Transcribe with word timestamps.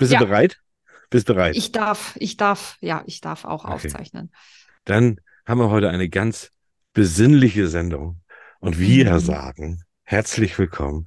Bist 0.00 0.12
Ja. 0.12 0.18
du 0.18 0.26
bereit? 0.26 0.58
Bist 1.10 1.26
bereit? 1.26 1.56
Ich 1.56 1.72
darf, 1.72 2.16
ich 2.18 2.36
darf, 2.36 2.78
ja, 2.80 3.02
ich 3.06 3.20
darf 3.20 3.44
auch 3.44 3.64
Okay. 3.64 3.74
aufzeichnen. 3.74 4.32
Dann 4.84 5.20
haben 5.46 5.60
wir 5.60 5.70
heute 5.70 5.90
eine 5.90 6.08
ganz 6.08 6.50
besinnliche 6.94 7.68
Sendung. 7.68 8.22
Und 8.60 8.78
wir 8.78 9.14
Mhm. 9.14 9.20
sagen, 9.20 9.82
herzlich 10.04 10.58
willkommen. 10.58 11.04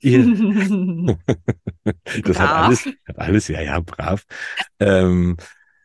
Ihr, 0.00 0.18
das 2.24 2.38
hat 2.38 2.50
alles, 2.50 2.84
hat 3.06 3.18
alles, 3.18 3.48
ja, 3.48 3.62
ja, 3.62 3.80
brav. 3.80 4.24
Ähm, 4.80 5.38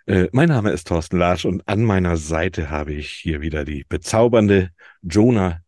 äh, 0.05 0.27
mein 0.33 0.49
Name 0.49 0.71
ist 0.71 0.87
Thorsten 0.87 1.17
Larsch 1.17 1.45
und 1.45 1.65
an 1.69 1.85
meiner 1.85 2.17
Seite 2.17 2.69
habe 2.69 2.91
ich 2.93 3.09
hier 3.11 3.39
wieder 3.39 3.63
die 3.63 3.85
bezaubernde 3.87 4.71
Jonah 5.01 5.61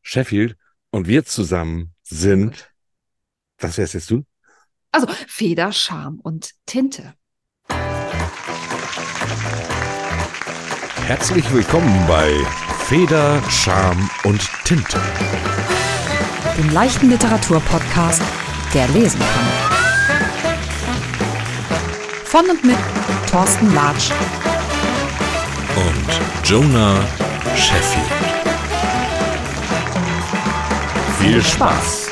Sheffield 0.00 0.56
und 0.90 1.06
wir 1.06 1.24
zusammen 1.26 1.94
sind, 2.02 2.72
was 3.58 3.76
wärst 3.76 3.92
jetzt 3.94 4.10
du? 4.10 4.24
Also 4.92 5.06
Feder, 5.28 5.72
Charme 5.72 6.18
und 6.22 6.50
Tinte. 6.66 7.14
Herzlich 11.06 11.52
willkommen 11.52 12.06
bei 12.08 12.32
Feder, 12.86 13.40
Charme 13.48 14.10
und 14.24 14.40
Tinte. 14.64 15.00
dem 16.58 16.70
leichten 16.72 17.08
Literaturpodcast, 17.08 18.22
der 18.74 18.88
lesen 18.88 19.20
kann. 19.20 20.58
Von 22.24 22.50
und 22.50 22.64
mit 22.64 22.76
Thorsten 23.30 23.72
Latsch. 23.74 24.10
und 25.76 26.48
Jonah 26.48 27.00
Sheffield. 27.56 28.06
Viel 31.20 31.42
Spaß! 31.42 32.09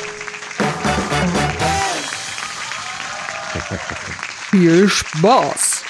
Viel 4.51 4.87
Spaß. 4.87 5.83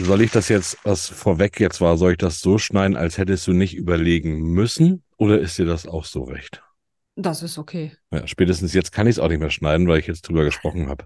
Soll 0.00 0.22
ich 0.22 0.30
das 0.30 0.48
jetzt, 0.48 0.78
was 0.82 1.08
vorweg 1.08 1.60
jetzt 1.60 1.80
war, 1.80 1.96
soll 1.96 2.12
ich 2.12 2.18
das 2.18 2.40
so 2.40 2.58
schneiden, 2.58 2.96
als 2.96 3.18
hättest 3.18 3.46
du 3.46 3.52
nicht 3.52 3.74
überlegen 3.76 4.40
müssen? 4.40 5.04
Oder 5.16 5.38
ist 5.38 5.58
dir 5.58 5.66
das 5.66 5.86
auch 5.86 6.04
so 6.04 6.24
recht? 6.24 6.62
Das 7.16 7.42
ist 7.42 7.58
okay. 7.58 7.92
Ja, 8.10 8.26
spätestens 8.26 8.72
jetzt 8.72 8.92
kann 8.92 9.06
ich 9.06 9.16
es 9.16 9.18
auch 9.18 9.28
nicht 9.28 9.40
mehr 9.40 9.50
schneiden, 9.50 9.86
weil 9.86 9.98
ich 10.00 10.06
jetzt 10.06 10.22
drüber 10.22 10.44
gesprochen 10.44 10.88
habe. 10.88 11.04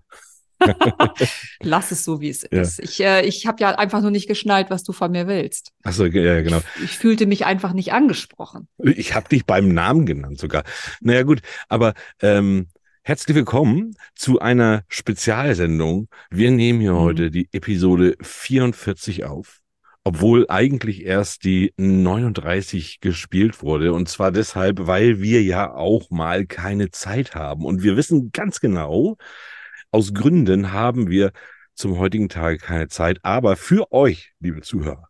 Lass 1.61 1.91
es 1.91 2.05
so, 2.05 2.21
wie 2.21 2.31
es 2.31 2.43
Ja. 2.51 2.63
ist. 2.63 2.79
Ich, 2.79 3.01
äh, 3.03 3.27
ich 3.27 3.47
habe 3.47 3.61
ja 3.61 3.71
einfach 3.75 4.01
nur 4.01 4.13
nicht 4.13 4.29
geschnallt, 4.29 4.71
was 4.71 4.85
du 4.85 4.93
von 4.93 5.11
mir 5.11 5.27
willst. 5.27 5.73
Achso, 5.83 6.07
ja, 6.07 6.41
genau. 6.43 6.61
Ich, 6.77 6.85
ich 6.85 6.99
fühlte 6.99 7.27
mich 7.27 7.45
einfach 7.45 7.73
nicht 7.73 7.93
angesprochen. 7.93 8.69
Ich 8.79 9.15
habe 9.15 9.29
dich 9.29 9.45
beim 9.45 9.69
Namen 9.69 10.07
genannt 10.07 10.39
sogar. 10.39 10.63
Naja 11.01 11.25
gut, 11.25 11.41
aber 11.69 11.95
ähm, 12.23 12.69
herzlich 13.07 13.37
willkommen 13.37 13.97
zu 14.15 14.39
einer 14.39 14.83
Spezialsendung. 14.89 16.09
Wir 16.31 16.51
nehmen 16.51 16.81
hier 16.81 16.95
Mhm. 16.95 16.99
heute 16.99 17.31
die 17.31 17.49
Episode 17.53 18.17
44 18.23 19.25
auf, 19.25 19.61
obwohl 20.05 20.47
eigentlich 20.49 21.05
erst 21.05 21.45
die 21.45 21.75
39 21.77 23.01
gespielt 23.01 23.63
wurde. 23.63 23.93
Und 23.93 24.09
zwar 24.09 24.33
deshalb, 24.33 24.87
weil 24.87 25.21
wir 25.21 25.43
ja 25.43 25.71
auch 25.75 26.11
mal 26.11 26.47
keine 26.47 26.91
Zeit 26.91 27.35
haben. 27.35 27.67
Und 27.67 27.83
wir 27.83 27.99
wissen 27.99 28.31
ganz 28.33 28.61
genau, 28.61 29.19
aus 29.91 30.15
Gründen 30.15 30.73
haben 30.73 31.11
wir 31.11 31.33
zum 31.75 31.99
heutigen 31.99 32.31
Tage 32.31 32.57
keine 32.57 32.89
Zeit. 32.89 33.19
Aber 33.23 33.57
für 33.57 33.93
euch, 33.93 34.33
liebe 34.41 34.63
Zuhörer, 34.63 35.09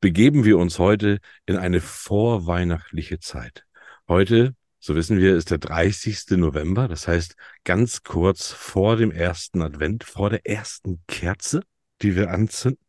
begeben 0.00 0.44
wir 0.44 0.58
uns 0.58 0.78
heute 0.78 1.20
in 1.46 1.56
eine 1.56 1.80
vorweihnachtliche 1.80 3.18
Zeit. 3.18 3.64
Heute, 4.08 4.54
so 4.80 4.94
wissen 4.96 5.18
wir, 5.18 5.36
ist 5.36 5.50
der 5.50 5.58
30. 5.58 6.36
November, 6.36 6.88
das 6.88 7.06
heißt 7.06 7.34
ganz 7.64 8.02
kurz 8.02 8.50
vor 8.50 8.96
dem 8.96 9.10
ersten 9.10 9.62
Advent, 9.62 10.04
vor 10.04 10.30
der 10.30 10.46
ersten 10.46 11.02
Kerze, 11.06 11.62
die 12.02 12.16
wir 12.16 12.30
anzünden. 12.30 12.82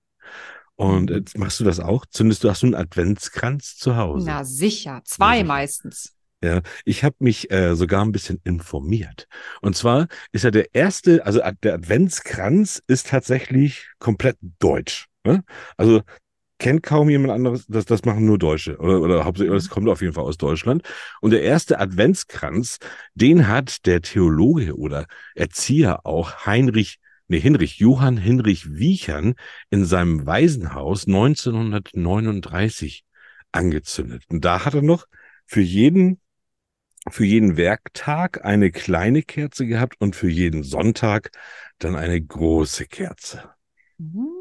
Und 0.76 1.10
Mhm. 1.10 1.18
jetzt 1.18 1.38
machst 1.38 1.60
du 1.60 1.64
das 1.64 1.80
auch? 1.80 2.06
Zündest 2.08 2.44
du, 2.44 2.50
hast 2.50 2.64
du 2.64 2.68
einen 2.68 2.76
Adventskranz 2.76 3.78
zu 3.78 3.98
Hause? 3.98 4.26
Na 4.28 4.44
sicher, 4.44 5.02
zwei 5.06 5.36
sicher. 5.38 5.48
meistens. 5.48 6.16
Ja, 6.44 6.62
ich 6.86 7.04
habe 7.04 7.16
mich 7.20 7.52
äh, 7.52 7.76
sogar 7.76 8.04
ein 8.04 8.12
bisschen 8.12 8.42
informiert. 8.44 9.28
Und 9.62 9.76
zwar 9.76 10.08
ist 10.32 10.44
ja 10.44 10.50
der 10.50 10.74
erste, 10.74 11.24
also 11.24 11.40
der 11.62 11.76
Adventskranz 11.76 12.82
ist 12.88 13.10
tatsächlich 13.10 13.88
komplett 14.00 14.38
deutsch. 14.58 15.06
Ne? 15.24 15.44
Also 15.78 16.02
kennt 16.62 16.84
kaum 16.84 17.10
jemand 17.10 17.34
anderes, 17.34 17.66
das, 17.68 17.86
das 17.86 18.06
machen 18.06 18.28
nur 18.28 18.38
Deutsche 18.38 18.78
oder, 18.78 19.02
oder 19.02 19.26
hauptsächlich, 19.26 19.56
das 19.56 19.70
kommt 19.70 19.90
auf 19.90 20.02
jeden 20.02 20.14
Fall 20.14 20.26
aus 20.26 20.38
Deutschland. 20.38 20.84
Und 21.20 21.32
der 21.32 21.42
erste 21.42 21.80
Adventskranz, 21.80 22.78
den 23.16 23.48
hat 23.48 23.88
der 23.88 24.04
Theologe 24.04 24.78
oder 24.78 25.08
Erzieher 25.34 26.06
auch 26.06 26.46
Heinrich, 26.46 27.00
nee, 27.28 27.40
Hinrich, 27.40 27.80
Johann 27.80 28.18
Hinrich 28.18 28.76
Wiechern 28.76 29.34
in 29.72 29.86
seinem 29.86 30.28
Waisenhaus 30.28 31.08
1939 31.08 33.06
angezündet. 33.52 34.26
Und 34.30 34.46
da 34.46 34.64
hat 34.64 34.76
er 34.76 34.84
noch 34.84 35.08
für 35.48 35.62
jeden 35.62 36.20
für 37.10 37.26
jeden 37.26 37.58
Werktag 37.58 38.46
eine 38.46 38.70
kleine 38.70 39.24
Kerze 39.24 39.66
gehabt 39.66 39.96
und 40.00 40.16
für 40.16 40.30
jeden 40.30 40.62
Sonntag 40.62 41.32
dann 41.80 41.96
eine 41.96 42.22
große 42.22 42.86
Kerze. 42.86 43.50
Hm, 43.98 44.41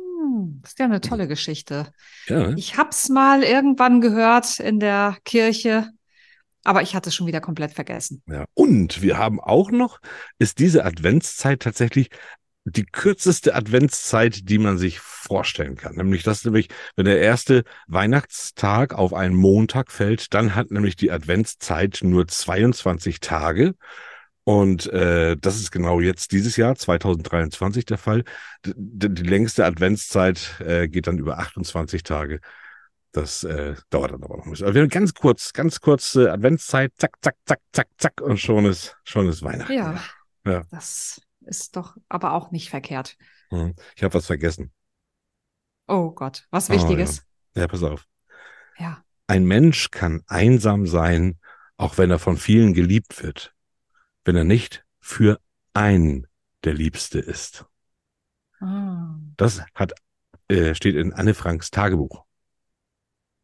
das 0.62 0.72
ist 0.72 0.78
ja 0.78 0.84
eine 0.84 1.00
tolle 1.00 1.28
Geschichte. 1.28 1.92
Ja, 2.26 2.48
ne? 2.48 2.54
Ich 2.56 2.76
hab's 2.76 3.08
mal 3.08 3.42
irgendwann 3.42 4.00
gehört 4.00 4.60
in 4.60 4.80
der 4.80 5.16
Kirche, 5.24 5.88
aber 6.64 6.82
ich 6.82 6.94
hatte 6.94 7.08
es 7.08 7.14
schon 7.14 7.26
wieder 7.26 7.40
komplett 7.40 7.72
vergessen. 7.72 8.22
ja. 8.26 8.44
Und 8.54 9.02
wir 9.02 9.18
haben 9.18 9.40
auch 9.40 9.70
noch, 9.70 10.00
ist 10.38 10.58
diese 10.58 10.84
Adventszeit 10.84 11.60
tatsächlich 11.60 12.10
die 12.64 12.84
kürzeste 12.84 13.54
Adventszeit, 13.54 14.48
die 14.48 14.58
man 14.58 14.76
sich 14.76 15.00
vorstellen 15.00 15.76
kann. 15.76 15.96
Nämlich 15.96 16.22
das 16.22 16.44
nämlich, 16.44 16.68
wenn 16.94 17.06
der 17.06 17.20
erste 17.20 17.64
Weihnachtstag 17.86 18.94
auf 18.94 19.14
einen 19.14 19.34
Montag 19.34 19.90
fällt, 19.90 20.34
dann 20.34 20.54
hat 20.54 20.70
nämlich 20.70 20.96
die 20.96 21.10
Adventszeit 21.10 22.00
nur 22.02 22.28
22 22.28 23.20
Tage. 23.20 23.74
Und 24.44 24.86
äh, 24.92 25.36
das 25.36 25.56
ist 25.56 25.70
genau 25.70 26.00
jetzt 26.00 26.32
dieses 26.32 26.56
Jahr, 26.56 26.74
2023, 26.74 27.84
der 27.84 27.98
Fall. 27.98 28.24
D 28.64 29.08
die 29.08 29.22
längste 29.22 29.64
Adventszeit 29.64 30.56
äh, 30.60 30.88
geht 30.88 31.06
dann 31.06 31.18
über 31.18 31.38
28 31.38 32.02
Tage. 32.02 32.40
Das 33.12 33.44
äh, 33.44 33.74
dauert 33.90 34.12
dann 34.12 34.22
aber 34.22 34.36
noch 34.38 34.44
ein 34.44 34.50
bisschen. 34.50 34.66
Aber 34.66 34.74
wir 34.74 34.82
haben 34.82 34.88
ganz 34.88 35.14
kurz, 35.14 35.52
ganz 35.52 35.80
kurze 35.80 36.32
Adventszeit, 36.32 36.92
zack, 36.96 37.16
zack, 37.22 37.36
zack, 37.44 37.60
zack, 37.72 37.88
zack, 37.98 38.20
und 38.20 38.38
schon 38.38 38.64
ist, 38.66 38.96
schon 39.04 39.28
ist 39.28 39.42
Weihnachten. 39.42 39.72
Ja, 39.72 40.00
Ja. 40.46 40.64
das 40.70 41.20
ist 41.40 41.76
doch 41.76 41.96
aber 42.08 42.32
auch 42.34 42.50
nicht 42.50 42.70
verkehrt. 42.70 43.16
Hm. 43.50 43.74
Ich 43.96 44.02
habe 44.04 44.14
was 44.14 44.26
vergessen. 44.26 44.72
Oh 45.88 46.12
Gott, 46.12 46.46
was 46.50 46.70
Oh, 46.70 46.74
Wichtiges. 46.74 47.24
Ja, 47.56 47.66
pass 47.66 47.82
auf. 47.82 48.06
Ja. 48.78 49.02
Ein 49.26 49.44
Mensch 49.44 49.90
kann 49.90 50.22
einsam 50.28 50.86
sein, 50.86 51.38
auch 51.76 51.98
wenn 51.98 52.10
er 52.10 52.18
von 52.18 52.36
vielen 52.36 52.74
geliebt 52.74 53.22
wird, 53.22 53.52
wenn 54.24 54.36
er 54.36 54.44
nicht 54.44 54.84
für 55.00 55.40
einen 55.74 56.26
der 56.64 56.74
Liebste 56.74 57.18
ist. 57.18 57.64
Ah. 58.60 59.14
Das 59.36 59.62
hat, 59.74 59.92
äh, 60.48 60.74
steht 60.74 60.94
in 60.96 61.12
Anne 61.12 61.34
Franks 61.34 61.70
Tagebuch. 61.70 62.24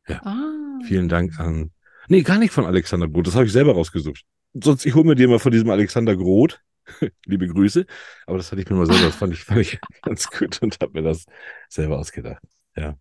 Ah. 0.08 0.78
Vielen 0.84 1.08
Dank 1.08 1.38
an, 1.40 1.72
nee, 2.08 2.22
gar 2.22 2.38
nicht 2.38 2.52
von 2.52 2.64
Alexander 2.66 3.08
Groth, 3.08 3.26
das 3.26 3.34
habe 3.34 3.46
ich 3.46 3.52
selber 3.52 3.72
rausgesucht. 3.74 4.24
Sonst, 4.54 4.86
ich 4.86 4.94
hole 4.94 5.04
mir 5.04 5.14
dir 5.16 5.28
mal 5.28 5.38
von 5.40 5.50
diesem 5.52 5.68
Alexander 5.70 6.16
Groth, 6.16 6.60
liebe 7.26 7.48
Grüße, 7.48 7.86
aber 8.26 8.36
das 8.36 8.52
hatte 8.52 8.62
ich 8.62 8.68
mir 8.70 8.76
mal 8.76 8.86
selber, 8.86 9.06
das 9.06 9.16
fand 9.16 9.32
ich, 9.32 9.42
fand 9.42 9.60
ich 9.60 9.80
ganz 10.02 10.30
gut 10.30 10.62
und 10.62 10.78
habe 10.80 10.92
mir 10.92 11.02
das 11.02 11.24
selber 11.68 11.98
ausgedacht. 11.98 12.42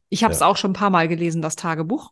Ich 0.10 0.24
habe 0.24 0.34
es 0.34 0.40
Ja. 0.40 0.48
auch 0.48 0.56
schon 0.56 0.72
ein 0.72 0.76
paar 0.76 0.90
Mal 0.90 1.08
gelesen, 1.10 1.42
das 1.42 1.58
Tagebuch. 1.58 2.12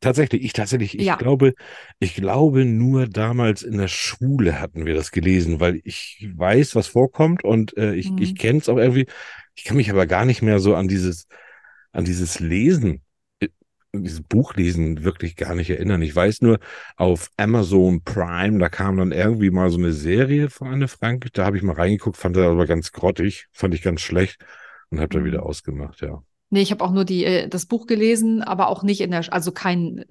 Tatsächlich, 0.00 0.44
ich 0.44 0.52
tatsächlich, 0.52 0.98
ich 0.98 1.06
Ja. 1.06 1.16
glaube, 1.16 1.54
ich 1.98 2.14
glaube 2.14 2.64
nur 2.64 3.08
damals 3.08 3.62
in 3.62 3.78
der 3.78 3.88
Schule 3.88 4.60
hatten 4.60 4.86
wir 4.86 4.94
das 4.94 5.10
gelesen, 5.10 5.60
weil 5.60 5.80
ich 5.82 6.28
weiß, 6.36 6.74
was 6.76 6.88
vorkommt 6.88 7.42
und 7.42 7.76
äh, 7.76 7.94
ich, 7.94 8.10
Mhm. 8.10 8.18
ich 8.18 8.34
kenne 8.36 8.58
es 8.58 8.68
auch 8.68 8.76
irgendwie. 8.76 9.06
Ich 9.56 9.64
kann 9.64 9.76
mich 9.76 9.90
aber 9.90 10.06
gar 10.06 10.24
nicht 10.24 10.42
mehr 10.42 10.60
so 10.60 10.74
an 10.76 10.88
dieses, 10.88 11.26
an 11.92 12.04
dieses 12.04 12.38
Lesen, 12.40 13.02
äh, 13.40 13.48
dieses 13.94 14.22
Buchlesen 14.22 15.04
wirklich 15.04 15.36
gar 15.36 15.54
nicht 15.54 15.70
erinnern. 15.70 16.02
Ich 16.02 16.14
weiß 16.14 16.42
nur, 16.42 16.60
auf 16.96 17.30
Amazon 17.36 18.02
Prime, 18.04 18.58
da 18.58 18.68
kam 18.68 18.98
dann 18.98 19.12
irgendwie 19.12 19.50
mal 19.50 19.70
so 19.70 19.78
eine 19.78 19.92
Serie 19.92 20.50
von 20.50 20.68
Anne 20.68 20.88
Frank. 20.88 21.28
Da 21.32 21.46
habe 21.46 21.56
ich 21.56 21.62
mal 21.62 21.74
reingeguckt, 21.76 22.16
fand 22.18 22.36
das 22.36 22.46
aber 22.46 22.66
ganz 22.66 22.92
grottig, 22.92 23.46
fand 23.52 23.74
ich 23.74 23.82
ganz 23.82 24.00
schlecht 24.02 24.44
und 24.90 25.00
habe 25.00 25.18
da 25.18 25.24
Mhm. 25.24 25.24
wieder 25.24 25.44
ausgemacht, 25.44 26.02
ja. 26.02 26.22
Nee, 26.50 26.62
ich 26.62 26.70
habe 26.70 26.82
auch 26.84 26.92
nur 26.92 27.04
die, 27.04 27.24
äh, 27.24 27.48
das 27.48 27.66
Buch 27.66 27.86
gelesen, 27.86 28.42
aber 28.42 28.68
auch 28.68 28.82
nicht 28.82 29.00
in 29.00 29.10
der, 29.10 29.30
also 29.32 29.52
kein, 29.52 30.04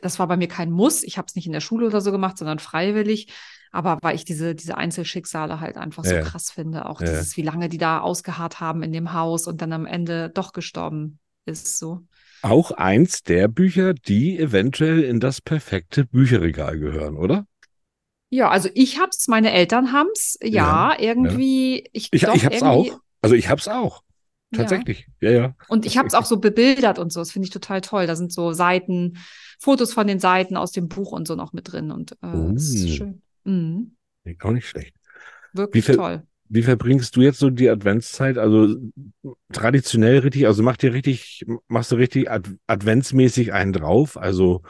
das 0.00 0.18
war 0.18 0.26
bei 0.26 0.36
mir 0.36 0.48
kein 0.48 0.70
Muss. 0.70 1.02
Ich 1.02 1.18
habe 1.18 1.26
es 1.26 1.34
nicht 1.34 1.46
in 1.46 1.52
der 1.52 1.60
Schule 1.60 1.86
oder 1.86 2.00
so 2.00 2.12
gemacht, 2.12 2.38
sondern 2.38 2.58
freiwillig. 2.58 3.28
Aber 3.72 3.98
weil 4.02 4.14
ich 4.16 4.24
diese, 4.24 4.54
diese 4.54 4.76
Einzelschicksale 4.76 5.60
halt 5.60 5.76
einfach 5.76 6.04
so 6.04 6.14
Ja. 6.14 6.22
krass 6.22 6.50
finde. 6.50 6.86
Auch 6.86 7.00
Ja. 7.00 7.08
dieses, 7.08 7.36
wie 7.36 7.42
lange 7.42 7.68
die 7.68 7.78
da 7.78 8.00
ausgeharrt 8.00 8.60
haben 8.60 8.82
in 8.82 8.92
dem 8.92 9.12
Haus 9.12 9.46
und 9.46 9.62
dann 9.62 9.72
am 9.72 9.86
Ende 9.86 10.30
doch 10.30 10.52
gestorben 10.52 11.18
ist 11.46 11.78
so. 11.78 12.00
Auch 12.42 12.72
eins 12.72 13.22
der 13.22 13.48
Bücher, 13.48 13.94
die 13.94 14.38
eventuell 14.38 15.02
in 15.02 15.20
das 15.20 15.40
perfekte 15.40 16.04
Bücherregal 16.04 16.78
gehören, 16.78 17.16
oder? 17.16 17.46
Ja, 18.30 18.48
also 18.50 18.68
ich 18.74 18.98
hab's, 18.98 19.28
meine 19.28 19.52
Eltern 19.52 19.92
haben's. 19.92 20.38
Ja, 20.42 20.98
irgendwie, 20.98 21.88
ich, 21.92 22.12
Ich, 22.12 22.22
doch, 22.22 22.34
ich 22.34 22.44
hab's 22.44 22.62
irgendwie, 22.62 22.90
auch. 22.90 23.00
Also 23.20 23.34
ich 23.34 23.48
hab's 23.48 23.68
auch. 23.68 24.02
Ja. 24.52 24.58
Tatsächlich. 24.58 25.06
Ja, 25.20 25.30
ja. 25.30 25.54
Und 25.68 25.86
ich 25.86 25.96
habe 25.98 26.06
es 26.08 26.14
auch 26.14 26.24
so 26.26 26.38
bebildert 26.38 26.98
und 26.98 27.12
so. 27.12 27.20
Das 27.20 27.32
finde 27.32 27.46
ich 27.46 27.52
total 27.52 27.80
toll. 27.80 28.06
Da 28.06 28.16
sind 28.16 28.32
so 28.32 28.52
Seiten, 28.52 29.18
Fotos 29.58 29.92
von 29.92 30.06
den 30.06 30.18
Seiten 30.18 30.56
aus 30.56 30.72
dem 30.72 30.88
Buch 30.88 31.12
und 31.12 31.26
so 31.26 31.34
noch 31.36 31.52
mit 31.52 31.72
drin. 31.72 31.90
Und 31.90 32.12
äh, 32.12 32.52
das 32.52 32.64
ist 32.64 32.84
Oh. 32.84 32.88
schön. 32.96 33.22
Mhm. 33.44 33.96
Auch 34.42 34.50
nicht 34.50 34.68
schlecht. 34.68 34.94
Wirklich 35.52 35.84
viel- 35.86 35.96
toll. 35.96 36.22
Wie 36.48 36.62
verbringst 36.62 37.16
du 37.16 37.22
jetzt 37.22 37.38
so 37.38 37.48
die 37.48 37.70
Adventszeit? 37.70 38.36
Also 38.36 38.76
traditionell 39.52 40.18
richtig, 40.18 40.46
also 40.46 40.62
macht 40.62 40.82
ihr 40.82 40.92
richtig, 40.92 41.44
machst 41.68 41.90
du 41.92 41.96
richtig 41.96 42.30
ad 42.30 42.50
adventsmäßig 42.66 43.52
einen 43.52 43.72
drauf? 43.72 44.16
Also 44.16 44.62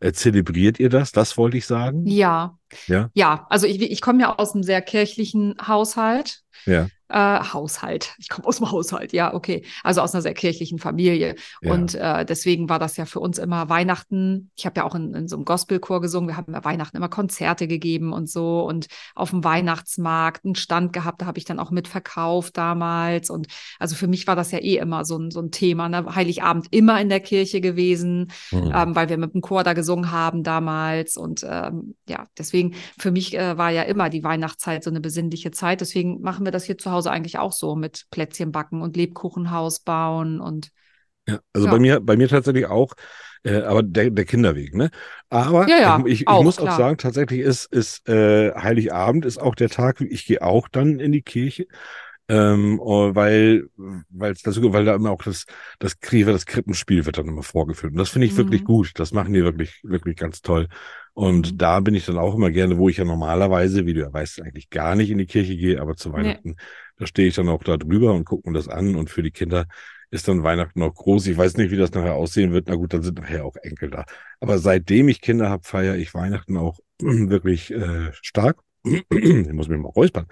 äh, 0.00 0.12
zelebriert 0.12 0.78
ihr 0.80 0.88
das? 0.88 1.12
Das 1.12 1.36
wollte 1.36 1.56
ich 1.56 1.66
sagen. 1.66 2.06
Ja. 2.06 2.58
Ja? 2.86 3.10
Ja, 3.14 3.46
also 3.50 3.66
ich, 3.66 3.80
ich 3.80 4.00
komme 4.00 4.20
ja 4.22 4.36
aus 4.36 4.54
einem 4.54 4.62
sehr 4.62 4.82
kirchlichen 4.82 5.54
Haushalt. 5.64 6.40
Ja. 6.66 6.88
Äh, 7.08 7.40
Haushalt. 7.52 8.14
Ich 8.18 8.28
komme 8.28 8.46
aus 8.46 8.58
dem 8.58 8.70
Haushalt, 8.70 9.12
ja, 9.12 9.34
okay. 9.34 9.64
Also 9.82 10.00
aus 10.00 10.14
einer 10.14 10.22
sehr 10.22 10.34
kirchlichen 10.34 10.78
Familie. 10.78 11.36
Ja. 11.62 11.72
Und 11.72 11.94
äh, 11.94 12.24
deswegen 12.24 12.68
war 12.68 12.78
das 12.78 12.96
ja 12.96 13.06
für 13.06 13.20
uns 13.20 13.38
immer 13.38 13.68
Weihnachten. 13.68 14.50
Ich 14.56 14.66
habe 14.66 14.80
ja 14.80 14.84
auch 14.84 14.94
in, 14.94 15.14
in 15.14 15.28
so 15.28 15.36
einem 15.36 15.44
Gospelchor 15.44 16.00
gesungen. 16.00 16.28
Wir 16.28 16.36
haben 16.36 16.52
ja 16.52 16.64
Weihnachten 16.64 16.96
immer 16.96 17.08
Konzerte 17.08 17.66
gegeben 17.66 18.12
und 18.12 18.28
so. 18.28 18.64
Und 18.64 18.88
auf 19.14 19.30
dem 19.30 19.44
Weihnachtsmarkt 19.44 20.44
einen 20.44 20.54
Stand 20.54 20.92
gehabt. 20.92 21.22
Da 21.22 21.26
habe 21.26 21.38
ich 21.38 21.44
dann 21.44 21.58
auch 21.58 21.70
mitverkauft 21.70 22.56
damals. 22.56 23.30
Und 23.30 23.48
also 23.78 23.94
für 23.94 24.06
mich 24.06 24.26
war 24.26 24.36
das 24.36 24.50
ja 24.50 24.58
eh 24.58 24.76
immer 24.76 25.04
so 25.04 25.18
ein, 25.18 25.30
so 25.30 25.40
ein 25.40 25.50
Thema. 25.50 25.88
Ne? 25.88 26.14
Heiligabend 26.14 26.66
immer 26.70 27.00
in 27.00 27.08
der 27.08 27.20
Kirche 27.20 27.60
gewesen 27.60 28.28
Hm. 28.50 28.72
ähm, 28.74 28.96
weil 28.96 29.08
wir 29.08 29.18
mit 29.18 29.34
dem 29.34 29.40
Chor 29.40 29.64
da 29.64 29.72
gesungen 29.72 30.10
haben 30.10 30.42
damals. 30.42 31.16
Und 31.16 31.44
ähm, 31.48 31.94
ja, 32.08 32.26
deswegen, 32.36 32.74
für 32.98 33.10
mich 33.10 33.36
äh, 33.36 33.56
war 33.58 33.70
ja 33.70 33.82
immer 33.82 34.10
die 34.10 34.24
Weihnachtszeit 34.24 34.84
so 34.84 34.90
eine 34.90 35.00
besinnliche 35.00 35.50
Zeit. 35.50 35.80
Deswegen 35.80 36.20
machen 36.20 36.44
wir 36.44 36.52
das 36.52 36.64
hier 36.64 36.78
zu 36.78 36.90
Hause 36.90 36.97
eigentlich 37.06 37.38
auch 37.38 37.52
so 37.52 37.76
mit 37.76 38.06
Plätzchen 38.10 38.52
backen 38.52 38.82
und 38.82 38.96
Lebkuchenhaus 38.96 39.80
bauen 39.80 40.40
und 40.40 40.70
Ja, 41.28 41.40
also 41.52 41.66
Ja. 41.66 41.72
bei 41.72 41.78
mir, 41.78 42.00
bei 42.00 42.16
mir 42.16 42.28
tatsächlich 42.28 42.66
auch, 42.66 42.94
äh, 43.44 43.56
aber 43.62 43.82
der, 43.82 44.10
der 44.10 44.24
Kinderweg, 44.24 44.74
ne? 44.74 44.90
Aber 45.28 45.68
Ja, 45.68 45.76
ja, 45.78 46.04
ich, 46.06 46.28
ich 46.30 46.38
auch, 46.38 46.40
muss 46.40 46.58
auch 46.58 46.70
klar. 46.70 46.70
sagen, 46.70 46.96
tatsächlich 46.96 47.40
ist, 47.40 47.66
ist 47.70 48.08
äh, 48.08 48.52
Heiligabend 48.54 49.26
ist 49.26 49.38
auch 49.38 49.54
der 49.54 49.68
Tag, 49.68 50.00
ich 50.00 50.24
gehe 50.26 50.40
auch 50.42 50.68
dann 50.68 50.98
in 51.00 51.12
die 51.12 51.22
Kirche. 51.22 51.66
Ähm, 52.30 52.78
oh, 52.80 53.14
weil, 53.14 53.68
weil, 54.10 54.34
das, 54.34 54.60
weil 54.62 54.84
da 54.84 54.94
immer 54.94 55.10
auch 55.10 55.22
das, 55.22 55.46
das 55.78 55.98
Kriege, 55.98 56.30
das 56.30 56.44
Krippenspiel 56.44 57.06
wird 57.06 57.16
dann 57.18 57.26
immer 57.28 57.42
vorgeführt. 57.42 57.92
Und 57.92 57.98
das 57.98 58.10
finde 58.10 58.26
ich 58.26 58.36
wirklich 58.36 58.60
Mhm. 58.60 58.64
gut. 58.64 58.92
Das 58.96 59.12
machen 59.12 59.32
die 59.32 59.42
wirklich, 59.42 59.80
wirklich 59.82 60.16
ganz 60.16 60.42
toll. 60.42 60.68
Und 61.14 61.52
Mhm. 61.52 61.58
da 61.58 61.80
bin 61.80 61.94
ich 61.94 62.04
dann 62.06 62.18
auch 62.18 62.34
immer 62.34 62.50
gerne, 62.50 62.76
wo 62.78 62.88
ich 62.90 62.98
ja 62.98 63.04
normalerweise, 63.04 63.86
wie 63.86 63.94
du 63.94 64.00
ja 64.00 64.12
weißt, 64.12 64.42
eigentlich 64.42 64.68
gar 64.70 64.94
nicht 64.94 65.10
in 65.10 65.18
die 65.18 65.26
Kirche 65.26 65.56
gehe, 65.56 65.80
aber 65.80 65.96
zu 65.96 66.12
Nee. 66.14 66.14
Weihnachten, 66.18 66.56
da 66.98 67.06
stehe 67.06 67.28
ich 67.28 67.34
dann 67.34 67.48
auch 67.48 67.62
da 67.64 67.76
drüber 67.78 68.12
und 68.14 68.24
gucke 68.24 68.48
mir 68.50 68.54
das 68.56 68.68
an. 68.68 68.94
Und 68.94 69.08
für 69.10 69.22
die 69.22 69.30
Kinder 69.30 69.66
ist 70.10 70.28
dann 70.28 70.42
Weihnachten 70.42 70.80
noch 70.80 70.94
groß. 70.94 71.26
Ich 71.28 71.36
weiß 71.36 71.56
nicht, 71.56 71.70
wie 71.70 71.76
das 71.76 71.92
nachher 71.92 72.14
aussehen 72.14 72.52
wird. 72.52 72.68
Na 72.68 72.74
gut, 72.74 72.92
dann 72.92 73.02
sind 73.02 73.18
nachher 73.18 73.44
auch 73.44 73.56
Enkel 73.56 73.90
da. 73.90 74.04
Aber 74.40 74.58
seitdem 74.58 75.08
ich 75.08 75.20
Kinder 75.20 75.48
habe, 75.50 75.64
feiere 75.64 75.96
ich 75.96 76.14
Weihnachten 76.14 76.56
auch 76.56 76.78
wirklich 77.00 77.70
äh, 77.72 78.10
stark. 78.22 78.58
ich 78.84 79.52
muss 79.52 79.68
mich 79.68 79.78
mal 79.78 79.88
räuspern. 79.90 80.26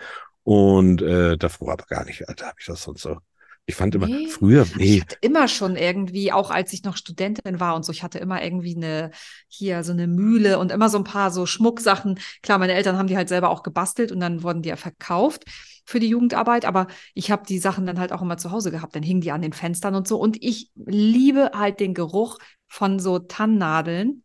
Und 0.47 1.03
äh, 1.03 1.37
davor 1.37 1.73
aber 1.73 1.85
gar 1.87 2.05
nicht. 2.05 2.23
Da 2.37 2.47
habe 2.47 2.57
ich 2.61 2.67
das 2.67 2.83
sonst 2.83 3.03
so. 3.03 3.19
Ich 3.67 3.75
fand 3.75 3.95
immer 3.97 4.07
Nee. 4.07 4.29
früher, 4.29 4.65
Ich 4.77 4.77
nee, 4.77 5.01
hatte 5.01 5.17
immer 5.21 5.49
schon 5.49 5.75
irgendwie, 5.77 6.31
auch 6.33 6.51
als 6.51 6.73
ich 6.73 6.85
noch 6.85 6.97
Studentin 6.97 7.59
war 7.59 7.75
und 7.75 7.85
so, 7.85 7.91
ich 7.93 8.03
hatte 8.05 8.19
immer 8.21 8.43
irgendwie 8.45 8.77
eine, 8.77 9.11
hier 9.49 9.83
so 9.83 9.93
eine 9.93 10.07
Mühle 10.07 10.59
und 10.61 10.71
immer 10.71 10.89
so 10.89 10.99
ein 10.99 11.05
paar 11.05 11.33
so 11.33 11.47
Schmucksachen. 11.47 12.21
Klar, 12.43 12.59
meine 12.59 12.75
Eltern 12.75 12.97
haben 12.97 13.09
die 13.09 13.17
halt 13.17 13.29
selber 13.29 13.51
auch 13.51 13.65
gebastelt 13.65 14.13
und 14.13 14.21
dann 14.21 14.43
wurden 14.45 14.63
die 14.63 14.69
ja 14.69 14.77
verkauft 14.77 15.45
für 15.85 15.99
die 16.01 16.09
Jugendarbeit, 16.09 16.65
aber 16.65 16.87
ich 17.15 17.31
habe 17.31 17.45
die 17.47 17.59
Sachen 17.59 17.87
dann 17.87 17.99
halt 17.99 18.13
auch 18.13 18.23
immer 18.23 18.39
zu 18.39 18.51
Hause 18.53 18.71
gehabt. 18.71 18.95
Dann 18.97 19.03
hingen 19.03 19.21
die 19.21 19.33
an 19.33 19.43
den 19.43 19.53
Fenstern 19.53 19.95
und 19.97 20.07
so. 20.09 20.19
Und 20.19 20.43
ich 20.43 20.71
liebe 20.77 21.51
halt 21.55 21.81
den 21.81 21.95
Geruch 21.95 22.39
von 22.69 22.99
so 23.01 23.19
Tannennadeln 23.19 24.23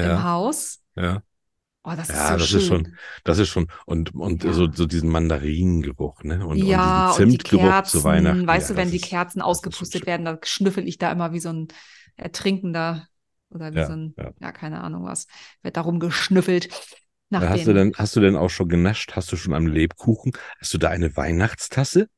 ja, 0.00 0.22
Haus. 0.22 0.82
ja. 0.96 1.22
Oh, 1.86 1.92
das 1.96 2.08
ist 2.08 2.16
Ja, 2.16 2.28
so 2.28 2.38
das 2.38 2.48
schön. 2.48 2.60
ist 2.60 2.66
schon, 2.66 2.96
das 3.24 3.38
ist 3.38 3.48
schon, 3.48 3.66
und, 3.86 4.14
und 4.14 4.42
Ja. 4.42 4.52
so, 4.52 4.70
so 4.72 4.86
diesen 4.86 5.10
Mandarinengeruch, 5.10 6.22
ne? 6.24 6.46
Und, 6.46 6.56
ja, 6.56 7.10
und 7.10 7.14
diesen 7.14 7.24
und 7.24 7.32
die 7.32 7.38
Zimtgeruch 7.38 7.60
Kerzen, 7.60 7.98
zu 8.00 8.04
Weihnachten. 8.04 8.46
weißt 8.46 8.70
ja, 8.70 8.74
du, 8.74 8.78
wenn 8.78 8.90
die 8.90 8.96
ist- 8.96 9.04
Kerzen 9.08 9.38
ist 9.40 9.44
ausgepustet 9.44 10.06
werden, 10.06 10.24
da 10.24 10.38
schnüffel 10.42 10.86
ich 10.88 10.98
da 10.98 11.12
immer 11.12 11.32
wie 11.32 11.40
so 11.40 11.50
ein 11.50 11.68
Ertrinkender 12.16 13.06
oder 13.50 13.74
wie 13.74 13.78
Ja, 13.78 13.86
so 13.86 13.92
ein, 13.92 14.14
ja. 14.40 14.52
keine 14.52 14.80
Ahnung 14.82 15.04
was, 15.04 15.26
wird 15.62 15.76
darum 15.76 16.00
geschnüffelt. 16.00 16.68
Nach 17.30 17.42
hast 17.42 17.66
du 17.66 17.74
denn, 17.74 17.92
hast 17.96 18.16
du 18.16 18.20
denn 18.20 18.36
auch 18.36 18.50
schon 18.50 18.68
genascht? 18.68 19.12
Hast 19.14 19.30
du 19.32 19.36
schon 19.36 19.54
am 19.54 19.66
Lebkuchen? 19.66 20.32
Hast 20.60 20.72
du 20.74 20.78
da 20.78 20.88
eine 20.90 21.16
Weihnachtstasse? 21.16 22.08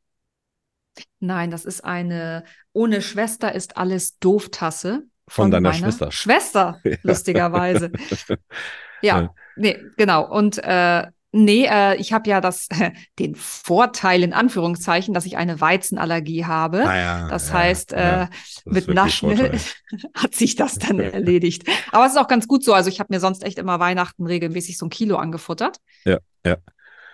Nein, 1.20 1.50
das 1.50 1.64
ist 1.64 1.84
eine 1.84 2.44
ohne 2.72 3.02
Schwester 3.02 3.54
ist 3.54 3.76
alles 3.76 4.18
Doof-Tasse 4.18 5.04
Von 5.28 5.50
deiner 5.50 5.72
meiner 5.72 5.72
Schwester. 5.72 6.12
Schwester, 6.12 6.80
lustigerweise. 7.02 7.90
Ja, 9.02 9.20
Ja. 9.22 9.34
nee, 9.56 9.78
genau. 9.96 10.28
Und 10.30 10.58
äh, 10.58 11.06
nee, 11.32 11.66
äh, 11.66 11.96
ich 11.96 12.12
habe 12.12 12.28
ja 12.30 12.40
das, 12.40 12.68
den 13.18 13.34
Vorteil 13.34 14.22
in 14.22 14.32
Anführungszeichen, 14.32 15.12
dass 15.14 15.26
ich 15.26 15.36
eine 15.36 15.60
Weizenallergie 15.60 16.44
habe. 16.46 16.86
Ah, 16.86 16.96
ja, 16.96 17.28
Das 17.28 17.48
ja, 17.48 17.54
heißt, 17.54 17.92
ja, 17.92 18.22
äh, 18.24 18.26
das 18.64 18.64
mit 18.64 18.84
Vorteil. 18.84 19.60
hat 20.14 20.34
sich 20.34 20.56
das 20.56 20.78
dann 20.78 20.98
erledigt. 21.00 21.64
Aber 21.92 22.06
es 22.06 22.12
ist 22.12 22.18
auch 22.18 22.28
ganz 22.28 22.48
gut 22.48 22.64
so. 22.64 22.72
Also 22.72 22.88
ich 22.88 23.00
habe 23.00 23.12
mir 23.12 23.20
sonst 23.20 23.44
echt 23.44 23.58
immer 23.58 23.80
Weihnachten 23.80 24.26
regelmäßig 24.26 24.78
so 24.78 24.86
ein 24.86 24.90
Kilo 24.90 25.16
angefuttert. 25.16 25.78
Ja, 26.04 26.18
ja. 26.44 26.56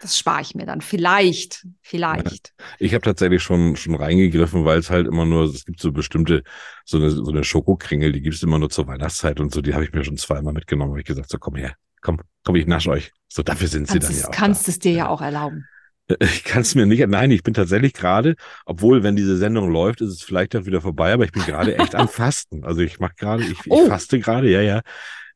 Das 0.03 0.19
spare 0.19 0.43
ich 0.43 0.55
mir 0.57 0.67
dann. 0.67 0.81
Vielleicht, 0.81 1.65
vielleicht. 1.81 2.53
Ich 2.81 2.93
habe 2.93 3.03
tatsächlich 3.05 3.41
schon, 3.41 3.77
schon 3.77 3.95
reingegriffen, 3.95 4.65
weil 4.65 4.79
es 4.81 4.91
halt 4.91 5.07
immer 5.07 5.25
nur, 5.25 5.45
es 5.45 5.65
gibt 5.65 5.81
so 5.81 5.93
bestimmte, 5.93 6.43
so 6.85 6.97
eine, 6.99 7.11
so 7.11 7.31
eine 7.31 7.45
Schokokringel, 7.45 8.11
die 8.11 8.21
gibt's 8.21 8.43
immer 8.43 8.59
nur 8.59 8.69
zur 8.69 8.89
Weihnachtszeit 8.89 9.39
und 9.39 9.55
so, 9.55 9.61
die 9.63 9.75
habe 9.75 9.85
ich 9.85 9.93
mir 9.93 10.03
schon 10.05 10.17
zweimal 10.17 10.53
mitgenommen. 10.53 10.91
Habe 10.91 11.01
ich 11.01 11.07
gesagt, 11.07 11.31
so 11.31 11.39
komm 11.39 11.55
her, 11.55 11.75
komm, 12.01 12.21
komm, 12.45 12.57
ich 12.57 12.67
nasche 12.67 12.91
euch. 12.91 13.13
So, 13.29 13.45
dafür 13.45 13.69
sind 13.69 13.87
sie 13.87 14.01
Kannst, 14.01 14.09
dann 14.09 14.17
es, 14.17 14.23
ja 14.23 14.29
auch 14.29 14.33
kannst 14.33 14.67
da. 14.69 14.73
es 14.73 14.79
dir 14.81 14.93
ja 14.93 15.09
auch 15.09 15.21
erlauben. 15.23 15.67
Ich 16.21 16.43
kann 16.45 16.63
es 16.63 16.75
mir 16.75 16.85
nicht, 16.85 17.07
nein, 17.07 17.31
ich 17.31 17.43
bin 17.45 17.55
tatsächlich 17.55 17.95
gerade, 17.95 18.35
obwohl, 18.67 19.03
wenn 19.05 19.15
diese 19.17 19.37
Sendung 19.39 19.71
läuft, 19.71 20.01
ist 20.03 20.11
es 20.11 20.23
vielleicht 20.23 20.53
dann 20.53 20.67
wieder 20.67 20.81
vorbei, 20.83 21.13
aber 21.13 21.25
ich 21.25 21.33
bin 21.33 21.43
gerade 21.45 21.77
echt 21.79 21.95
am 21.95 22.09
Fasten. 22.09 22.65
Also 22.65 22.81
ich 22.83 22.99
mache 22.99 23.15
gerade, 23.17 23.45
ich, 23.45 23.53
ich 23.53 23.71
Oh. 23.71 23.87
faste 23.87 24.19
gerade, 24.19 24.51
ja, 24.51 24.61
ja. 24.61 24.83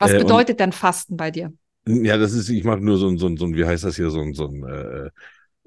Was 0.00 0.10
Äh, 0.10 0.14
und- 0.16 0.22
bedeutet 0.24 0.58
denn 0.60 0.72
Fasten 0.72 1.16
bei 1.16 1.30
dir? 1.30 1.52
Ja, 1.88 2.16
das 2.16 2.32
ist, 2.32 2.48
ich 2.48 2.64
mache 2.64 2.80
nur 2.80 2.98
so 2.98 3.08
ein, 3.08 3.18
so 3.18 3.26
ein, 3.26 3.36
so 3.36 3.46
ein, 3.46 3.54
wie 3.54 3.64
heißt 3.64 3.84
das 3.84 3.96
hier, 3.96 4.10
so 4.10 4.20
ein, 4.20 4.34
so 4.34 4.48
ein, 4.48 4.64
äh, 4.64 5.10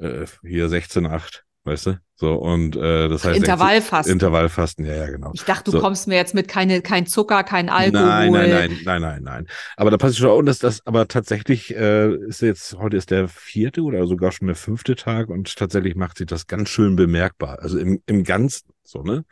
äh, 0.05 0.25
hier 0.43 0.67
16,8, 0.67 1.43
weißt 1.63 1.85
du? 1.87 1.99
So, 2.15 2.33
und 2.33 2.75
äh, 2.75 3.07
das 3.07 3.23
heißt 3.23 3.35
16 3.35 3.43
Intervallfasten. 3.43 4.13
Intervallfasten, 4.13 4.85
ja, 4.85 4.95
ja, 4.95 5.09
genau. 5.09 5.31
Ich 5.33 5.45
dachte, 5.45 5.65
du 5.65 5.71
So. 5.71 5.79
kommst 5.79 6.07
mir 6.09 6.15
jetzt 6.15 6.35
mit 6.35 6.49
keine, 6.49 6.81
kein 6.81 7.05
Zucker, 7.05 7.43
kein 7.43 7.69
Alkohol. 7.69 8.05
Nein, 8.05 8.31
nein, 8.33 8.49
nein, 8.49 8.77
nein, 8.83 9.01
nein, 9.01 9.23
nein. 9.23 9.47
Aber 9.77 9.89
da 9.91 9.97
passt 9.97 10.17
schon, 10.17 10.31
und 10.31 10.45
das, 10.45 10.59
das, 10.59 10.85
aber 10.85 11.07
tatsächlich 11.07 11.73
äh, 11.73 12.13
ist 12.13 12.41
jetzt, 12.41 12.77
heute 12.77 12.97
ist 12.97 13.11
der 13.11 13.29
vierte 13.29 13.81
oder 13.83 14.05
sogar 14.05 14.33
schon 14.33 14.47
der 14.47 14.57
fünfte 14.57 14.95
Tag 14.95 15.29
und 15.29 15.55
tatsächlich 15.55 15.95
macht 15.95 16.17
sich 16.17 16.27
das 16.27 16.47
ganz 16.47 16.67
schön 16.67 16.97
bemerkbar. 16.97 17.59
Also 17.61 17.77
im, 17.79 18.01
im 18.05 18.25
Ganzen, 18.25 18.67
so, 18.83 19.01
ne? 19.03 19.23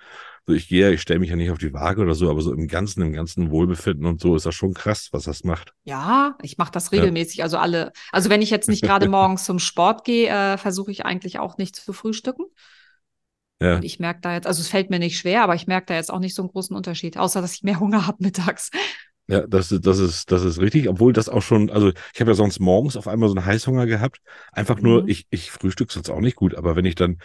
So, 0.47 0.53
ich 0.53 0.67
gehe, 0.67 0.91
ich 0.93 1.01
stelle 1.01 1.19
mich 1.19 1.29
ja 1.29 1.35
nicht 1.35 1.51
auf 1.51 1.57
die 1.57 1.73
Waage 1.73 2.01
oder 2.01 2.15
so, 2.15 2.29
aber 2.29 2.41
so 2.41 2.53
im 2.53 2.67
Ganzen, 2.67 3.01
im 3.01 3.13
ganzen 3.13 3.51
Wohlbefinden 3.51 4.05
und 4.05 4.21
so 4.21 4.35
ist 4.35 4.45
das 4.45 4.55
schon 4.55 4.73
krass, 4.73 5.09
was 5.11 5.23
das 5.25 5.43
macht. 5.43 5.73
Ja, 5.83 6.37
ich 6.41 6.57
mache 6.57 6.71
das 6.71 6.91
regelmäßig. 6.91 7.43
Also 7.43 7.57
alle, 7.57 7.93
also 8.11 8.29
wenn 8.29 8.41
ich 8.41 8.49
jetzt 8.49 8.67
nicht 8.69 8.83
gerade 8.83 9.05
morgens 9.07 9.45
zum 9.45 9.59
Sport 9.59 10.03
gehe, 10.03 10.27
äh, 10.29 10.57
versuche 10.57 10.91
ich 10.91 11.05
eigentlich 11.05 11.39
auch 11.39 11.57
nicht 11.57 11.75
zu 11.77 11.93
frühstücken. 11.93 12.43
Ja. 13.59 13.75
Und 13.77 13.83
ich 13.83 13.99
merke 13.99 14.21
da 14.21 14.33
jetzt, 14.33 14.47
also 14.47 14.61
es 14.61 14.69
fällt 14.69 14.89
mir 14.89 14.99
nicht 14.99 15.17
schwer, 15.17 15.43
aber 15.43 15.55
ich 15.55 15.67
merke 15.67 15.87
da 15.87 15.95
jetzt 15.95 16.11
auch 16.11 16.19
nicht 16.19 16.35
so 16.35 16.41
einen 16.41 16.51
großen 16.51 16.75
Unterschied, 16.75 17.17
außer 17.17 17.41
dass 17.41 17.53
ich 17.53 17.63
mehr 17.63 17.79
Hunger 17.79 18.07
habe 18.07 18.17
mittags. 18.23 18.69
Ja, 19.29 19.45
das, 19.45 19.71
ist- 19.73 19.85
das 19.85 19.99
ist, 19.99 20.31
das 20.31 20.43
ist 20.43 20.59
richtig, 20.59 20.87
obwohl 20.87 21.11
das 21.11 21.27
auch 21.27 21.41
schon, 21.41 21.69
also 21.69 21.89
ich 22.13 22.21
habe 22.21 22.31
ja 22.31 22.35
sonst 22.35 22.59
morgens 22.61 22.95
auf 22.95 23.07
einmal 23.09 23.27
so 23.27 23.35
einen 23.35 23.45
Heißhunger 23.45 23.85
gehabt. 23.85 24.19
Einfach 24.53 24.79
nur, 24.81 25.03
Mhm. 25.03 25.09
ich, 25.09 25.27
ich 25.29 25.51
frühstück 25.51 25.91
sonst 25.91 26.09
auch 26.09 26.21
nicht 26.21 26.35
gut, 26.37 26.55
aber 26.55 26.75
wenn 26.77 26.85
ich 26.85 26.95
dann 26.95 27.17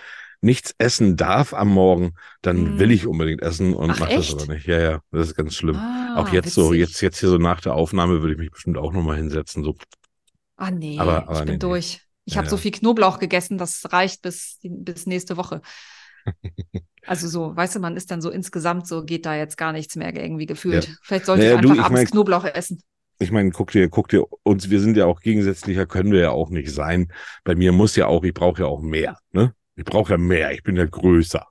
nichts 0.42 0.74
essen 0.78 1.16
darf 1.16 1.54
am 1.54 1.68
Morgen, 1.68 2.14
dann 2.42 2.74
Mhm. 2.74 2.78
will 2.78 2.90
ich 2.90 3.06
unbedingt 3.06 3.40
essen 3.42 3.74
und 3.74 3.90
Ach, 3.92 4.00
mache 4.00 4.16
das 4.16 4.34
aber 4.34 4.52
nicht. 4.54 4.66
Ja, 4.66 4.78
ja, 4.80 5.00
das 5.10 5.28
ist 5.28 5.36
ganz 5.36 5.54
schlimm. 5.54 5.76
Ah, 5.76 6.16
auch 6.18 6.28
jetzt 6.32 6.52
so, 6.54 6.72
witzig. 6.72 6.80
jetzt, 6.80 7.00
jetzt 7.00 7.20
hier 7.20 7.28
so 7.30 7.38
nach 7.38 7.60
der 7.60 7.74
Aufnahme 7.74 8.20
würde 8.20 8.32
ich 8.34 8.38
mich 8.38 8.50
bestimmt 8.50 8.76
auch 8.76 8.92
nochmal 8.92 9.16
hinsetzen. 9.16 9.64
So, 9.64 9.74
Ah, 10.56 10.70
nee, 10.70 10.98
Aber- 10.98 11.24
aber 11.28 11.38
ich 11.40 11.44
bin 11.46 11.54
nee, 11.54 11.58
durch. 11.58 12.00
Ich 12.24 12.34
Ja, 12.34 12.38
habe 12.38 12.48
so 12.48 12.56
ja. 12.56 12.62
viel 12.62 12.70
Knoblauch 12.72 13.18
gegessen, 13.18 13.58
das 13.58 13.92
reicht 13.92 14.22
bis, 14.22 14.58
bis 14.62 15.06
nächste 15.06 15.36
Woche. 15.36 15.62
Also 17.04 17.26
so, 17.26 17.56
weißt 17.56 17.74
du, 17.74 17.80
man 17.80 17.96
ist 17.96 18.12
dann 18.12 18.22
so 18.22 18.30
insgesamt 18.30 18.86
so, 18.86 19.04
geht 19.04 19.26
da 19.26 19.34
jetzt 19.34 19.56
gar 19.56 19.72
nichts 19.72 19.96
mehr 19.96 20.14
irgendwie 20.14 20.46
gefühlt. 20.46 20.86
Ja. 20.86 20.94
Vielleicht 21.02 21.26
sollte 21.26 21.42
Naja, 21.42 21.56
ich 21.56 21.60
du, 21.62 21.68
einfach 21.70 21.80
ich 21.80 21.84
abends 21.86 22.00
mein- 22.02 22.06
Knoblauch 22.12 22.44
essen. 22.44 22.80
ich 23.18 23.32
meine, 23.32 23.50
guck 23.50 23.72
dir, 23.72 23.88
guck 23.88 24.06
dir 24.08 24.24
uns, 24.44 24.70
wir 24.70 24.78
sind 24.80 24.96
ja 24.96 25.06
auch 25.06 25.20
gegensätzlicher, 25.20 25.84
können 25.86 26.12
wir 26.12 26.20
ja 26.20 26.30
auch 26.30 26.50
nicht 26.50 26.70
sein. 26.70 27.12
Bei 27.42 27.56
mir 27.56 27.72
muss 27.72 27.96
ja 27.96 28.06
auch, 28.06 28.22
ich 28.22 28.34
brauche 28.34 28.60
ja 28.62 28.66
auch 28.68 28.80
mehr, 28.80 29.18
ne? 29.32 29.52
Ich 29.76 29.84
brauche 29.84 30.12
ja 30.12 30.18
mehr, 30.18 30.52
ich 30.52 30.62
bin 30.62 30.76
ja 30.76 30.86
größer. 30.86 31.46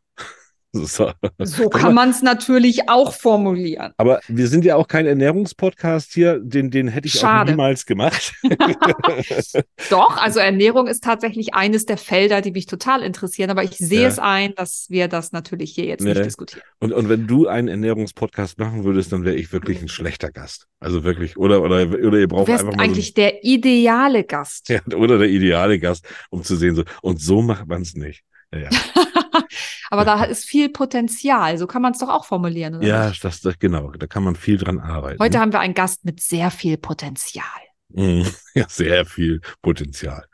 So, 0.87 1.11
So 1.39 1.69
kann 1.69 1.93
man 1.93 2.11
es 2.11 2.21
natürlich 2.21 2.87
auch 2.89 3.13
formulieren. 3.13 3.91
Aber 3.97 4.21
wir 4.29 4.47
sind 4.47 4.63
ja 4.63 4.77
auch 4.77 4.87
kein 4.87 5.05
Ernährungspodcast 5.05 6.13
hier, 6.13 6.39
den, 6.39 6.71
den 6.71 6.87
hätte 6.87 7.07
ich 7.07 7.15
Schade. 7.15 7.51
auch 7.51 7.55
niemals 7.55 7.85
gemacht. 7.85 8.33
Doch, 9.89 10.17
also 10.17 10.39
Ernährung 10.39 10.87
ist 10.87 11.03
tatsächlich 11.03 11.53
eines 11.53 11.85
der 11.85 11.97
Felder, 11.97 12.41
die 12.41 12.51
mich 12.51 12.65
total 12.67 13.01
interessieren, 13.03 13.49
aber 13.49 13.63
ich 13.63 13.71
sehe 13.77 14.03
Ja. 14.03 14.07
es 14.07 14.19
ein, 14.19 14.53
dass 14.55 14.85
wir 14.89 15.07
das 15.07 15.31
natürlich 15.31 15.71
hier 15.73 15.85
jetzt 15.85 16.01
Nee. 16.03 16.13
nicht 16.13 16.25
diskutieren. 16.25 16.63
Und, 16.79 16.93
und 16.93 17.09
wenn 17.09 17.27
du 17.27 17.47
einen 17.47 17.67
Ernährungspodcast 17.67 18.57
machen 18.57 18.83
würdest, 18.83 19.11
dann 19.11 19.25
wäre 19.25 19.35
ich 19.35 19.51
wirklich 19.51 19.81
ein 19.81 19.89
schlechter 19.89 20.31
Gast. 20.31 20.67
Also 20.79 21.03
wirklich, 21.03 21.37
oder, 21.37 21.61
oder, 21.61 21.81
oder 21.89 22.17
ihr 22.17 22.27
Du 22.27 22.35
braucht 22.35 22.47
wärst 22.47 22.63
einfach 22.63 22.77
mal 22.77 22.83
eigentlich 22.83 23.13
der 23.13 23.43
ideale 23.43 24.23
Gast. 24.23 24.67
so, 24.67 24.73
ja, 24.75 24.81
oder 24.95 25.17
der 25.17 25.27
ideale 25.27 25.79
Gast, 25.79 26.05
um 26.29 26.43
zu 26.43 26.55
sehen, 26.55 26.75
so, 26.75 26.83
und 27.01 27.19
so 27.21 27.41
macht 27.41 27.67
man 27.67 27.81
es 27.81 27.93
nicht. 27.95 28.23
Ja, 28.53 28.69
ja. 29.91 29.97
aber 29.97 30.05
da 30.05 30.23
ist 30.23 30.45
viel 30.45 30.69
Potenzial, 30.69 31.57
so 31.57 31.67
kann 31.67 31.81
man 31.81 31.91
es 31.93 31.99
doch 31.99 32.09
auch 32.09 32.25
formulieren. 32.25 32.75
Oder 32.75 32.87
ja 32.87 33.11
das, 33.21 33.41
das, 33.41 33.59
genau, 33.59 33.91
da 33.91 34.07
kann 34.07 34.23
man 34.23 34.35
viel 34.35 34.57
dran 34.57 34.79
arbeiten. 34.79 35.21
Heute 35.21 35.39
haben 35.39 35.51
wir 35.53 35.59
einen 35.59 35.73
Gast 35.73 36.05
mit 36.05 36.19
sehr 36.21 36.49
viel 36.51 36.77
Potenzial. 36.77 37.45
Mhm. 37.89 38.25
Ja, 38.55 38.65
sehr 38.67 39.05
viel 39.05 39.41
Potenzial. 39.61 40.25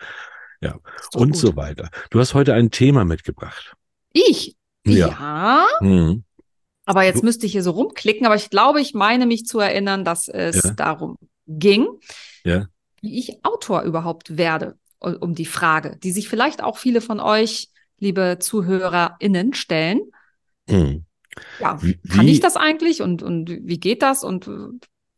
Doch 0.60 0.80
Und 1.22 1.32
gut. 1.32 1.38
so 1.38 1.56
weiter. 1.56 1.90
Du 2.10 2.20
hast 2.20 2.34
heute 2.34 2.54
ein 2.54 2.72
Thema 2.72 3.06
mitgebracht. 3.06 3.76
Ich? 4.12 4.56
Ja. 4.86 5.08
ja. 5.10 5.68
Mhm. 5.82 6.24
Aber 6.86 7.04
jetzt 7.04 7.24
müsste 7.24 7.46
ich 7.46 7.52
hier 7.52 7.64
so 7.64 7.72
rumklicken, 7.72 8.26
aber 8.26 8.36
ich 8.36 8.50
glaube, 8.50 8.80
ich 8.82 8.94
meine 8.94 9.26
mich 9.26 9.46
zu 9.46 9.60
erinnern, 9.60 10.04
dass 10.06 10.28
es 10.28 10.64
Ja. 10.64 10.72
darum 10.72 11.18
ging, 11.48 11.88
Ja. 12.44 12.68
wie 13.02 13.20
ich 13.20 13.44
Autor 13.46 13.82
überhaupt 13.84 14.38
werde, 14.38 14.78
um 15.00 15.36
die 15.36 15.46
Frage, 15.46 15.98
die 16.02 16.12
sich 16.12 16.28
vielleicht 16.30 16.64
auch 16.64 16.78
viele 16.78 17.02
von 17.02 17.20
euch, 17.20 17.70
liebe 18.00 18.38
ZuhörerInnen, 18.40 19.54
stellen. 19.54 20.02
Mhm. 20.70 21.06
Ja, 21.60 21.82
Wie- 21.82 22.00
kann 22.08 22.28
ich 22.28 22.40
das 22.40 22.56
eigentlich 22.58 23.02
und, 23.02 23.24
und 23.24 23.50
wie 23.50 23.80
geht 23.80 24.02
das? 24.02 24.24
Und 24.24 24.48
äh, 24.48 24.70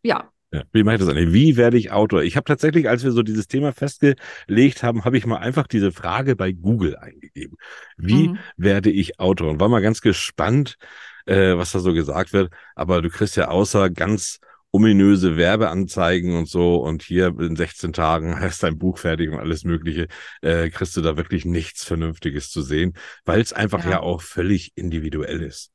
ja, 0.03 0.31
Ja, 0.51 0.63
wie 0.71 0.83
mache 0.83 0.95
ich 0.95 0.99
das 1.01 1.09
eigentlich? 1.09 1.31
Wie 1.33 1.57
werde 1.57 1.77
ich 1.77 1.91
Autor? 1.91 2.23
Ich 2.23 2.35
habe 2.35 2.45
tatsächlich, 2.45 2.89
als 2.89 3.03
wir 3.03 3.11
so 3.11 3.21
dieses 3.21 3.47
Thema 3.47 3.71
festgelegt 3.71 4.81
haben, 4.83 5.05
habe 5.05 5.17
ich 5.17 5.25
mal 5.25 5.37
einfach 5.37 5.67
diese 5.67 5.91
Frage 5.91 6.35
bei 6.35 6.51
Google 6.51 6.97
eingegeben. 6.97 7.55
Wie 7.97 8.29
Mhm. 8.29 8.39
werde 8.57 8.89
ich 8.89 9.19
Autor? 9.19 9.51
Und 9.51 9.59
war 9.59 9.69
mal 9.69 9.81
ganz 9.81 10.01
gespannt, 10.01 10.77
äh, 11.25 11.55
was 11.55 11.71
da 11.71 11.79
so 11.79 11.93
gesagt 11.93 12.33
wird. 12.33 12.51
Aber 12.75 13.01
du 13.01 13.09
kriegst 13.09 13.37
ja 13.37 13.49
außer 13.49 13.89
ganz 13.91 14.39
ominöse 14.71 15.35
Werbeanzeigen 15.37 16.35
und 16.35 16.47
so 16.47 16.77
und 16.77 17.01
hier 17.01 17.27
in 17.39 17.55
16 17.55 17.93
Tagen 17.93 18.39
hast 18.39 18.63
dein 18.63 18.77
Buch 18.77 18.97
fertig 18.97 19.29
und 19.31 19.39
alles 19.39 19.63
Mögliche, 19.63 20.07
äh, 20.41 20.69
kriegst 20.69 20.95
du 20.95 21.01
da 21.01 21.17
wirklich 21.17 21.45
nichts 21.45 21.83
Vernünftiges 21.83 22.51
zu 22.51 22.61
sehen, 22.61 22.93
weil 23.25 23.41
es 23.41 23.53
einfach 23.53 23.83
Ja. 23.83 23.91
ja 23.91 23.99
auch 24.01 24.21
völlig 24.21 24.71
individuell 24.75 25.41
ist. 25.41 25.71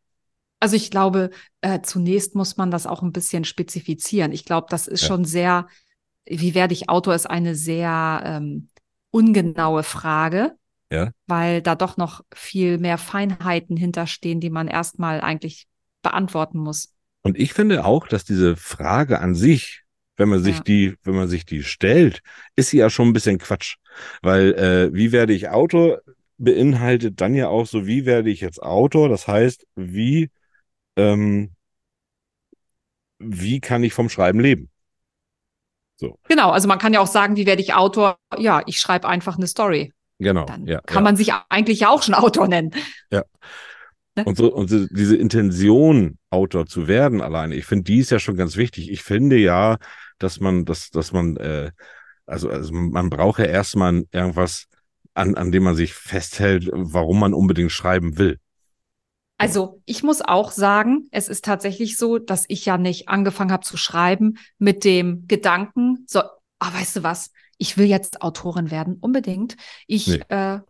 Also 0.60 0.76
ich 0.76 0.90
glaube, 0.90 1.30
äh, 1.60 1.80
zunächst 1.82 2.34
muss 2.34 2.56
man 2.56 2.70
das 2.70 2.86
auch 2.86 3.02
ein 3.02 3.12
bisschen 3.12 3.44
spezifizieren. 3.44 4.32
Ich 4.32 4.44
glaube, 4.44 4.68
das 4.70 4.86
ist 4.86 5.02
Ja. 5.02 5.08
schon 5.08 5.24
sehr, 5.24 5.66
wie 6.24 6.54
werde 6.54 6.72
ich 6.72 6.88
Autor, 6.88 7.14
ist 7.14 7.28
eine 7.28 7.54
sehr 7.54 8.22
ähm, 8.24 8.68
ungenaue 9.10 9.82
Frage, 9.82 10.52
Ja. 10.90 11.10
weil 11.26 11.60
da 11.60 11.74
doch 11.74 11.96
noch 11.96 12.22
viel 12.34 12.78
mehr 12.78 12.96
Feinheiten 12.96 13.76
hinterstehen, 13.76 14.40
die 14.40 14.50
man 14.50 14.68
erstmal 14.68 15.20
eigentlich 15.20 15.66
beantworten 16.02 16.58
muss. 16.58 16.93
Und 17.25 17.38
ich 17.38 17.52
finde 17.52 17.85
auch, 17.85 18.07
dass 18.07 18.25
diese 18.25 18.54
Frage 18.57 19.21
an 19.21 19.35
sich, 19.35 19.83
wenn 20.16 20.28
man 20.28 20.43
sich 20.43 20.59
Ja. 20.59 20.62
die, 20.62 20.95
wenn 21.02 21.16
man 21.16 21.26
sich 21.26 21.45
die 21.45 21.64
stellt, 21.64 22.21
ist 22.54 22.71
sie 22.71 22.78
ja 22.78 22.90
schon 22.90 23.09
ein 23.09 23.12
bisschen 23.12 23.38
Quatsch. 23.38 23.76
Weil 24.23 24.54
äh, 24.54 24.95
wie 24.95 25.11
werde 25.11 25.33
ich 25.33 25.49
Autor 25.49 26.00
beinhaltet 26.37 27.21
dann 27.21 27.35
ja 27.35 27.49
auch 27.49 27.66
so, 27.66 27.87
wie 27.87 28.07
werde 28.07 28.31
ich 28.31 28.40
jetzt 28.40 28.62
Autor? 28.62 29.09
Das 29.09 29.26
heißt, 29.26 29.66
wie 29.75 30.31
ähm, 30.97 31.50
wie 33.19 33.61
kann 33.61 33.83
ich 33.83 33.93
vom 33.93 34.09
Schreiben 34.09 34.40
leben? 34.40 34.71
Genau, 36.28 36.50
also 36.50 36.69
man 36.69 36.78
kann 36.78 36.93
ja 36.93 37.00
auch 37.00 37.07
sagen, 37.07 37.37
wie 37.37 37.47
werde 37.47 37.62
ich 37.62 37.75
Autor? 37.75 38.19
Ja, 38.37 38.62
ich 38.66 38.78
schreibe 38.78 39.09
einfach 39.09 39.37
eine 39.37 39.47
Story. 39.47 39.93
Genau. 40.19 40.45
Dann 40.45 40.66
ja, 40.66 40.81
kann 40.81 40.97
ja. 40.97 41.02
man 41.02 41.16
sich 41.16 41.33
eigentlich 41.49 41.81
ja 41.81 41.88
auch 41.88 42.02
schon 42.02 42.14
Autor 42.14 42.49
nennen. 42.49 42.75
Und 44.25 44.37
so, 44.37 44.52
und 44.54 44.68
so 44.68 44.87
diese 44.87 45.16
Intention, 45.16 46.18
Autor 46.30 46.66
zu 46.66 46.87
werden 46.87 47.21
alleine, 47.21 47.54
ich 47.56 47.64
finde, 47.66 47.85
die 47.85 47.99
ist 47.99 48.11
ja 48.11 48.18
schon 48.18 48.37
ganz 48.37 48.56
wichtig. 48.56 48.90
Ich 48.90 49.02
finde 49.02 49.37
ja, 49.37 49.78
dass 50.18 50.40
man, 50.40 50.64
dass, 50.64 50.90
dass 50.90 51.12
man, 51.12 51.37
äh, 51.37 51.73
also, 52.26 52.49
also 52.49 52.73
man 52.73 53.11
braucht 53.11 53.40
ja 53.40 53.47
erstmal 53.47 54.04
irgendwas, 54.12 54.66
an, 55.14 55.35
an 55.35 55.52
dem 55.52 55.62
man 55.64 55.76
sich 55.76 55.94
festhält, 55.94 56.68
warum 56.73 57.21
man 57.21 57.35
unbedingt 57.35 57.73
schreiben 57.73 58.18
will. 58.18 58.38
Also 59.37 59.80
ich 59.85 60.02
muss 60.02 60.23
auch 60.23 60.52
sagen, 60.52 61.09
es 61.11 61.28
ist 61.28 61.44
tatsächlich 61.44 61.97
so, 61.97 62.18
dass 62.18 62.44
ich 62.49 62.64
ja 62.66 62.78
nicht 62.78 63.09
angefangen 63.09 63.52
habe 63.52 63.64
zu 63.64 63.76
schreiben 63.76 64.38
mit 64.59 64.85
dem 64.85 65.26
Gedanken, 65.26 66.04
so, 66.06 66.21
ah, 66.21 66.73
weißt 66.73 66.97
du 66.97 67.02
was, 67.02 67.30
ich 67.59 67.76
will 67.76 67.87
jetzt 67.87 68.23
Autorin 68.23 68.71
werden, 68.71 68.97
unbedingt. 69.00 69.56
Ich, 69.87 70.06
Nee. 70.06 70.23
äh, 70.28 70.61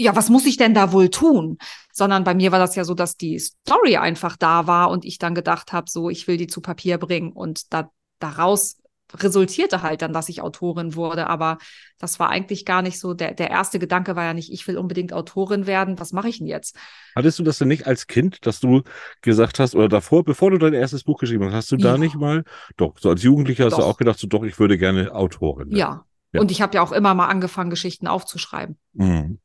ja, 0.00 0.16
was 0.16 0.28
muss 0.30 0.46
ich 0.46 0.56
denn 0.56 0.74
da 0.74 0.92
wohl 0.92 1.10
tun? 1.10 1.58
Sondern 1.92 2.24
bei 2.24 2.34
mir 2.34 2.52
war 2.52 2.58
das 2.58 2.74
ja 2.76 2.84
so, 2.84 2.94
dass 2.94 3.16
die 3.16 3.38
Story 3.38 3.96
einfach 3.96 4.36
da 4.36 4.66
war 4.66 4.90
und 4.90 5.04
ich 5.04 5.18
dann 5.18 5.34
gedacht 5.34 5.72
habe, 5.72 5.90
so, 5.90 6.08
ich 6.10 6.26
will 6.26 6.36
die 6.36 6.46
zu 6.46 6.60
Papier 6.60 6.98
bringen 6.98 7.32
und 7.32 7.72
da, 7.72 7.90
daraus 8.18 8.76
resultierte 9.12 9.82
halt 9.82 10.02
dann, 10.02 10.12
dass 10.12 10.28
ich 10.28 10.40
Autorin 10.40 10.94
wurde. 10.94 11.26
Aber 11.26 11.58
das 11.98 12.20
war 12.20 12.28
eigentlich 12.30 12.64
gar 12.64 12.80
nicht 12.80 13.00
so, 13.00 13.12
der, 13.12 13.34
der 13.34 13.50
erste 13.50 13.78
Gedanke 13.80 14.14
war 14.14 14.24
ja 14.24 14.34
nicht, 14.34 14.52
ich 14.52 14.66
will 14.68 14.78
unbedingt 14.78 15.12
Autorin 15.12 15.66
werden, 15.66 15.98
was 15.98 16.12
mache 16.12 16.28
ich 16.28 16.38
denn 16.38 16.46
jetzt? 16.46 16.76
Hattest 17.16 17.38
du 17.38 17.42
das 17.42 17.58
denn 17.58 17.68
nicht 17.68 17.88
als 17.88 18.06
Kind, 18.06 18.46
dass 18.46 18.60
du 18.60 18.82
gesagt 19.20 19.58
hast, 19.58 19.74
oder 19.74 19.88
davor, 19.88 20.22
bevor 20.22 20.52
du 20.52 20.58
dein 20.58 20.74
erstes 20.74 21.02
Buch 21.02 21.18
geschrieben 21.18 21.46
hast, 21.46 21.54
hast 21.54 21.72
du 21.72 21.76
da 21.76 21.92
Ja. 21.92 21.98
nicht 21.98 22.14
mal, 22.14 22.44
doch, 22.76 22.96
so 22.98 23.10
als 23.10 23.22
Jugendlicher 23.24 23.64
hast 23.64 23.74
du 23.78 23.80
Doch. 23.80 23.88
auch 23.88 23.96
gedacht, 23.96 24.18
so 24.18 24.28
doch, 24.28 24.44
ich 24.44 24.58
würde 24.60 24.78
gerne 24.78 25.12
Autorin 25.12 25.70
werden. 25.70 25.76
Ja. 25.76 26.04
Ja. 26.32 26.40
Und 26.40 26.52
ich 26.52 26.62
habe 26.62 26.76
ja 26.76 26.82
auch 26.82 26.92
immer 26.92 27.12
mal 27.14 27.26
angefangen, 27.26 27.70
Geschichten 27.70 28.06
aufzuschreiben. 28.06 28.78
Mhm. 28.92 29.40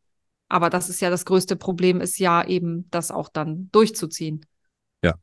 Aber 0.48 0.70
das 0.70 0.90
ist 0.90 1.02
ja 1.02 1.10
das 1.10 1.25
größte 1.25 1.56
Problem, 1.56 2.02
ist 2.02 2.20
ja 2.20 2.46
eben, 2.46 2.88
das 2.92 3.12
auch 3.12 3.30
dann 3.30 3.70
durchzuziehen. 3.72 4.46
Ja. 5.04 5.16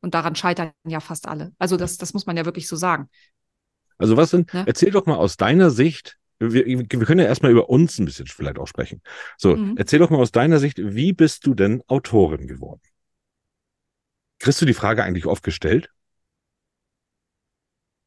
Und 0.00 0.14
daran 0.14 0.36
scheitern 0.36 0.70
ja 0.86 1.00
fast 1.00 1.26
alle. 1.26 1.52
Also 1.58 1.76
das, 1.76 1.96
das 1.98 2.14
muss 2.14 2.26
man 2.26 2.36
ja 2.36 2.44
wirklich 2.44 2.68
so 2.68 2.76
sagen. 2.76 3.08
Also 3.98 4.16
was 4.16 4.30
denn, 4.30 4.46
Ja. 4.52 4.62
erzähl 4.64 4.92
doch 4.92 5.06
mal 5.06 5.16
aus 5.16 5.36
deiner 5.36 5.70
Sicht, 5.70 6.18
wir, 6.38 6.64
wir 6.66 6.86
können 6.86 7.18
ja 7.20 7.26
erstmal 7.26 7.50
über 7.50 7.68
uns 7.68 7.98
ein 7.98 8.04
bisschen 8.04 8.28
vielleicht 8.28 8.58
auch 8.58 8.68
sprechen. 8.68 9.02
So, 9.36 9.56
Mhm. 9.56 9.74
erzähl 9.76 9.98
doch 9.98 10.10
mal 10.10 10.18
aus 10.20 10.30
deiner 10.30 10.60
Sicht, 10.60 10.78
wie 10.78 11.12
bist 11.12 11.46
du 11.46 11.54
denn 11.54 11.82
Autorin 11.88 12.46
geworden? 12.46 12.80
Kriegst 14.38 14.60
du 14.62 14.66
die 14.66 14.74
Frage 14.74 15.02
eigentlich 15.02 15.26
oft 15.26 15.42
gestellt? 15.42 15.90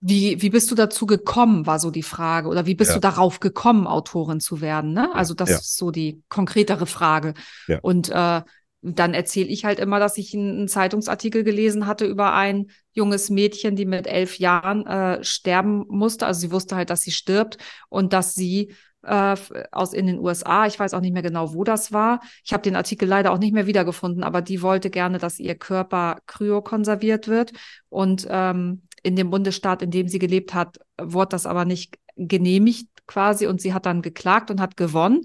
Wie, 0.04 0.42
wie 0.42 0.50
bist 0.50 0.72
du 0.72 0.76
dazu 0.76 1.06
gekommen, 1.06 1.68
war 1.68 1.80
so 1.80 1.92
die 1.92 2.04
Frage. 2.04 2.48
Oder 2.50 2.66
wie 2.66 2.74
bist 2.74 2.90
Ja. 2.90 2.96
du 2.96 3.02
darauf 3.02 3.40
gekommen, 3.40 3.86
Autorin 3.86 4.40
zu 4.40 4.60
werden? 4.60 4.94
Ne? 4.94 5.14
Also 5.14 5.36
das 5.36 5.50
ja. 5.50 5.56
ist 5.58 5.78
so 5.78 5.92
die 5.92 6.24
konkretere 6.28 6.88
Frage. 6.88 7.36
Ja. 7.68 7.80
Und 7.82 8.10
äh, 8.10 8.42
dann 8.82 9.14
erzähle 9.14 9.48
ich 9.50 9.64
halt 9.64 9.80
immer, 9.80 10.00
dass 10.00 10.18
ich 10.18 10.34
einen, 10.34 10.68
Zeitungsartikel 10.68 11.44
gelesen 11.44 11.86
hatte 11.86 12.06
über 12.06 12.34
ein 12.34 12.72
junges 12.94 13.30
Mädchen, 13.30 13.76
die 13.76 13.86
mit 13.86 14.08
elf 14.08 14.40
Jahren 14.40 14.88
äh, 14.88 15.24
sterben 15.24 15.86
musste. 15.88 16.26
Also 16.26 16.42
sie 16.42 16.52
wusste 16.52 16.76
halt, 16.76 16.90
dass 16.90 17.02
sie 17.02 17.12
stirbt 17.12 17.58
und 17.90 18.12
dass 18.12 18.34
sie 18.34 18.74
äh, 19.04 19.36
aus 19.72 19.94
in 19.94 20.08
den 20.08 20.20
USA, 20.20 20.66
ich 20.66 20.80
weiß 20.80 20.94
auch 20.96 21.02
nicht 21.02 21.14
mehr 21.14 21.22
genau, 21.22 21.54
wo 21.54 21.64
das 21.64 21.92
war. 21.92 22.22
Ich 22.44 22.54
habe 22.54 22.64
den 22.64 22.76
Artikel 22.76 23.08
leider 23.08 23.32
auch 23.32 23.38
nicht 23.38 23.54
mehr 23.54 23.68
wiedergefunden, 23.68 24.24
aber 24.24 24.42
die 24.42 24.64
wollte 24.64 24.90
gerne, 24.90 25.20
dass 25.20 25.40
ihr 25.40 25.56
Körper 25.56 26.18
kryokonserviert 26.26 27.28
wird. 27.28 27.54
Und 27.90 28.28
ähm, 28.30 28.84
in 29.04 29.16
dem 29.16 29.30
Bundesstaat, 29.30 29.82
in 29.82 29.92
dem 29.92 30.08
sie 30.08 30.20
gelebt 30.20 30.54
hat, 30.54 30.80
wurde 31.00 31.30
das 31.30 31.46
aber 31.46 31.66
nicht 31.66 31.98
genehmigt 32.16 32.90
quasi. 33.08 33.48
Und 33.48 33.62
sie 33.62 33.74
hat 33.74 33.86
dann 33.86 34.02
geklagt 34.02 34.52
und 34.52 34.62
hat 34.62 34.78
gewonnen 34.78 35.22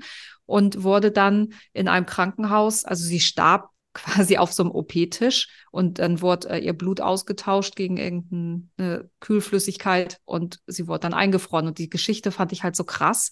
und 0.46 0.82
wurde 0.82 1.10
dann 1.10 1.54
in 1.72 1.88
einem 1.88 2.06
Krankenhaus, 2.06 2.84
also 2.84 3.04
sie 3.04 3.20
starb 3.20 3.70
quasi 3.96 4.36
auf 4.36 4.52
so 4.52 4.62
einem 4.62 4.72
OP-Tisch 4.72 5.48
und 5.70 5.98
dann 5.98 6.20
wurde 6.20 6.50
äh, 6.50 6.58
ihr 6.58 6.74
Blut 6.74 7.00
ausgetauscht 7.00 7.76
gegen 7.76 7.96
irgendeine 7.96 9.08
Kühlflüssigkeit 9.20 10.18
und 10.26 10.60
sie 10.66 10.86
wurde 10.86 11.00
dann 11.00 11.14
eingefroren. 11.14 11.66
Und 11.66 11.78
die 11.78 11.88
Geschichte 11.88 12.30
fand 12.30 12.52
ich 12.52 12.62
halt 12.62 12.76
so 12.76 12.84
krass, 12.84 13.30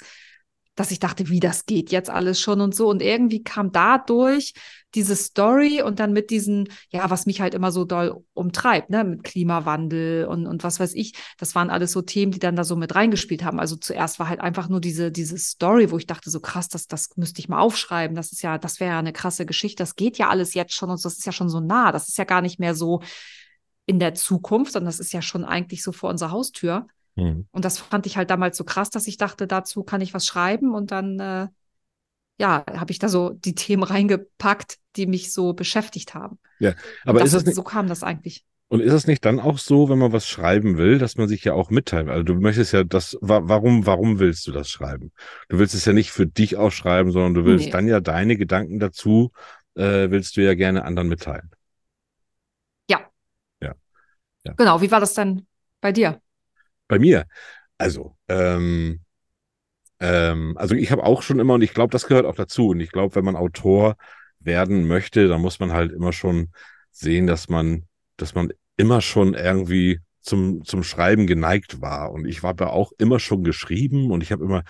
dass 0.75 0.91
ich 0.91 0.99
dachte, 0.99 1.29
wie 1.29 1.41
das 1.41 1.67
geht 1.67 1.93
jetzt 1.93 2.11
alles 2.11 2.41
schon 2.41 2.61
und 2.61 2.75
so. 2.75 2.89
Und 2.89 3.03
irgendwie 3.03 3.43
kam 3.43 3.71
dadurch 3.73 4.55
diese 4.95 5.17
Story 5.17 5.83
und 5.83 5.99
dann 5.99 6.13
mit 6.13 6.31
diesen, 6.31 6.69
ja, 6.91 7.11
was 7.11 7.27
mich 7.27 7.41
halt 7.41 7.55
immer 7.55 7.73
so 7.73 7.85
doll 7.85 8.25
umtreibt, 8.33 8.91
ne, 8.91 9.05
mit 9.05 9.25
Klimawandel 9.25 10.27
und, 10.27 10.47
und 10.47 10.63
was 10.63 10.79
weiß 10.79 10.95
ich. 10.95 11.15
Das 11.39 11.55
waren 11.55 11.71
alles 11.71 11.93
so 11.93 12.03
Themen, 12.03 12.33
die 12.33 12.39
dann 12.39 12.57
da 12.57 12.65
so 12.65 12.77
mit 12.77 12.95
reingespielt 12.95 13.45
haben. 13.45 13.59
Also 13.61 13.77
zuerst 13.77 14.19
war 14.19 14.29
halt 14.29 14.41
einfach 14.41 14.69
nur 14.69 14.81
diese, 14.81 15.11
diese 15.11 15.39
Story, 15.39 15.91
wo 15.91 15.99
ich 15.99 16.07
dachte, 16.07 16.31
so 16.31 16.41
krass, 16.41 16.69
das, 16.69 16.87
das 16.87 17.17
müsste 17.17 17.41
ich 17.41 17.49
mal 17.49 17.59
aufschreiben. 17.61 18.17
Das 18.17 18.33
ist 18.33 18.43
ja, 18.43 18.59
das 18.59 18.81
wäre 18.81 18.93
ja 18.93 18.99
eine 18.99 19.13
krasse 19.13 19.47
Geschichte. 19.47 19.83
Das 19.83 19.97
geht 19.97 20.19
ja 20.19 20.29
alles 20.29 20.55
jetzt 20.55 20.75
schon 20.75 20.91
und 20.91 21.05
das 21.05 21.19
ist 21.19 21.27
ja 21.27 21.33
schon 21.33 21.49
so 21.49 21.61
nah. 21.61 21.93
Das 21.93 22.09
ist 22.09 22.19
ja 22.19 22.25
gar 22.25 22.41
nicht 22.41 22.61
mehr 22.61 22.75
so 22.75 23.01
in 23.87 23.99
der 23.99 24.15
Zukunft, 24.15 24.73
sondern 24.73 24.89
das 24.89 25.01
ist 25.01 25.13
ja 25.13 25.23
schon 25.23 25.45
eigentlich 25.45 25.83
so 25.83 25.93
vor 25.93 26.11
unserer 26.11 26.31
Haustür. 26.31 26.87
Mhm. 27.17 27.47
Und 27.53 27.65
das 27.65 27.79
fand 27.79 28.07
ich 28.07 28.17
halt 28.17 28.31
damals 28.31 28.57
so 28.57 28.65
krass, 28.65 28.91
dass 28.91 29.07
ich 29.07 29.17
dachte, 29.17 29.47
dazu 29.47 29.85
kann 29.85 30.01
ich 30.01 30.15
was 30.15 30.27
schreiben 30.27 30.75
und 30.75 30.91
dann 30.91 31.21
äh, 31.21 31.49
ja, 32.39 32.65
habe 32.69 32.91
ich 32.91 32.99
da 32.99 33.09
so 33.09 33.31
die 33.31 33.55
Themen 33.55 33.83
reingepackt, 33.85 34.79
die 34.97 35.07
mich 35.07 35.33
so 35.33 35.53
beschäftigt 35.53 36.15
haben. 36.15 36.39
Ja, 36.59 36.75
aber 37.05 37.21
das, 37.21 37.29
ist 37.29 37.35
das 37.35 37.45
nicht, 37.47 37.55
so 37.57 37.63
kam 37.63 37.87
das 37.87 38.03
eigentlich. 38.03 38.45
und 38.69 38.81
ist 38.81 38.93
es 38.93 39.07
nicht 39.07 39.25
dann 39.25 39.41
auch 39.41 39.59
so, 39.59 39.89
wenn 39.89 39.99
man 39.99 40.13
was 40.13 40.27
schreiben 40.27 40.77
will, 40.77 40.99
dass 40.99 41.17
man 41.17 41.29
sich 41.29 41.45
ja 41.45 41.55
auch 41.55 41.71
mitteilt? 41.71 42.09
Also 42.09 42.23
du 42.23 42.35
möchtest 42.35 42.73
ja 42.73 42.85
das, 42.85 43.17
wa 43.21 43.43
warum, 43.45 43.87
warum 43.87 44.19
willst 44.19 44.47
du 44.47 44.53
das 44.53 44.69
schreiben? 44.69 45.13
Du 45.49 45.59
willst 45.59 45.75
es 45.75 45.85
ja 45.85 45.93
nicht 45.93 46.11
für 46.11 46.27
dich 46.27 46.57
auch 46.57 46.71
schreiben, 46.71 47.13
sondern 47.13 47.35
du 47.35 47.45
willst 47.45 47.67
Nee. 47.67 47.73
dann 47.73 47.87
ja 47.87 48.01
deine 48.01 48.37
Gedanken 48.37 48.79
dazu, 48.81 49.31
äh, 49.75 50.11
willst 50.11 50.37
du 50.37 50.43
ja 50.43 50.55
gerne 50.55 50.85
anderen 50.85 51.09
mitteilen. 51.09 51.51
Genau, 54.57 54.81
wie 54.81 54.91
war 54.91 55.01
das 55.01 55.15
denn 55.15 55.47
bei 55.81 55.93
dir? 55.93 56.21
Bei 56.95 57.01
mir, 57.01 57.27
also, 57.77 58.17
ähm, 58.29 59.01
ähm, 59.99 60.57
also 60.57 60.77
ich 60.77 60.93
habe 60.93 61.03
auch 61.03 61.23
schon 61.23 61.41
immer, 61.41 61.55
und 61.55 61.63
ich 61.63 61.75
glaube, 61.75 61.91
das 61.91 62.07
gehört 62.07 62.25
auch 62.25 62.37
dazu. 62.37 62.69
Und 62.69 62.79
ich 62.79 62.93
glaube, 62.93 63.17
wenn 63.17 63.25
man 63.25 63.35
Autor 63.35 63.97
werden 64.39 64.87
möchte, 64.87 65.27
dann 65.27 65.41
muss 65.41 65.59
man 65.59 65.73
halt 65.73 65.91
immer 65.91 66.13
schon 66.13 66.53
sehen, 66.93 67.27
dass 67.27 67.49
man, 67.49 67.89
dass 68.17 68.37
man 68.37 68.53
immer 68.77 69.01
schon 69.01 69.35
irgendwie 69.35 69.99
zum, 70.21 70.65
zum 70.65 70.85
Schreiben 70.85 71.27
geneigt 71.27 71.81
war. 71.81 72.13
Und 72.13 72.27
ich 72.27 72.45
habe 72.45 72.63
ja 72.63 72.71
auch 72.71 72.93
immer 72.97 73.19
schon 73.19 73.43
geschrieben 73.43 74.13
und 74.13 74.23
ich 74.23 74.31
habe 74.31 74.45
immer, 74.45 74.63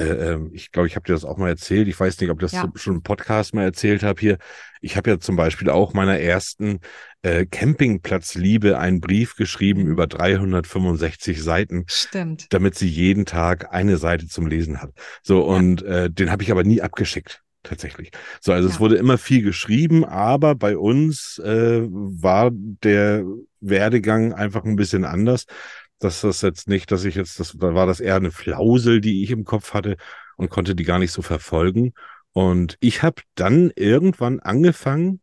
äh, 0.00 0.32
ähm, 0.32 0.50
ich 0.52 0.72
glaube, 0.72 0.86
ich 0.88 0.96
habe 0.96 1.06
dir 1.06 1.12
das 1.12 1.24
auch 1.24 1.36
mal 1.36 1.48
erzählt. 1.48 1.88
Ich 1.88 1.98
weiß 1.98 2.20
nicht, 2.20 2.30
ob 2.30 2.38
ich 2.42 2.50
das 2.50 2.52
Ja. 2.52 2.70
schon 2.76 2.96
im 2.96 3.02
Podcast 3.02 3.54
mal 3.54 3.64
erzählt 3.64 4.02
habe 4.02 4.20
hier. 4.20 4.38
Ich 4.80 4.96
habe 4.96 5.10
ja 5.10 5.18
zum 5.20 5.36
Beispiel 5.36 5.68
auch 5.70 5.92
meiner 5.94 6.18
ersten 6.18 6.80
äh, 7.22 7.44
Campingplatzliebe 7.46 8.78
einen 8.78 9.00
Brief 9.00 9.36
geschrieben 9.36 9.86
über 9.86 10.06
365 10.06 11.42
Seiten 11.42 11.84
Stimmt. 11.88 12.46
damit 12.50 12.76
sie 12.76 12.88
jeden 12.88 13.26
Tag 13.26 13.72
eine 13.74 13.96
Seite 13.96 14.26
zum 14.26 14.46
Lesen 14.46 14.80
hat. 14.80 14.90
So, 15.22 15.44
und 15.44 15.82
äh, 15.82 16.10
den 16.10 16.30
habe 16.30 16.42
ich 16.42 16.50
aber 16.50 16.64
nie 16.64 16.80
abgeschickt, 16.80 17.42
tatsächlich. 17.62 18.10
So, 18.40 18.52
also 18.52 18.68
es 18.68 18.74
Ja. 18.74 18.80
wurde 18.80 18.96
immer 18.96 19.18
viel 19.18 19.42
geschrieben, 19.42 20.04
aber 20.04 20.54
bei 20.54 20.76
uns 20.78 21.38
äh, 21.44 21.82
war 21.90 22.50
der 22.52 23.24
Werdegang 23.60 24.32
einfach 24.32 24.64
ein 24.64 24.76
bisschen 24.76 25.04
anders. 25.04 25.44
Das 26.00 26.24
ist 26.24 26.42
jetzt 26.42 26.68
nicht, 26.68 26.90
dass 26.90 27.04
ich 27.04 27.14
jetzt, 27.14 27.38
das 27.40 27.52
da 27.58 27.74
war 27.74 27.86
das 27.86 28.00
eher 28.00 28.16
eine 28.16 28.32
Flausel, 28.32 29.00
die 29.00 29.22
ich 29.22 29.30
im 29.30 29.44
Kopf 29.44 29.74
hatte 29.74 29.96
und 30.36 30.50
konnte 30.50 30.74
die 30.74 30.84
gar 30.84 30.98
nicht 30.98 31.12
so 31.12 31.22
verfolgen. 31.22 31.92
Und 32.32 32.76
ich 32.80 33.02
habe 33.02 33.22
dann 33.34 33.70
irgendwann 33.76 34.40
angefangen, 34.40 35.20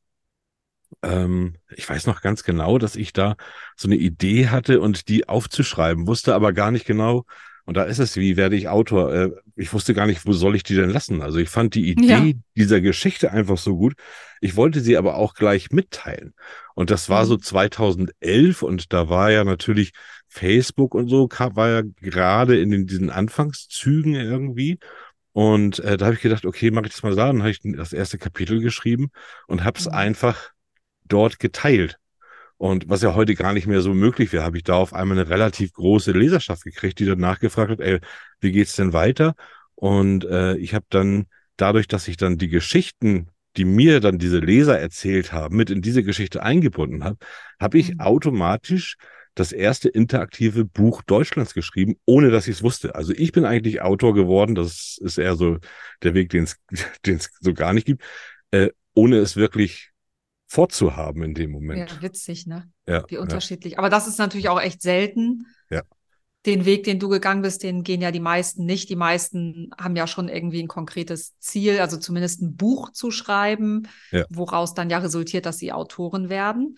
ähm, 1.04 1.56
ich 1.76 1.88
weiß 1.90 2.08
noch 2.08 2.22
ganz 2.22 2.44
genau, 2.44 2.78
dass 2.78 2.96
ich 2.96 3.14
da 3.14 3.36
so 3.76 3.88
eine 3.88 3.96
Idee 3.98 4.48
hatte 4.50 4.82
und 4.82 5.08
die 5.10 5.28
aufzuschreiben, 5.28 6.08
wusste 6.08 6.34
aber 6.36 6.54
gar 6.54 6.72
nicht 6.72 6.86
genau. 6.86 7.26
Und 7.66 7.76
da 7.76 7.84
ist 7.84 8.00
es, 8.00 8.16
wie 8.16 8.38
werde 8.38 8.56
ich 8.56 8.70
Autor? 8.70 9.14
Äh, 9.14 9.32
ich 9.58 9.74
wusste 9.74 9.94
gar 9.94 10.08
nicht, 10.08 10.26
wo 10.26 10.32
soll 10.32 10.56
ich 10.56 10.64
die 10.64 10.76
denn 10.76 10.90
lassen? 10.90 11.22
Also 11.22 11.38
ich 11.40 11.50
fand 11.50 11.76
die 11.76 11.90
Idee 11.90 12.36
Ja. 12.36 12.40
dieser 12.56 12.80
Geschichte 12.82 13.32
einfach 13.32 13.58
so 13.58 13.76
gut. 13.76 13.94
Ich 14.40 14.56
wollte 14.56 14.80
sie 14.80 14.96
aber 14.98 15.16
auch 15.16 15.34
gleich 15.34 15.72
mitteilen. 15.72 16.34
Und 16.76 16.90
das 16.92 17.10
war 17.10 17.24
Mhm. 17.24 17.28
so 17.28 17.38
2011 17.38 18.62
und 18.64 18.94
da 18.94 19.10
war 19.10 19.32
ja 19.32 19.44
natürlich 19.44 19.92
Facebook 20.28 20.96
und 20.96 21.10
so, 21.10 21.28
kam, 21.28 21.56
war 21.56 21.70
ja 21.70 21.82
gerade 22.02 22.60
in 22.60 22.72
den, 22.72 22.88
diesen 22.88 23.10
Anfangszügen 23.10 24.16
irgendwie. 24.16 24.80
Und 25.34 25.80
äh, 25.80 25.98
da 25.98 26.06
habe 26.08 26.16
ich 26.16 26.22
gedacht, 26.22 26.46
okay, 26.46 26.72
mache 26.72 26.88
ich 26.88 26.94
das 26.94 27.04
mal 27.04 27.16
da. 27.16 27.28
Dann 27.28 27.40
habe 27.42 27.52
ich 27.52 27.62
das 27.64 27.94
erste 27.94 28.18
Kapitel 28.18 28.62
geschrieben 28.62 29.10
und 29.48 29.64
habe 29.64 29.80
es 29.80 29.88
Mhm. 29.88 29.94
einfach 29.94 30.52
dort 31.06 31.40
geteilt. 31.40 31.98
Und 32.58 32.90
was 32.90 33.04
ja 33.04 33.14
heute 33.14 33.36
gar 33.36 33.54
nicht 33.54 33.68
mehr 33.68 33.82
so 33.82 33.94
möglich 33.94 34.34
wäre, 34.34 34.44
habe 34.44 34.58
ich 34.58 34.64
da 34.64 34.76
auf 34.76 34.94
einmal 34.94 35.20
eine 35.20 35.30
relativ 35.30 35.74
große 35.74 36.12
Leserschaft 36.12 36.64
gekriegt, 36.64 37.00
die 37.00 37.06
dann 37.06 37.20
nachgefragt 37.20 37.72
hat, 37.72 37.80
ey, 37.82 38.00
wie 38.40 38.52
geht's 38.52 38.76
denn 38.76 38.94
weiter? 38.94 39.36
Und 39.76 40.26
äh, 40.26 40.56
ich 40.58 40.74
habe 40.74 40.86
dann 40.90 41.28
dadurch, 41.56 41.88
dass 41.88 42.08
ich 42.08 42.18
dann 42.18 42.38
die 42.38 42.48
Geschichten, 42.50 43.30
die 43.58 43.66
mir 43.66 44.00
dann 44.00 44.18
diese 44.18 44.40
Leser 44.40 44.80
erzählt 44.80 45.34
haben, 45.34 45.56
mit 45.56 45.70
in 45.70 45.82
diese 45.82 46.04
Geschichte 46.04 46.42
eingebunden 46.42 47.04
habe, 47.04 47.18
habe 47.60 47.78
ich 47.78 47.94
Mhm. 47.94 48.00
automatisch 48.00 48.98
das 49.38 49.52
erste 49.52 49.88
interaktive 49.88 50.66
Buch 50.66 51.04
Deutschlands 51.04 51.54
geschrieben, 51.54 51.96
ohne 52.06 52.32
dass 52.32 52.48
ich 52.48 52.56
es 52.58 52.64
wusste. 52.64 52.96
Also 52.96 53.14
ich 53.14 53.32
bin 53.32 53.46
eigentlich 53.46 53.82
Autor 53.82 54.16
geworden, 54.16 54.56
das 54.56 54.98
ist 55.00 55.20
eher 55.20 55.36
so 55.36 55.60
der 56.02 56.16
Weg, 56.16 56.30
den 56.30 56.44
es 56.46 56.58
so 57.40 57.54
gar 57.54 57.74
nicht 57.74 57.86
gibt, 57.86 58.04
äh, 58.50 58.70
ohne 58.96 59.18
es 59.18 59.36
wirklich 59.36 59.92
vorzuhaben 60.48 61.22
in 61.22 61.36
dem 61.36 61.52
Moment. 61.52 61.92
Ja, 61.92 62.02
witzig, 62.02 62.48
ne? 62.48 62.72
Ja, 62.88 63.04
Wie 63.10 63.16
ja. 63.16 63.22
unterschiedlich. 63.22 63.78
Aber 63.78 63.90
das 63.90 64.08
ist 64.08 64.18
natürlich 64.18 64.50
auch 64.50 64.60
echt 64.60 64.82
selten. 64.82 65.46
Ja. 65.70 65.84
Den 66.48 66.66
Weg, 66.66 66.86
den 66.86 66.98
du 66.98 67.10
gegangen 67.10 67.42
bist, 67.44 67.62
den 67.62 67.84
gehen 67.84 68.02
ja 68.02 68.10
die 68.10 68.22
meisten 68.22 68.66
nicht. 68.66 68.90
Die 68.90 68.96
meisten 68.96 69.70
haben 69.78 69.96
ja 69.96 70.08
schon 70.08 70.30
irgendwie 70.30 70.64
ein 70.64 70.68
konkretes 70.70 71.38
Ziel, 71.40 71.80
also 71.80 71.98
zumindest 71.98 72.42
ein 72.42 72.56
Buch 72.56 72.92
zu 72.92 73.12
schreiben, 73.12 73.88
Ja. 74.12 74.26
woraus 74.30 74.74
dann 74.74 74.90
ja 74.90 74.98
resultiert, 74.98 75.46
dass 75.46 75.60
sie 75.60 75.72
Autoren 75.74 76.30
werden. 76.30 76.78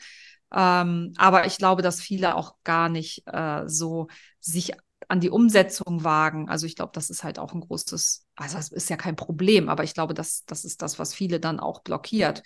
Ähm, 0.54 1.14
aber 1.18 1.46
ich 1.46 1.58
glaube, 1.58 1.82
dass 1.82 2.02
viele 2.02 2.36
auch 2.36 2.56
gar 2.64 2.90
nicht 2.90 3.24
äh, 3.28 3.64
so 3.68 4.08
sich 4.40 4.74
an 5.08 5.20
die 5.20 5.30
Umsetzung 5.30 6.04
wagen. 6.04 6.50
Also 6.50 6.66
ich 6.66 6.76
glaube, 6.76 6.92
das 6.94 7.10
ist 7.10 7.24
halt 7.24 7.40
auch 7.40 7.54
ein 7.54 7.62
großes, 7.62 8.26
also 8.36 8.58
das 8.58 8.70
ist 8.72 8.90
ja 8.90 8.98
kein 8.98 9.16
Problem, 9.16 9.70
aber 9.70 9.84
ich 9.84 9.94
glaube, 9.94 10.14
das, 10.14 10.46
das 10.46 10.66
ist 10.66 10.82
das, 10.82 11.00
was 11.00 11.14
viele 11.14 11.40
dann 11.40 11.60
auch 11.60 11.82
blockiert. 11.82 12.44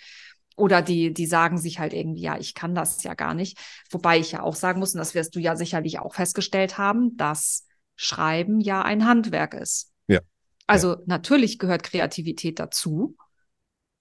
Oder 0.56 0.82
die, 0.82 1.12
die 1.12 1.26
sagen 1.26 1.58
sich 1.58 1.78
halt 1.78 1.92
irgendwie, 1.92 2.22
ja, 2.22 2.38
ich 2.38 2.54
kann 2.54 2.74
das 2.74 3.02
ja 3.02 3.14
gar 3.14 3.34
nicht. 3.34 3.58
Wobei 3.90 4.18
ich 4.18 4.32
ja 4.32 4.42
auch 4.42 4.54
sagen 4.54 4.78
muss, 4.78 4.94
und 4.94 4.98
das 4.98 5.14
wirst 5.14 5.34
du 5.34 5.40
ja 5.40 5.56
sicherlich 5.56 5.98
auch 5.98 6.14
festgestellt 6.14 6.78
haben, 6.78 7.16
dass 7.16 7.66
Schreiben 7.96 8.60
ja 8.60 8.82
ein 8.82 9.04
Handwerk 9.04 9.54
ist. 9.54 9.92
Ja. 10.06 10.20
Also 10.66 10.96
natürlich 11.06 11.58
gehört 11.58 11.82
Kreativität 11.82 12.58
dazu. 12.58 13.16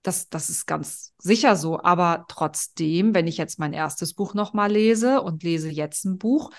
Das, 0.03 0.29
das 0.29 0.49
ist 0.49 0.67
ganz 0.67 1.13
sicher 1.17 1.55
so. 1.55 1.81
Aber 1.81 2.25
trotzdem, 2.27 3.15
wenn 3.15 3.27
ich 3.27 3.37
jetzt 3.37 3.57
mein 3.57 3.73
erstes 3.73 4.13
Buch 4.13 4.33
nochmal 4.33 4.71
lese 4.71 5.21
und 5.21 5.43
lese 5.43 5.69
jetzt 5.69 6.05
ein 6.05 6.17
Buch, 6.17 6.51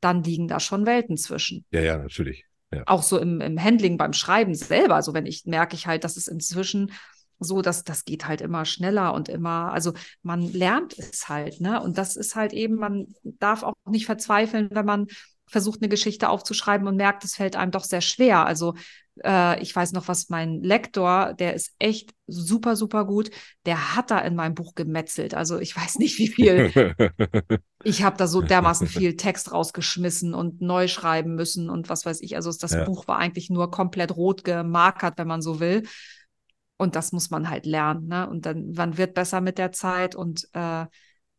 dann 0.00 0.22
liegen 0.22 0.48
da 0.48 0.60
schon 0.60 0.86
Welten 0.86 1.16
zwischen. 1.16 1.64
Ja, 1.70 1.80
ja, 1.80 1.98
natürlich. 1.98 2.44
Auch 2.86 3.02
so 3.02 3.18
im, 3.18 3.40
im 3.40 3.62
Handling 3.62 3.96
beim 3.96 4.12
Schreiben 4.12 4.54
selber. 4.54 4.96
Also 4.96 5.14
wenn 5.14 5.26
ich 5.26 5.44
merke 5.44 5.76
ich 5.76 5.86
halt, 5.86 6.04
dass 6.04 6.16
es 6.16 6.26
inzwischen 6.26 6.92
so, 7.38 7.62
dass 7.62 7.84
das 7.84 8.04
geht 8.04 8.26
halt 8.26 8.40
immer 8.40 8.64
schneller 8.64 9.12
und 9.12 9.28
immer, 9.28 9.72
also 9.72 9.92
man 10.22 10.40
lernt 10.40 10.98
es 10.98 11.28
halt, 11.28 11.60
ne? 11.60 11.80
Und 11.82 11.98
das 11.98 12.16
ist 12.16 12.36
halt 12.36 12.52
eben, 12.52 12.76
man 12.76 13.14
darf 13.22 13.62
auch 13.62 13.74
nicht 13.88 14.06
verzweifeln, 14.06 14.68
wenn 14.72 14.86
man 14.86 15.06
versucht, 15.46 15.82
eine 15.82 15.88
Geschichte 15.88 16.28
aufzuschreiben 16.28 16.86
und 16.86 16.96
merkt, 16.96 17.24
es 17.24 17.34
fällt 17.34 17.56
einem 17.56 17.70
doch 17.70 17.84
sehr 17.84 18.00
schwer. 18.00 18.46
Also 18.46 18.74
äh, 19.22 19.60
ich 19.62 19.74
weiß 19.74 19.92
noch, 19.92 20.08
was 20.08 20.28
mein 20.28 20.62
Lektor, 20.62 21.34
der 21.34 21.54
ist 21.54 21.74
echt 21.78 22.14
super, 22.26 22.76
super 22.76 23.04
gut, 23.04 23.30
der 23.66 23.94
hat 23.94 24.10
da 24.10 24.18
in 24.20 24.34
meinem 24.34 24.54
Buch 24.54 24.74
gemetzelt. 24.74 25.34
Also 25.34 25.58
ich 25.58 25.76
weiß 25.76 25.98
nicht, 25.98 26.18
wie 26.18 26.28
viel. 26.28 26.94
Ich 27.86 28.02
habe 28.02 28.16
da 28.16 28.26
so 28.26 28.40
dermaßen 28.40 28.86
viel 28.86 29.14
Text 29.14 29.52
rausgeschmissen 29.52 30.32
und 30.32 30.62
neu 30.62 30.88
schreiben 30.88 31.34
müssen 31.34 31.68
und 31.68 31.90
was 31.90 32.06
weiß 32.06 32.22
ich. 32.22 32.34
Also 32.34 32.50
das 32.50 32.72
Ja. 32.72 32.84
Buch 32.84 33.06
war 33.08 33.18
eigentlich 33.18 33.50
nur 33.50 33.70
komplett 33.70 34.16
rot 34.16 34.42
gemarkert, 34.42 35.18
wenn 35.18 35.28
man 35.28 35.42
so 35.42 35.60
will. 35.60 35.82
Und 36.78 36.96
das 36.96 37.12
muss 37.12 37.28
man 37.28 37.50
halt 37.50 37.66
lernen, 37.66 38.08
ne? 38.08 38.28
Und 38.28 38.46
dann, 38.46 38.72
man 38.72 38.96
wird 38.96 39.12
besser 39.12 39.42
mit 39.42 39.58
der 39.58 39.70
Zeit 39.72 40.14
und 40.14 40.48
äh, 40.54 40.86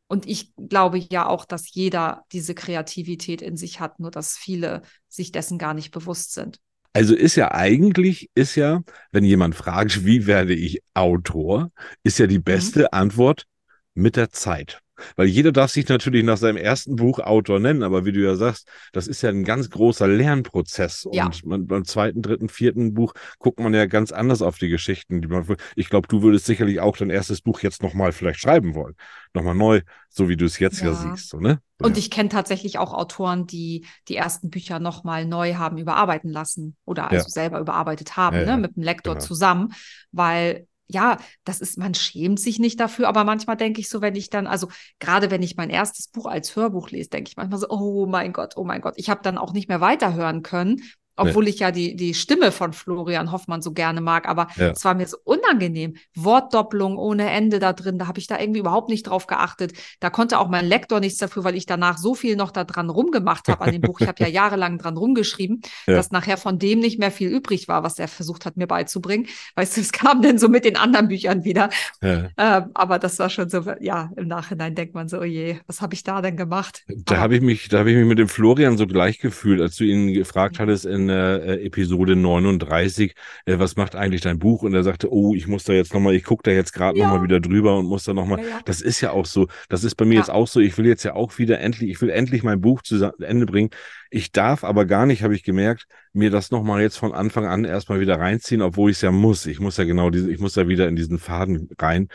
und 0.08 0.28
ich 0.28 0.54
glaube 0.56 1.00
ja 1.00 1.28
auch, 1.28 1.46
dass 1.46 1.74
jeder 1.74 2.26
diese 2.32 2.54
Kreativität 2.54 3.42
in 3.42 3.58
sich 3.58 3.80
hat, 3.80 4.00
nur 4.00 4.12
dass 4.12 4.38
viele 4.38 4.84
sich 5.08 5.32
dessen 5.32 5.58
gar 5.58 5.74
nicht 5.74 5.92
bewusst 5.92 6.34
sind. 6.34 6.60
Also 6.96 7.14
ist 7.14 7.36
ja 7.36 7.52
eigentlich, 7.52 8.30
ist 8.36 8.56
ja, 8.56 8.82
wenn 9.12 9.26
jemand 9.26 9.54
fragt, 9.54 10.06
wie 10.06 10.28
werde 10.28 10.54
ich 10.54 10.82
Autor, 10.94 11.70
ist 12.04 12.20
ja 12.20 12.26
die 12.26 12.40
beste 12.40 12.94
Antwort 12.94 13.48
mit 13.96 14.16
der 14.16 14.30
Zeit. 14.30 14.80
Weil 15.16 15.28
jeder 15.28 15.52
darf 15.52 15.72
sich 15.72 15.88
natürlich 15.88 16.24
nach 16.24 16.38
seinem 16.38 16.58
ersten 16.58 16.96
Buch 16.96 17.20
Autor 17.20 17.60
nennen, 17.60 17.84
aber 17.84 18.06
wie 18.06 18.12
du 18.12 18.22
ja 18.22 18.36
sagst, 18.36 18.70
das 18.94 19.08
ist 19.08 19.22
ja 19.22 19.30
ein 19.30 19.44
ganz 19.44 19.70
großer 19.70 20.08
Lernprozess. 20.08 21.08
Ja. 21.12 21.26
Und 21.26 21.46
man, 21.46 21.68
beim 21.68 21.86
zweiten, 21.86 22.22
dritten, 22.22 22.50
vierten 22.50 22.94
Buch 22.94 23.14
guckt 23.40 23.60
man 23.60 23.74
ja 23.74 23.86
ganz 23.86 24.12
anders 24.12 24.42
auf 24.42 24.58
die 24.58 24.70
Geschichten. 24.70 25.22
Die 25.22 25.28
man, 25.28 25.46
ich 25.76 25.90
glaube, 25.90 26.08
du 26.08 26.22
würdest 26.22 26.46
sicherlich 26.46 26.80
auch 26.80 26.98
dein 26.98 27.10
erstes 27.10 27.42
Buch 27.42 27.62
jetzt 27.62 27.84
nochmal 27.84 28.12
vielleicht 28.12 28.40
schreiben 28.40 28.76
wollen. 28.76 28.96
Nochmal 29.34 29.56
neu, 29.56 29.82
so 30.10 30.30
wie 30.30 30.38
du 30.38 30.46
es 30.46 30.60
jetzt 30.60 30.80
ja, 30.82 30.88
Ja. 30.88 30.94
siehst. 30.94 31.30
So, 31.30 31.40
ne? 31.40 31.60
Und 31.82 31.92
ja. 31.92 31.98
ich 31.98 32.10
kenne 32.10 32.30
tatsächlich 32.30 32.78
auch 32.78 32.94
Autoren, 32.94 33.48
die 33.48 33.86
die 34.08 34.16
ersten 34.16 34.50
Bücher 34.50 34.80
nochmal 34.80 35.26
neu 35.26 35.56
haben 35.56 35.78
überarbeiten 35.78 36.30
lassen 36.30 36.78
oder 36.86 37.12
also 37.12 37.28
selber 37.28 37.60
überarbeitet 37.60 38.16
haben, 38.16 38.38
ne, 38.46 38.58
mit 38.58 38.78
dem 38.78 38.84
Lektor 38.84 39.16
genau. 39.16 39.26
zusammen, 39.26 39.74
weil 40.12 40.68
ja, 40.88 41.18
das 41.44 41.62
ist, 41.62 41.78
man 41.78 41.94
schämt 41.94 42.40
sich 42.40 42.60
nicht 42.60 42.80
dafür, 42.80 43.08
aber 43.08 43.24
manchmal 43.24 43.58
denke 43.58 43.82
ich 43.82 43.90
so, 43.90 44.02
wenn 44.02 44.16
ich 44.16 44.30
dann, 44.30 44.48
also 44.48 44.68
gerade 45.00 45.32
wenn 45.32 45.44
ich 45.44 45.58
mein 45.58 45.70
erstes 45.70 46.08
Buch 46.08 46.26
als 46.26 46.56
Hörbuch 46.56 46.90
lese, 46.90 47.10
denke 47.10 47.30
ich 47.30 47.38
manchmal 47.38 47.60
so, 47.60 47.70
oh 47.70 48.06
mein 48.06 48.34
Gott, 48.34 48.54
oh 48.58 48.64
mein 48.64 48.82
Gott, 48.82 48.94
ich 48.98 49.10
habe 49.10 49.22
dann 49.24 49.38
auch 49.38 49.54
nicht 49.54 49.68
mehr 49.68 49.82
weiterhören 49.82 50.44
können, 50.44 50.82
obwohl 51.18 51.48
ich 51.48 51.60
ja 51.60 51.72
die, 51.72 51.96
die 51.96 52.14
Stimme 52.14 52.52
von 52.52 52.74
Florian 52.74 53.32
Hoffmann 53.32 53.62
so 53.62 53.72
gerne 53.72 54.02
mag, 54.02 54.28
aber 54.28 54.48
Ja. 54.56 54.70
es 54.70 54.84
war 54.86 54.94
mir 54.96 55.08
so 55.08 55.18
unangenehm. 55.24 55.96
Wortdoppelung 56.16 56.98
ohne 56.98 57.30
Ende 57.30 57.60
da 57.60 57.72
drin, 57.74 57.98
da 57.98 58.08
habe 58.08 58.20
ich 58.20 58.28
da 58.28 58.40
irgendwie 58.40 58.60
überhaupt 58.60 58.90
nicht 58.90 59.04
drauf 59.04 59.28
geachtet. 59.28 59.74
Da 60.00 60.10
konnte 60.10 60.40
auch 60.40 60.50
mein 60.50 60.66
Lektor 60.66 61.00
nichts 61.00 61.20
dafür, 61.20 61.44
weil 61.44 61.56
ich 61.56 61.66
danach 61.66 61.98
so 61.98 62.16
viel 62.16 62.36
noch 62.36 62.52
da 62.52 62.64
dran 62.64 62.90
rumgemacht 62.90 63.48
habe 63.48 63.64
an 63.64 63.72
dem 63.72 63.82
Buch. 63.82 64.02
Ich 64.02 64.08
habe 64.08 64.22
ja 64.24 64.28
jahrelang 64.42 64.78
dran 64.78 64.98
rumgeschrieben, 64.98 65.62
Ja. 65.88 65.96
dass 65.96 66.12
nachher 66.12 66.38
von 66.38 66.60
dem 66.60 66.80
nicht 66.80 67.00
mehr 67.00 67.12
viel 67.12 67.30
übrig 67.30 67.68
war, 67.68 67.84
was 67.84 68.00
er 68.00 68.08
versucht 68.08 68.46
hat, 68.46 68.58
mir 68.58 68.68
beizubringen. 68.68 69.28
Weißt 69.56 69.78
du, 69.78 69.82
es 69.82 69.92
kam 69.92 70.22
dann 70.22 70.38
so 70.38 70.50
mit 70.50 70.66
den 70.66 70.76
anderen 70.78 71.08
Büchern 71.08 71.44
wieder. 71.44 71.70
Ja. 72.02 72.30
Ähm, 72.38 72.72
aber 72.74 73.00
das 73.00 73.20
war 73.20 73.30
schon 73.30 73.50
so, 73.50 73.64
ja, 73.80 74.12
im 74.18 74.28
Nachhinein 74.28 74.76
denkt 74.76 74.94
man 74.96 75.08
so, 75.08 75.20
oh 75.20 75.24
je, 75.24 75.58
was 75.68 75.82
habe 75.82 75.94
ich 75.94 76.04
da 76.04 76.22
denn 76.22 76.38
gemacht? 76.38 76.84
Da 76.88 77.18
habe 77.18 77.36
ich 77.36 77.42
mich, 77.42 77.70
da 77.70 77.80
habe 77.80 77.92
ich 77.92 77.98
mich 77.98 78.06
mit 78.06 78.20
dem 78.20 78.28
Florian 78.28 78.78
so 78.78 78.88
gleich 78.88 79.20
gefühlt, 79.20 79.62
als 79.62 79.76
du 79.78 79.84
ihn 79.86 80.14
gefragt 80.14 80.60
hattest 80.60 80.86
in 80.86 81.05
äh, 81.10 81.56
Episode 81.66 82.16
39, 82.16 83.14
äh, 83.46 83.60
was 83.60 83.76
macht 83.76 83.96
eigentlich 83.96 84.22
dein 84.22 84.40
Buch? 84.40 84.64
Und 84.64 84.74
er 84.74 84.84
sagte, 84.84 85.12
oh, 85.12 85.34
ich 85.36 85.48
muss 85.48 85.64
da 85.64 85.74
jetzt 85.74 85.94
nochmal, 85.94 86.16
ich 86.16 86.24
gucke 86.24 86.44
da 86.44 86.52
jetzt 86.52 86.74
gerade 86.74 86.98
Ja. 86.98 87.06
noch 87.06 87.14
nochmal 87.14 87.28
wieder 87.28 87.40
drüber 87.40 87.78
und 87.78 87.86
muss 87.86 88.04
da 88.04 88.14
nochmal. 88.14 88.40
Ja, 88.42 88.48
ja. 88.48 88.60
Das 88.66 88.82
ist 88.82 89.02
ja 89.02 89.12
auch 89.12 89.26
so. 89.26 89.48
Das 89.70 89.84
ist 89.84 89.96
bei 89.96 90.06
mir 90.06 90.16
Ja. 90.16 90.20
jetzt 90.22 90.30
auch 90.32 90.48
so. 90.48 90.60
Ich 90.60 90.78
will 90.78 90.86
jetzt 90.86 91.04
ja 91.04 91.14
auch 91.14 91.38
wieder 91.38 91.60
endlich, 91.60 91.90
ich 91.90 92.02
will 92.02 92.10
endlich 92.10 92.44
mein 92.44 92.62
Buch 92.62 92.82
zu 92.82 93.14
Ende 93.20 93.46
bringen. 93.46 93.70
Ich 94.10 94.32
darf 94.32 94.64
aber 94.64 94.86
gar 94.86 95.06
nicht, 95.06 95.24
habe 95.24 95.36
ich 95.36 95.44
gemerkt, 95.44 95.88
mir 96.14 96.30
das 96.30 96.52
nochmal 96.52 96.82
jetzt 96.82 96.98
von 96.98 97.14
Anfang 97.14 97.46
an 97.46 97.66
erstmal 97.66 98.00
wieder 98.00 98.20
reinziehen, 98.20 98.62
obwohl 98.62 98.92
ich 98.92 98.98
es 98.98 99.02
ja 99.02 99.12
muss. 99.12 99.46
Ich 99.46 99.60
muss 99.60 99.78
ja 99.78 99.84
genau 99.84 100.10
diese, 100.10 100.32
ich 100.32 100.40
muss 100.40 100.56
ja 100.56 100.68
wieder 100.68 100.88
in 100.88 100.96
diesen 100.96 101.20
Faden 101.20 101.70
rein. 101.80 102.08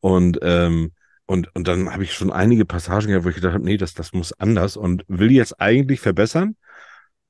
Und 0.00 0.38
ähm, 0.42 0.92
und, 1.28 1.52
und 1.56 1.66
dann 1.66 1.92
habe 1.92 2.04
ich 2.04 2.12
schon 2.14 2.30
einige 2.30 2.64
Passagen 2.64 3.08
gehabt, 3.08 3.24
wo 3.24 3.28
ich 3.30 3.34
gedacht 3.34 3.54
habe, 3.54 3.64
nee, 3.64 3.76
das, 3.76 3.94
das 3.94 4.12
muss 4.12 4.32
anders 4.32 4.76
und 4.76 5.04
will 5.08 5.32
jetzt 5.32 5.60
eigentlich 5.60 5.98
verbessern, 5.98 6.54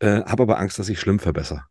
äh, 0.00 0.22
habe 0.24 0.44
aber 0.44 0.58
Angst, 0.58 0.78
dass 0.78 0.88
ich 0.88 1.00
schlimm 1.00 1.18
verbessere. 1.18 1.64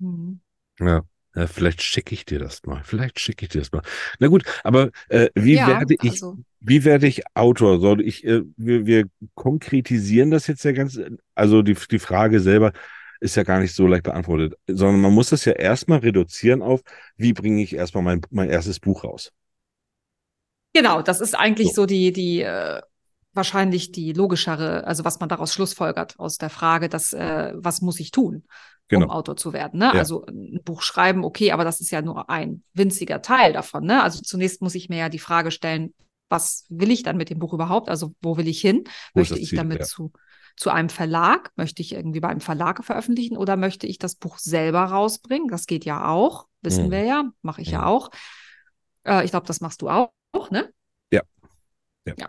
Mhm. 0.00 0.40
Ja. 0.78 1.02
Ja, 1.36 1.46
vielleicht 1.46 1.80
schicke 1.82 2.12
ich 2.12 2.24
dir 2.24 2.40
das 2.40 2.64
mal. 2.64 2.82
Vielleicht 2.82 3.20
schicke 3.20 3.44
ich 3.44 3.50
dir 3.50 3.60
das 3.60 3.70
mal. 3.70 3.82
Na 4.18 4.26
gut, 4.26 4.42
aber 4.64 4.90
äh, 5.08 5.28
wie 5.36 5.54
ja, 5.54 5.68
werde 5.68 5.94
ich, 6.02 6.10
also, 6.10 6.38
wie 6.58 6.84
werde 6.84 7.06
ich 7.06 7.22
Autor? 7.36 7.78
Soll 7.78 8.00
ich, 8.00 8.24
äh, 8.24 8.42
wir, 8.56 8.84
wir 8.84 9.04
konkretisieren 9.34 10.32
das 10.32 10.48
jetzt 10.48 10.64
ja 10.64 10.72
ganz, 10.72 10.98
also 11.36 11.62
die, 11.62 11.76
die 11.88 12.00
Frage 12.00 12.40
selber 12.40 12.72
ist 13.20 13.36
ja 13.36 13.44
gar 13.44 13.60
nicht 13.60 13.74
so 13.76 13.86
leicht 13.86 14.02
beantwortet, 14.02 14.54
sondern 14.66 15.00
man 15.00 15.12
muss 15.14 15.30
das 15.30 15.44
ja 15.44 15.52
erstmal 15.52 16.00
reduzieren 16.00 16.62
auf, 16.62 16.80
wie 17.16 17.32
bringe 17.32 17.62
ich 17.62 17.74
erstmal 17.76 18.02
mein, 18.02 18.22
mein 18.30 18.50
erstes 18.50 18.80
Buch 18.80 19.04
raus? 19.04 19.30
genau, 20.72 21.02
das 21.02 21.20
ist 21.20 21.34
eigentlich 21.34 21.68
So. 21.68 21.82
so, 21.82 21.86
die, 21.86 22.12
die, 22.12 22.42
äh, 22.42 22.80
wahrscheinlich 23.32 23.92
die 23.92 24.12
logischere, 24.12 24.84
also 24.86 25.04
was 25.04 25.20
man 25.20 25.28
daraus 25.28 25.54
schlussfolgert 25.54 26.18
aus 26.18 26.38
der 26.38 26.50
Frage, 26.50 26.88
dass, 26.88 27.12
äh, 27.12 27.52
was 27.56 27.80
muss 27.80 28.00
ich 28.00 28.10
tun? 28.10 28.44
Genau. 28.88 29.06
um 29.06 29.10
Autor 29.12 29.36
zu 29.36 29.52
werden. 29.52 29.78
Ne? 29.78 29.84
Ja. 29.86 29.92
Also 30.00 30.26
ein 30.26 30.60
Buch 30.64 30.82
schreiben, 30.82 31.24
okay, 31.24 31.52
aber 31.52 31.62
das 31.62 31.80
ist 31.80 31.92
ja 31.92 32.02
nur 32.02 32.28
ein 32.28 32.64
winziger 32.74 33.22
Teil 33.22 33.52
davon. 33.52 33.84
Ne? 33.84 34.02
Also 34.02 34.20
zunächst 34.20 34.62
muss 34.62 34.74
ich 34.74 34.88
mir 34.88 34.98
ja 34.98 35.08
die 35.08 35.20
Frage 35.20 35.52
stellen, 35.52 35.94
was 36.28 36.66
will 36.70 36.90
ich 36.90 37.04
dann 37.04 37.16
mit 37.16 37.30
dem 37.30 37.38
Buch 37.38 37.52
überhaupt? 37.52 37.88
Also 37.88 38.14
wo 38.20 38.36
will 38.36 38.48
ich 38.48 38.60
hin? 38.60 38.82
Wo 39.14 39.20
Möchte 39.20 39.38
ich 39.38 39.50
damit 39.54 39.78
Ja. 39.78 39.84
zu, 39.86 40.12
zu 40.56 40.70
einem 40.70 40.88
Verlag? 40.88 41.52
Möchte 41.54 41.82
ich 41.82 41.92
irgendwie 41.94 42.18
bei 42.18 42.30
einem 42.30 42.40
Verlag 42.40 42.84
veröffentlichen 42.84 43.36
oder 43.36 43.56
möchte 43.56 43.86
ich 43.86 43.98
das 43.98 44.16
Buch 44.16 44.38
selber 44.38 44.82
rausbringen? 44.82 45.46
Das 45.46 45.66
geht 45.66 45.84
ja 45.84 46.08
auch, 46.08 46.48
wissen 46.60 46.86
Mhm. 46.86 46.90
wir 46.90 47.04
ja, 47.04 47.30
mache 47.42 47.62
ich 47.62 47.70
ja 47.70 47.82
Mhm. 47.82 47.86
auch. 47.86 48.10
Äh, 49.06 49.24
ich 49.24 49.30
glaube, 49.30 49.46
das 49.46 49.60
machst 49.60 49.82
du 49.82 49.88
auch, 49.88 50.10
ne? 50.50 50.68
Ja. 51.12 51.22
Ja. 52.08 52.14
ja. 52.18 52.28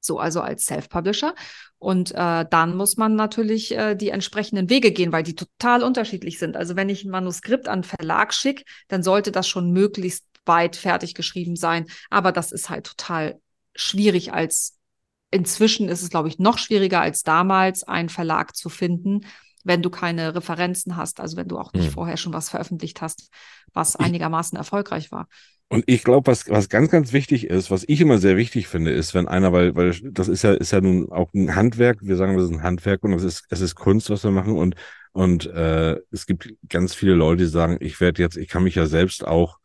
So, 0.00 0.18
also 0.18 0.40
als 0.40 0.64
Self-Publisher. 0.66 1.34
Und 1.78 2.12
äh, 2.12 2.44
dann 2.50 2.76
muss 2.76 2.96
man 2.96 3.16
natürlich 3.16 3.76
äh, 3.76 3.94
die 3.94 4.10
entsprechenden 4.10 4.68
Wege 4.70 4.92
gehen, 4.92 5.12
weil 5.12 5.22
die 5.22 5.34
total 5.34 5.82
unterschiedlich 5.82 6.38
sind. 6.38 6.56
Also 6.56 6.76
wenn 6.76 6.88
ich 6.88 7.04
ein 7.04 7.10
Manuskript 7.10 7.68
an 7.68 7.84
Verlag 7.84 8.34
schicke, 8.34 8.64
dann 8.88 9.02
sollte 9.02 9.32
das 9.32 9.48
schon 9.48 9.70
möglichst 9.70 10.24
weit 10.46 10.76
fertig 10.76 11.14
geschrieben 11.14 11.56
sein. 11.56 11.86
Aber 12.10 12.32
das 12.32 12.52
ist 12.52 12.70
halt 12.70 12.86
total 12.86 13.40
schwierig 13.74 14.32
als 14.32 14.76
inzwischen 15.30 15.88
ist 15.88 16.02
es, 16.02 16.10
glaube 16.10 16.28
ich, 16.28 16.38
noch 16.38 16.58
schwieriger 16.58 17.00
als 17.00 17.22
damals, 17.22 17.84
einen 17.84 18.08
Verlag 18.08 18.56
zu 18.56 18.68
finden, 18.68 19.20
wenn 19.62 19.82
du 19.82 19.90
keine 19.90 20.34
Referenzen 20.34 20.96
hast, 20.96 21.20
also 21.20 21.36
wenn 21.36 21.48
du 21.48 21.58
auch 21.58 21.72
nicht 21.72 21.86
Hm. 21.86 21.92
vorher 21.92 22.16
schon 22.16 22.32
was 22.32 22.48
veröffentlicht 22.48 23.00
hast, 23.00 23.28
was 23.72 23.96
einigermaßen 23.96 24.56
erfolgreich 24.56 25.12
war. 25.12 25.28
Und 25.72 25.84
ich 25.86 26.02
glaube, 26.02 26.26
was, 26.26 26.48
was 26.50 26.68
ganz, 26.68 26.90
ganz 26.90 27.12
wichtig 27.12 27.46
ist, 27.46 27.70
was 27.70 27.84
ich 27.86 28.00
immer 28.00 28.18
sehr 28.18 28.36
wichtig 28.36 28.66
finde, 28.66 28.90
ist, 28.90 29.14
wenn 29.14 29.28
einer, 29.28 29.52
weil, 29.52 29.76
weil 29.76 29.94
das 30.02 30.26
ist 30.26 30.42
ja, 30.42 30.52
ist 30.52 30.72
ja 30.72 30.80
nun 30.80 31.12
auch 31.12 31.32
ein 31.32 31.54
Handwerk, 31.54 31.98
wir 32.02 32.16
sagen, 32.16 32.36
das 32.36 32.46
ist 32.46 32.50
ein 32.50 32.64
Handwerk 32.64 33.04
und 33.04 33.12
es 33.12 33.22
ist, 33.22 33.44
es 33.50 33.60
ist 33.60 33.76
Kunst, 33.76 34.10
was 34.10 34.24
wir 34.24 34.32
machen. 34.32 34.56
Und, 34.56 34.74
und 35.12 35.46
äh, 35.46 35.96
es 36.10 36.26
gibt 36.26 36.52
ganz 36.68 36.94
viele 36.94 37.14
Leute, 37.14 37.44
die 37.44 37.48
sagen, 37.48 37.76
ich 37.78 38.00
werde 38.00 38.20
jetzt, 38.20 38.36
ich 38.36 38.48
kann 38.48 38.64
mich 38.64 38.74
ja 38.74 38.86
selbst 38.86 39.24
auch 39.24 39.58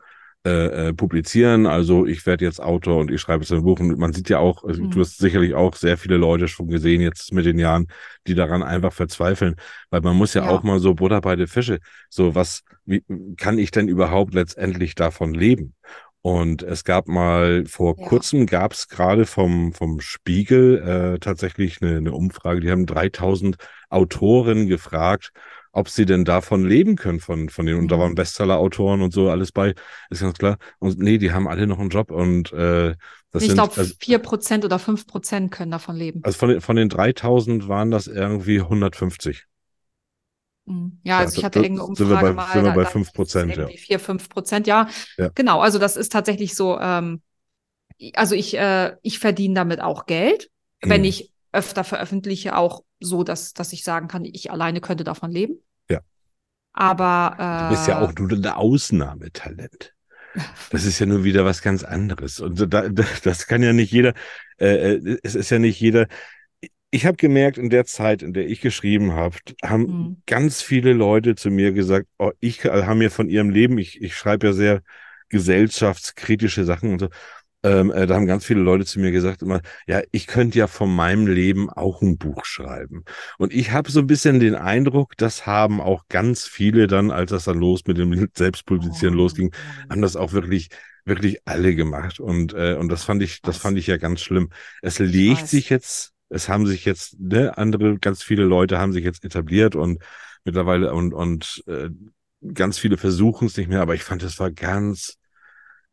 äh, 0.45 0.89
äh, 0.89 0.93
publizieren, 0.93 1.65
also 1.65 2.05
ich 2.05 2.25
werde 2.27 2.45
jetzt 2.45 2.61
Autor 2.61 2.99
und 2.99 3.11
ich 3.11 3.19
schreibe 3.19 3.43
jetzt 3.43 3.51
ein 3.51 3.63
Buch 3.63 3.79
und 3.79 3.97
man 3.97 4.13
sieht 4.13 4.29
ja 4.29 4.37
auch, 4.39 4.63
also 4.63 4.83
Mhm. 4.83 4.91
du 4.91 4.99
hast 5.01 5.17
sicherlich 5.17 5.55
auch 5.55 5.75
sehr 5.75 5.97
viele 5.97 6.17
Leute 6.17 6.47
schon 6.47 6.67
gesehen 6.67 7.01
jetzt 7.01 7.33
mit 7.33 7.45
den 7.45 7.57
Jahren, 7.59 7.87
die 8.27 8.35
daran 8.35 8.61
einfach 8.63 8.93
verzweifeln, 8.93 9.55
weil 9.89 10.01
man 10.01 10.15
muss 10.15 10.33
ja, 10.35 10.43
Ja. 10.43 10.49
auch 10.49 10.63
mal 10.63 10.79
so 10.79 10.93
Butter 10.93 11.19
bei 11.21 11.35
den 11.35 11.47
Fische, 11.47 11.79
so 12.09 12.35
was, 12.35 12.61
wie 12.85 13.03
kann 13.37 13.57
ich 13.57 13.71
denn 13.71 13.87
überhaupt 13.87 14.33
letztendlich 14.35 14.95
davon 14.95 15.33
leben? 15.33 15.73
Und 16.21 16.63
es 16.63 16.83
gab 16.83 17.07
mal, 17.07 17.65
vor 17.67 17.95
Ja. 17.97 18.07
kurzem 18.07 18.47
gab 18.47 18.73
es 18.73 18.87
gerade 18.87 19.25
vom, 19.25 19.73
vom 19.73 19.99
Spiegel 19.99 21.15
äh, 21.15 21.19
tatsächlich 21.19 21.81
eine, 21.81 21.97
eine 21.97 22.13
Umfrage, 22.13 22.61
die 22.61 22.71
haben 22.71 22.87
3000 22.87 23.57
Autoren 23.89 24.67
gefragt, 24.67 25.31
ob 25.75 25.89
sie 25.89 26.05
denn 26.05 26.23
davon 26.25 26.65
leben 26.65 26.95
können 26.95 27.19
von, 27.19 27.49
von 27.49 27.65
denen. 27.65 27.79
Und 27.79 27.89
da 27.91 27.99
waren 27.99 28.15
Bestseller-Autoren 28.15 29.01
und 29.01 29.13
so 29.13 29.29
alles 29.29 29.51
bei, 29.51 29.75
ist 30.09 30.21
ganz 30.21 30.37
klar. 30.37 30.57
Und 30.79 30.99
nee, 30.99 31.17
die 31.17 31.31
haben 31.33 31.47
alle 31.47 31.67
noch 31.67 31.79
einen 31.79 31.89
Job 31.89 32.11
und 32.11 32.53
äh, 32.53 32.95
das 33.31 33.43
ich 33.43 33.49
sind, 33.49 33.57
glaube, 33.57 33.73
also, 33.77 33.93
4% 33.99 34.63
oder 34.63 34.79
5% 34.79 35.51
können 35.51 35.71
davon 35.71 35.97
leben. 35.97 36.21
also 36.23 36.37
von 36.37 36.49
den, 36.49 36.61
von 36.61 36.77
den 36.77 36.87
3000 36.89 37.67
waren 37.67 37.91
das 37.91 38.07
irgendwie 38.07 38.61
150. 38.61 39.43
Mhm. 40.65 40.99
Ja, 41.03 41.19
also 41.19 41.33
Ja, 41.33 41.37
ich 41.39 41.45
hatte 41.45 41.59
irgendeine 41.59 41.95
sind 41.95 42.07
wir 42.09 42.15
Umfrage 42.15 42.27
bei- 42.29 42.33
mal. 42.33 42.53
sind 42.53 42.63
wir 42.63 42.71
bei 42.71 42.83
da 42.83 42.89
5%, 42.89 43.49
hieß 43.49 43.51
es 43.51 43.57
ja. 43.57 43.63
Irgendwie 43.63 43.77
4, 43.77 43.99
5 43.99 44.29
Prozent, 44.29 44.67
ja. 44.67 44.87
Ja. 45.17 45.29
Genau, 45.35 45.59
also 45.59 45.77
das 45.79 45.97
ist 45.97 46.11
tatsächlich 46.11 46.55
so, 46.55 46.79
ähm, 46.79 47.21
also 48.13 48.35
ich, 48.35 48.57
äh, 48.57 48.95
ich 49.01 49.19
verdiene 49.19 49.55
damit 49.55 49.81
auch 49.81 50.05
Geld, 50.05 50.49
wenn 50.81 51.01
Mhm. 51.01 51.07
ich 51.07 51.31
öfter 51.51 51.83
veröffentliche, 51.83 52.57
auch 52.57 52.83
so, 52.99 53.23
dass, 53.23 53.53
dass 53.53 53.73
ich 53.73 53.83
sagen 53.83 54.07
kann, 54.07 54.25
ich 54.25 54.51
alleine 54.51 54.81
könnte 54.81 55.03
davon 55.03 55.31
leben. 55.31 55.59
Ja. 55.89 56.01
Aber 56.73 57.35
äh, 57.39 57.69
Du 57.69 57.75
bist 57.75 57.87
ja 57.87 58.01
auch 58.01 58.13
nur 58.13 58.31
ein 58.31 58.45
Ausnahmetalent. 58.45 59.93
Das 60.69 60.83
ist 60.85 60.99
ja 60.99 61.05
nur 61.05 61.23
wieder 61.23 61.45
was 61.45 61.61
ganz 61.61 61.83
anderes. 61.83 62.39
Und 62.39 62.59
da, 62.59 62.89
da, 62.89 63.03
das 63.23 63.47
kann 63.47 63.63
ja 63.63 63.73
nicht 63.73 63.91
jeder, 63.91 64.13
äh, 64.59 64.95
äh, 64.95 65.17
es 65.23 65.35
ist 65.35 65.49
ja 65.49 65.59
nicht 65.59 65.79
jeder. 65.79 66.07
Ich 66.91 67.05
habe 67.05 67.17
gemerkt, 67.17 67.57
in 67.57 67.69
der 67.69 67.85
Zeit, 67.85 68.21
in 68.21 68.33
der 68.33 68.47
ich 68.47 68.61
geschrieben 68.61 69.13
habe, 69.13 69.37
haben 69.63 69.83
Mhm. 69.83 70.21
ganz 70.25 70.61
viele 70.61 70.93
Leute 70.93 71.35
zu 71.35 71.49
mir 71.51 71.73
gesagt, 71.73 72.07
oh, 72.19 72.31
ich 72.39 72.65
äh, 72.65 72.83
haben 72.83 72.99
mir 72.99 73.11
von 73.11 73.29
ihrem 73.29 73.49
Leben, 73.49 73.77
ich, 73.77 74.01
ich 74.01 74.15
schreibe 74.15 74.47
ja 74.47 74.53
sehr 74.53 74.81
gesellschaftskritische 75.29 76.65
Sachen 76.65 76.93
und 76.93 76.99
so. 76.99 77.09
Ähm, 77.65 77.91
äh, 77.91 78.05
da 78.05 78.13
haben 78.13 78.27
ganz 78.27 78.45
viele 78.45 78.61
Leute 78.61 78.85
zu 78.85 78.99
mir 78.99 79.11
gesagt 79.11 79.41
immer, 79.41 79.59
ja, 79.87 80.01
ich 80.11 80.27
könnte 80.27 80.59
ja 80.59 80.67
von 80.67 80.95
meinem 80.95 81.25
Leben 81.25 81.67
auch 81.67 82.03
ein 82.03 82.19
Buch 82.19 82.45
schreiben. 82.45 83.03
Und 83.39 83.53
ich 83.53 83.71
habe 83.71 83.89
so 83.89 84.01
ein 84.01 84.07
bisschen 84.07 84.39
den 84.39 84.53
Eindruck, 84.53 85.17
das 85.17 85.47
haben 85.47 85.81
auch 85.81 86.03
ganz 86.07 86.45
viele 86.45 86.85
dann, 86.85 87.09
als 87.09 87.31
das 87.31 87.45
dann 87.45 87.57
los 87.57 87.81
mit 87.87 87.97
dem 87.97 88.29
Selbstpublizieren 88.37 89.15
Oh, 89.15 89.17
losging, 89.17 89.51
haben 89.89 90.03
das 90.03 90.15
auch 90.15 90.31
wirklich, 90.31 90.69
wirklich 91.05 91.39
alle 91.45 91.73
gemacht. 91.73 92.19
Und, 92.19 92.53
äh, 92.53 92.75
und 92.75 92.89
das 92.89 93.03
fand 93.03 93.23
ich, 93.23 93.41
das 93.41 93.57
fand 93.57 93.79
ich 93.79 93.87
ja 93.87 93.97
ganz 93.97 94.21
schlimm. 94.21 94.51
Es 94.83 94.99
legt 94.99 95.47
sich 95.47 95.71
jetzt, 95.71 96.13
es 96.29 96.47
haben 96.47 96.67
sich 96.67 96.85
jetzt, 96.85 97.19
ne, 97.19 97.57
andere, 97.57 97.97
ganz 97.97 98.21
viele 98.21 98.43
Leute 98.43 98.77
haben 98.77 98.93
sich 98.93 99.03
jetzt 99.03 99.25
etabliert 99.25 99.75
und 99.75 100.03
mittlerweile 100.43 100.93
und, 100.93 101.15
und 101.15 101.63
äh, 101.65 101.89
ganz 102.53 102.77
viele 102.77 102.97
versuchen 102.97 103.47
es 103.47 103.57
nicht 103.57 103.69
mehr, 103.69 103.81
aber 103.81 103.95
ich 103.95 104.03
fand, 104.03 104.21
das 104.21 104.37
war 104.39 104.51
ganz, 104.51 105.17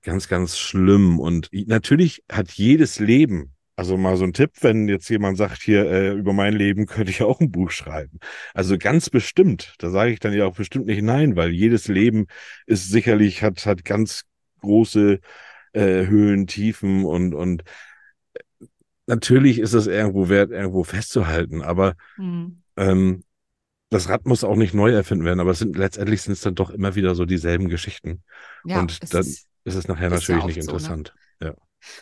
ganz, 0.03 0.29
ganz 0.29 0.59
schlimm. 0.59 1.19
Und 1.19 1.49
natürlich 1.53 2.23
hat 2.31 2.51
jedes 2.53 2.99
Leben, 2.99 3.55
also 3.77 3.97
mal 3.97 4.17
so 4.17 4.25
ein 4.25 4.33
Tipp, 4.33 4.51
wenn 4.61 4.89
jetzt 4.89 5.09
jemand 5.09 5.39
sagt, 5.39 5.63
hier, 5.63 5.91
äh, 5.91 6.13
über 6.13 6.33
mein 6.33 6.55
Leben 6.55 6.87
könnte 6.87 7.11
ich 7.11 7.23
auch 7.23 7.41
ein 7.41 7.51
Buch 7.51 7.71
schreiben. 7.71 8.19
Also 8.55 8.79
ganz 8.79 9.11
bestimmt, 9.11 9.75
da 9.79 9.91
sage 9.91 10.13
ich 10.13 10.21
dann 10.21 10.33
ja 10.33 10.47
auch 10.47 10.57
bestimmt 10.57 10.87
nicht 10.87 11.03
nein, 11.03 11.37
weil 11.37 11.51
jedes 11.51 11.89
Leben 11.89 12.27
ist 12.67 12.91
sicherlich, 12.91 13.43
hat, 13.43 13.65
hat 13.67 13.85
ganz 13.85 14.25
große 14.61 15.21
äh, 15.73 16.07
Höhen, 16.07 16.47
Tiefen 16.47 17.05
und, 17.05 17.35
und 17.35 17.65
natürlich 19.07 19.59
ist 19.59 19.73
es 19.73 19.87
irgendwo 19.87 20.29
wert, 20.29 20.51
irgendwo 20.51 20.85
festzuhalten, 20.85 21.63
aber 21.63 21.95
Mhm. 22.17 22.63
ähm, 22.77 23.25
das 23.91 24.09
Rad 24.09 24.27
muss 24.27 24.45
auch 24.45 24.57
nicht 24.57 24.73
neu 24.75 24.91
erfinden 24.91 25.25
werden, 25.25 25.41
aber 25.41 25.51
es 25.51 25.59
sind 25.59 25.77
letztendlich 25.77 26.23
sind 26.23 26.33
es 26.33 26.41
dann 26.41 26.55
doch 26.55 26.71
immer 26.71 26.95
wieder 26.95 27.15
so 27.15 27.27
dieselben 27.27 27.69
Geschichten. 27.69 28.23
Ja, 28.65 28.81
und 28.81 29.13
dann 29.13 29.21
ist- 29.21 29.47
ist 29.65 29.75
es 29.75 29.89
nachher 29.89 30.11
ist 30.11 30.29
ja 30.29 30.39
natürlich 30.39 30.45
nicht 30.47 30.59
so, 30.61 30.79
ne? 30.79 30.97
interessant. 30.97 31.15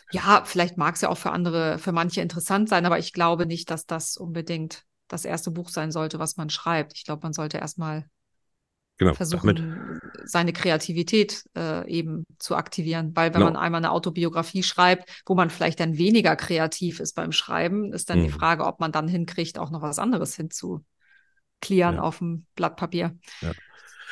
Ja, 0.09 0.43
vielleicht 0.45 0.77
mag 0.77 0.95
es 0.95 1.01
ja 1.01 1.09
auch 1.09 1.17
für 1.17 1.31
andere, 1.31 1.77
für 1.79 1.91
manche 1.91 2.21
interessant 2.21 2.69
sein, 2.69 2.85
aber 2.85 2.99
ich 2.99 3.13
glaube 3.13 3.45
nicht, 3.45 3.69
dass 3.71 3.85
das 3.85 4.17
unbedingt 4.17 4.83
das 5.07 5.25
erste 5.25 5.51
Buch 5.51 5.69
sein 5.69 5.91
sollte, 5.91 6.19
was 6.19 6.37
man 6.37 6.49
schreibt. 6.49 6.93
Ich 6.95 7.03
glaube, 7.05 7.23
man 7.23 7.33
sollte 7.33 7.57
erstmal 7.57 8.05
Genau, 8.97 9.17
versuchen, 9.17 9.41
damit, 9.41 9.63
seine 10.23 10.53
Kreativität 10.53 11.43
äh, 11.55 11.87
eben 11.89 12.25
zu 12.39 12.55
aktivieren. 12.55 13.15
Weil 13.15 13.33
wenn 13.33 13.41
Genau. 13.41 13.45
man 13.51 13.57
einmal 13.57 13.79
eine 13.79 13.91
Autobiografie 13.91 14.63
schreibt, 14.63 15.09
wo 15.25 15.35
man 15.35 15.49
vielleicht 15.49 15.79
dann 15.79 15.97
weniger 15.97 16.35
kreativ 16.35 16.99
ist 16.99 17.13
beim 17.15 17.31
Schreiben, 17.31 17.91
ist 17.93 18.09
dann 18.09 18.21
die 18.21 18.29
Mhm. 18.29 18.29
Frage, 18.29 18.65
ob 18.65 18.79
man 18.79 18.91
dann 18.91 19.07
hinkriegt, 19.07 19.59
auch 19.59 19.69
noch 19.69 19.81
was 19.81 19.99
anderes 19.99 20.35
hinzuklären 20.35 20.85
Ja. 21.81 21.99
auf 21.99 22.19
dem 22.19 22.45
Blatt 22.55 22.77
Papier. 22.77 23.17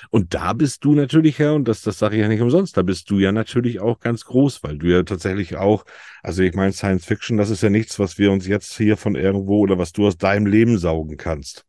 Und 0.10 0.34
da 0.34 0.54
bist 0.54 0.84
du 0.86 0.94
natürlich 0.94 1.38
ja, 1.40 1.52
und 1.52 1.68
das, 1.68 1.82
das 1.82 2.00
sage 2.00 2.16
ich 2.16 2.22
ja 2.22 2.28
nicht 2.28 2.42
umsonst, 2.42 2.78
da 2.78 2.82
bist 2.82 3.10
du 3.10 3.20
ja 3.20 3.32
natürlich 3.32 3.80
auch 3.80 4.00
ganz 4.00 4.26
groß, 4.26 4.64
weil 4.64 4.78
du 4.78 4.88
ja 4.88 5.04
tatsächlich 5.04 5.56
auch, 5.58 5.86
also 6.24 6.44
ich 6.44 6.54
meine, 6.54 6.74
Science 6.74 7.06
Fiction, 7.06 7.38
das 7.38 7.50
ist 7.50 7.64
ja 7.64 7.70
nichts, 7.70 8.00
was 8.00 8.18
wir 8.18 8.32
uns 8.32 8.48
jetzt 8.48 8.76
hier 8.78 8.98
von 8.98 9.16
irgendwo 9.16 9.60
oder 9.60 9.78
was 9.78 9.92
du 9.92 10.08
aus 10.08 10.18
deinem 10.18 10.46
Leben 10.46 10.78
saugen 10.78 11.18
kannst. 11.18 11.66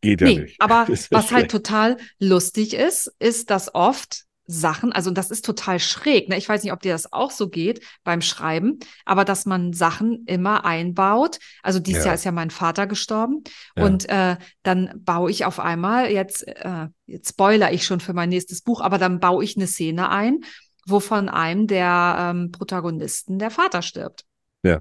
Geht 0.00 0.20
ja 0.20 0.26
Nee, 0.26 0.38
nicht. 0.40 0.60
aber 0.60 0.86
was 1.10 1.10
halt 1.12 1.26
schlecht. 1.26 1.50
total 1.50 1.96
lustig 2.18 2.74
ist, 2.74 3.12
ist, 3.18 3.50
dass 3.50 3.74
oft 3.74 4.24
Sachen, 4.46 4.92
also 4.92 5.10
das 5.10 5.30
ist 5.30 5.44
total 5.44 5.78
schräg, 5.78 6.28
ne? 6.28 6.36
Ich 6.36 6.48
weiß 6.48 6.62
nicht, 6.62 6.72
ob 6.72 6.80
dir 6.80 6.92
das 6.92 7.12
auch 7.12 7.30
so 7.30 7.48
geht 7.48 7.84
beim 8.04 8.20
Schreiben, 8.20 8.80
aber 9.04 9.24
dass 9.24 9.46
man 9.46 9.72
Sachen 9.72 10.24
immer 10.26 10.64
einbaut. 10.64 11.38
Also 11.62 11.78
dieses 11.78 12.02
Ja. 12.02 12.06
Jahr 12.06 12.14
ist 12.16 12.24
ja 12.24 12.32
mein 12.32 12.50
Vater 12.50 12.86
gestorben 12.86 13.44
Ja. 13.76 13.84
und 13.84 14.08
äh, 14.08 14.36
dann 14.62 14.90
baue 14.96 15.30
ich 15.30 15.44
auf 15.44 15.60
einmal, 15.60 16.10
jetzt, 16.10 16.46
äh, 16.46 16.88
jetzt 17.06 17.30
spoiler 17.30 17.72
ich 17.72 17.84
schon 17.86 18.00
für 18.00 18.14
mein 18.14 18.30
nächstes 18.30 18.62
Buch, 18.62 18.80
aber 18.80 18.98
dann 18.98 19.20
baue 19.20 19.44
ich 19.44 19.56
eine 19.56 19.66
Szene 19.66 20.10
ein, 20.10 20.40
wo 20.86 20.98
von 20.98 21.28
einem 21.28 21.68
der 21.68 22.16
ähm, 22.18 22.50
Protagonisten 22.50 23.38
der 23.38 23.50
Vater 23.50 23.82
stirbt. 23.82 24.24
Ja. 24.64 24.80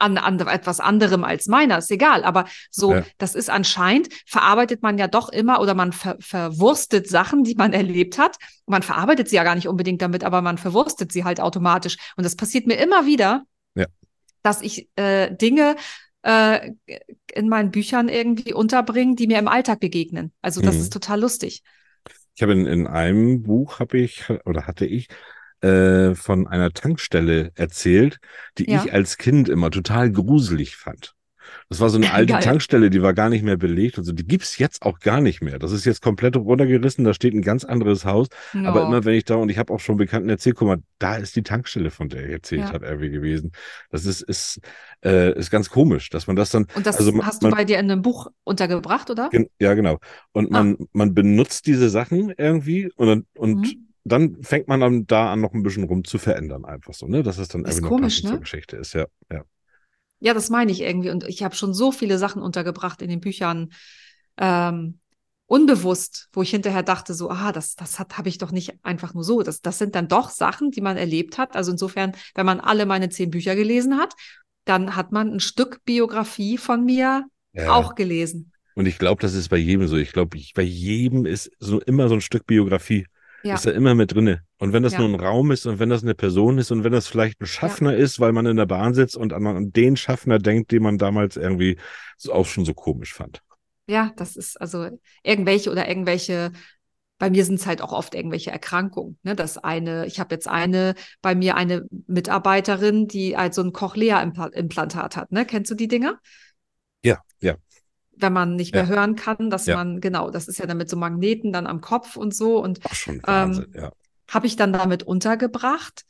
An, 0.00 0.18
an 0.18 0.40
etwas 0.40 0.80
anderem 0.80 1.22
als 1.24 1.46
meiner, 1.46 1.78
ist 1.78 1.90
egal. 1.90 2.24
Aber 2.24 2.46
so, 2.70 2.94
Ja. 2.94 3.04
das 3.18 3.34
ist 3.34 3.50
anscheinend, 3.50 4.08
verarbeitet 4.26 4.82
man 4.82 4.98
ja 4.98 5.06
doch 5.08 5.28
immer 5.28 5.60
oder 5.60 5.74
man 5.74 5.92
ver, 5.92 6.16
verwurstet 6.20 7.08
Sachen, 7.08 7.44
die 7.44 7.54
man 7.54 7.72
erlebt 7.82 8.18
hat. 8.18 8.36
Man 8.66 8.82
verarbeitet 8.82 9.28
sie 9.28 9.36
ja 9.36 9.44
gar 9.44 9.54
nicht 9.54 9.68
unbedingt 9.68 10.02
damit, 10.02 10.24
aber 10.24 10.42
man 10.42 10.58
verwurstet 10.58 11.12
sie 11.12 11.24
halt 11.24 11.40
automatisch. 11.40 11.96
Und 12.16 12.24
das 12.24 12.34
passiert 12.36 12.66
mir 12.66 12.76
immer 12.76 13.06
wieder, 13.06 13.44
Ja. 13.74 13.86
dass 14.42 14.62
ich 14.62 14.88
äh, 14.96 15.34
Dinge 15.36 15.76
äh, 16.22 16.72
in 17.32 17.48
meinen 17.48 17.70
Büchern 17.70 18.08
irgendwie 18.08 18.52
unterbringe, 18.52 19.14
die 19.14 19.26
mir 19.26 19.38
im 19.38 19.48
Alltag 19.48 19.80
begegnen. 19.80 20.32
Also 20.42 20.60
das 20.60 20.76
Mhm. 20.76 20.80
ist 20.82 20.92
total 20.92 21.20
lustig. 21.20 21.62
Ich 22.34 22.42
habe 22.42 22.52
in, 22.52 22.66
in 22.66 22.86
einem 22.86 23.42
Buch 23.42 23.80
habe 23.80 23.98
ich 23.98 24.24
oder 24.44 24.66
hatte 24.66 24.86
ich 24.86 25.08
äh, 25.62 26.14
von 26.14 26.46
einer 26.46 26.70
Tankstelle 26.72 27.52
erzählt, 27.54 28.18
die 28.58 28.70
Ja. 28.70 28.82
ich 28.84 28.92
als 28.92 29.18
Kind 29.18 29.48
immer 29.48 29.70
total 29.70 30.10
gruselig 30.10 30.76
fand. 30.76 31.14
Das 31.68 31.80
war 31.80 31.90
so 31.90 31.96
eine 31.96 32.06
alte 32.12 32.34
Geil. 32.34 32.42
Tankstelle, 32.42 32.90
die 32.90 33.02
war 33.02 33.12
gar 33.12 33.28
nicht 33.28 33.42
mehr 33.42 33.56
belegt 33.56 33.98
und 33.98 34.04
so. 34.04 34.12
Die 34.12 34.24
gibt's 34.26 34.58
jetzt 34.58 34.82
auch 34.82 35.00
gar 35.00 35.20
nicht 35.20 35.42
mehr. 35.42 35.58
Das 35.58 35.72
ist 35.72 35.84
jetzt 35.84 36.00
komplett 36.00 36.36
runtergerissen. 36.36 37.04
Da 37.04 37.12
steht 37.12 37.34
ein 37.34 37.42
ganz 37.42 37.64
anderes 37.64 38.04
Haus. 38.04 38.28
Aber 38.52 38.80
Ja. 38.82 38.86
immer 38.86 39.04
wenn 39.04 39.14
ich 39.14 39.24
da 39.24 39.34
und 39.34 39.48
ich 39.48 39.58
habe 39.58 39.72
auch 39.72 39.80
schon 39.80 39.96
Bekannten 39.96 40.28
erzählt, 40.28 40.54
guck 40.56 40.68
mal, 40.68 40.78
da 41.00 41.16
ist 41.16 41.34
die 41.34 41.42
Tankstelle, 41.42 41.90
von 41.90 42.08
der 42.08 42.22
er 42.24 42.30
erzählt 42.34 42.62
Ja. 42.62 42.72
hat, 42.72 42.82
irgendwie 42.82 43.10
gewesen. 43.10 43.50
Das 43.90 44.04
ist 44.06 44.22
ist 44.22 44.60
äh, 45.04 45.36
ist 45.36 45.50
ganz 45.50 45.70
komisch, 45.70 46.08
dass 46.10 46.26
man 46.28 46.36
das 46.36 46.50
dann 46.50 46.66
Und 46.74 46.86
das 46.86 46.98
also 46.98 47.10
man- 47.12 47.26
hast 47.26 47.42
du 47.42 47.48
man- 47.48 47.56
bei 47.56 47.64
dir 47.64 47.78
in 47.80 47.90
einem 47.90 48.02
Buch 48.02 48.28
untergebracht, 48.44 49.10
oder? 49.10 49.28
Gen 49.30 49.48
ja, 49.58 49.74
genau. 49.74 49.98
Und 50.32 50.46
Ah. 50.54 50.62
man, 50.62 50.76
man 50.92 51.14
benutzt 51.14 51.66
diese 51.66 51.90
Sachen 51.90 52.32
irgendwie 52.38 52.92
und, 52.96 53.26
und 53.34 53.60
Mhm. 53.62 53.86
Dann 54.04 54.42
fängt 54.42 54.68
man 54.68 54.80
dann 54.80 55.06
da 55.06 55.32
an, 55.32 55.40
noch 55.40 55.52
ein 55.52 55.62
bisschen 55.62 55.84
rum 55.84 56.04
zu 56.04 56.18
verändern, 56.18 56.64
einfach 56.64 56.94
so, 56.94 57.06
ne? 57.06 57.22
Dass 57.22 57.38
es 57.38 57.48
dann 57.48 57.64
Ist 57.64 57.82
komisch, 57.82 58.16
passend 58.16 58.28
zur 58.28 58.34
ne? 58.34 58.40
Geschichte 58.40 58.76
ist, 58.76 58.94
ja. 58.94 59.06
ja. 59.30 59.44
Ja, 60.20 60.34
das 60.34 60.50
meine 60.50 60.70
ich 60.70 60.82
irgendwie. 60.82 61.10
Und 61.10 61.24
ich 61.24 61.42
habe 61.42 61.54
schon 61.54 61.72
so 61.72 61.92
viele 61.92 62.18
Sachen 62.18 62.42
untergebracht 62.42 63.02
in 63.02 63.08
den 63.08 63.20
Büchern, 63.20 63.72
ähm, 64.36 64.98
unbewusst, 65.46 66.28
wo 66.32 66.42
ich 66.42 66.50
hinterher 66.50 66.84
dachte, 66.84 67.12
so, 67.12 67.28
ah, 67.28 67.50
das, 67.50 67.74
das 67.74 67.98
habe 67.98 68.28
ich 68.28 68.38
doch 68.38 68.52
nicht 68.52 68.74
einfach 68.84 69.14
nur 69.14 69.24
so. 69.24 69.42
Das, 69.42 69.60
das 69.60 69.78
sind 69.78 69.96
dann 69.96 70.06
doch 70.06 70.30
Sachen, 70.30 70.70
die 70.70 70.80
man 70.80 70.96
erlebt 70.96 71.38
hat. 71.38 71.56
Also 71.56 71.72
insofern, 71.72 72.12
wenn 72.36 72.46
man 72.46 72.60
alle 72.60 72.86
meine 72.86 73.08
zehn 73.08 73.30
Bücher 73.30 73.56
gelesen 73.56 73.98
hat, 73.98 74.14
dann 74.64 74.94
hat 74.94 75.10
man 75.10 75.32
ein 75.32 75.40
Stück 75.40 75.84
Biografie 75.84 76.56
von 76.56 76.84
mir 76.84 77.24
ja. 77.52 77.72
auch 77.72 77.96
gelesen. 77.96 78.52
Und 78.74 78.86
ich 78.86 78.98
glaube, 78.98 79.20
das 79.20 79.34
ist 79.34 79.48
bei 79.48 79.56
jedem 79.56 79.88
so. 79.88 79.96
Ich 79.96 80.12
glaube, 80.12 80.38
bei 80.54 80.62
jedem 80.62 81.26
ist 81.26 81.50
so 81.58 81.80
immer 81.80 82.08
so 82.08 82.14
ein 82.14 82.20
Stück 82.20 82.46
Biografie. 82.46 83.06
Ja. 83.42 83.54
Ist 83.54 83.66
da 83.66 83.70
immer 83.70 83.94
mit 83.94 84.14
drinne. 84.14 84.42
Und 84.58 84.72
wenn 84.72 84.82
das 84.82 84.92
Ja. 84.92 84.98
nur 85.00 85.08
ein 85.08 85.14
Raum 85.14 85.50
ist 85.50 85.66
und 85.66 85.78
wenn 85.78 85.88
das 85.88 86.02
eine 86.02 86.14
Person 86.14 86.58
ist 86.58 86.70
und 86.70 86.84
wenn 86.84 86.92
das 86.92 87.08
vielleicht 87.08 87.40
ein 87.40 87.46
Schaffner 87.46 87.96
ist, 87.96 88.20
weil 88.20 88.32
man 88.32 88.46
in 88.46 88.56
der 88.56 88.66
Bahn 88.66 88.94
sitzt 88.94 89.16
und 89.16 89.32
an, 89.32 89.46
an 89.46 89.72
den 89.72 89.96
Schaffner 89.96 90.38
denkt, 90.38 90.72
den 90.72 90.82
man 90.82 90.98
damals 90.98 91.36
irgendwie 91.36 91.78
auch 92.30 92.46
schon 92.46 92.64
so 92.64 92.74
komisch 92.74 93.14
fand. 93.14 93.42
Ja, 93.86 94.12
das 94.16 94.36
ist 94.36 94.60
also 94.60 94.88
irgendwelche 95.22 95.70
oder 95.70 95.88
irgendwelche, 95.88 96.52
bei 97.18 97.30
mir 97.30 97.44
sind 97.44 97.56
es 97.56 97.66
halt 97.66 97.82
auch 97.82 97.92
oft 97.92 98.14
irgendwelche 98.14 98.50
Erkrankungen. 98.50 99.18
Ne? 99.22 99.34
Das 99.34 99.58
eine, 99.58 100.06
ich 100.06 100.20
habe 100.20 100.34
jetzt 100.34 100.46
eine, 100.46 100.94
bei 101.22 101.34
mir 101.34 101.56
eine 101.56 101.86
Mitarbeiterin, 102.06 103.08
die 103.08 103.36
halt 103.36 103.54
so 103.54 103.62
ein 103.62 103.72
Cochlea-Implantat 103.72 105.16
hat. 105.16 105.32
Ne? 105.32 105.44
Kennst 105.46 105.70
du 105.70 105.74
die 105.74 105.88
Dinger? 105.88 106.18
Ja, 107.02 107.18
ja. 107.40 107.56
Wenn 108.20 108.32
man 108.32 108.56
nicht 108.56 108.74
mehr 108.74 108.84
Ja. 108.84 108.88
hören 108.88 109.16
kann, 109.16 109.50
dass 109.50 109.66
Ja. 109.66 109.76
man, 109.76 110.00
genau, 110.00 110.30
das 110.30 110.48
ist 110.48 110.58
ja 110.58 110.66
dann 110.66 110.76
mit 110.76 110.88
so 110.88 110.96
Magneten 110.96 111.52
dann 111.52 111.66
am 111.66 111.80
Kopf 111.80 112.16
und 112.16 112.34
so. 112.34 112.62
Und 112.62 112.80
Wahnsinn, 113.22 113.72
ja. 113.74 113.90
habe 114.28 114.46
ich 114.46 114.56
dann 114.56 114.72
damit 114.72 115.02
untergebracht, 115.02 116.04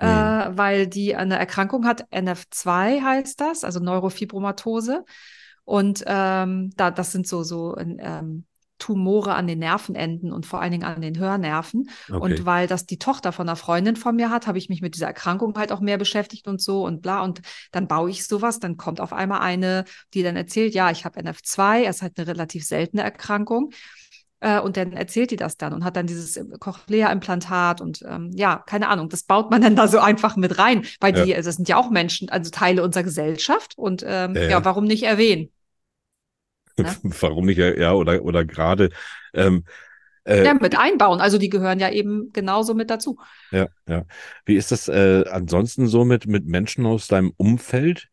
Mhm. 0.00 0.06
äh, 0.06 0.56
weil 0.56 0.86
die 0.86 1.14
eine 1.16 1.38
Erkrankung 1.38 1.86
hat, 1.86 2.06
NF2 2.10 3.00
heißt 3.00 3.40
das, 3.40 3.64
also 3.64 3.80
Neurofibromatose. 3.80 5.04
Und 5.64 6.04
ähm, 6.06 6.70
da, 6.76 6.90
das 6.90 7.12
sind 7.12 7.26
so, 7.26 7.42
so 7.42 7.76
ähm, 7.78 8.44
Tumore 8.78 9.34
an 9.34 9.46
den 9.46 9.60
Nervenenden 9.60 10.32
und 10.32 10.46
vor 10.46 10.60
allen 10.60 10.72
Dingen 10.72 10.84
an 10.84 11.00
den 11.00 11.18
Hörnerven. 11.18 11.88
Okay. 12.08 12.18
Und 12.18 12.44
weil 12.44 12.66
das 12.66 12.86
die 12.86 12.98
Tochter 12.98 13.32
von 13.32 13.48
einer 13.48 13.56
Freundin 13.56 13.96
von 13.96 14.16
mir 14.16 14.30
hat, 14.30 14.46
habe 14.46 14.58
ich 14.58 14.68
mich 14.68 14.82
mit 14.82 14.94
dieser 14.94 15.06
Erkrankung 15.06 15.56
halt 15.56 15.72
auch 15.72 15.80
mehr 15.80 15.98
beschäftigt 15.98 16.48
und 16.48 16.60
so 16.60 16.84
und 16.84 17.02
bla. 17.02 17.22
Und 17.22 17.40
dann 17.72 17.86
baue 17.86 18.10
ich 18.10 18.26
sowas, 18.26 18.58
dann 18.58 18.76
kommt 18.76 19.00
auf 19.00 19.12
einmal 19.12 19.40
eine, 19.40 19.84
die 20.12 20.22
dann 20.22 20.36
erzählt, 20.36 20.74
ja, 20.74 20.90
ich 20.90 21.04
habe 21.04 21.20
NF2, 21.20 21.84
es 21.84 21.96
ist 21.96 22.02
halt 22.02 22.18
eine 22.18 22.26
relativ 22.26 22.64
seltene 22.64 23.02
Erkrankung. 23.02 23.70
Äh, 24.40 24.60
und 24.60 24.76
dann 24.76 24.92
erzählt 24.92 25.30
die 25.30 25.36
das 25.36 25.56
dann 25.56 25.72
und 25.72 25.84
hat 25.84 25.96
dann 25.96 26.06
dieses 26.06 26.38
Cochlea-Implantat 26.60 27.80
und 27.80 28.02
ähm, 28.06 28.30
ja, 28.34 28.62
keine 28.66 28.88
Ahnung, 28.88 29.08
das 29.08 29.22
baut 29.22 29.50
man 29.50 29.62
dann 29.62 29.74
da 29.74 29.88
so 29.88 30.00
einfach 30.00 30.36
mit 30.36 30.58
rein, 30.58 30.84
weil 31.00 31.12
die, 31.14 31.32
das 31.32 31.56
sind 31.56 31.68
ja 31.68 31.78
auch 31.78 31.90
Menschen, 31.90 32.28
also 32.28 32.50
Teile 32.50 32.82
unserer 32.82 33.04
Gesellschaft 33.04 33.72
und 33.78 34.04
ähm, 34.06 34.34
Ja, 34.34 34.42
ja, 34.42 34.48
ja. 34.50 34.64
warum 34.64 34.84
nicht 34.84 35.04
erwähnen? 35.04 35.48
Ne? 36.76 36.96
Warum 37.02 37.46
nicht, 37.46 37.58
ja, 37.58 37.92
oder, 37.92 38.22
oder 38.22 38.44
gerade, 38.44 38.90
ähm, 39.32 39.64
äh, 40.24 40.44
Ja, 40.44 40.54
mit 40.54 40.76
einbauen. 40.78 41.20
Also 41.20 41.38
die 41.38 41.50
gehören 41.50 41.80
ja 41.80 41.90
eben 41.90 42.32
genauso 42.32 42.74
mit 42.74 42.90
dazu. 42.90 43.18
ja, 43.50 43.68
ja. 43.88 44.04
Wie 44.44 44.56
ist 44.56 44.72
das 44.72 44.88
äh, 44.88 45.24
ansonsten 45.30 45.86
so 45.86 46.04
mit, 46.04 46.26
mit 46.26 46.46
Menschen 46.46 46.86
aus 46.86 47.06
deinem 47.08 47.32
Umfeld? 47.36 48.08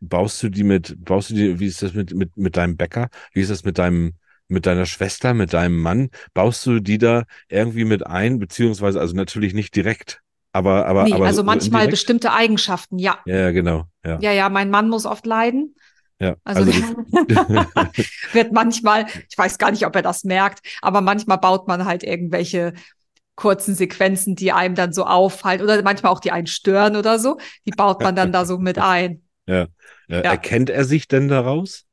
Baust 0.00 0.42
du 0.42 0.48
die 0.48 0.64
mit, 0.64 0.96
baust 1.04 1.30
du 1.30 1.34
die, 1.34 1.60
wie 1.60 1.66
ist 1.66 1.82
das 1.82 1.94
mit, 1.94 2.14
mit, 2.14 2.36
mit 2.36 2.56
deinem 2.56 2.76
Bäcker? 2.76 3.08
Wie 3.32 3.40
ist 3.40 3.50
das 3.50 3.64
mit 3.64 3.78
deinem, 3.78 4.14
mit 4.48 4.66
deiner 4.66 4.86
Schwester, 4.86 5.32
mit 5.34 5.52
deinem 5.52 5.76
Mann? 5.78 6.10
Baust 6.34 6.66
du 6.66 6.80
die 6.80 6.98
da 6.98 7.24
irgendwie 7.48 7.84
mit 7.84 8.04
ein, 8.06 8.38
beziehungsweise, 8.38 9.00
also 9.00 9.14
natürlich 9.14 9.54
nicht 9.54 9.76
direkt, 9.76 10.20
aber, 10.52 10.86
aber, 10.86 11.04
nee, 11.04 11.12
aber 11.14 11.26
also 11.26 11.38
so 11.38 11.44
manchmal 11.44 11.82
indirekt? 11.82 11.92
bestimmte 11.92 12.32
Eigenschaften, 12.32 12.98
ja. 12.98 13.18
Ja, 13.26 13.36
ja, 13.36 13.50
genau, 13.52 13.84
ja. 14.04 14.18
Ja, 14.20 14.32
ja, 14.32 14.48
mein 14.48 14.70
Mann 14.70 14.88
muss 14.88 15.06
oft 15.06 15.24
leiden. 15.24 15.76
Ja, 16.22 16.36
Also, 16.44 16.64
wird 18.32 18.52
manchmal, 18.52 19.06
ich 19.28 19.36
weiß 19.36 19.58
gar 19.58 19.72
nicht, 19.72 19.84
ob 19.84 19.96
er 19.96 20.02
das 20.02 20.22
merkt, 20.22 20.64
aber 20.80 21.00
manchmal 21.00 21.38
baut 21.38 21.66
man 21.66 21.84
halt 21.84 22.04
irgendwelche 22.04 22.74
kurzen 23.34 23.74
Sequenzen, 23.74 24.36
die 24.36 24.52
einem 24.52 24.76
dann 24.76 24.92
so 24.92 25.04
auffallen 25.04 25.62
oder 25.62 25.82
manchmal 25.82 26.12
auch 26.12 26.20
die 26.20 26.30
einen 26.30 26.46
stören 26.46 26.94
oder 26.94 27.18
so, 27.18 27.38
die 27.66 27.72
baut 27.72 28.00
man 28.00 28.14
dann 28.14 28.30
da 28.30 28.44
so 28.44 28.58
mit 28.58 28.78
ein. 28.78 29.22
ja. 29.46 29.66
Äh, 30.06 30.20
Erkennt 30.20 30.70
er 30.70 30.84
sich 30.84 31.08
denn 31.08 31.26
daraus? 31.26 31.86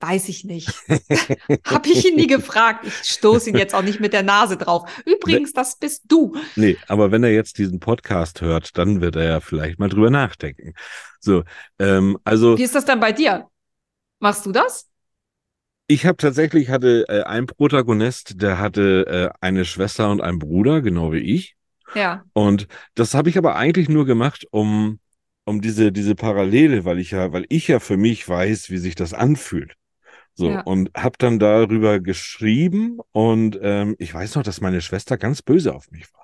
Weiß 0.00 0.28
ich 0.28 0.44
nicht. 0.44 0.68
Habe 1.66 1.88
ich 1.88 2.06
ihn 2.06 2.16
nie 2.16 2.26
gefragt. 2.26 2.86
Ich 2.86 3.10
stoße 3.10 3.50
ihn 3.50 3.56
jetzt 3.56 3.74
auch 3.74 3.82
nicht 3.82 3.98
mit 3.98 4.12
der 4.12 4.22
Nase 4.22 4.56
drauf. 4.56 4.88
Übrigens, 5.04 5.52
das 5.52 5.76
bist 5.76 6.04
du. 6.08 6.36
Nee, 6.54 6.76
aber 6.86 7.10
wenn 7.10 7.24
er 7.24 7.32
jetzt 7.32 7.58
diesen 7.58 7.80
Podcast 7.80 8.40
hört, 8.40 8.78
dann 8.78 9.00
wird 9.00 9.16
er 9.16 9.24
ja 9.24 9.40
vielleicht 9.40 9.78
mal 9.78 9.88
drüber 9.88 10.10
nachdenken. 10.10 10.74
So, 11.18 11.42
ähm, 11.78 12.16
also 12.22 12.56
Wie 12.56 12.62
ist 12.62 12.74
das 12.74 12.84
dann 12.84 13.00
bei 13.00 13.12
dir? 13.12 13.48
Machst 14.20 14.46
du 14.46 14.52
das? 14.52 14.88
ich 15.88 16.06
habe 16.06 16.18
tatsächlich 16.18 16.68
hatte 16.68 17.06
äh, 17.08 17.22
einen 17.22 17.46
Protagonist, 17.46 18.40
der 18.42 18.58
hatte 18.58 19.06
äh, 19.06 19.38
eine 19.40 19.64
Schwester 19.64 20.10
und 20.10 20.20
einen 20.20 20.38
Bruder, 20.38 20.82
genau 20.82 21.12
wie 21.12 21.18
ich. 21.18 21.56
Ja. 21.94 22.24
Und 22.34 22.68
das 22.94 23.14
habe 23.14 23.30
ich 23.30 23.38
aber 23.38 23.56
eigentlich 23.56 23.88
nur 23.88 24.06
gemacht, 24.06 24.46
um 24.50 25.00
um 25.44 25.62
diese 25.62 25.90
diese 25.90 26.14
Parallele, 26.14 26.84
weil 26.84 26.98
ich 26.98 27.12
ja, 27.12 27.32
weil 27.32 27.46
ich 27.48 27.68
ja 27.68 27.80
für 27.80 27.96
mich 27.96 28.28
weiß, 28.28 28.68
wie 28.68 28.76
sich 28.76 28.94
das 28.94 29.14
anfühlt. 29.14 29.74
So, 30.38 30.48
Ja. 30.50 30.60
und 30.60 30.90
habe 30.96 31.16
dann 31.18 31.40
darüber 31.40 31.98
geschrieben 31.98 33.00
und 33.10 33.58
ähm, 33.60 33.96
ich 33.98 34.14
weiß 34.14 34.36
noch, 34.36 34.44
dass 34.44 34.60
meine 34.60 34.80
Schwester 34.80 35.16
ganz 35.18 35.42
böse 35.42 35.74
auf 35.74 35.90
mich 35.90 36.12
war. 36.14 36.17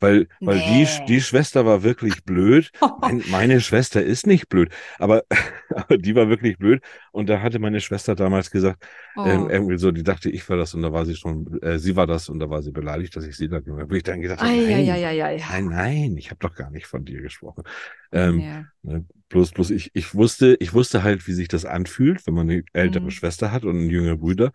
Weil, 0.00 0.26
weil 0.40 0.58
die, 0.58 0.82
Nee. 0.82 1.04
die 1.08 1.20
Schwester 1.20 1.64
war 1.66 1.82
wirklich 1.82 2.24
blöd. 2.24 2.70
Mein, 3.00 3.22
meine 3.30 3.60
Schwester 3.60 4.02
ist 4.02 4.26
nicht 4.26 4.48
blöd, 4.48 4.70
aber, 4.98 5.24
aber 5.74 5.98
die 5.98 6.14
war 6.14 6.28
wirklich 6.28 6.58
blöd. 6.58 6.82
Und 7.12 7.28
da 7.28 7.40
hatte 7.42 7.58
meine 7.58 7.80
Schwester 7.80 8.14
damals 8.14 8.50
gesagt, 8.50 8.84
Oh. 9.14 9.26
ähm, 9.26 9.50
irgendwie 9.50 9.76
so, 9.76 9.90
die 9.90 10.02
dachte, 10.02 10.30
ich 10.30 10.48
war 10.48 10.56
das 10.56 10.72
und 10.72 10.80
da 10.80 10.90
war 10.90 11.04
sie 11.04 11.14
schon, 11.16 11.60
äh, 11.62 11.78
sie 11.78 11.96
war 11.96 12.06
das 12.06 12.30
und 12.30 12.38
da 12.38 12.48
war 12.48 12.62
sie 12.62 12.70
beleidigt, 12.72 13.14
dass 13.14 13.26
ich 13.26 13.36
sie 13.36 13.46
da 13.48 13.60
gemacht 13.60 13.82
habe. 13.82 13.96
Ich 13.98 14.02
dann 14.04 14.20
Ei, 14.22 14.26
nein, 14.26 14.88
ei, 14.88 14.90
ei, 14.90 15.06
ei, 15.06 15.24
ei. 15.24 15.42
nein, 15.50 15.66
nein, 15.66 16.16
ich 16.16 16.30
habe 16.30 16.38
doch 16.40 16.54
gar 16.54 16.70
nicht 16.70 16.86
von 16.86 17.04
dir 17.04 17.20
gesprochen. 17.20 17.62
Ähm, 18.10 18.40
Ja. 18.40 18.64
Ne, 18.82 19.04
bloß, 19.28 19.50
bloß 19.52 19.70
ich, 19.70 19.90
ich 19.94 20.14
wusste, 20.14 20.56
ich 20.60 20.72
wusste 20.72 21.02
halt, 21.02 21.26
wie 21.26 21.32
sich 21.34 21.48
das 21.48 21.64
anfühlt, 21.66 22.26
wenn 22.26 22.34
man 22.34 22.48
eine 22.48 22.62
ältere 22.72 23.04
Mhm. 23.04 23.10
Schwester 23.10 23.52
hat 23.52 23.64
und 23.64 23.90
jüngere 23.90 24.16
Brüder. 24.16 24.52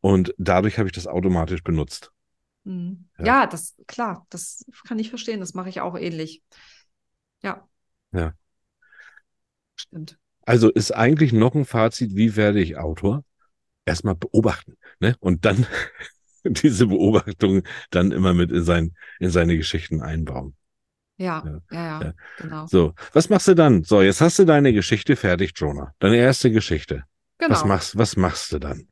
Und 0.00 0.34
dadurch 0.38 0.78
habe 0.78 0.88
ich 0.88 0.94
das 0.94 1.06
automatisch 1.06 1.62
benutzt. 1.62 2.10
Mhm. 2.68 3.08
Ja. 3.18 3.24
Ja, 3.24 3.46
das, 3.46 3.74
klar, 3.86 4.26
das 4.28 4.64
kann 4.86 4.98
ich 4.98 5.08
verstehen. 5.08 5.40
Das 5.40 5.54
mache 5.54 5.70
ich 5.70 5.80
auch 5.80 5.96
ähnlich. 5.96 6.42
Ja. 7.42 7.66
Ja. 8.12 8.34
Stimmt. 9.76 10.18
Also 10.44 10.70
ist 10.70 10.92
eigentlich 10.92 11.32
noch 11.32 11.54
ein 11.54 11.64
Fazit, 11.64 12.14
wie 12.14 12.36
werde 12.36 12.60
ich 12.60 12.76
Autor? 12.76 13.24
Erstmal 13.84 14.14
beobachten, 14.14 14.76
ne? 15.00 15.16
Und 15.20 15.44
dann 15.44 15.66
diese 16.44 16.86
Beobachtung 16.86 17.62
dann 17.90 18.12
immer 18.12 18.34
mit 18.34 18.50
in, 18.52 18.64
sein, 18.64 18.94
in 19.18 19.30
seine 19.30 19.56
Geschichten 19.56 20.02
einbauen. 20.02 20.54
Ja, 21.16 21.42
Ja. 21.44 21.60
ja, 21.70 21.84
ja, 21.84 22.02
Ja. 22.02 22.12
genau. 22.36 22.66
So, 22.66 22.94
was 23.12 23.28
machst 23.30 23.48
du 23.48 23.54
dann? 23.54 23.82
So, 23.82 24.02
jetzt 24.02 24.20
hast 24.20 24.38
du 24.38 24.44
deine 24.44 24.72
Geschichte 24.72 25.16
fertig, 25.16 25.52
Jonah. 25.56 25.94
Deine 26.00 26.16
erste 26.16 26.50
Geschichte. 26.50 27.04
Genau. 27.38 27.50
Was 27.52 27.64
machst, 27.64 27.96
was 27.98 28.16
machst 28.16 28.52
du 28.52 28.58
dann? 28.58 28.88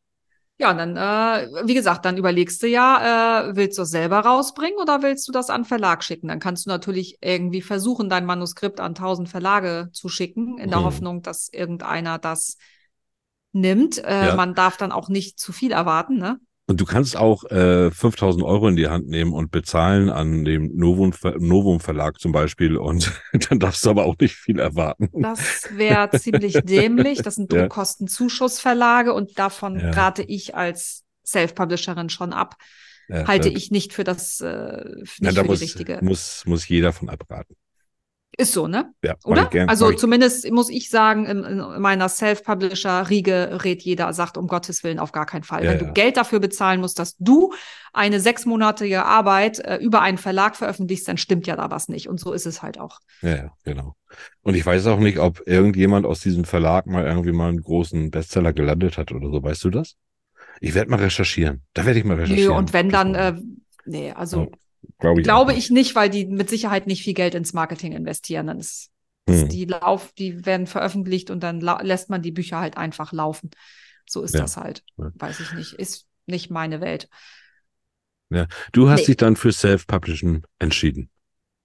Ja, 0.58 0.70
und 0.70 0.78
dann, 0.78 0.96
äh, 0.96 1.66
wie 1.66 1.74
gesagt, 1.74 2.06
dann 2.06 2.16
überlegst 2.16 2.62
du 2.62 2.66
ja, 2.66 3.48
äh, 3.50 3.56
willst 3.56 3.76
du 3.76 3.82
es 3.82 3.90
selber 3.90 4.20
rausbringen 4.20 4.78
oder 4.80 5.02
willst 5.02 5.28
du 5.28 5.32
das 5.32 5.50
an 5.50 5.66
Verlag 5.66 6.02
schicken? 6.02 6.28
Dann 6.28 6.40
kannst 6.40 6.64
du 6.64 6.70
natürlich 6.70 7.18
irgendwie 7.20 7.60
versuchen, 7.60 8.08
dein 8.08 8.24
Manuskript 8.24 8.80
an 8.80 8.94
tausend 8.94 9.28
Verlage 9.28 9.90
zu 9.92 10.08
schicken, 10.08 10.56
in 10.56 10.70
der 10.70 10.78
Mhm. 10.80 10.84
Hoffnung, 10.84 11.20
dass 11.22 11.50
irgendeiner 11.52 12.18
das 12.18 12.56
nimmt. 13.52 13.98
Äh, 14.02 14.26
Ja. 14.28 14.36
Man 14.36 14.54
darf 14.54 14.78
dann 14.78 14.92
auch 14.92 15.10
nicht 15.10 15.38
zu 15.38 15.52
viel 15.52 15.72
erwarten, 15.72 16.16
ne? 16.16 16.40
Und 16.68 16.80
du 16.80 16.84
kannst 16.84 17.16
auch 17.16 17.44
äh, 17.44 17.92
5000 17.92 18.44
Euro 18.44 18.66
in 18.66 18.74
die 18.74 18.88
Hand 18.88 19.06
nehmen 19.06 19.32
und 19.32 19.52
bezahlen 19.52 20.10
an 20.10 20.44
dem 20.44 20.74
Novum, 20.76 21.12
Novum 21.38 21.78
Verlag 21.78 22.18
zum 22.18 22.32
Beispiel 22.32 22.76
und 22.76 23.12
dann 23.48 23.60
darfst 23.60 23.84
du 23.84 23.90
aber 23.90 24.04
auch 24.04 24.16
nicht 24.20 24.34
viel 24.34 24.58
erwarten. 24.58 25.08
Das 25.12 25.68
wäre 25.72 26.10
ziemlich 26.18 26.54
dämlich. 26.64 27.22
Das 27.22 27.36
sind. 27.36 27.52
Druckkostenzuschussverlage 27.52 29.12
und 29.14 29.38
davon 29.38 29.78
Ja. 29.78 29.90
rate 29.92 30.22
ich 30.22 30.56
als 30.56 31.04
Self-Publisherin 31.24 32.08
schon 32.08 32.32
ab. 32.32 32.56
Ja, 33.08 33.28
Halte 33.28 33.48
ich 33.48 33.70
nicht 33.70 33.92
für 33.92 34.02
das, 34.02 34.40
äh, 34.40 34.84
nicht 34.96 35.20
ja, 35.20 35.30
da 35.32 35.42
für 35.42 35.46
muss, 35.46 35.58
die 35.60 35.64
richtige. 35.64 35.98
muss, 36.02 36.42
muss 36.46 36.66
jeder 36.66 36.92
von 36.92 37.08
abraten. 37.08 37.54
Ist 38.38 38.52
so, 38.52 38.66
ne? 38.66 38.92
Ja, 39.02 39.14
Oder? 39.24 39.46
gern, 39.46 39.68
also 39.70 39.92
zumindest 39.92 40.50
muss 40.50 40.68
ich 40.68 40.90
sagen, 40.90 41.24
in, 41.24 41.42
in 41.42 41.80
meiner 41.80 42.06
Self-Publisher-Riege 42.10 43.64
rät 43.64 43.82
jeder, 43.82 44.12
sagt 44.12 44.36
um 44.36 44.46
Gottes 44.46 44.84
Willen 44.84 44.98
auf 44.98 45.12
gar 45.12 45.24
keinen 45.24 45.42
Fall. 45.42 45.64
Ja, 45.64 45.70
Wenn 45.70 45.80
ja. 45.80 45.86
du 45.86 45.92
Geld 45.94 46.18
dafür 46.18 46.38
bezahlen 46.38 46.82
musst, 46.82 46.98
dass 46.98 47.16
du 47.18 47.54
eine 47.94 48.20
sechsmonatige 48.20 49.06
Arbeit 49.06 49.60
äh, 49.60 49.76
über 49.76 50.02
einen 50.02 50.18
Verlag 50.18 50.54
veröffentlichst, 50.54 51.08
dann 51.08 51.16
stimmt 51.16 51.46
ja 51.46 51.56
da 51.56 51.70
was 51.70 51.88
nicht. 51.88 52.10
Und 52.10 52.20
so 52.20 52.34
ist 52.34 52.44
es 52.44 52.60
halt 52.60 52.78
auch. 52.78 53.00
Ja, 53.22 53.52
genau. 53.64 53.96
Und 54.42 54.54
ich 54.54 54.66
weiß 54.66 54.86
auch 54.88 54.98
nicht, 54.98 55.18
ob 55.18 55.40
irgendjemand 55.46 56.04
aus 56.04 56.20
diesem 56.20 56.44
Verlag 56.44 56.86
mal 56.86 57.06
irgendwie 57.06 57.32
mal 57.32 57.48
einen 57.48 57.62
großen 57.62 58.10
Bestseller 58.10 58.52
gelandet 58.52 58.98
hat 58.98 59.12
oder 59.12 59.30
so. 59.30 59.42
Weißt 59.42 59.64
du 59.64 59.70
das? 59.70 59.96
Ich 60.60 60.74
werde 60.74 60.90
mal 60.90 61.00
recherchieren. 61.00 61.62
Da 61.72 61.86
werde 61.86 61.98
ich 61.98 62.04
mal 62.04 62.16
Nö, 62.16 62.22
recherchieren. 62.24 62.56
und 62.56 62.74
wenn 62.74 62.90
dann, 62.90 63.14
äh, 63.14 63.34
nee, 63.86 64.12
also 64.12 64.50
glaube 64.98 65.20
ich, 65.20 65.24
glaube 65.24 65.52
ich 65.54 65.70
nicht, 65.70 65.94
weil 65.94 66.10
die 66.10 66.26
mit 66.26 66.48
Sicherheit 66.48 66.86
nicht 66.86 67.02
viel 67.02 67.14
Geld 67.14 67.34
ins 67.34 67.52
Marketing 67.52 67.92
investieren. 67.92 68.46
Dann 68.46 68.58
ist, 68.58 68.90
Hm. 69.28 69.34
ist 69.34 69.48
die 69.48 69.64
Lauf, 69.64 70.12
die 70.12 70.46
werden 70.46 70.66
veröffentlicht 70.66 71.30
und 71.30 71.40
dann 71.42 71.60
lässt 71.60 72.10
man 72.10 72.22
die 72.22 72.30
Bücher 72.32 72.60
halt 72.60 72.76
einfach 72.76 73.12
laufen. 73.12 73.50
So 74.08 74.22
ist 74.22 74.34
Ja. 74.34 74.40
das 74.42 74.56
halt. 74.56 74.84
Ja. 74.98 75.10
Weiß 75.16 75.40
ich 75.40 75.52
nicht. 75.52 75.72
Ist 75.74 76.06
nicht 76.26 76.50
meine 76.50 76.80
Welt. 76.80 77.08
Du 78.72 78.88
hast 78.88 79.00
Nee. 79.00 79.06
dich 79.06 79.16
dann 79.18 79.36
für 79.36 79.52
Self-Publishing 79.52 80.42
entschieden, 80.58 81.10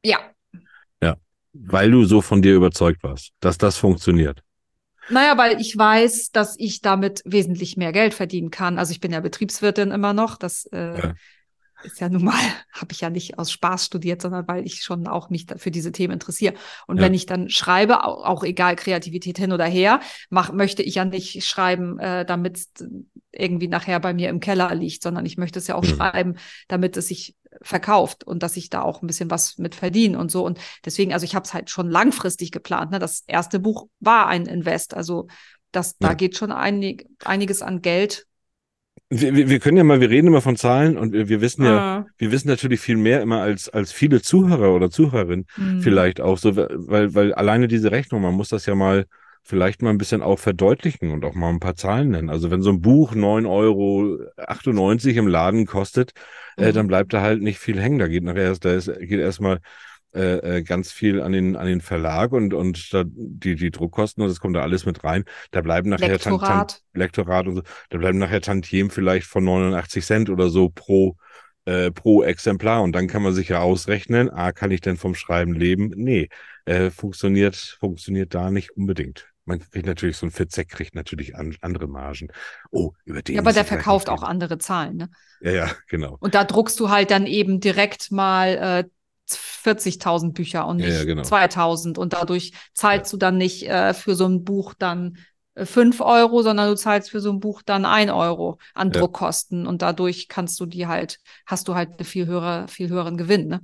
Ja, 0.03 0.19
weil 1.53 1.91
du 1.91 2.05
so 2.05 2.21
von 2.21 2.41
dir 2.41 2.55
überzeugt 2.55 3.03
warst, 3.03 3.31
dass 3.41 3.57
das 3.57 3.75
funktioniert. 3.77 4.41
Naja, 5.09 5.37
weil 5.37 5.59
ich 5.59 5.77
weiß, 5.77 6.31
dass 6.31 6.55
ich 6.57 6.79
damit 6.81 7.21
wesentlich 7.25 7.75
mehr 7.75 7.91
Geld 7.91 8.13
verdienen 8.13 8.51
kann. 8.51 8.77
Also 8.79 8.91
ich 8.93 9.01
bin 9.01 9.11
ja 9.11 9.19
Betriebswirtin 9.19 9.91
immer 9.91 10.13
noch. 10.13 10.37
Das 10.37 10.65
äh, 10.71 10.97
Ja. 10.97 11.13
Ist 11.83 11.99
ja 11.99 12.09
nun 12.09 12.23
mal, 12.23 12.33
habe 12.73 12.91
ich 12.91 13.01
ja 13.01 13.09
nicht 13.09 13.37
aus 13.39 13.51
Spaß 13.51 13.85
studiert, 13.85 14.21
sondern 14.21 14.47
weil 14.47 14.65
ich 14.65 14.83
schon 14.83 15.07
auch 15.07 15.29
mich 15.29 15.45
da- 15.45 15.57
für 15.57 15.71
diese 15.71 15.91
Themen 15.91 16.13
interessiere. 16.13 16.53
Und 16.87 16.97
Ja. 16.97 17.03
wenn 17.03 17.13
ich 17.13 17.25
dann 17.25 17.49
schreibe, 17.49 18.03
auch, 18.03 18.23
auch 18.25 18.43
egal 18.43 18.75
Kreativität 18.75 19.37
hin 19.37 19.51
oder 19.51 19.65
her, 19.65 19.99
mach, 20.29 20.51
möchte 20.53 20.83
ich 20.83 20.95
ja 20.95 21.05
nicht 21.05 21.43
schreiben, 21.45 21.99
äh, 21.99 22.25
damit 22.25 22.57
es 22.57 22.71
irgendwie 23.31 23.67
nachher 23.67 23.99
bei 23.99 24.13
mir 24.13 24.29
im 24.29 24.39
Keller 24.39 24.73
liegt, 24.75 25.03
sondern 25.03 25.25
ich 25.25 25.37
möchte 25.37 25.59
es 25.59 25.67
ja 25.67 25.75
auch 25.75 25.83
Mhm. 25.83 25.87
schreiben, 25.87 26.35
damit 26.67 26.97
es 26.97 27.07
sich 27.07 27.35
verkauft 27.61 28.23
und 28.23 28.43
dass 28.43 28.55
ich 28.57 28.69
da 28.69 28.81
auch 28.81 29.01
ein 29.01 29.07
bisschen 29.07 29.29
was 29.29 29.57
mit 29.57 29.75
verdiene 29.75 30.17
und 30.17 30.31
so. 30.31 30.45
Und 30.45 30.59
deswegen, 30.85 31.13
also 31.13 31.25
ich 31.25 31.35
habe 31.35 31.45
es 31.45 31.53
halt 31.53 31.69
schon 31.69 31.89
langfristig 31.89 32.51
geplant. 32.51 32.91
Ne? 32.91 32.99
Das 32.99 33.23
erste 33.27 33.59
Buch 33.59 33.87
war 33.99 34.27
ein 34.27 34.45
Invest. 34.45 34.93
Also 34.93 35.27
das, 35.71 35.97
da 35.97 36.09
Ja. 36.09 36.13
geht 36.15 36.37
schon 36.37 36.51
einig, 36.51 37.07
einiges 37.25 37.61
an 37.61 37.81
Geld. 37.81 38.25
Wir, 39.13 39.49
wir, 39.49 39.59
können 39.59 39.75
ja 39.75 39.83
mal, 39.83 39.99
wir 39.99 40.09
reden 40.09 40.27
immer 40.27 40.41
von 40.41 40.55
Zahlen 40.55 40.97
und 40.97 41.11
wir, 41.11 41.27
wir 41.27 41.41
wissen 41.41 41.65
ja, 41.65 41.97
Ah, 41.99 42.05
wir 42.17 42.31
wissen 42.31 42.47
natürlich 42.47 42.79
viel 42.79 42.95
mehr 42.95 43.21
immer 43.21 43.41
als, 43.41 43.67
als 43.67 43.91
viele 43.91 44.21
Zuhörer 44.21 44.73
oder 44.73 44.89
Zuhörerinnen 44.89 45.45
hm. 45.55 45.81
vielleicht 45.81 46.21
auch 46.21 46.37
so, 46.37 46.55
weil, 46.55 47.13
weil 47.13 47.33
alleine 47.33 47.67
diese 47.67 47.91
Rechnung, 47.91 48.21
man 48.21 48.33
muss 48.33 48.49
das 48.49 48.65
ja 48.65 48.73
mal 48.73 49.05
vielleicht 49.43 49.81
mal 49.81 49.89
ein 49.89 49.97
bisschen 49.97 50.21
auch 50.21 50.39
verdeutlichen 50.39 51.11
und 51.11 51.25
auch 51.25 51.33
mal 51.33 51.49
ein 51.49 51.59
paar 51.59 51.75
Zahlen 51.75 52.09
nennen. 52.09 52.29
Also 52.29 52.51
wenn 52.51 52.61
so 52.61 52.69
ein 52.69 52.81
Buch 52.81 53.13
9,98 53.13 53.47
Euro 53.49 55.19
im 55.19 55.27
Laden 55.27 55.65
kostet, 55.65 56.13
äh, 56.57 56.69
Mhm. 56.69 56.73
dann 56.73 56.87
bleibt 56.87 57.13
da 57.13 57.21
halt 57.21 57.41
nicht 57.41 57.59
viel 57.59 57.81
hängen. 57.81 57.99
Da 57.99 58.07
geht 58.07 58.23
nachher 58.23 58.43
erst, 58.43 58.65
da 58.65 58.73
ist, 58.73 58.91
geht 58.99 59.19
erstmal 59.19 59.59
äh, 60.13 60.57
äh, 60.57 60.63
ganz 60.63 60.91
viel 60.91 61.21
an 61.21 61.31
den, 61.31 61.55
an 61.55 61.67
den 61.67 61.81
Verlag 61.81 62.31
und, 62.33 62.53
und 62.53 62.93
da, 62.93 63.03
die, 63.05 63.55
die 63.55 63.71
Druckkosten 63.71 64.23
und 64.23 64.29
das 64.29 64.39
kommt 64.39 64.55
da 64.55 64.61
alles 64.61 64.85
mit 64.85 65.03
rein. 65.03 65.23
Da 65.51 65.61
bleiben 65.61 65.89
nachher 65.89 66.19
Tan- 66.19 66.41
Tan- 66.41 66.65
Lektorat. 66.65 66.81
Lektorat 66.93 67.47
und 67.47 67.55
so, 67.57 67.61
da 67.89 67.97
bleiben 67.97 68.17
nachher 68.17 68.41
Tantiem 68.41 68.89
vielleicht 68.89 69.25
von 69.27 69.43
89 69.45 70.05
Cent 70.05 70.29
oder 70.29 70.49
so 70.49 70.69
pro, 70.69 71.15
äh, 71.65 71.91
pro 71.91 72.23
Exemplar. 72.23 72.81
Und 72.83 72.93
dann 72.93 73.07
kann 73.07 73.23
man 73.23 73.33
sich 73.33 73.49
ja 73.49 73.59
ausrechnen, 73.61 74.29
ah, 74.29 74.51
kann 74.51 74.71
ich 74.71 74.81
denn 74.81 74.97
vom 74.97 75.15
Schreiben 75.15 75.53
leben? 75.53 75.91
Nee, 75.95 76.29
äh, 76.65 76.89
funktioniert, 76.89 77.55
funktioniert 77.55 78.33
da 78.33 78.51
nicht 78.51 78.71
unbedingt. 78.71 79.27
Man 79.45 79.59
kriegt 79.59 79.85
natürlich, 79.87 80.17
so 80.17 80.27
ein 80.27 80.31
Fitzek 80.31 80.69
kriegt 80.69 80.93
natürlich 80.95 81.35
an, 81.35 81.55
andere 81.61 81.87
Margen. 81.87 82.27
Oh, 82.69 82.91
über 83.05 83.21
den 83.21 83.35
Ja, 83.35 83.41
aber 83.41 83.53
der 83.53 83.65
verkauft 83.65 84.09
auch 84.09 84.23
andere 84.23 84.57
Zahlen. 84.59 84.97
Ne? 84.97 85.09
Ja, 85.41 85.51
ja, 85.51 85.71
genau. 85.87 86.17
Und 86.19 86.35
da 86.35 86.43
druckst 86.43 86.79
du 86.79 86.89
halt 86.89 87.09
dann 87.11 87.25
eben 87.25 87.59
direkt 87.59 88.11
mal 88.11 88.83
äh, 88.85 88.89
40.000 89.37 90.33
Bücher 90.33 90.67
und 90.67 90.79
Ja, 90.79 90.87
nicht 90.87 90.97
ja, 90.99 91.03
genau. 91.05 91.23
2.000. 91.23 91.97
Und 91.97 92.13
dadurch 92.13 92.53
zahlst 92.73 93.11
du 93.13 93.17
dann 93.17 93.37
nicht 93.37 93.67
äh, 93.67 93.93
für 93.93 94.15
so 94.15 94.25
ein 94.25 94.43
Buch 94.43 94.73
dann 94.77 95.17
äh, 95.55 95.65
5 95.65 96.01
Euro, 96.01 96.41
sondern 96.41 96.69
du 96.69 96.75
zahlst 96.75 97.11
für 97.11 97.19
so 97.19 97.31
ein 97.31 97.39
Buch 97.39 97.61
dann 97.61 97.85
1 97.85 98.11
Euro 98.11 98.57
an 98.73 98.91
Ja. 98.91 98.99
Druckkosten. 98.99 99.67
Und 99.67 99.81
dadurch 99.81 100.27
kannst 100.27 100.59
du 100.59 100.65
die 100.65 100.87
halt, 100.87 101.19
hast 101.45 101.67
du 101.67 101.75
halt 101.75 101.97
einen 101.97 102.05
viel 102.05 102.25
höhere, 102.27 102.67
viel 102.67 102.89
höheren 102.89 103.17
Gewinn. 103.17 103.47
Ne? 103.47 103.61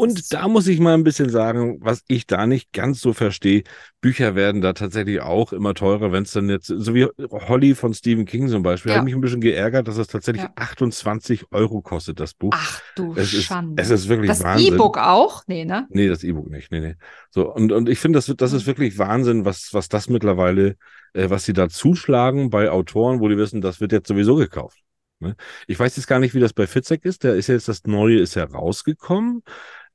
Und 0.00 0.18
Das- 0.18 0.28
da 0.28 0.48
muss 0.48 0.66
ich 0.66 0.80
mal 0.80 0.94
ein 0.94 1.04
bisschen 1.04 1.28
sagen, 1.28 1.78
was 1.82 2.02
ich 2.08 2.26
da 2.26 2.46
nicht 2.46 2.72
ganz 2.72 3.00
so 3.00 3.12
verstehe. 3.12 3.64
Bücher 4.00 4.34
werden 4.34 4.62
da 4.62 4.72
tatsächlich 4.72 5.20
auch 5.20 5.52
immer 5.52 5.74
teurer, 5.74 6.10
wenn 6.10 6.22
es 6.22 6.32
dann 6.32 6.48
jetzt, 6.48 6.68
so 6.68 6.94
wie 6.94 7.06
Holly 7.30 7.74
von 7.74 7.92
Stephen 7.92 8.24
King 8.24 8.48
zum 8.48 8.62
Beispiel, 8.62 8.92
Ja. 8.92 8.98
hat 8.98 9.04
mich 9.04 9.14
ein 9.14 9.20
bisschen 9.20 9.42
geärgert, 9.42 9.88
dass 9.88 9.98
es 9.98 10.06
tatsächlich 10.06 10.44
Ja. 10.44 10.52
28 10.56 11.44
Euro 11.50 11.82
kostet, 11.82 12.18
das 12.18 12.32
Buch. 12.32 12.52
Ach 12.54 12.80
du 12.96 13.12
es 13.14 13.34
ist, 13.34 13.44
Schande. 13.44 13.82
es 13.82 13.90
ist 13.90 14.08
wirklich 14.08 14.28
das 14.30 14.42
Wahnsinn. 14.42 14.74
E-Book 14.74 14.96
auch? 14.96 15.42
Nee, 15.46 15.66
ne? 15.66 15.86
Nee, 15.90 16.08
das 16.08 16.24
E-Book 16.24 16.48
nicht. 16.50 16.70
Nee, 16.72 16.80
nee. 16.80 16.94
So, 17.30 17.52
und, 17.52 17.70
und 17.70 17.88
ich 17.90 17.98
finde, 17.98 18.16
das, 18.16 18.32
das 18.36 18.52
ist 18.54 18.66
wirklich 18.66 18.96
Wahnsinn, 18.98 19.44
was, 19.44 19.68
was 19.72 19.90
das 19.90 20.08
mittlerweile, 20.08 20.76
äh, 21.12 21.28
was 21.28 21.44
sie 21.44 21.52
da 21.52 21.68
zuschlagen 21.68 22.48
bei 22.48 22.70
Autoren, 22.70 23.20
wo 23.20 23.28
die 23.28 23.36
wissen, 23.36 23.60
das 23.60 23.80
wird 23.80 23.92
jetzt 23.92 24.08
sowieso 24.08 24.36
gekauft. 24.36 24.78
Ne? 25.22 25.36
Ich 25.66 25.78
weiß 25.78 25.96
jetzt 25.96 26.06
gar 26.06 26.18
nicht, 26.18 26.34
wie 26.34 26.40
das 26.40 26.54
bei 26.54 26.66
Fitzek 26.66 27.04
ist. 27.04 27.24
Der 27.24 27.34
ist 27.34 27.48
jetzt 27.48 27.68
das 27.68 27.84
Neue 27.84 28.18
ist 28.20 28.36
ja 28.36 28.44
rausgekommen. 28.44 29.42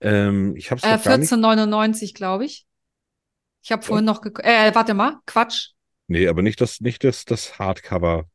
Ähm, 0.02 0.56
ich 0.56 0.72
habe 0.72 0.80
es 0.80 0.84
Äh, 0.84 0.96
noch 0.98 1.04
gar 1.04 1.18
nicht. 1.18 1.32
14,99, 1.32 2.14
glaube 2.14 2.46
ich. 2.46 2.66
Ich 3.64 3.72
habe 3.72 3.82
vorhin 3.84 4.06
noch 4.06 4.22
geguckt. 4.22 4.46
Äh, 4.48 4.74
warte 4.76 4.94
mal, 4.94 5.18
Quatsch. 5.26 5.70
Nee, 6.08 6.28
aber 6.28 6.42
nicht 6.42 6.62
das, 6.62 6.82
nicht 6.82 7.04
das, 7.04 7.26
das 7.26 7.58
Hardcover. 7.58 8.26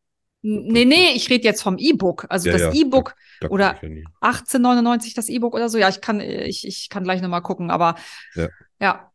Nee, 0.42 0.86
nee, 0.86 1.12
ich 1.14 1.28
rede 1.28 1.44
jetzt 1.44 1.62
vom 1.62 1.76
E-Book. 1.78 2.26
Also 2.30 2.48
Ja, 2.48 2.54
das 2.56 2.74
ja, 2.74 2.80
E-Book 2.80 3.14
Da 3.40 3.48
guck 3.48 3.54
Oder- 3.54 3.78
ja 3.82 3.88
nie. 3.88 4.04
1899 4.20 5.14
das 5.14 5.28
E-Book 5.28 5.54
oder 5.54 5.68
so. 5.68 5.76
Ja, 5.78 5.88
ich 5.88 6.00
kann, 6.00 6.20
ich, 6.20 6.66
ich 6.66 6.88
kann 6.88 7.04
gleich 7.04 7.20
nochmal 7.20 7.42
gucken, 7.42 7.70
aber 7.70 7.94
Ja. 8.34 8.48
ja. 8.80 9.06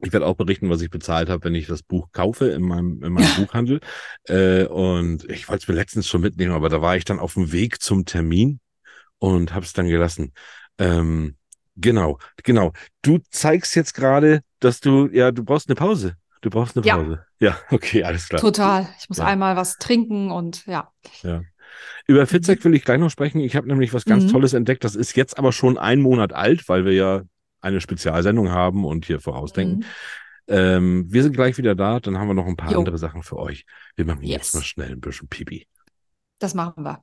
Ich 0.00 0.12
werde 0.12 0.26
auch 0.26 0.34
berichten, 0.34 0.68
was 0.68 0.82
ich 0.82 0.90
bezahlt 0.90 1.30
habe, 1.30 1.44
wenn 1.44 1.54
ich 1.54 1.66
das 1.68 1.82
Buch 1.82 2.08
kaufe 2.12 2.46
in 2.48 2.62
meinem, 2.62 3.02
in 3.02 3.12
meinem 3.12 3.34
Buchhandel. 3.36 3.80
Äh, 4.24 4.64
und 4.64 5.24
ich 5.30 5.48
wollte 5.48 5.62
es 5.62 5.68
mir 5.68 5.74
letztens 5.76 6.08
schon 6.08 6.20
mitnehmen, 6.20 6.52
aber 6.52 6.68
da 6.68 6.82
war 6.82 6.96
ich 6.96 7.04
dann 7.04 7.20
auf 7.20 7.34
dem 7.34 7.52
Weg 7.52 7.80
zum 7.80 8.04
Termin 8.04 8.60
und 9.18 9.54
habe 9.54 9.64
es 9.64 9.72
dann 9.72 9.88
gelassen. 9.88 10.34
Ähm, 10.76 11.36
genau, 11.76 12.18
genau. 12.42 12.72
Du 13.02 13.18
zeigst 13.30 13.74
jetzt 13.76 13.94
gerade, 13.94 14.42
dass 14.60 14.80
du, 14.80 15.08
ja, 15.12 15.30
du 15.32 15.44
brauchst 15.44 15.68
eine 15.68 15.76
Pause. 15.76 16.16
Du 16.40 16.50
brauchst 16.50 16.76
eine 16.76 16.86
Ja. 16.86 16.96
Pause. 16.96 17.24
Ja, 17.40 17.58
okay, 17.70 18.04
alles 18.04 18.28
klar. 18.28 18.40
Total. 18.40 18.88
Ich 19.00 19.08
muss 19.08 19.18
Ja. 19.18 19.26
einmal 19.26 19.56
was 19.56 19.76
trinken 19.78 20.30
und 20.30 20.66
ja. 20.66 20.90
Ja. 21.22 21.42
Über 22.06 22.26
Fitzek 22.26 22.64
will 22.64 22.74
ich 22.74 22.84
gleich 22.84 23.00
noch 23.00 23.10
sprechen. 23.10 23.40
Ich 23.40 23.56
habe 23.56 23.66
nämlich 23.66 23.92
was 23.94 24.04
ganz 24.04 24.24
Mhm. 24.24 24.28
Tolles 24.28 24.52
entdeckt. 24.52 24.84
Das 24.84 24.94
ist 24.94 25.16
jetzt 25.16 25.38
aber 25.38 25.52
schon 25.52 25.78
ein 25.78 26.00
Monat 26.00 26.32
alt, 26.32 26.68
weil 26.68 26.84
wir 26.84 26.92
ja 26.92 27.22
eine 27.60 27.80
Spezialsendung 27.80 28.50
haben 28.50 28.84
und 28.84 29.06
hier 29.06 29.20
vorausdenken. 29.20 29.78
Mhm. 29.78 29.84
Ähm, 30.46 31.06
wir 31.08 31.22
sind 31.22 31.32
gleich 31.34 31.56
wieder 31.56 31.74
da. 31.74 32.00
Dann 32.00 32.18
haben 32.18 32.28
wir 32.28 32.34
noch 32.34 32.46
ein 32.46 32.56
paar 32.56 32.72
Jo. 32.72 32.78
andere 32.80 32.98
Sachen 32.98 33.22
für 33.22 33.38
euch. 33.38 33.64
Wir 33.96 34.04
machen 34.04 34.22
jetzt 34.22 34.52
Yes. 34.52 34.54
mal 34.54 34.62
schnell 34.62 34.90
ein 34.92 35.00
bisschen 35.00 35.28
Pipi. 35.28 35.66
Das 36.38 36.52
machen 36.52 36.84
wir. 36.84 37.02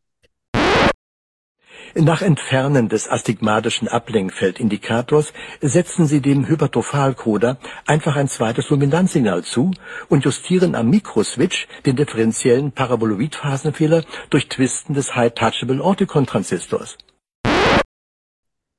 Nach 1.95 2.21
Entfernen 2.21 2.87
des 2.87 3.09
astigmatischen 3.09 3.89
Ablenkfeldindikators 3.89 5.33
setzen 5.59 6.05
Sie 6.05 6.21
dem 6.21 6.47
Hypertrophalcoder 6.47 7.57
einfach 7.85 8.15
ein 8.15 8.29
zweites 8.29 8.69
Luminanzsignal 8.69 9.43
zu 9.43 9.71
und 10.07 10.23
justieren 10.23 10.73
am 10.75 10.89
Mikroswitch 10.89 11.67
den 11.85 11.97
differenziellen 11.97 12.71
Paraboloidphasenfehler 12.71 14.05
durch 14.29 14.47
Twisten 14.47 14.93
des 14.93 15.15
High-Touchable 15.15 15.81
Orticon-Transistors. 15.81 16.97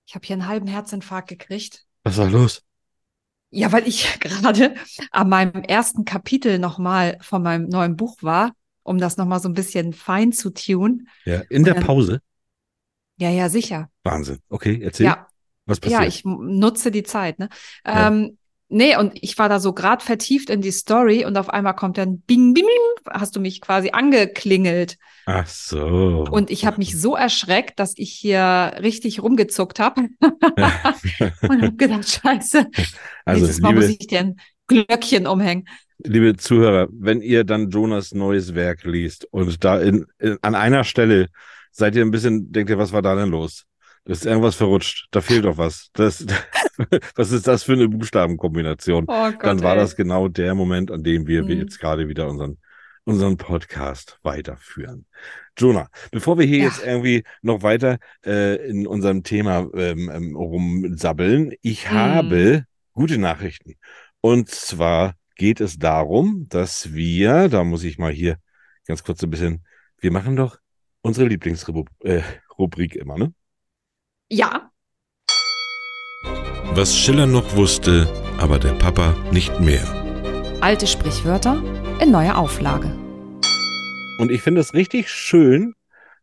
Ich 0.07 0.15
habe 0.15 0.27
hier 0.27 0.35
einen 0.35 0.49
halben 0.49 0.67
Herzinfarkt 0.67 1.29
gekriegt. 1.29 1.85
Was 2.05 2.17
war 2.17 2.31
los? 2.31 2.63
Ja, 3.51 3.73
weil 3.73 3.87
ich 3.87 4.09
gerade 4.21 4.75
an 5.11 5.29
meinem 5.29 5.63
ersten 5.65 6.07
Kapitel 6.07 6.59
nochmal 6.59 7.19
von 7.21 7.43
meinem 7.43 7.69
neuen 7.69 7.97
Buch 7.97 8.17
war, 8.23 8.53
um 8.83 8.97
das 8.97 9.19
nochmal 9.19 9.41
so 9.41 9.51
ein 9.51 9.55
bisschen 9.55 9.93
fein 9.93 10.33
zu 10.33 10.49
tun. 10.49 11.09
Ja, 11.27 11.43
in 11.51 11.65
der 11.65 11.75
Pause. 11.75 12.23
Ja, 13.19 13.31
ja, 13.31 13.49
sicher. 13.49 13.89
Wahnsinn. 14.05 14.39
Okay, 14.49 14.81
erzähl. 14.83 15.07
Ja, 15.07 15.27
Was 15.67 15.81
passiert? 15.81 16.01
ja, 16.01 16.07
ich 16.07 16.23
nutze 16.25 16.91
die 16.91 17.03
Zeit, 17.05 17.39
ne? 17.39 17.49
Ja. 17.87 18.09
Ähm, 18.09 18.39
nee, 18.69 18.97
und 18.97 19.13
ich 19.23 19.39
war 19.39 19.49
da 19.49 19.61
so 19.61 19.73
gerade 19.73 20.05
vertieft 20.05 20.51
in 20.51 20.61
die 20.61 20.73
Story 20.73 21.25
und 21.25 21.37
auf 21.37 21.49
einmal 21.51 21.75
kommt 21.77 21.99
dann 21.99 22.21
Bing, 22.21 22.55
Bing, 22.55 22.65
Bing, 22.65 23.13
hast 23.13 23.37
du 23.37 23.41
mich 23.41 23.61
quasi 23.61 23.91
angeklingelt. 23.93 24.97
Ach 25.27 25.47
so. 25.47 26.27
Und 26.31 26.51
ich 26.51 26.67
habe 26.67 26.79
mich 26.79 26.99
so 27.01 27.15
erschreckt, 27.15 27.79
dass 27.79 27.95
ich 27.97 28.13
hier 28.13 28.73
richtig 28.81 29.23
rumgezuckt 29.23 29.79
habe 29.79 30.09
und 30.21 31.63
habe 31.63 31.77
gedacht, 31.77 32.09
scheiße, 32.09 32.67
also, 33.25 33.41
nächstes 33.41 33.61
Mal 33.61 33.73
muss 33.73 33.87
liebe, 33.87 33.99
ich 34.01 34.07
dir 34.09 34.21
ein 34.21 34.37
Glöckchen 34.67 35.27
umhängen. 35.29 35.69
liebe 35.99 36.37
Zuhörer, 36.37 36.89
wenn 36.91 37.21
ihr 37.21 37.45
dann 37.45 37.71
Jonas 37.71 38.15
neues 38.15 38.55
Werk 38.55 38.85
liest 38.85 39.27
und 39.31 39.63
da 39.65 39.79
in, 39.81 40.07
in, 40.19 40.39
an 40.43 40.55
einer 40.57 40.83
Stelle 40.85 41.29
seid 41.73 41.97
ihr 41.97 42.03
ein 42.05 42.11
bisschen, 42.11 42.53
denkt 42.53 42.70
ihr, 42.70 42.79
was 42.79 42.93
war 42.93 43.03
da 43.03 43.14
denn 43.16 43.31
los? 43.31 43.64
Da 44.05 44.12
ist 44.12 44.27
irgendwas 44.27 44.55
verrutscht. 44.57 45.09
Da 45.12 45.20
fehlt 45.20 45.45
doch 45.45 45.59
was. 45.59 45.89
Das, 45.93 46.25
was 47.16 47.31
ist 47.33 47.47
das 47.47 47.62
für 47.62 47.73
eine 47.75 47.89
Buchstabenkombination? 47.89 49.05
Oh 49.09 49.31
Gott, 49.31 49.45
dann 49.45 49.62
war 49.62 49.75
ey. 49.75 49.79
das 49.81 49.97
genau 49.97 50.29
der 50.29 50.55
Moment, 50.55 50.91
an 50.91 51.03
dem 51.03 51.27
wir, 51.27 51.47
wir 51.47 51.55
Mhm. 51.55 51.61
jetzt 51.62 51.79
gerade 51.79 52.09
wieder 52.09 52.29
unseren, 52.29 52.59
unseren 53.05 53.37
Podcast 53.37 54.18
weiterführen. 54.23 55.07
Jonah, 55.59 55.89
bevor 56.11 56.39
wir 56.39 56.47
hier 56.47 56.59
Ja. 56.59 56.64
jetzt 56.64 56.85
irgendwie 56.85 57.25
noch 57.43 57.62
weiter 57.62 57.99
äh, 58.25 58.57
in 58.68 58.87
unserem 58.87 59.23
Thema 59.23 59.68
ähm, 59.75 60.11
ähm, 60.12 60.35
rumsabbeln, 60.37 61.53
ich 61.62 61.89
Mhm. 61.91 61.95
habe 61.95 62.64
gute 62.93 63.18
Nachrichten. 63.18 63.75
Und 64.20 64.49
zwar 64.51 65.14
geht 65.37 65.61
es 65.61 65.79
darum, 65.79 66.47
dass 66.49 66.93
wir, 66.93 67.49
da 67.49 67.64
muss 67.64 67.85
ich 67.85 67.99
mal 67.99 68.12
hier 68.12 68.37
ganz 68.87 69.03
kurz 69.03 69.23
ein 69.23 69.31
bisschen, 69.31 69.64
wir 70.01 70.11
machen 70.12 70.37
doch 70.37 70.59
unsere 71.03 71.28
Lieblingsrubrik 71.28 72.96
äh, 72.96 72.98
immer, 72.98 73.18
ne? 73.18 73.34
Ja, 74.30 74.70
Was 76.74 76.96
Schiller 76.96 77.26
noch 77.26 77.55
wusste, 77.55 78.09
aber 78.38 78.59
der 78.59 78.72
Papa 78.72 79.14
nicht 79.30 79.61
mehr. 79.61 79.84
Alte 80.62 80.86
Sprichwörter 80.86 81.62
in 82.00 82.11
neuer 82.11 82.38
Auflage. 82.38 82.90
Und 84.18 84.30
ich 84.30 84.40
finde 84.40 84.61
es 84.62 84.72
richtig 84.72 85.11
schön, 85.11 85.74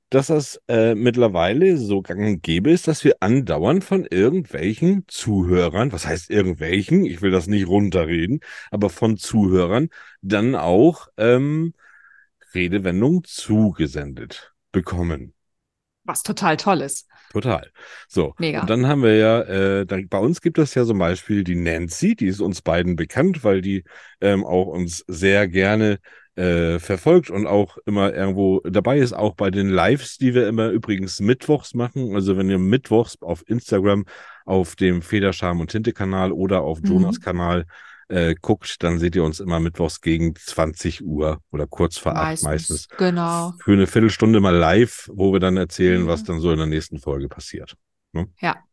dass 0.09 0.27
das 0.27 0.59
äh, 0.67 0.95
mittlerweile 0.95 1.77
so 1.77 2.01
gang 2.01 2.25
und 2.25 2.41
gäbe 2.41 2.71
ist, 2.71 2.87
dass 2.87 3.03
wir 3.03 3.17
andauernd 3.19 3.83
von 3.83 4.05
irgendwelchen 4.05 5.03
Zuhörern, 5.07 5.91
was 5.91 6.07
heißt 6.07 6.31
irgendwelchen, 6.31 7.05
ich 7.05 7.21
will 7.21 7.29
das 7.29 7.45
nicht 7.45 7.67
runterreden, 7.67 8.39
aber 8.71 8.89
von 8.89 9.17
Zuhörern 9.17 9.89
dann 10.21 10.55
auch 10.55 11.09
ähm, 11.17 11.73
Redewendungen 12.55 13.23
zugesendet 13.23 14.55
bekommen. 14.71 15.33
was 16.05 16.23
total 16.23 16.57
toll 16.57 16.81
ist. 16.81 17.07
Total. 17.31 17.69
So. 18.07 18.33
Mega. 18.39 18.61
Und 18.61 18.69
dann 18.69 18.87
haben 18.87 19.03
wir 19.03 19.15
ja, 19.15 19.41
äh, 19.41 19.85
dann, 19.85 20.07
bei 20.07 20.17
uns 20.17 20.41
gibt 20.41 20.57
es 20.57 20.73
ja 20.73 20.83
zum 20.85 20.97
Beispiel 20.97 21.43
die 21.43 21.55
Nancy, 21.55 22.15
die 22.15 22.25
ist 22.25 22.41
uns 22.41 22.63
beiden 22.63 22.95
bekannt, 22.95 23.43
weil 23.43 23.61
die 23.61 23.83
ähm, 24.19 24.43
auch 24.43 24.65
uns 24.65 25.03
sehr 25.07 25.47
gerne 25.47 25.99
äh, 26.35 26.79
verfolgt 26.79 27.29
und 27.29 27.45
auch 27.45 27.77
immer 27.85 28.13
irgendwo 28.13 28.61
dabei 28.61 28.97
ist, 28.97 29.13
auch 29.13 29.35
bei 29.35 29.51
den 29.51 29.69
Lives, 29.69 30.17
die 30.17 30.33
wir 30.33 30.47
immer 30.47 30.69
übrigens 30.69 31.19
mittwochs 31.19 31.75
machen. 31.75 32.15
Also 32.15 32.37
wenn 32.37 32.49
ihr 32.49 32.57
mittwochs 32.59 33.21
auf 33.21 33.43
Instagram 33.47 34.05
auf 34.45 34.75
dem 34.75 35.03
Federscham 35.03 35.59
und 35.59 35.69
Tinte-Kanal 35.69 36.31
oder 36.31 36.61
auf 36.61 36.81
Mhm. 36.81 36.87
Äh, 38.09 38.33
guckt, 38.41 38.81
dann 38.81 38.97
seht 38.97 39.15
ihr 39.15 39.23
uns 39.23 39.39
immer 39.39 39.59
mittwochs 39.59 40.01
gegen 40.01 40.35
20 40.35 41.03
Uhr 41.05 41.41
oder 41.51 41.67
kurz 41.67 41.97
vor 41.97 42.15
acht 42.15 42.41
meistens 42.41 42.87
Genau. 42.97 43.53
für 43.63 43.73
eine 43.73 43.85
Viertelstunde 43.85 44.39
mal 44.39 44.55
live, 44.55 45.09
wo 45.13 45.31
wir 45.31 45.39
dann 45.39 45.57
erzählen, 45.57 46.03
Mhm. 46.03 46.07
was 46.07 46.23
dann 46.23 46.39
so 46.39 46.51
in 46.51 46.57
der 46.57 46.65
nächsten 46.65 46.97
Folge 46.99 47.27
passiert. 47.29 47.75
Ja. 48.41 48.63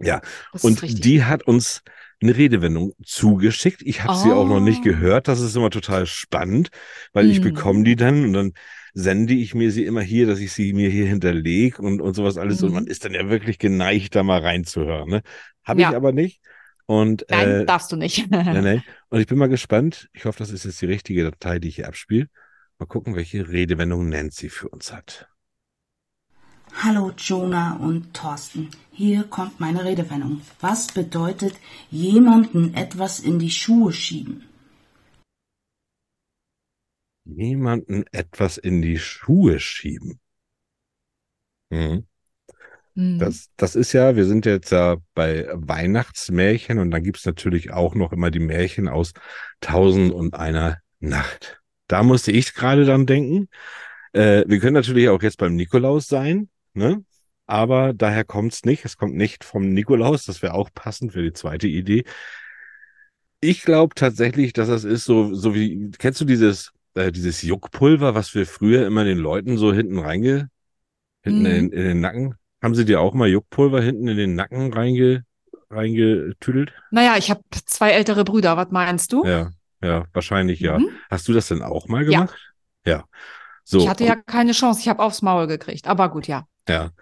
Ja, 0.00 0.20
Das 0.52 0.64
und 0.64 0.82
die 1.04 1.22
hat 1.22 1.44
uns 1.44 1.82
eine 2.20 2.36
Redewendung 2.36 2.94
zugeschickt. 3.04 3.80
Ich 3.82 4.02
habe 4.02 4.14
sie 4.16 4.32
auch 4.32 4.48
noch 4.48 4.58
nicht 4.60 4.80
Oh. 4.80 4.84
gehört. 4.84 5.28
Das 5.28 5.40
ist 5.40 5.54
immer 5.54 5.70
total 5.70 6.06
spannend, 6.06 6.70
weil 7.12 7.30
ich 7.30 7.38
Mhm. 7.38 7.44
bekomme 7.44 7.84
die 7.84 7.94
dann 7.94 8.24
und 8.24 8.32
dann 8.32 8.52
sende 8.92 9.34
ich 9.34 9.54
mir 9.54 9.70
sie 9.70 9.84
immer 9.84 10.02
hier, 10.02 10.26
dass 10.26 10.40
ich 10.40 10.52
sie 10.52 10.72
mir 10.72 10.90
hier 10.90 11.06
hinterlege 11.06 11.80
und, 11.80 12.00
und 12.00 12.14
sowas 12.14 12.38
alles. 12.38 12.62
Und 12.62 12.70
Mhm. 12.70 12.74
man 12.74 12.86
ist 12.88 13.04
dann 13.04 13.14
ja 13.14 13.28
wirklich 13.30 13.58
geneigt, 13.58 14.16
da 14.16 14.24
mal 14.24 14.40
reinzuhören. 14.40 15.08
Ne? 15.08 15.22
Habe 15.62 15.80
Ja. 15.80 15.90
ich 15.90 15.96
aber 15.96 16.10
nicht. 16.12 16.40
Und, 16.86 17.24
Nein, 17.30 17.48
äh, 17.48 17.64
darfst 17.66 17.90
du 17.92 17.96
nicht. 17.96 18.30
nein, 18.30 18.62
nein. 18.62 18.84
und 19.08 19.20
ich 19.20 19.26
bin 19.26 19.38
mal 19.38 19.48
gespannt. 19.48 20.08
Ich 20.12 20.24
hoffe, 20.26 20.38
das 20.38 20.50
ist 20.50 20.64
jetzt 20.64 20.80
die 20.82 20.86
richtige 20.86 21.24
Datei, 21.24 21.58
die 21.58 21.68
ich 21.68 21.76
hier 21.76 21.88
abspiele. 21.88 22.28
Mal 22.78 22.86
gucken, 22.86 23.14
welche 23.14 23.48
Redewendung 23.48 24.08
Nancy 24.08 24.50
für 24.50 24.68
uns 24.68 24.92
hat. 24.92 25.28
Hallo 26.82 27.12
Jonah 27.16 27.76
und 27.76 28.12
Thorsten. 28.14 28.70
Hier 28.90 29.24
kommt 29.24 29.60
meine 29.60 29.84
Redewendung. 29.84 30.42
Was 30.60 30.88
bedeutet 30.88 31.54
jemanden 31.90 32.74
etwas 32.74 33.20
in 33.20 33.38
die 33.38 33.50
Schuhe 33.50 33.92
schieben? 33.92 34.44
Jemanden 37.24 38.04
etwas 38.12 38.58
in 38.58 38.82
die 38.82 38.98
Schuhe 38.98 39.60
schieben. 39.60 40.20
Mhm. 41.70 42.06
Mhm. 42.94 43.18
Das, 43.18 43.48
das 43.56 43.76
ist 43.76 43.92
ja, 43.92 44.16
wir 44.16 44.24
sind 44.24 44.46
jetzt 44.46 44.70
ja 44.70 44.96
bei 45.14 45.48
Weihnachtsmärchen 45.52 46.78
und 46.78 46.90
dann 46.90 47.02
gibt's 47.02 47.26
natürlich 47.26 47.72
auch 47.72 47.94
noch 47.94 48.12
immer 48.12 48.30
die 48.30 48.40
Märchen 48.40 48.88
aus 48.88 49.12
Tausend 49.60 50.12
und 50.12 50.34
einer 50.34 50.78
Nacht. 51.00 51.60
Da 51.86 52.02
musste 52.02 52.32
ich 52.32 52.54
gerade 52.54 52.84
dran 52.84 53.06
denken. 53.06 53.48
Äh, 54.12 54.44
wir 54.46 54.58
können 54.60 54.74
natürlich 54.74 55.08
auch 55.08 55.22
jetzt 55.22 55.38
beim 55.38 55.54
Nikolaus 55.54 56.06
sein, 56.06 56.48
ne? 56.72 57.04
Aber 57.46 57.92
daher 57.92 58.24
kommt's 58.24 58.64
nicht. 58.64 58.84
Es 58.86 58.96
kommt 58.96 59.14
nicht 59.16 59.44
vom 59.44 59.68
Nikolaus. 59.68 60.24
Das 60.24 60.40
wäre 60.40 60.54
auch 60.54 60.70
passend 60.74 61.12
für 61.12 61.22
die 61.22 61.34
zweite 61.34 61.68
Idee. 61.68 62.04
Ich 63.40 63.62
glaube 63.62 63.94
tatsächlich, 63.94 64.54
dass 64.54 64.68
das 64.68 64.84
ist 64.84 65.04
so, 65.04 65.34
so 65.34 65.54
wie, 65.54 65.90
kennst 65.98 66.20
du 66.20 66.24
dieses, 66.24 66.72
äh, 66.94 67.12
dieses 67.12 67.42
Juckpulver, 67.42 68.14
was 68.14 68.34
wir 68.34 68.46
früher 68.46 68.86
immer 68.86 69.04
den 69.04 69.18
Leuten 69.18 69.58
so 69.58 69.74
hinten 69.74 69.98
reinge, 69.98 70.48
hinten 71.22 71.40
Mhm. 71.40 71.46
in, 71.46 71.72
in 71.72 71.84
den 71.84 72.00
Nacken? 72.00 72.34
Haben 72.64 72.74
sie 72.74 72.86
dir 72.86 73.02
auch 73.02 73.12
mal 73.12 73.28
Juckpulver 73.28 73.82
hinten 73.82 74.08
in 74.08 74.16
den 74.16 74.34
Nacken 74.36 74.72
reinge, 74.72 75.24
reingetüdelt? 75.68 76.72
Naja, 76.90 77.16
ich 77.18 77.28
habe 77.28 77.42
zwei 77.66 77.90
ältere 77.90 78.24
Brüder. 78.24 78.56
Was 78.56 78.70
meinst 78.70 79.12
du? 79.12 79.22
Ja, 79.22 79.50
ja, 79.82 80.04
wahrscheinlich 80.14 80.60
ja. 80.60 80.78
Mhm. 80.78 80.88
Hast 81.10 81.28
du 81.28 81.34
das 81.34 81.48
denn 81.48 81.60
auch 81.60 81.88
mal 81.88 82.04
Ja. 82.04 82.20
gemacht? 82.20 82.54
Ja. 82.86 83.04
So. 83.64 83.80
Ich 83.80 83.88
hatte 83.88 84.04
ja 84.04 84.16
keine 84.16 84.52
Chance. 84.52 84.80
Ich 84.80 84.88
habe 84.88 85.02
aufs 85.02 85.20
Maul 85.20 85.46
gekriegt. 85.46 85.86
Aber 85.86 86.08
gut, 86.08 86.26
ja. 86.26 86.46
Ja. 86.66 86.92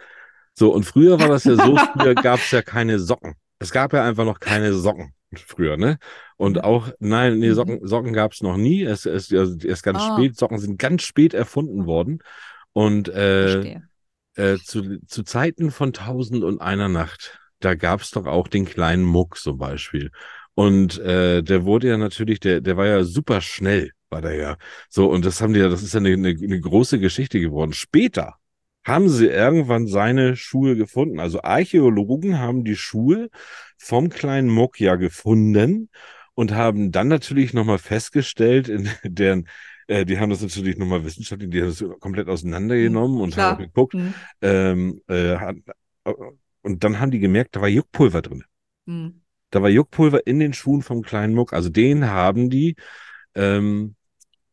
So, 0.55 0.75
und 0.75 0.83
früher 0.83 1.21
war 1.21 1.29
das 1.29 1.45
ja 1.45 1.55
so, 1.55 1.77
früher 1.93 2.17
gab 2.17 2.41
es 2.41 2.51
ja 2.51 2.63
keine 2.63 2.99
Socken. 2.99 3.35
Es 3.61 3.71
gab 3.71 3.93
ja 3.93 4.05
einfach 4.05 4.25
noch 4.25 4.41
keine 4.41 4.73
Socken 4.73 5.13
früher, 5.33 5.77
ne? 5.77 5.99
Und 6.39 6.57
Mhm. 6.57 6.63
auch, 6.63 6.89
nein, 6.99 7.39
nee, 7.39 7.51
Mhm. 7.51 7.55
Socken, 7.55 7.87
Socken 7.87 8.13
gab 8.13 8.33
es 8.33 8.43
noch 8.43 8.57
nie. 8.57 8.83
Es 8.83 9.07
ist 9.07 9.33
also 9.33 9.57
erst 9.65 9.85
ganz 9.85 10.01
Ah. 10.01 10.17
spät, 10.17 10.37
Socken 10.37 10.59
sind 10.59 10.77
ganz 10.81 11.03
spät 11.05 11.35
erfunden 11.35 11.87
worden. 11.87 12.19
Und 12.73 13.09
äh, 13.11 13.49
Verstehe. 13.49 13.89
Äh, 14.37 14.57
zu, 14.59 15.01
zu 15.07 15.23
Zeiten 15.23 15.71
von 15.71 15.93
Tausend 15.93 16.45
und 16.45 16.61
einer 16.61 16.89
Nacht, 16.89 17.39
da 17.61 17.75
gab 17.75 18.01
es 18.01 18.11
doch 18.11 18.27
auch 18.27 18.49
den 18.49 18.65
kleinen 18.65 19.05
Muck 19.05 19.37
zum 19.39 19.59
Beispiel. 19.59 20.11
Und 20.55 20.99
äh, 20.99 21.43
der 21.43 21.65
wurde 21.65 21.89
ja 21.89 21.97
natürlich, 21.97 22.41
der, 22.41 22.61
der 22.61 22.77
war 22.77 22.87
ja 22.87 23.05
super 23.05 23.41
schnell, 23.41 23.93
war 24.11 24.21
der 24.21 24.35
ja. 24.35 24.57
So, 24.89 25.11
und 25.11 25.25
das 25.25 25.41
haben 25.41 25.55
die 25.55 25.61
ja, 25.61 25.69
das 25.69 25.83
ist 25.83 25.95
ja 25.95 26.01
eine, 26.01 26.13
eine, 26.13 26.29
eine 26.29 26.61
große 26.61 26.99
Geschichte 26.99 27.41
geworden. 27.41 27.73
Später, 27.73 28.35
haben 28.85 29.09
sie 29.09 29.27
irgendwann 29.27 29.87
seine 29.87 30.37
Schuhe 30.37 30.77
gefunden. 30.77 31.21
Also 31.21 31.43
Archäologen 31.43 32.39
haben 32.39 32.65
die 32.65 32.77
Schuhe 32.77 33.29
vom 33.79 34.09
kleinen 34.09 34.49
Muck 34.49 34.81
ja 34.81 34.97
gefunden 34.97 35.89
und 36.35 36.53
haben 36.53 36.91
dann 36.91 37.09
natürlich 37.09 37.53
nochmal 37.53 37.79
festgestellt, 37.79 38.69
in 38.69 38.89
deren, 39.05 39.49
äh, 39.93 40.05
die 40.07 40.19
haben 40.19 40.31
das 40.31 40.41
natürlich 40.41 40.79
nochmal 40.79 41.05
wissenschaftlich, 41.05 41.51
die 41.51 41.61
haben 41.61 41.69
das 41.69 41.85
komplett 42.01 42.29
auseinandergenommen 42.29 43.21
und 43.21 43.35
Klar. 43.35 43.53
haben 43.53 43.65
geguckt. 43.65 43.95
Hm. 43.95 44.15
Ähm, 44.41 45.03
äh, 45.09 45.37
hat, 45.37 45.57
und 46.63 46.83
dann 46.83 46.99
haben 46.99 47.11
die 47.11 47.19
gemerkt, 47.19 47.55
da 47.57 47.61
war 47.61 47.69
Juckpulver 47.69 48.23
drin. 48.23 48.45
Hm. 48.87 49.21
Da 49.51 49.61
war 49.61 49.69
Juckpulver 49.69 50.27
in 50.27 50.39
den 50.39 50.55
Schuhen 50.55 50.83
vom 50.83 51.03
kleinen 51.03 51.35
Muck. 51.35 51.53
Also 51.53 51.69
den 51.69 52.07
haben 52.07 52.49
die 52.49 52.77
ähm, 53.35 53.97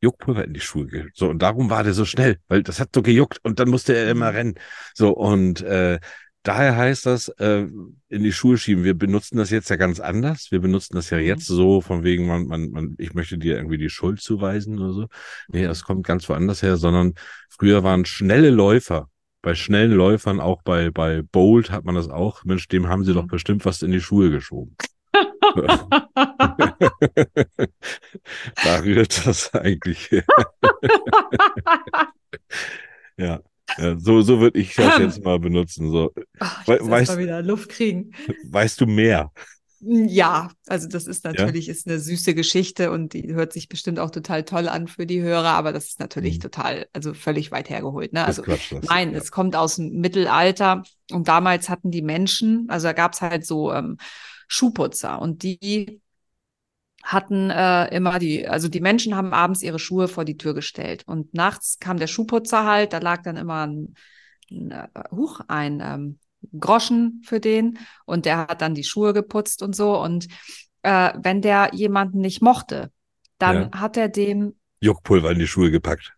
Juckpulver 0.02 0.44
in 0.44 0.54
die 0.54 0.60
Schuhe. 0.60 1.08
So, 1.14 1.30
und 1.30 1.42
darum 1.42 1.70
war 1.70 1.84
der 1.84 1.94
so 1.94 2.04
schnell, 2.04 2.40
weil 2.50 2.64
das 2.64 2.80
hat 2.80 2.90
so 2.94 3.02
gejuckt 3.02 3.40
und 3.44 3.60
dann 3.60 3.70
musste 3.70 3.96
er 3.96 4.10
immer 4.10 4.34
rennen. 4.34 4.56
So, 4.94 5.12
und 5.12 5.62
äh, 5.62 6.00
daher 6.44 6.76
heißt 6.78 7.06
das, 7.06 7.28
äh, 7.40 7.66
in 8.10 8.24
die 8.24 8.32
Schuhe 8.34 8.58
schieben. 8.58 8.84
Wir 8.84 8.94
benutzen 8.98 9.38
das 9.38 9.50
jetzt 9.50 9.70
ja 9.70 9.76
ganz 9.76 10.00
anders. 10.00 10.48
Wir 10.52 10.60
benutzen 10.62 10.96
das 10.96 11.10
ja 11.10 11.18
Mhm. 11.20 11.24
jetzt 11.26 11.46
so, 11.46 11.82
von 11.82 12.04
wegen, 12.04 12.28
man, 12.28 12.46
man, 12.48 12.70
man, 12.72 12.96
ich 12.98 13.14
möchte 13.14 13.38
dir 13.38 13.56
irgendwie 13.58 13.78
die 13.78 13.90
Schuld 13.90 14.22
zuweisen 14.22 14.80
oder 14.80 14.94
so. 14.94 15.08
Nee, 15.50 15.66
das 15.66 15.84
kommt 15.84 16.06
ganz 16.06 16.28
woanders 16.30 16.62
her, 16.64 16.78
sondern 16.78 17.14
früher 17.50 17.84
waren 17.84 18.06
schnelle 18.06 18.50
Läufer. 18.50 19.10
Bei 19.42 19.56
schnellen 19.56 19.94
Läufern, 19.94 20.42
auch 20.42 20.62
bei, 20.64 20.92
bei 20.92 21.22
Bolt 21.22 21.72
hat 21.72 21.86
man 21.86 21.96
das 21.96 22.10
auch. 22.10 22.44
Mensch, 22.44 22.68
dem 22.68 22.88
haben 22.90 23.06
sie 23.06 23.14
doch 23.14 23.24
Mhm. 23.24 23.28
bestimmt 23.28 23.64
was 23.66 23.82
in 23.82 23.92
die 23.92 24.02
Schuhe 24.02 24.32
geschoben. 24.32 24.76
da 28.64 28.80
rührt 28.80 29.26
das 29.26 29.54
eigentlich 29.54 30.12
her. 30.12 30.24
ja. 33.18 33.42
Ja, 33.78 33.98
so, 34.00 34.22
so 34.22 34.40
würde 34.40 34.60
ich 34.60 34.76
das 34.76 34.98
jetzt 35.00 35.24
mal 35.24 35.40
benutzen. 35.40 35.92
So, 35.92 36.12
Ach, 36.40 36.62
ich 36.64 36.68
We- 36.68 36.80
muss 36.80 36.90
weißt- 36.90 37.08
mal 37.08 37.18
wieder 37.20 37.42
Luft 37.42 37.70
kriegen. 37.70 38.12
weißt 38.50 38.82
du 38.82 38.86
mehr? 38.86 39.32
Ja, 39.82 40.52
also 40.68 40.90
das 40.90 41.08
ist 41.08 41.24
natürlich 41.24 41.70
ist 41.70 41.88
eine 41.88 42.00
süße 42.00 42.36
Geschichte 42.36 42.92
und 42.92 43.14
die 43.14 43.34
hört 43.34 43.54
sich 43.54 43.70
bestimmt 43.70 43.98
auch 44.00 44.12
total 44.12 44.44
toll 44.44 44.68
an 44.68 44.90
für 44.90 45.06
die 45.06 45.22
Hörer, 45.22 45.52
aber 45.52 45.72
das 45.72 45.86
ist 45.88 46.02
natürlich 46.02 46.36
Mhm. 46.36 46.42
total, 46.42 46.88
also 46.92 47.14
völlig 47.14 47.52
weit 47.52 47.70
hergeholt. 47.70 48.12
Ne? 48.12 48.26
Also 48.26 48.42
Quatsch. 48.42 48.74
Nein, 48.90 49.14
ja. 49.14 49.18
es 49.20 49.32
kommt 49.32 49.56
aus 49.56 49.78
dem 49.78 49.92
Mittelalter 50.02 50.84
und 51.12 51.30
damals 51.30 51.70
hatten 51.70 51.92
die 51.92 52.02
Menschen, 52.02 52.66
also 52.68 52.88
da 52.88 52.94
gab 52.94 53.14
es 53.14 53.22
halt 53.22 53.46
so 53.46 53.72
ähm, 53.72 53.96
Schuhputzer 54.50 55.22
und 55.22 55.44
die 55.44 56.02
hatten 57.04 57.50
äh, 57.50 57.88
immer 57.96 58.20
die, 58.20 58.48
also 58.48 58.68
die 58.68 58.82
Menschen 58.82 59.16
haben 59.16 59.34
abends 59.34 59.62
ihre 59.62 59.80
Schuhe 59.80 60.08
vor 60.08 60.26
die 60.26 60.38
Tür 60.38 60.54
gestellt 60.54 61.04
und 61.08 61.34
nachts 61.34 61.80
kam 61.80 61.98
der 61.98 62.08
Schuhputzer 62.08 62.66
halt, 62.66 62.94
da 62.94 63.00
lag 63.00 63.24
dann 63.24 63.38
immer 63.38 63.68
ein, 63.68 63.94
ein, 64.52 64.72
äh, 64.72 64.88
huch, 65.12 65.42
ein 65.48 65.82
ähm, 65.84 66.20
Groschen 66.60 67.22
für 67.26 67.40
den 67.40 67.80
und 68.06 68.26
der 68.26 68.40
hat 68.48 68.62
dann 68.62 68.76
die 68.76 68.84
Schuhe 68.84 69.14
geputzt 69.14 69.62
und 69.64 69.76
so 69.76 70.02
und 70.02 70.28
äh, 70.84 71.14
wenn 71.22 71.42
der 71.42 71.72
jemanden 71.74 72.20
nicht 72.20 72.42
mochte, 72.42 72.92
dann 73.38 73.72
hat 73.72 73.98
er 73.98 74.10
dem 74.10 74.56
Juckpulver 74.82 75.32
in 75.32 75.40
die 75.40 75.48
Schuhe 75.48 75.72
gepackt. 75.72 76.14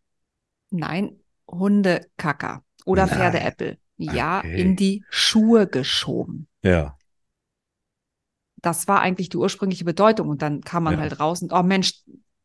Nein, 0.70 1.18
Hundekacker 1.48 2.64
oder. 2.86 3.08
Pferdeäppel. 3.08 3.78
Ja, 3.98 4.40
Okay. 4.40 4.60
in 4.60 4.76
die 4.76 5.04
Schuhe 5.12 5.68
geschoben. 5.68 6.48
Ja. 6.64 6.98
Das 8.62 8.88
war 8.88 9.00
eigentlich 9.02 9.30
die 9.30 9.38
ursprüngliche 9.38 9.86
Bedeutung. 9.86 10.30
Und 10.30 10.42
dann 10.42 10.62
kam 10.62 10.84
man 10.84 10.96
Ja. 10.96 11.00
halt 11.02 11.20
raus 11.20 11.42
und, 11.42 11.52
oh 11.54 11.64
Mensch, 11.64 11.94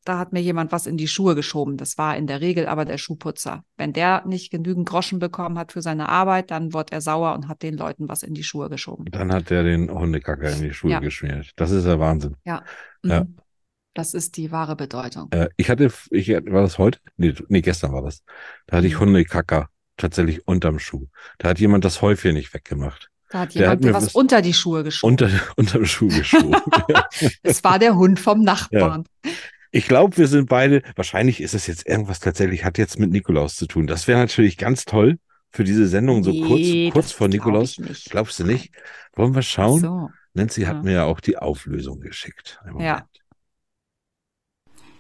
da 0.04 0.18
hat 0.18 0.32
mir 0.32 0.40
jemand 0.40 0.70
was 0.70 0.86
in 0.86 0.96
die 0.96 1.08
Schuhe 1.08 1.34
geschoben. 1.34 1.76
Das 1.76 1.98
war 1.98 2.16
in 2.16 2.28
der 2.28 2.40
Regel 2.40 2.66
aber 2.68 2.84
der 2.84 2.96
Schuhputzer. 2.96 3.64
Wenn 3.76 3.92
der 3.92 4.24
nicht 4.24 4.50
genügend 4.52 4.88
Groschen 4.88 5.18
bekommen 5.18 5.58
hat 5.58 5.72
für 5.72 5.82
seine 5.82 6.08
Arbeit, 6.08 6.52
dann 6.52 6.72
wurde 6.72 6.92
er 6.92 7.00
sauer 7.00 7.34
und 7.34 7.48
hat 7.48 7.62
den 7.62 7.76
Leuten 7.76 8.08
was 8.08 8.22
in 8.22 8.32
die 8.32 8.44
Schuhe 8.44 8.68
geschoben. 8.70 9.06
Dann 9.10 9.32
hat 9.32 9.50
er 9.50 9.64
den 9.64 9.90
Hundekacker 9.90 10.52
in 10.52 10.62
die 10.62 10.72
Schuhe 10.72 10.92
Ja. 10.92 11.00
geschmiert. 11.00 11.50
Das 11.56 11.72
ist 11.72 11.84
ja 11.86 11.98
Wahnsinn. 11.98 12.36
Ja. 12.44 12.62
Mhm. 13.02 13.36
Das 13.94 14.14
ist 14.14 14.36
die 14.36 14.52
wahre 14.52 14.76
Bedeutung. 14.76 15.28
Äh, 15.32 15.48
ich 15.56 15.70
hatte, 15.70 15.90
ich, 16.10 16.28
war 16.28 16.62
das 16.62 16.78
heute? 16.78 17.00
Nee, 17.16 17.34
nee, 17.48 17.62
gestern 17.62 17.92
war 17.92 18.02
das. 18.02 18.22
Da 18.66 18.76
hatte 18.76 18.86
ich 18.86 18.94
Mhm. 18.94 19.00
Hundekacker 19.00 19.70
tatsächlich 19.96 20.46
unterm 20.46 20.78
Schuh. 20.78 21.08
Da 21.38 21.48
hat 21.48 21.58
jemand 21.58 21.84
das 21.84 22.00
Häufchen 22.02 22.34
nicht 22.34 22.52
weggemacht. 22.54 23.10
Da 23.30 23.40
hat 23.40 23.54
jemand 23.54 23.82
mir 23.82 23.92
was 23.94 24.06
was- 24.06 24.14
unter 24.14 24.40
die 24.42 24.54
Schuhe 24.54 24.84
geschoben. 24.84 25.12
Unter, 25.12 25.30
unterm 25.56 25.84
Schuh 25.86 26.08
geschoben. 26.08 26.54
ja. 26.88 27.08
Das 27.42 27.64
war 27.64 27.78
der 27.78 27.96
Hund 27.96 28.20
vom 28.20 28.42
Nachbarn. 28.42 29.04
Ich 29.72 29.88
glaube, 29.88 30.16
wir 30.16 30.28
sind 30.28 30.48
beide, 30.48 30.82
wahrscheinlich 30.94 31.40
ist 31.40 31.54
es 31.54 31.66
jetzt 31.66 31.86
irgendwas 31.86 32.20
tatsächlich, 32.20 32.64
hat 32.64 32.78
jetzt 32.78 32.98
mit 32.98 33.10
Nikolaus 33.10 33.56
zu 33.56 33.66
tun. 33.66 33.86
Das 33.86 34.06
wäre 34.06 34.18
natürlich 34.18 34.56
ganz 34.56 34.84
toll 34.84 35.18
für 35.50 35.64
diese 35.64 35.86
Sendung, 35.88 36.22
so 36.22 36.30
Nee, 36.30 36.90
kurz, 36.90 36.94
kurz 36.94 37.12
vor 37.12 37.28
glaub 37.28 37.34
Nikolaus. 37.46 37.72
ich 37.72 37.78
nicht. 37.80 38.10
Glaubst 38.10 38.38
du 38.38 38.44
nicht? 38.44 38.72
Wollen 39.14 39.34
wir 39.34 39.42
schauen? 39.42 39.80
So. 39.80 40.10
Nancy 40.34 40.62
hat 40.62 40.76
Ja. 40.76 40.82
mir 40.82 40.92
ja 40.92 41.04
auch 41.04 41.20
die 41.20 41.36
Auflösung 41.38 42.00
geschickt. 42.00 42.60
Ja. 42.78 43.06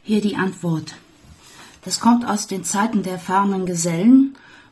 Hier 0.02 0.20
die 0.20 0.36
Antwort. 0.36 0.94
Das 1.84 2.00
kommt 2.00 2.26
aus 2.26 2.46
den 2.46 2.64
Zeiten 2.64 3.02
der 3.02 3.14
erfahrenen 3.14 3.66
Gesellen, 3.66 4.25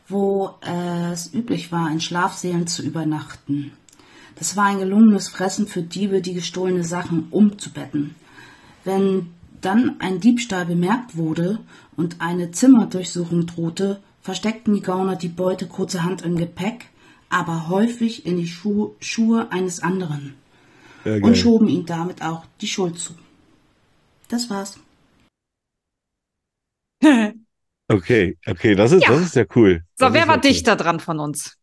wo 0.07 0.55
äh, 0.61 1.11
es 1.11 1.33
üblich 1.33 1.71
war, 1.71 1.89
in 1.89 2.01
Schlafsälen 2.01 2.67
zu 2.67 2.83
übernachten. 2.83 3.71
Das 4.35 4.57
war 4.57 4.65
ein 4.65 4.79
gelungenes 4.79 5.29
Fressen 5.29 5.67
für 5.67 5.81
Diebe, 5.81 6.21
die 6.21 6.33
gestohlene 6.33 6.83
Sachen 6.83 7.27
umzubetten. 7.31 8.15
Wenn 8.83 9.31
dann 9.61 9.99
ein 9.99 10.19
Diebstahl 10.19 10.65
bemerkt 10.65 11.17
wurde 11.17 11.59
und 11.95 12.21
eine 12.21 12.51
Zimmerdurchsuchung 12.51 13.47
drohte, 13.47 14.01
versteckten 14.21 14.75
die 14.75 14.81
Gauner 14.81 15.15
die 15.15 15.29
Beute 15.29 15.67
kurzerhand 15.67 16.21
im 16.21 16.35
Gepäck, 16.35 16.87
aber 17.29 17.69
häufig 17.69 18.25
in 18.25 18.37
die 18.37 18.47
Schu 18.47 18.91
Schuhe 18.99 19.51
eines 19.51 19.81
anderen 19.81 20.35
Ja, 21.03 21.15
und 21.15 21.37
schoben 21.37 21.67
ihm 21.67 21.85
damit 21.85 22.21
auch 22.21 22.45
die 22.61 22.67
Schuld 22.67 22.99
zu. 22.99 23.13
Das 24.27 24.49
war's. 24.49 24.77
Okay, 27.95 28.37
okay, 28.47 28.75
das 28.75 28.91
ist, 28.91 29.03
Ja. 29.03 29.09
das 29.09 29.21
ist 29.21 29.35
ja 29.35 29.45
cool. 29.55 29.83
So, 29.95 30.05
Das 30.05 30.13
wer 30.13 30.27
war 30.27 30.35
ja 30.35 30.35
cool. 30.35 30.41
dichter 30.41 30.75
dran 30.75 30.99
von 30.99 31.19
uns? 31.19 31.57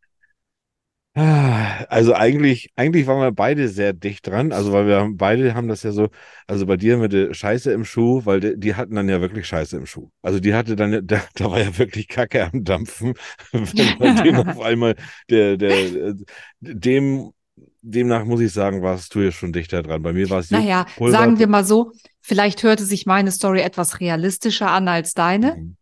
Ah, 1.14 1.85
Also 1.91 2.14
eigentlich, 2.14 2.70
eigentlich 2.74 3.07
waren 3.07 3.20
wir 3.20 3.33
beide 3.33 3.68
sehr 3.68 3.93
dicht 3.93 4.26
dran. 4.26 4.51
Also 4.51 4.72
weil 4.72 4.87
wir 4.87 4.97
haben, 4.99 5.18
beide 5.18 5.55
haben 5.55 5.68
das 5.68 5.83
ja 5.83 5.93
so, 5.93 6.09
also 6.47 6.64
bei 6.64 6.78
dir 6.78 6.97
mit 6.97 7.12
der 7.12 7.35
Scheiße 7.35 7.70
im 7.70 7.85
Schuh, 7.85 8.22
weil 8.24 8.41
die, 8.41 8.59
die 8.59 8.74
hatten 8.76 8.95
dann 8.95 9.11
ja 9.11 9.20
wirklich 9.20 9.47
Scheiße 9.47 9.76
im 9.76 9.85
Schuh. 9.85 10.09
Also 10.22 10.41
die 10.41 10.55
hatte 10.55 10.74
dann, 10.74 10.93
ja- 10.93 11.01
da, 11.03 11.20
da 11.35 11.51
war 11.51 11.61
ja 11.61 11.76
wirklich 11.76 12.09
Kacke 12.09 12.47
am 12.51 12.64
Dampfen, 12.64 13.12
wenn 13.53 13.99
bei 13.99 14.22
dem 14.22 14.37
auf 14.37 14.59
einmal 14.62 14.95
der, 15.28 15.59
der, 15.59 16.14
dem, 16.61 17.33
demnach 17.83 18.24
muss 18.24 18.41
ich 18.41 18.53
sagen, 18.53 18.80
warst 18.80 19.14
du 19.14 19.20
ja 19.20 19.33
schon 19.33 19.53
dichter 19.53 19.83
dran. 19.83 20.03
Bei 20.03 20.14
mir 20.14 20.30
war 20.30 20.39
es 20.39 20.51
Naja, 20.51 20.87
Juckpulver. 20.87 21.18
sagen 21.18 21.39
wir 21.39 21.47
mal 21.47 21.64
so, 21.66 21.93
vielleicht 22.22 22.62
hörte 22.62 22.85
sich 22.87 23.05
meine 23.05 23.33
Story 23.33 23.61
etwas 23.61 24.01
realistischer 24.01 24.70
an 24.70 24.89
als 24.89 25.12
deine, 25.12 25.57
Mhm. 25.57 25.76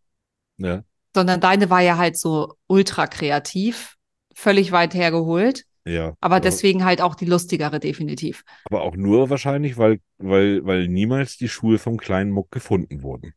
Ja, 0.63 0.83
sondern 1.15 1.41
deine 1.41 1.69
war 1.69 1.81
ja 1.81 1.97
halt 1.97 2.17
so 2.17 2.53
ultra 2.67 3.07
kreativ, 3.07 3.95
völlig 4.33 4.71
weit 4.71 4.93
hergeholt, 4.93 5.65
ja. 5.85 6.13
aber 6.21 6.39
deswegen 6.39 6.85
halt 6.85 7.01
auch 7.01 7.15
die 7.15 7.25
lustigere 7.25 7.79
definitiv. 7.79 8.43
Aber 8.65 8.81
auch 8.81 8.95
nur 8.95 9.29
wahrscheinlich, 9.29 9.77
weil, 9.77 9.99
weil, 10.17 10.65
weil 10.65 10.87
niemals 10.87 11.37
die 11.37 11.49
Schuhe 11.49 11.79
vom 11.79 11.97
kleinen 11.97 12.31
Muck 12.31 12.51
gefunden 12.51 13.03
wurden. 13.03 13.33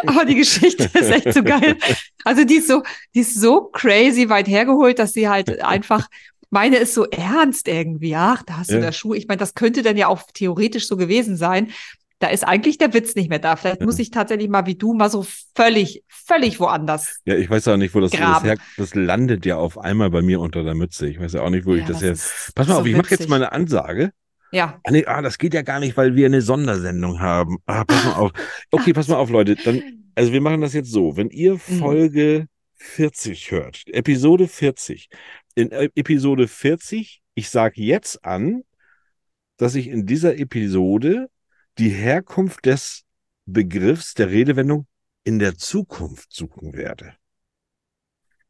Aber 0.07 0.24
die 0.24 0.35
Geschichte 0.37 0.85
ist 0.85 1.11
echt 1.11 1.32
so 1.35 1.43
geil. 1.43 1.76
Also 2.24 2.45
die 2.45 2.55
ist 2.55 2.68
so, 2.68 2.82
die 3.14 3.20
ist 3.20 3.39
so 3.39 3.68
crazy 3.72 4.28
weit 4.28 4.49
hergeholt, 4.49 4.99
dass 4.99 5.12
sie 5.12 5.28
halt 5.28 5.61
einfach, 5.62 6.09
meine 6.51 6.76
ist 6.76 6.95
so 6.95 7.05
ernst 7.05 7.68
irgendwie. 7.68 8.16
Ach, 8.16 8.43
da 8.43 8.59
hast 8.59 8.70
du 8.70 8.76
Ja. 8.76 8.80
da 8.80 8.93
Schuhe. 8.93 9.16
Ich 9.16 9.28
meine, 9.28 9.39
das 9.39 9.55
könnte 9.55 9.82
dann 9.82 9.97
ja 9.97 10.09
auch 10.09 10.22
theoretisch 10.32 10.87
so 10.87 10.97
gewesen 10.97 11.37
sein. 11.37 11.70
Da 12.25 12.31
ist 12.31 12.43
eigentlich 12.43 12.79
der 12.79 12.95
Witz 12.95 13.16
nicht 13.16 13.29
mehr 13.29 13.39
da. 13.39 13.55
Vielleicht 13.55 13.83
muss 13.83 13.99
ich 13.99 14.11
tatsächlich 14.11 14.49
mal 14.49 14.64
wie 14.64 14.77
du 14.77 14.95
mal 14.95 15.11
so 15.11 15.27
völlig, 15.55 16.05
völlig 16.09 16.59
woanders. 16.59 17.20
Ja, 17.27 17.35
ich 17.35 17.51
weiß 17.51 17.68
auch 17.68 17.77
nicht, 17.77 17.95
wo 17.95 18.01
das, 18.01 18.12
das, 18.12 18.43
her, 18.43 18.57
das 18.79 18.95
landet 18.95 19.45
ja 19.45 19.59
auf 19.59 19.77
einmal 19.77 20.09
bei 20.09 20.22
mir 20.22 20.41
unter 20.41 20.64
der 20.64 20.75
Mütze. 20.75 21.07
Ich 21.07 21.20
weiß 21.20 21.35
ja 21.35 21.43
auch 21.43 21.51
nicht, 21.51 21.66
wo 21.66 21.75
ich 21.75 21.83
Ja, 21.83 21.89
das 21.89 21.99
das 21.99 22.09
jetzt. 22.09 22.55
Pass 22.55 22.66
mal 22.66 22.77
so 22.77 22.81
auf, 22.81 22.87
ich 22.87 22.97
mache 22.97 23.11
jetzt 23.11 23.29
mal 23.29 23.37
eine 23.37 23.53
Ansage. 23.53 24.11
Ja, 24.53 24.81
Ah, 24.85 24.91
nee, 24.91 25.05
ah, 25.05 25.20
das 25.20 25.37
geht 25.37 25.53
ja 25.53 25.61
gar 25.61 25.81
nicht, 25.81 25.99
weil 25.99 26.16
wir 26.16 26.25
eine 26.25 26.41
Sondersendung 26.41 27.20
haben. 27.20 27.59
Ah, 27.66 27.85
pass 27.85 28.03
mal 28.07 28.14
auf. 28.14 28.33
Okay, 28.70 28.95
pass 28.95 29.09
mal 29.09 29.16
auf, 29.16 29.29
Leute. 29.29 29.57
Dann, 29.57 29.83
also 30.14 30.33
wir 30.33 30.41
machen 30.41 30.62
das 30.62 30.72
jetzt 30.72 30.91
so. 30.91 31.18
Wenn 31.18 31.29
ihr 31.29 31.59
Folge 31.59 32.47
40 32.77 33.51
hört, 33.51 33.83
Episode 33.89 34.49
40, 34.49 35.11
in 35.57 35.70
äh, 35.72 35.91
Episode 35.95 36.49
40, 36.49 37.20
ich 37.35 37.51
sage 37.51 37.83
jetzt 37.83 38.25
an, 38.25 38.62
dass 39.59 39.75
ich 39.75 39.89
in 39.89 40.07
dieser 40.07 40.39
Episode 40.39 41.29
die 41.79 41.91
Herkunft 41.91 42.64
des 42.66 43.05
Begriffs 43.47 44.14
der 44.14 44.31
Redewendung 44.31 44.87
in 45.25 45.39
der 45.39 45.57
Zukunft 45.57 46.33
suchen 46.33 46.75
werde. 46.75 47.14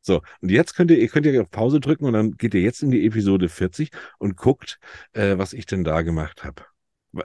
So, 0.00 0.20
und 0.42 0.50
jetzt 0.50 0.74
könnt 0.74 0.90
ihr, 0.90 0.98
ihr 0.98 1.08
könnt 1.08 1.24
ihr 1.24 1.40
auf 1.40 1.50
Pause 1.50 1.80
drücken 1.80 2.04
und 2.04 2.12
dann 2.12 2.32
geht 2.32 2.52
ihr 2.52 2.60
jetzt 2.60 2.82
in 2.82 2.90
die 2.90 3.06
Episode 3.06 3.48
40 3.48 3.90
und 4.18 4.36
guckt, 4.36 4.78
äh, 5.12 5.38
was 5.38 5.54
ich 5.54 5.64
denn 5.64 5.82
da 5.82 6.02
gemacht 6.02 6.44
habe. 6.44 6.62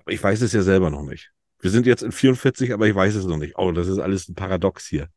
Ich 0.07 0.23
weiß 0.23 0.41
es 0.41 0.53
ja 0.53 0.61
selber 0.61 0.89
noch 0.89 1.03
nicht. 1.03 1.31
Wir 1.59 1.71
sind 1.71 1.85
jetzt 1.85 2.03
in 2.03 2.13
44, 2.13 2.71
aber 2.71 2.87
ich 2.87 2.95
weiß 2.95 3.15
es 3.15 3.25
noch 3.25 3.37
nicht. 3.37 3.57
Oh, 3.57 3.73
das 3.73 3.87
ist 3.87 3.99
alles 3.99 4.29
ein 4.29 4.35
Paradox 4.35 4.87
hier. 4.87 5.09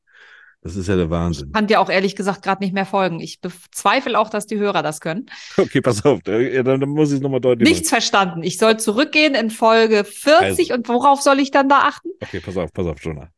Das 0.62 0.76
ist 0.76 0.86
ja 0.88 0.94
der 0.94 1.10
Wahnsinn. 1.10 1.50
Kann 1.52 1.66
dir 1.66 1.80
auch 1.80 1.90
ehrlich 1.90 2.14
gesagt 2.14 2.42
gerade 2.42 2.62
nicht 2.62 2.72
mehr 2.72 2.86
folgen. 2.86 3.18
Ich 3.18 3.40
bezweifle 3.40 4.16
auch, 4.18 4.30
dass 4.30 4.46
die 4.46 4.58
Hörer 4.58 4.82
das 4.82 5.00
können. 5.00 5.26
Okay, 5.56 5.80
pass 5.80 6.04
auf, 6.04 6.20
dann, 6.22 6.64
dann 6.64 6.88
muss 6.88 7.10
ich 7.10 7.16
es 7.16 7.20
nochmal 7.20 7.40
deutlich 7.40 7.68
Nichts 7.68 7.88
verstanden. 7.88 8.42
Ich 8.44 8.58
soll 8.58 8.78
zurückgehen 8.78 9.34
in 9.34 9.50
Folge 9.50 10.04
40 10.04 10.72
und 10.72 10.88
worauf 10.88 11.20
soll 11.20 11.40
ich 11.40 11.50
dann 11.50 11.68
da 11.68 11.78
achten? 11.80 12.10
Okay, 12.20 12.38
pass 12.40 12.56
auf, 12.56 12.72
pass 12.72 12.86
auf, 12.86 13.02
Jonah. 13.02 13.28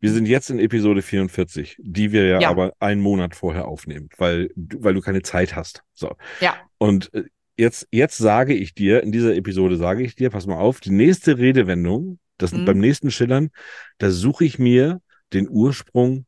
Wir 0.00 0.10
sind 0.10 0.26
jetzt 0.26 0.50
in 0.50 0.58
Episode 0.58 1.02
44, 1.02 1.76
die 1.80 2.10
wir 2.12 2.26
ja, 2.26 2.40
Ja. 2.40 2.50
aber 2.50 2.72
einen 2.80 3.00
Monat 3.00 3.34
vorher 3.36 3.66
aufnehmen, 3.68 4.08
weil, 4.18 4.50
du- 4.56 4.82
weil 4.82 4.92
du 4.94 5.00
keine 5.00 5.22
Zeit 5.22 5.54
hast. 5.56 5.82
So. 5.94 6.14
Ja. 6.40 6.54
Und 6.78 7.14
äh, 7.14 7.24
jetzt, 7.56 7.86
jetzt 7.92 8.18
sage 8.18 8.54
ich 8.54 8.74
dir, 8.74 9.02
in 9.04 9.12
dieser 9.12 9.34
Episode 9.36 9.76
sage 9.76 10.02
ich 10.02 10.16
dir, 10.16 10.30
pass 10.30 10.46
mal 10.46 10.58
auf, 10.58 10.80
die 10.80 10.90
nächste 10.90 11.38
Redewendung, 11.38 12.18
das 12.38 12.52
Mhm. 12.52 12.64
beim 12.66 12.78
nächsten 12.78 13.10
Schillern, 13.12 13.50
da 13.98 14.10
suche 14.10 14.44
ich 14.44 14.58
mir 14.58 15.00
den 15.32 15.48
Ursprung 15.48 16.26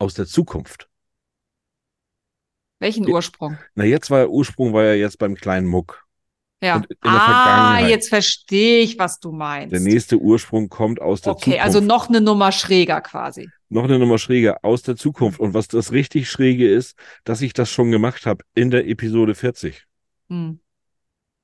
aus 0.00 0.14
der 0.14 0.26
Zukunft. 0.26 0.88
Welchen. 2.80 3.08
Ursprung? 3.08 3.58
Na, 3.74 3.84
jetzt 3.84 4.10
war 4.10 4.20
der 4.20 4.30
Ursprung, 4.30 4.72
war 4.72 4.84
ja 4.84 4.94
jetzt 4.94 5.18
beim 5.18 5.34
kleinen 5.34 5.66
Muck. 5.66 6.06
Ja. 6.62 6.82
Ah, 7.02 7.80
jetzt 7.80 8.10
verstehe 8.10 8.82
ich, 8.82 8.98
was 8.98 9.18
du 9.18 9.32
meinst. 9.32 9.72
Der 9.72 9.80
nächste 9.80 10.18
Ursprung 10.18 10.68
kommt 10.68 11.00
aus 11.00 11.22
der 11.22 11.32
okay, 11.32 11.52
Zukunft. 11.52 11.64
also 11.64 11.80
noch 11.80 12.08
eine 12.08 12.20
Nummer 12.20 12.52
schräger 12.52 13.00
quasi. 13.00 13.48
noch 13.70 13.84
eine 13.84 13.98
Nummer 13.98 14.18
schräger 14.18 14.58
aus 14.62 14.82
der 14.82 14.96
Zukunft. 14.96 15.40
Und 15.40 15.54
was 15.54 15.68
das 15.68 15.92
richtig 15.92 16.28
Schräge 16.28 16.68
ist, 16.70 16.98
dass 17.24 17.40
ich 17.40 17.52
das 17.54 17.70
schon 17.70 17.90
gemacht 17.90 18.26
habe 18.26 18.44
in 18.54 18.70
der 18.70 18.86
Episode 18.88 19.34
40, 19.34 19.86
Hm. 20.28 20.60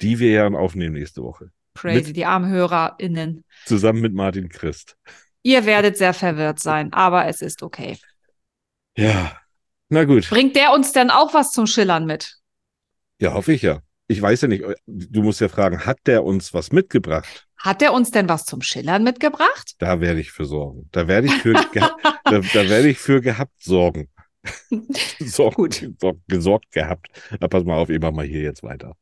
die 0.03 0.19
wir 0.19 0.31
ja 0.33 0.49
aufnehmen 0.49 0.95
nächste 0.95 1.23
Woche. 1.23 1.51
Crazy, 1.75 2.09
Mit- 2.09 2.17
die 2.17 2.25
armen 2.27 2.51
HörerInnen. 2.51 3.45
Zusammen 3.67 4.01
mit 4.01 4.13
Martin 4.13 4.49
Christ. 4.49 4.97
Ihr 5.43 5.65
werdet 5.65 5.97
sehr 5.97 6.13
verwirrt 6.15 6.61
sein, 6.61 6.93
aber 6.93 7.27
es 7.27 7.41
ist 7.41 7.63
okay. 7.63 7.97
Ja, 8.97 9.37
na 9.89 10.05
gut. 10.05 10.29
Bringt 10.31 10.57
der 10.57 10.73
uns 10.73 10.93
denn 10.93 11.11
auch 11.11 11.35
was 11.35 11.53
zum 11.53 11.67
Schillern 11.67 12.07
mit? 12.07 12.37
Ja, 13.21 13.35
hoffe 13.35 13.53
ich 13.53 13.63
ja. 13.63 13.81
Ich 14.09 14.23
weiß 14.23 14.43
ja 14.43 14.49
nicht, 14.49 14.65
du 14.87 15.23
musst 15.23 15.41
ja 15.41 15.49
fragen, 15.49 15.85
hat 15.85 15.99
der 16.07 16.25
uns 16.25 16.55
was 16.55 16.71
mitgebracht? 16.71 17.47
Hat 17.59 17.83
er 17.83 17.93
uns 17.93 18.11
denn 18.11 18.29
was 18.29 18.45
zum 18.45 18.63
Schillern 18.63 19.03
mitgebracht? 19.03 19.75
Da 19.79 20.01
werde 20.01 20.21
ich 20.21 20.31
für 20.31 20.45
sorgen. 20.45 20.89
Da 20.93 21.09
werde 21.09 21.27
ich 21.27 21.35
für, 21.35 21.53
da, 21.75 21.97
da 22.25 22.41
werde 22.69 22.89
ich 22.89 22.99
für 22.99 23.21
gehabt 23.21 23.63
sorgen. 23.63 24.09
Sorg, 25.21 25.55
Gut. 25.55 25.81
Gesorgt, 25.81 26.21
gesorgt 26.29 26.71
gehabt. 26.71 27.09
Na, 27.41 27.49
pass 27.49 27.65
mal 27.65 27.77
auf, 27.77 27.89
ich 27.91 28.01
mach 28.01 28.13
mal 28.13 28.25
hier 28.27 28.43
jetzt 28.43 28.63
weiter. 28.63 28.95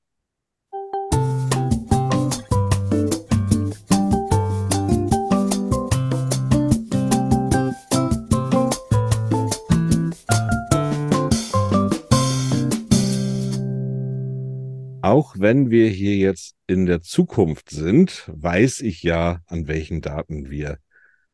Auch 15.04 15.34
wenn 15.38 15.70
wir 15.70 15.90
hier 15.90 16.16
jetzt 16.16 16.56
in 16.66 16.86
der 16.86 17.02
Zukunft 17.02 17.68
sind, 17.68 18.24
weiß 18.26 18.80
ich 18.80 19.02
ja, 19.02 19.42
an 19.48 19.68
welchen 19.68 20.00
Daten 20.00 20.48
wir 20.48 20.78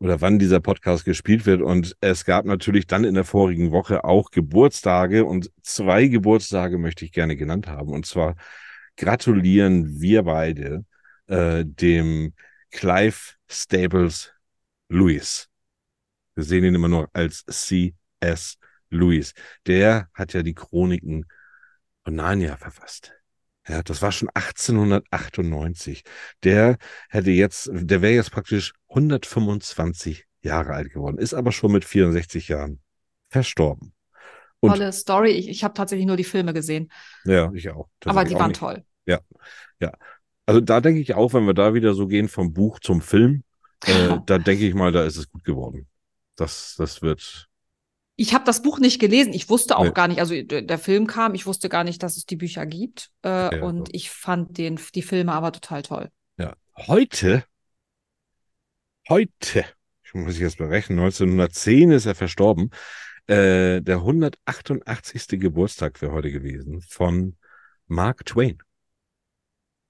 oder 0.01 0.21
wann 0.21 0.41
dieser 0.41 0.59
Podcast 0.59 1.05
gespielt 1.05 1.47
wird. 1.47 1.63
Und 1.63 1.97
es 2.01 2.25
gab 2.25 2.47
natürlich 2.47 2.89
dann 2.89 3.05
in 3.05 3.15
der 3.15 3.23
vorigen 3.23 3.71
Woche 3.71 4.03
auch 4.03 4.33
Geburtstage 4.33 5.25
und 5.25 5.53
zwei 5.63 6.09
Geburtstage 6.09 6.79
möchte 6.79 7.05
ich 7.05 7.13
gerne 7.13 7.37
genannt 7.37 7.69
haben. 7.69 7.93
Und 7.93 8.07
zwar 8.07 8.35
gratulieren 8.97 10.01
wir 10.01 10.25
beide 10.25 10.85
äh, 11.29 11.65
dem 11.65 12.35
Clive 12.73 13.37
Staples 13.47 14.33
Lewis. 14.89 15.49
Wir 16.35 16.43
sehen 16.43 16.65
ihn 16.65 16.75
immer 16.75 16.89
nur 16.89 17.09
als 17.13 17.45
C.S. 17.45 18.57
Lewis. 18.91 19.33
Der 19.65 20.09
hat 20.13 20.33
ja 20.33 20.43
die 20.43 20.55
Chroniken 20.55 21.27
von 22.03 22.17
Narnia 22.17 22.57
verfasst. 22.57 23.20
Ja, 23.71 23.83
das 23.83 24.03
war 24.03 24.11
schon 24.11 24.29
1898. 24.35 26.03
Der 26.43 26.77
hätte 27.09 27.31
jetzt, 27.31 27.71
der 27.73 28.03
wäre 28.03 28.15
jetzt 28.15 28.33
praktisch 28.33 28.73
125 28.89 30.27
Jahre 30.43 30.73
alt 30.73 30.93
geworden, 30.93 31.19
ist 31.19 31.35
aber 31.35 31.53
schon 31.53 31.73
mit 31.73 31.85
64 31.85 32.49
Jahren 32.49 32.81
verstorben. 33.29 33.93
Und- 34.59 34.71
Tolle 34.73 34.93
Story. 34.93 35.31
Ich, 35.31 35.49
ich 35.49 35.63
habe 35.65 35.75
tatsächlich 35.75 36.07
nur 36.07 36.17
die 36.17 36.25
Filme 36.25 36.53
gesehen, 36.53 36.91
Ja, 37.25 37.53
ich 37.55 37.71
auch. 37.71 37.89
aber 38.05 38.25
die 38.25 38.35
auch 38.35 38.41
waren 38.41 38.49
nicht. 38.49 38.59
toll. 38.61 38.85
Also 40.47 40.61
da 40.61 40.81
denke 40.81 41.01
ich 41.01 41.15
auch, 41.15 41.33
wenn 41.33 41.47
wir 41.47 41.55
da 41.55 41.75
wieder 41.75 41.95
so 41.95 42.09
gehen 42.09 42.27
vom 42.29 42.53
Buch 42.53 42.81
zum 42.81 43.01
Film, 43.03 43.45
äh, 43.87 44.19
da 44.27 44.39
denke 44.39 44.67
ich 44.67 44.75
mal, 44.75 44.91
da 44.91 45.05
ist 45.05 45.17
es 45.17 45.31
gut 45.31 45.45
geworden. 45.45 45.87
Das, 46.35 46.75
das 46.77 47.03
wird, 47.03 47.49
Ich 48.21 48.35
habe 48.35 48.45
das 48.45 48.61
Buch 48.61 48.79
nicht 48.81 49.01
gelesen. 49.01 49.33
Ich 49.33 49.49
wusste 49.49 49.79
auch 49.79 49.85
Nee. 49.85 49.93
gar 49.93 50.07
nicht, 50.07 50.21
also 50.21 50.35
der, 50.43 50.61
der 50.61 50.79
Film 50.79 51.07
kam, 51.07 51.35
ich 51.35 51.47
wusste 51.47 51.71
gar 51.71 51.85
nicht, 51.85 52.03
dass 52.03 52.19
es 52.19 52.27
die 52.27 52.37
Bücher 52.37 52.67
gibt. 52.67 53.11
Äh, 53.25 53.57
Ja, 53.57 53.63
und 53.63 53.89
doch. 53.89 53.95
ich 53.95 54.11
fand 54.11 54.59
den, 54.59 54.79
die 54.95 55.01
Filme 55.01 55.33
aber 55.33 55.53
total 55.53 55.83
toll. 55.83 56.11
ja. 56.37 56.55
Heute, 56.77 57.45
heute, 59.09 59.65
ich 60.03 60.13
muss 60.13 60.35
ich 60.35 60.41
jetzt 60.41 60.59
berechnen, 60.59 60.99
1910 60.99 61.93
ist 61.93 62.05
er 62.05 62.15
verstorben. 62.15 62.71
Äh, 63.27 63.81
der 63.81 63.97
188. 63.97 65.41
Geburtstag 65.41 66.03
wäre 66.03 66.13
heute 66.13 66.31
gewesen 66.31 66.83
von 66.83 67.37
Mark 67.87 68.27
Twain. 68.27 68.59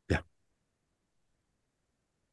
Ja. 0.09 0.23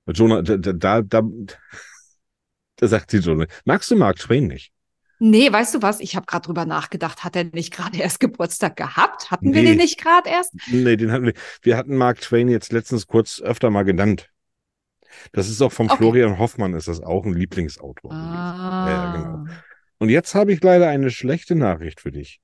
Jonah, 0.08 0.44
da, 0.44 0.58
da, 0.58 0.74
da, 0.74 1.02
da, 1.02 1.22
da 2.76 2.88
sagt 2.88 3.10
sie 3.10 3.18
Jonah, 3.18 3.48
magst 3.66 3.90
du 3.90 3.96
Mark 3.96 4.18
Twain 4.18 4.46
nicht? 4.46 4.72
Nee, 5.20 5.52
weißt 5.52 5.76
du 5.76 5.82
was? 5.82 6.00
Ich 6.00 6.16
habe 6.16 6.26
gerade 6.26 6.46
drüber 6.46 6.66
nachgedacht. 6.66 7.24
Hat 7.24 7.36
er 7.36 7.46
nicht 7.46 7.74
gerade 7.74 7.98
erst 8.02 8.20
Geburtstag 8.20 8.76
gehabt? 8.76 9.32
Hatten 9.32 9.54
wir 9.54 9.62
Nee. 9.62 9.70
den 9.70 9.78
nicht 9.78 10.00
gerade 10.00 10.30
erst? 10.30 10.54
Nee, 10.68 10.96
den 10.98 11.12
hatten 11.12 11.26
wir. 11.26 11.34
Wir 11.62 11.78
hatten 11.78 11.96
Mark 11.96 12.22
Twain 12.22 12.48
jetzt 12.48 12.72
letztens 12.72 13.08
kurz 13.08 13.42
öfter 13.42 13.70
mal 13.70 13.84
genannt. 13.84 14.30
Das 15.32 15.50
ist 15.50 15.62
auch 15.62 15.72
vom 15.72 15.88
Okay. 15.88 15.98
Florian 15.98 16.38
Hoffmann, 16.38 16.74
ist 16.74 16.88
das 16.88 17.02
auch 17.02 17.26
ein 17.26 17.34
Lieblingsautor. 17.34 18.12
Ah. 18.12 18.88
Ja, 18.90 19.16
genau. 19.16 19.54
Und 19.98 20.10
jetzt 20.10 20.36
habe 20.36 20.54
ich 20.54 20.62
leider 20.62 20.88
eine 20.90 21.10
schlechte 21.10 21.56
Nachricht 21.56 22.02
für 22.02 22.12
dich. 22.12 22.40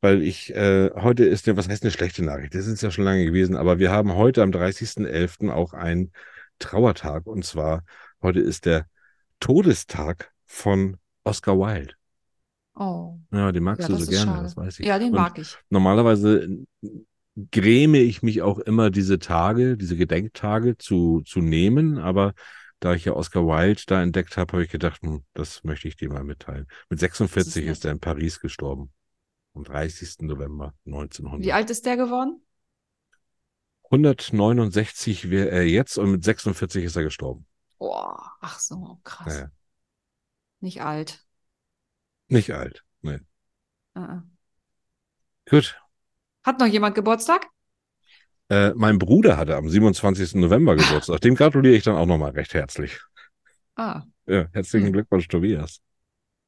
Weil 0.00 0.22
ich, 0.22 0.54
äh, 0.54 0.90
heute 0.94 1.24
ist 1.24 1.46
was 1.56 1.68
heißt 1.68 1.82
eine 1.82 1.90
schlechte 1.90 2.22
Nachricht? 2.24 2.54
Das 2.54 2.66
ist 2.66 2.82
ja 2.82 2.90
schon 2.90 3.04
lange 3.04 3.24
gewesen, 3.24 3.56
aber 3.56 3.78
wir 3.78 3.90
haben 3.90 4.14
heute 4.14 4.42
am 4.42 4.50
30.11. 4.50 5.50
auch 5.50 5.72
einen 5.72 6.12
Trauertag. 6.58 7.26
Und 7.26 7.44
zwar, 7.44 7.84
heute 8.22 8.40
ist 8.40 8.64
der 8.66 8.86
Todestag 9.40 10.32
von 10.46 10.96
Oscar 11.24 11.58
Wilde. 11.58 11.94
Oh. 12.76 13.18
Ja, 13.32 13.52
den 13.52 13.62
magst 13.62 13.82
Ja, 13.82 13.88
du 13.88 13.94
so 13.96 14.02
ist 14.02 14.10
gerne, 14.10 14.32
schade. 14.32 14.42
das 14.44 14.56
weiß 14.56 14.80
ich. 14.80 14.86
Ja, 14.86 14.98
den 14.98 15.08
Und 15.08 15.14
mag 15.14 15.38
ich. 15.38 15.56
normalerweise 15.70 16.48
gräme 17.50 17.98
ich 17.98 18.22
mich 18.22 18.42
auch 18.42 18.58
immer, 18.58 18.90
diese 18.90 19.18
Tage, 19.18 19.76
diese 19.76 19.96
Gedenktage 19.96 20.76
zu, 20.76 21.22
zu 21.22 21.40
nehmen, 21.40 21.98
aber 21.98 22.32
da 22.80 22.94
ich 22.94 23.04
ja 23.06 23.14
Oscar 23.14 23.46
Wilde 23.46 23.82
da 23.86 24.02
entdeckt 24.02 24.36
habe, 24.36 24.52
habe 24.52 24.64
ich 24.64 24.70
gedacht, 24.70 25.02
hm, 25.02 25.24
das 25.34 25.64
möchte 25.64 25.88
ich 25.88 25.96
dir 25.96 26.10
mal 26.10 26.24
mitteilen. 26.24 26.66
Mit 26.90 27.00
46 27.00 27.64
nett. 27.64 27.72
ist 27.72 27.84
er 27.84 27.92
in 27.92 28.00
Paris 28.00 28.40
gestorben. 28.40 28.92
Am 29.54 29.64
30. 29.64 30.26
November 30.26 30.74
1900. 30.84 31.46
Wie 31.46 31.52
alt 31.52 31.70
ist 31.70 31.86
der 31.86 31.96
geworden? 31.96 32.40
169 33.90 35.30
wäre 35.30 35.50
er 35.50 35.66
jetzt 35.66 35.98
und 35.98 36.10
mit 36.10 36.24
46 36.24 36.84
ist 36.84 36.96
er 36.96 37.04
gestorben. 37.04 37.46
Oh, 37.78 38.16
ach 38.40 38.58
so, 38.58 38.98
krass. 39.04 39.26
Naja, 39.34 39.50
Nicht 40.60 40.82
alt. 40.82 41.24
Nicht 42.34 42.52
alt. 42.52 42.84
Nee. 43.02 43.18
Äh, 43.96 44.00
äh. 44.00 44.20
Gut. 45.48 45.76
Hat 46.44 46.60
noch 46.60 46.66
jemand 46.66 46.94
Geburtstag? 46.94 47.46
Äh, 48.50 48.72
mein 48.74 48.98
Bruder 48.98 49.36
hatte 49.38 49.56
am 49.56 49.68
27. 49.68 50.34
November 50.34 50.76
Geburtstag. 50.76 51.20
Dem 51.22 51.34
gratuliere 51.34 51.74
ich 51.74 51.84
dann 51.84 51.96
auch 51.96 52.06
nochmal 52.06 52.32
recht 52.32 52.52
herzlich. 52.54 53.00
Ah, 53.76 54.02
Ja, 54.26 54.46
herzlichen 54.52 54.86
Hm. 54.86 54.92
Glückwunsch, 54.92 55.28
Tobias. 55.28 55.80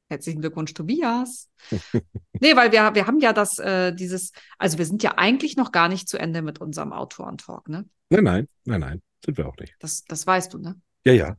herzlichen 0.09 0.39
Glückwunsch, 0.41 0.73
Tobias. 0.73 1.49
nee, 2.39 2.55
weil 2.55 2.71
wir, 2.71 2.93
wir 2.95 3.07
haben 3.07 3.19
ja 3.19 3.33
das, 3.33 3.59
äh, 3.59 3.93
dieses, 3.93 4.31
also 4.57 4.77
wir 4.77 4.85
sind 4.85 5.03
ja 5.03 5.15
eigentlich 5.17 5.57
noch 5.57 5.71
gar 5.71 5.89
nicht 5.89 6.07
zu 6.07 6.17
Ende 6.17 6.41
mit 6.41 6.59
unserem 6.61 6.93
Autorentalk, 6.93 7.67
ne? 7.67 7.85
Nein, 8.09 8.23
nein, 8.23 8.47
nein, 8.65 8.79
nein, 8.79 9.01
sind 9.25 9.37
wir 9.37 9.47
auch 9.47 9.57
nicht. 9.57 9.75
Das, 9.79 10.03
das 10.05 10.25
weißt 10.25 10.53
du, 10.53 10.59
ne? 10.59 10.79
Ja, 11.05 11.13
ja. 11.13 11.37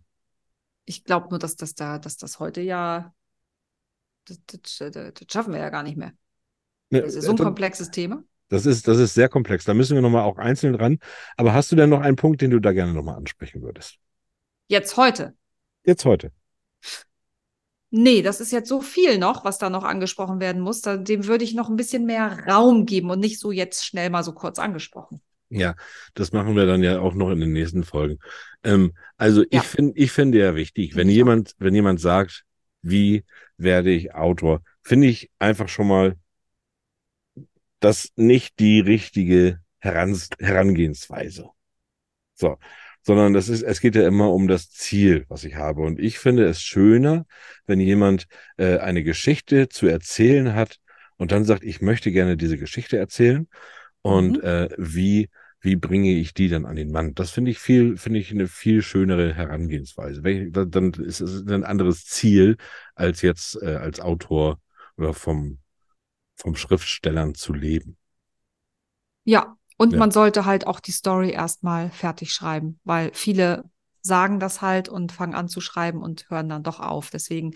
Ich 0.84 1.04
glaube 1.04 1.28
nur, 1.30 1.38
dass 1.38 1.56
das 1.56 1.74
da, 1.74 1.98
dass 1.98 2.16
das 2.16 2.40
heute 2.40 2.60
ja, 2.60 3.14
das, 4.28 4.40
das, 4.46 4.78
das, 4.78 5.14
das 5.14 5.26
schaffen 5.30 5.52
wir 5.52 5.60
ja 5.60 5.70
gar 5.70 5.82
nicht 5.82 5.96
mehr. 5.96 6.12
Das 6.90 7.14
ist 7.14 7.24
so 7.24 7.32
ein 7.32 7.38
äh, 7.38 7.42
komplexes 7.42 7.90
Thema. 7.90 8.22
Das 8.48 8.64
ist, 8.64 8.88
das 8.88 8.98
ist 8.98 9.14
sehr 9.14 9.28
komplex. 9.28 9.64
Da 9.64 9.74
müssen 9.74 9.94
wir 9.94 10.02
nochmal 10.02 10.22
auch 10.22 10.38
einzeln 10.38 10.72
dran. 10.72 10.98
Aber 11.36 11.52
hast 11.52 11.70
du 11.70 11.76
denn 11.76 11.90
noch 11.90 12.00
einen 12.00 12.16
Punkt, 12.16 12.40
den 12.40 12.50
du 12.50 12.60
da 12.60 12.72
gerne 12.72 12.94
nochmal 12.94 13.16
ansprechen 13.16 13.62
würdest? 13.62 13.96
Jetzt 14.68 14.96
heute. 14.96 15.34
Jetzt 15.84 16.04
heute. 16.04 16.32
Nee, 17.90 18.20
das 18.20 18.40
ist 18.40 18.52
jetzt 18.52 18.68
so 18.68 18.82
viel 18.82 19.18
noch, 19.18 19.44
was 19.44 19.58
da 19.58 19.70
noch 19.70 19.84
angesprochen 19.84 20.40
werden 20.40 20.60
muss. 20.60 20.82
Dem 20.82 21.26
würde 21.26 21.44
ich 21.44 21.54
noch 21.54 21.70
ein 21.70 21.76
bisschen 21.76 22.04
mehr 22.04 22.44
Raum 22.46 22.84
geben 22.84 23.10
und 23.10 23.20
nicht 23.20 23.40
so 23.40 23.50
jetzt 23.50 23.84
schnell 23.84 24.10
mal 24.10 24.22
so 24.22 24.32
kurz 24.32 24.58
angesprochen. 24.58 25.22
Ja, 25.50 25.74
das 26.12 26.32
machen 26.32 26.56
wir 26.56 26.66
dann 26.66 26.82
ja 26.82 27.00
auch 27.00 27.14
noch 27.14 27.30
in 27.30 27.40
den 27.40 27.52
nächsten 27.52 27.84
Folgen. 27.84 28.18
Ähm, 28.62 28.92
also 29.16 29.42
Ja. 29.50 29.60
ich 29.60 29.62
finde, 29.62 29.98
ich 29.98 30.12
finde 30.12 30.38
ja 30.38 30.54
wichtig, 30.54 30.94
wenn 30.96 31.08
auch. 31.08 31.12
jemand, 31.12 31.52
wenn 31.58 31.74
jemand 31.74 32.00
sagt, 32.00 32.44
wie 32.88 33.24
werde 33.56 33.90
ich 33.90 34.14
Autor, 34.14 34.62
finde 34.82 35.08
ich 35.08 35.30
einfach 35.38 35.68
schon 35.68 35.88
mal 35.88 36.16
das 37.80 38.12
nicht 38.16 38.58
die 38.58 38.80
richtige 38.80 39.60
Herans 39.78 40.30
Herangehensweise. 40.40 41.50
So, 42.34 42.58
sondern 43.02 43.32
das 43.34 43.48
ist, 43.48 43.62
es 43.62 43.80
geht 43.80 43.96
ja 43.96 44.06
immer 44.06 44.32
um 44.32 44.48
das 44.48 44.70
Ziel, 44.70 45.26
was 45.28 45.44
ich 45.44 45.56
habe. 45.56 45.82
Und 45.82 46.00
ich 46.00 46.18
finde 46.18 46.46
es 46.46 46.62
schöner, 46.62 47.26
wenn 47.66 47.80
jemand 47.80 48.26
äh, 48.58 48.78
eine 48.78 49.04
Geschichte 49.04 49.68
zu 49.68 49.86
erzählen 49.88 50.54
hat 50.54 50.78
und 51.16 51.32
dann 51.32 51.44
sagt, 51.44 51.64
ich 51.64 51.80
möchte 51.82 52.12
gerne 52.12 52.36
diese 52.36 52.58
Geschichte 52.58 52.98
erzählen 52.98 53.48
und 54.02 54.38
Mhm. 54.38 54.44
äh, 54.44 54.68
wie 54.78 55.30
wie 55.60 55.76
bringe 55.76 56.12
ich 56.14 56.34
die 56.34 56.48
dann 56.48 56.66
an 56.66 56.76
den 56.76 56.90
Mann? 56.92 57.14
Das 57.14 57.30
finde 57.30 57.50
ich 57.50 57.58
viel, 57.58 57.96
finde 57.96 58.20
ich 58.20 58.30
eine 58.30 58.46
viel 58.48 58.82
schönere 58.82 59.34
Herangehensweise. 59.34 60.22
Da- 60.50 60.64
Dann 60.64 60.92
ist 60.94 61.20
es 61.20 61.46
ein 61.48 61.64
anderes 61.64 62.04
Ziel, 62.06 62.56
als 62.94 63.22
jetzt 63.22 63.60
äh, 63.62 63.76
als 63.76 64.00
Autor 64.00 64.60
oder 64.96 65.14
vom, 65.14 65.58
vom 66.36 66.56
Schriftstellern 66.56 67.34
zu 67.34 67.52
leben. 67.54 67.98
Ja, 69.24 69.56
und 69.76 69.92
Ja. 69.92 69.98
man 69.98 70.10
sollte 70.10 70.44
halt 70.44 70.66
auch 70.66 70.80
die 70.80 70.92
Story 70.92 71.30
erstmal 71.30 71.90
fertig 71.90 72.32
schreiben, 72.32 72.80
weil 72.84 73.10
viele 73.14 73.64
sagen 74.00 74.40
das 74.40 74.62
halt 74.62 74.88
und 74.88 75.12
fangen 75.12 75.34
an 75.34 75.48
zu 75.48 75.60
schreiben 75.60 76.02
und 76.02 76.28
hören 76.30 76.48
dann 76.48 76.62
doch 76.62 76.80
auf. 76.80 77.10
Deswegen 77.10 77.52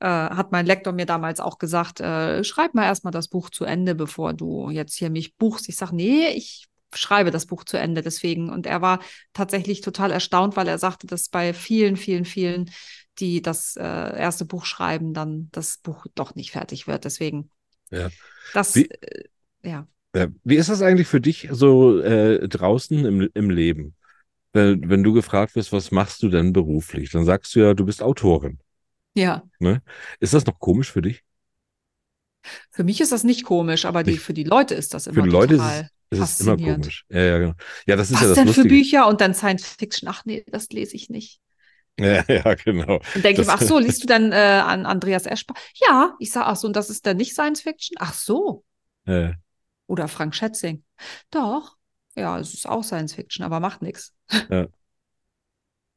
äh, 0.00 0.06
hat 0.08 0.52
mein 0.52 0.66
Lektor 0.66 0.92
mir 0.92 1.06
damals 1.06 1.40
auch 1.40 1.58
gesagt, 1.58 2.00
äh, 2.00 2.44
schreib 2.44 2.74
mal 2.74 2.84
erstmal 2.84 3.12
das 3.12 3.28
Buch 3.28 3.50
zu 3.50 3.64
Ende, 3.64 3.94
bevor 3.94 4.34
du 4.34 4.70
jetzt 4.70 4.96
hier 4.96 5.10
mich 5.10 5.36
buchst. 5.36 5.68
Ich 5.68 5.76
sage, 5.76 5.96
nee, 5.96 6.28
ich 6.28 6.68
schreibe 6.94 7.30
das 7.30 7.46
Buch 7.46 7.64
zu 7.64 7.76
Ende 7.78 8.02
deswegen. 8.02 8.50
Und 8.50 8.66
er 8.66 8.82
war 8.82 9.00
tatsächlich 9.32 9.80
total 9.80 10.10
erstaunt, 10.10 10.56
weil 10.56 10.68
er 10.68 10.78
sagte, 10.78 11.06
dass 11.06 11.28
bei 11.28 11.52
vielen, 11.54 11.96
vielen, 11.96 12.24
vielen, 12.24 12.70
die 13.18 13.42
das 13.42 13.76
äh, 13.76 13.82
erste 13.82 14.44
Buch 14.44 14.64
schreiben, 14.64 15.12
dann 15.14 15.48
das 15.52 15.78
Buch 15.78 16.06
doch 16.14 16.34
nicht 16.34 16.52
fertig 16.52 16.86
wird. 16.86 17.04
Deswegen, 17.04 17.50
Ja. 17.90 18.08
das, 18.52 18.76
Wie- 18.76 18.90
äh, 18.90 19.24
ja. 19.62 19.86
Wie 20.42 20.56
ist 20.56 20.68
das 20.68 20.82
eigentlich 20.82 21.06
für 21.06 21.20
dich 21.20 21.48
so 21.52 22.00
äh, 22.00 22.48
draußen 22.48 23.04
im, 23.04 23.28
im 23.32 23.50
Leben? 23.50 23.94
Wenn, 24.52 24.88
wenn 24.90 25.04
du 25.04 25.12
gefragt 25.12 25.54
wirst, 25.56 25.72
was 25.72 25.92
machst 25.92 26.22
du 26.22 26.28
denn 26.28 26.52
beruflich? 26.52 27.10
Dann 27.12 27.24
sagst 27.24 27.54
du 27.54 27.60
ja, 27.60 27.74
du 27.74 27.84
bist 27.86 28.02
Autorin. 28.02 28.58
Ja, 29.14 29.44
Ne? 29.60 29.82
Ist 30.20 30.34
das 30.34 30.46
noch 30.46 30.58
komisch 30.58 30.90
für 30.90 31.02
dich? 31.02 31.22
für 32.70 32.84
mich 32.84 33.00
ist 33.00 33.12
das 33.12 33.24
nicht 33.24 33.44
komisch, 33.44 33.84
aber 33.84 34.02
die, 34.02 34.18
für 34.18 34.34
die 34.34 34.44
Leute 34.44 34.74
ist 34.74 34.94
das 34.94 35.04
Für 35.04 35.10
immer 35.10 35.22
die 35.22 35.28
Leute 35.30 35.54
ist 35.54 35.60
es, 36.10 36.18
ist 36.18 36.40
es 36.40 36.40
immer 36.40 36.56
komisch. 36.58 37.04
Ja, 37.08 37.20
ja, 37.20 37.38
genau. 37.38 37.54
Ja, 37.86 37.96
das 37.96 38.10
ist 38.10 38.16
Was 38.16 38.22
ja 38.22 38.28
das 38.28 38.34
denn 38.34 38.46
für 38.48 38.62
Lustige. 38.62 38.68
Bücher 38.68 39.06
und 39.08 39.20
dann 39.20 39.34
Science 39.34 39.66
Fiction? 39.66 40.08
Ach 40.08 40.24
nee, 40.24 40.44
das 40.48 40.68
lese 40.70 40.96
ich 40.96 41.10
nicht. 41.10 41.40
Ja, 41.98 42.24
ja, 42.28 42.54
genau. 42.54 43.00
Und 43.14 43.24
denke 43.24 43.42
ich, 43.42 43.46
Das- 43.46 43.48
ach 43.48 43.60
so, 43.62 43.78
liest 43.78 44.02
du 44.02 44.06
dann 44.06 44.32
äh, 44.32 44.36
an 44.36 44.86
Andreas 44.86 45.26
Eschbach? 45.26 45.56
Ja, 45.86 46.14
ich 46.18 46.30
sage, 46.32 46.46
ach 46.46 46.56
so, 46.56 46.66
und 46.66 46.76
das 46.76 46.90
ist 46.90 47.06
dann 47.06 47.16
nicht 47.16 47.32
Science 47.34 47.60
Fiction? 47.62 47.96
Ach 48.00 48.14
so. 48.14 48.64
Äh, 49.06 49.32
Oder 49.86 50.08
Frank 50.08 50.34
Schätzing. 50.34 50.84
Doch. 51.30 51.76
Ja, 52.16 52.38
es 52.38 52.54
ist 52.54 52.68
auch 52.68 52.82
Science 52.84 53.14
Fiction, 53.14 53.44
aber 53.44 53.60
macht 53.60 53.82
nichts. 53.82 54.14
ja, 54.48 54.66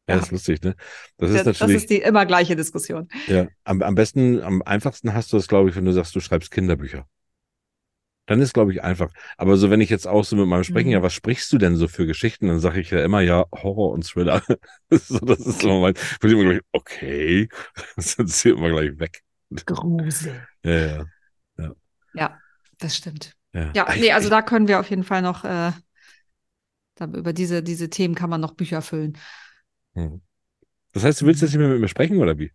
Ja. 0.08 0.16
ist 0.18 0.32
lustig, 0.32 0.62
ne? 0.64 0.76
Das 1.18 1.30
ist 1.30 1.38
Das, 1.38 1.44
das 1.46 1.60
natürlich, 1.60 1.84
ist 1.84 1.90
die 1.90 1.98
immer 1.98 2.26
gleiche 2.26 2.56
Diskussion. 2.56 3.08
ja, 3.26 3.48
am, 3.64 3.82
am 3.82 3.96
besten, 3.96 4.42
am 4.42 4.62
einfachsten 4.64 5.14
hast 5.14 5.32
du 5.34 5.38
das, 5.38 5.48
glaube 5.48 5.70
ich, 5.70 5.76
wenn 5.76 5.86
du 5.86 5.94
sagst, 5.94 6.16
du 6.16 6.20
schreibst 6.20 6.52
Kinderbücher. 6.52 7.08
Dann 8.26 8.42
ist, 8.42 8.54
glaube 8.54 8.72
ich, 8.72 8.82
einfach. 8.84 9.12
Aber 9.38 9.58
so, 9.58 9.70
wenn 9.70 9.82
ich 9.82 9.90
jetzt 9.90 10.08
auch 10.08 10.24
so 10.24 10.36
mit 10.38 10.48
meinem 10.48 10.64
Sprechen, 10.64 10.90
Mhm. 10.90 10.94
ja, 10.94 11.02
was 11.04 11.14
sprichst 11.14 11.52
du 11.52 11.58
denn 11.58 11.76
so 11.76 11.88
für 11.90 12.06
Geschichten? 12.06 12.48
Dann 12.48 12.60
sage 12.60 12.80
ich 12.80 12.90
ja 12.92 13.04
immer, 13.04 13.20
ja, 13.22 13.46
Horror 13.52 13.92
und 13.92 14.06
Thriller. 14.06 14.42
so, 14.90 15.20
das 15.20 15.40
ist 15.40 15.64
immer 15.64 15.82
mein, 15.82 15.94
bin 16.22 16.30
ich 16.32 16.32
immer 16.38 16.44
gleich, 16.52 16.62
okay, 16.72 17.50
das 17.98 18.14
sind 18.16 18.46
immer 18.58 18.70
gleich 18.70 18.98
weg. 19.00 19.22
Grusel. 19.66 20.48
Ja, 20.64 21.06
ja, 21.58 21.76
Ja, 22.14 22.40
das 22.80 22.96
stimmt. 22.98 23.36
ja. 23.54 23.74
Ja, 23.76 23.88
nee, 23.96 24.12
also 24.12 24.30
da 24.30 24.42
können 24.42 24.68
wir 24.68 24.80
auf 24.80 24.90
jeden 24.90 25.04
Fall 25.04 25.22
noch, 25.22 25.44
äh, 25.46 25.72
da, 26.96 27.06
über 27.06 27.34
diese, 27.34 27.64
diese 27.64 27.90
Themen 27.90 28.16
kann 28.16 28.30
man 28.30 28.42
noch 28.42 28.54
Bücher 28.54 28.82
füllen. 28.82 29.18
hm. 29.96 30.22
Das 30.94 31.04
heißt, 31.04 31.22
du 31.22 31.26
willst 31.28 31.42
jetzt 31.42 31.52
nicht 31.52 31.60
mehr 31.60 31.70
mit 31.70 31.82
mir 31.82 31.88
sprechen, 31.90 32.20
oder 32.20 32.38
wie? 32.40 32.52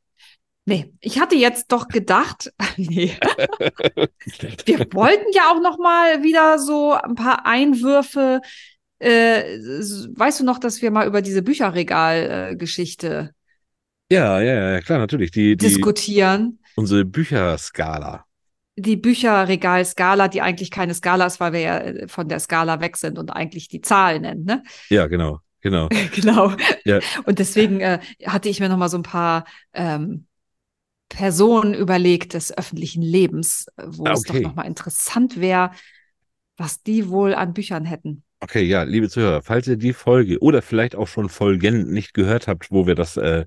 Nee, 0.68 0.92
ich 1.00 1.18
hatte 1.18 1.34
jetzt 1.34 1.72
doch 1.72 1.88
gedacht, 1.88 2.52
nee, 2.76 3.16
wir 4.66 4.78
wollten 4.92 5.32
ja 5.32 5.50
auch 5.50 5.62
noch 5.62 5.78
mal 5.78 6.22
wieder 6.22 6.58
so 6.58 6.92
ein 6.92 7.14
paar 7.14 7.46
Einwürfe. 7.46 8.42
Äh, 8.98 9.44
weißt 9.44 10.40
du 10.40 10.44
noch, 10.44 10.58
dass 10.58 10.82
wir 10.82 10.90
mal 10.90 11.06
über 11.06 11.22
diese 11.22 11.40
Bücherregal-Geschichte 11.40 13.32
Ja, 14.12 14.42
ja, 14.42 14.72
ja, 14.72 14.80
klar, 14.82 14.98
natürlich. 14.98 15.30
Die, 15.30 15.56
die, 15.56 15.68
diskutieren? 15.68 16.58
unsere 16.74 17.06
Bücherskala. 17.06 18.26
Die 18.76 18.96
Bücherregal-Skala, 18.96 20.28
die 20.28 20.42
eigentlich 20.42 20.70
keine 20.70 20.92
Skala 20.92 21.24
ist, 21.24 21.40
weil 21.40 21.54
wir 21.54 21.60
ja 21.60 21.78
äh, 21.78 22.08
von 22.08 22.28
der 22.28 22.40
Skala 22.40 22.80
weg 22.82 22.98
sind 22.98 23.18
und 23.18 23.30
eigentlich 23.30 23.68
die 23.68 23.80
Zahl 23.80 24.20
nennen, 24.20 24.44
ne? 24.44 24.62
Ja, 24.90 25.06
genau, 25.06 25.40
genau. 25.62 25.88
Genau. 26.14 26.52
Ja. 26.84 27.00
Und 27.24 27.38
deswegen 27.38 27.80
äh, 27.80 28.00
hatte 28.26 28.50
ich 28.50 28.60
mir 28.60 28.68
noch 28.68 28.76
mal 28.76 28.90
so 28.90 28.98
ein 28.98 29.02
paar 29.02 29.46
ähm, 29.72 30.27
Personen 31.08 31.74
überlegt 31.74 32.34
des 32.34 32.56
öffentlichen 32.56 33.02
Lebens, 33.02 33.66
äh, 33.76 33.84
wo 33.86 34.04
Ah, 34.06 34.12
es 34.12 34.22
doch 34.22 34.34
okay. 34.34 34.42
noch 34.42 34.54
mal 34.54 34.64
interessant 34.64 35.40
wäre, 35.40 35.72
was 36.56 36.82
die 36.82 37.08
wohl 37.08 37.34
an 37.34 37.54
Büchern 37.54 37.84
hätten. 37.84 38.24
Okay, 38.40 38.62
ja, 38.62 38.84
liebe 38.84 39.08
Zuhörer, 39.08 39.42
falls 39.42 39.66
ihr 39.66 39.76
die 39.76 39.92
Folge 39.92 40.38
oder 40.40 40.62
vielleicht 40.62 40.94
auch 40.94 41.08
schon 41.08 41.28
Folgen 41.28 41.90
nicht 41.90 42.14
gehört 42.14 42.46
habt, 42.46 42.70
wo 42.70 42.86
wir 42.86 42.94
das, 42.94 43.16
äh, 43.16 43.46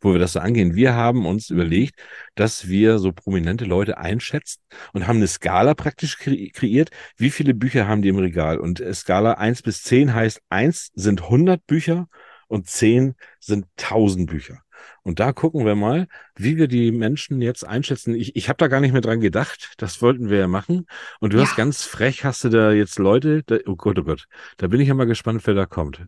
wo 0.00 0.12
wir 0.12 0.18
das 0.18 0.32
so 0.32 0.40
angehen, 0.40 0.74
wir 0.74 0.94
haben 0.94 1.24
uns 1.24 1.50
überlegt, 1.50 2.00
dass 2.34 2.68
wir 2.68 2.98
so 2.98 3.12
prominente 3.12 3.64
Leute 3.64 3.96
einschätzen 3.98 4.60
und 4.92 5.06
haben 5.06 5.18
eine 5.18 5.28
Skala 5.28 5.74
praktisch 5.74 6.18
kre 6.18 6.48
kreiert. 6.50 6.90
Wie 7.16 7.30
viele 7.30 7.54
Bücher 7.54 7.86
haben 7.86 8.02
die 8.02 8.08
im 8.08 8.18
Regal? 8.18 8.58
Und 8.58 8.80
äh, 8.80 8.92
Skala 8.92 9.34
1 9.34 9.62
bis 9.62 9.82
10 9.84 10.14
heißt, 10.14 10.40
1 10.48 10.90
sind 10.94 11.22
100 11.22 11.64
Bücher 11.66 12.08
und 12.48 12.68
10 12.68 13.14
sind 13.38 13.66
1000 13.76 14.28
Bücher. 14.28 14.63
Und 15.02 15.20
da 15.20 15.32
gucken 15.32 15.64
wir 15.66 15.74
mal, 15.74 16.06
wie 16.36 16.56
wir 16.56 16.68
die 16.68 16.92
Menschen 16.92 17.40
jetzt 17.42 17.66
einschätzen. 17.66 18.14
Ich, 18.14 18.36
ich 18.36 18.48
habe 18.48 18.56
da 18.58 18.68
gar 18.68 18.80
nicht 18.80 18.92
mehr 18.92 19.00
dran 19.00 19.20
gedacht. 19.20 19.74
Das 19.78 20.02
wollten 20.02 20.30
wir 20.30 20.38
ja 20.38 20.48
machen. 20.48 20.86
Und 21.20 21.32
du 21.32 21.38
Ja. 21.38 21.42
hast 21.42 21.54
ganz 21.54 21.84
frech, 21.84 22.24
hast 22.24 22.44
du 22.44 22.48
da 22.48 22.72
jetzt 22.72 22.98
Leute, 22.98 23.42
da, 23.44 23.58
oh 23.66 23.76
Gott, 23.76 23.98
oh 23.98 24.04
Gott, 24.04 24.26
da 24.56 24.68
bin 24.68 24.80
ich 24.80 24.88
ja 24.88 24.94
mal 24.94 25.06
gespannt, 25.06 25.46
wer 25.46 25.54
da 25.54 25.66
kommt. 25.66 26.00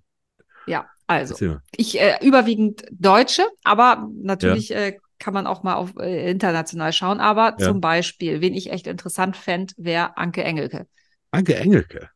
Ja, 0.66 0.88
also 1.06 1.36
ich 1.76 2.00
äh, 2.00 2.18
überwiegend 2.22 2.84
Deutsche, 2.90 3.46
aber 3.64 4.08
natürlich 4.22 4.70
äh, 4.74 4.98
kann 5.18 5.34
man 5.34 5.46
auch 5.46 5.62
mal 5.62 5.74
auf 5.74 5.96
äh, 5.98 6.30
international 6.30 6.92
schauen. 6.92 7.20
Aber 7.20 7.56
Ja. 7.58 7.66
zum 7.66 7.80
Beispiel, 7.80 8.40
wen 8.40 8.54
ich 8.54 8.70
echt 8.72 8.86
interessant 8.86 9.36
fände, 9.36 9.74
wäre 9.76 10.16
Anke 10.16 10.42
Engelke. 10.44 10.86
Anke 11.32 11.54
Engelke. 11.54 12.10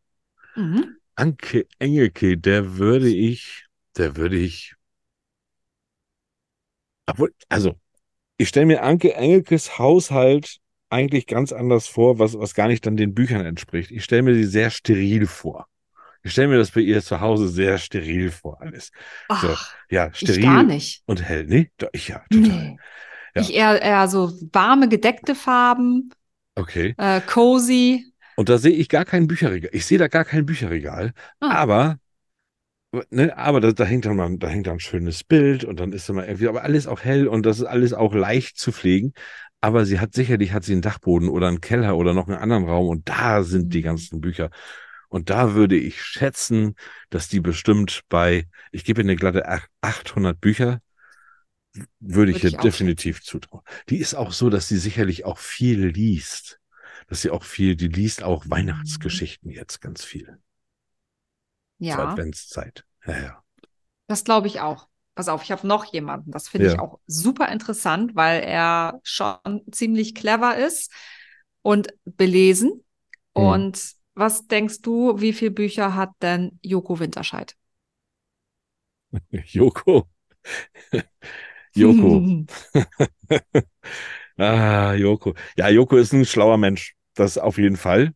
Mhm. 0.56 1.00
Anke 1.16 1.66
Engelke, 1.78 2.36
der 2.38 2.76
würde 2.78 3.08
ich, 3.08 3.66
der 3.96 4.16
würde 4.16 4.36
ich, 4.36 4.74
obwohl, 7.10 7.32
also, 7.48 7.74
ich 8.36 8.48
stelle 8.48 8.66
mir 8.66 8.82
Anke 8.82 9.14
Engelkes 9.14 9.78
Haushalt 9.78 10.58
eigentlich 10.88 11.26
ganz 11.26 11.52
anders 11.52 11.86
vor, 11.86 12.18
was, 12.18 12.38
was 12.38 12.54
gar 12.54 12.68
nicht 12.68 12.84
dann 12.86 12.96
den 12.96 13.14
Büchern 13.14 13.44
entspricht. 13.46 13.90
Ich 13.90 14.02
stelle 14.04 14.22
mir 14.22 14.34
sie 14.34 14.44
sehr 14.44 14.70
steril 14.70 15.26
vor. 15.26 15.66
Ich 16.22 16.32
stelle 16.32 16.48
mir 16.48 16.58
das 16.58 16.70
bei 16.72 16.80
ihr 16.80 17.00
zu 17.02 17.20
Hause 17.20 17.48
sehr 17.48 17.78
steril 17.78 18.30
vor, 18.30 18.60
alles. 18.60 18.90
So, 19.40 19.48
Ach, 19.52 19.74
ja, 19.88 20.10
ich 20.12 20.26
gar 20.26 20.34
steril 20.34 20.64
nicht. 20.64 21.02
und 21.06 21.22
hell. 21.22 21.44
Nee, 21.46 21.70
doch, 21.78 21.88
ich 21.92 22.08
ja, 22.08 22.22
total. 22.30 22.48
Nee. 22.48 22.76
Ja. 23.34 23.42
Ich 23.42 23.54
eher, 23.54 23.80
eher 23.80 24.08
so 24.08 24.32
warme, 24.52 24.88
gedeckte 24.88 25.34
Farben, 25.34 26.10
Okay. 26.56 26.94
äh, 26.98 27.20
cozy. 27.20 28.12
Und 28.36 28.48
da 28.48 28.58
sehe 28.58 28.72
ich 28.72 28.88
gar 28.88 29.04
kein 29.04 29.28
Bücherregal. 29.28 29.70
Ich 29.72 29.86
sehe 29.86 29.98
da 29.98 30.08
gar 30.08 30.24
kein 30.24 30.44
Bücherregal. 30.44 31.12
Ah. 31.38 31.50
Aber, 31.50 31.99
ne, 33.10 33.36
aber 33.36 33.60
da, 33.60 33.72
da 33.72 33.84
hängt 33.84 34.04
dann 34.06 34.16
mal, 34.16 34.36
da 34.38 34.48
hängt 34.48 34.66
dann 34.66 34.74
ein 34.76 34.80
schönes 34.80 35.24
Bild 35.24 35.64
und 35.64 35.78
dann 35.80 35.92
ist 35.92 36.08
dann 36.08 36.16
mal 36.16 36.26
irgendwie, 36.26 36.48
aber 36.48 36.62
alles 36.62 36.86
auch 36.86 37.00
hell 37.02 37.28
und 37.28 37.46
das 37.46 37.58
ist 37.58 37.64
alles 37.66 37.92
auch 37.92 38.14
leicht 38.14 38.58
zu 38.58 38.72
pflegen. 38.72 39.12
Aber 39.60 39.84
sie 39.84 40.00
hat 40.00 40.14
sicherlich, 40.14 40.52
hat 40.52 40.64
sie 40.64 40.72
einen 40.72 40.82
Dachboden 40.82 41.28
oder 41.28 41.48
einen 41.48 41.60
Keller 41.60 41.96
oder 41.96 42.14
noch 42.14 42.28
einen 42.28 42.38
anderen 42.38 42.64
Raum 42.64 42.88
und 42.88 43.08
da 43.08 43.42
sind 43.42 43.74
die 43.74 43.82
Mhm. 43.82 43.84
ganzen 43.84 44.20
Bücher. 44.20 44.50
Und 45.08 45.28
da 45.30 45.54
würde 45.54 45.76
ich 45.76 46.02
schätzen, 46.02 46.76
dass 47.10 47.28
die 47.28 47.40
bestimmt 47.40 48.02
bei, 48.08 48.46
ich 48.72 48.84
gebe 48.84 49.00
ihr 49.02 49.04
eine 49.04 49.16
glatte 49.16 49.48
ach- 49.48 49.66
800 49.82 50.40
Bücher, 50.40 50.80
würde 52.00 52.32
ich 52.32 52.42
ihr 52.44 52.50
definitiv 52.50 53.22
zutrauen. 53.22 53.62
Die 53.88 53.98
ist 53.98 54.14
auch 54.14 54.32
so, 54.32 54.50
dass 54.50 54.68
sie 54.68 54.78
sicherlich 54.78 55.24
auch 55.24 55.38
viel 55.38 55.86
liest. 55.86 56.60
Dass 57.08 57.22
sie 57.22 57.30
auch 57.30 57.44
viel, 57.44 57.76
die 57.76 57.88
liest 57.88 58.22
auch 58.22 58.44
Mhm. 58.44 58.50
Weihnachtsgeschichten 58.50 59.50
jetzt 59.50 59.80
ganz 59.80 60.04
viel. 60.04 60.38
Zur 61.88 62.04
Ja, 62.04 62.04
Adventszeit. 62.04 62.84
Ja, 63.06 63.18
ja. 63.22 63.44
das 64.06 64.24
glaube 64.24 64.46
ich 64.46 64.60
auch. 64.60 64.88
Pass 65.14 65.28
auf, 65.28 65.42
ich 65.42 65.50
habe 65.52 65.66
noch 65.66 65.84
jemanden. 65.86 66.30
Das 66.30 66.48
finde 66.48 66.66
ich 66.68 66.78
Ja. 66.78 66.80
auch 66.80 67.00
super 67.06 67.48
interessant, 67.50 68.14
weil 68.14 68.42
er 68.42 69.00
schon 69.02 69.36
ziemlich 69.70 70.14
clever 70.14 70.56
ist 70.56 70.92
und 71.62 71.88
belesen. 72.04 72.84
Hm. 73.36 73.60
Und 73.60 73.92
was 74.14 74.46
denkst 74.46 74.82
du, 74.82 75.20
wie 75.20 75.32
viele 75.32 75.50
Bücher 75.50 75.94
hat 75.94 76.10
denn 76.22 76.58
Joko 76.62 76.98
Winterscheid? 77.00 77.56
Joko. 79.54 80.08
Joko. 81.74 82.26
Ah, 84.38 84.94
Joko. 84.94 85.34
Ja, 85.56 85.68
Joko 85.68 85.96
ist 85.96 86.12
ein 86.12 86.24
schlauer 86.24 86.56
Mensch. 86.58 86.96
Das 87.14 87.38
auf 87.38 87.58
jeden 87.58 87.76
Fall. 87.76 88.14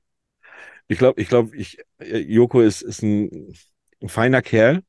Ich 0.88 0.98
glaube, 0.98 1.20
ich 1.20 1.28
glaube, 1.28 1.56
ich, 1.56 1.78
Joko 2.04 2.60
ist, 2.60 2.82
ist 2.82 3.02
ein, 3.02 3.54
ein 4.02 4.08
feiner 4.08 4.42
Kerl. 4.42 4.82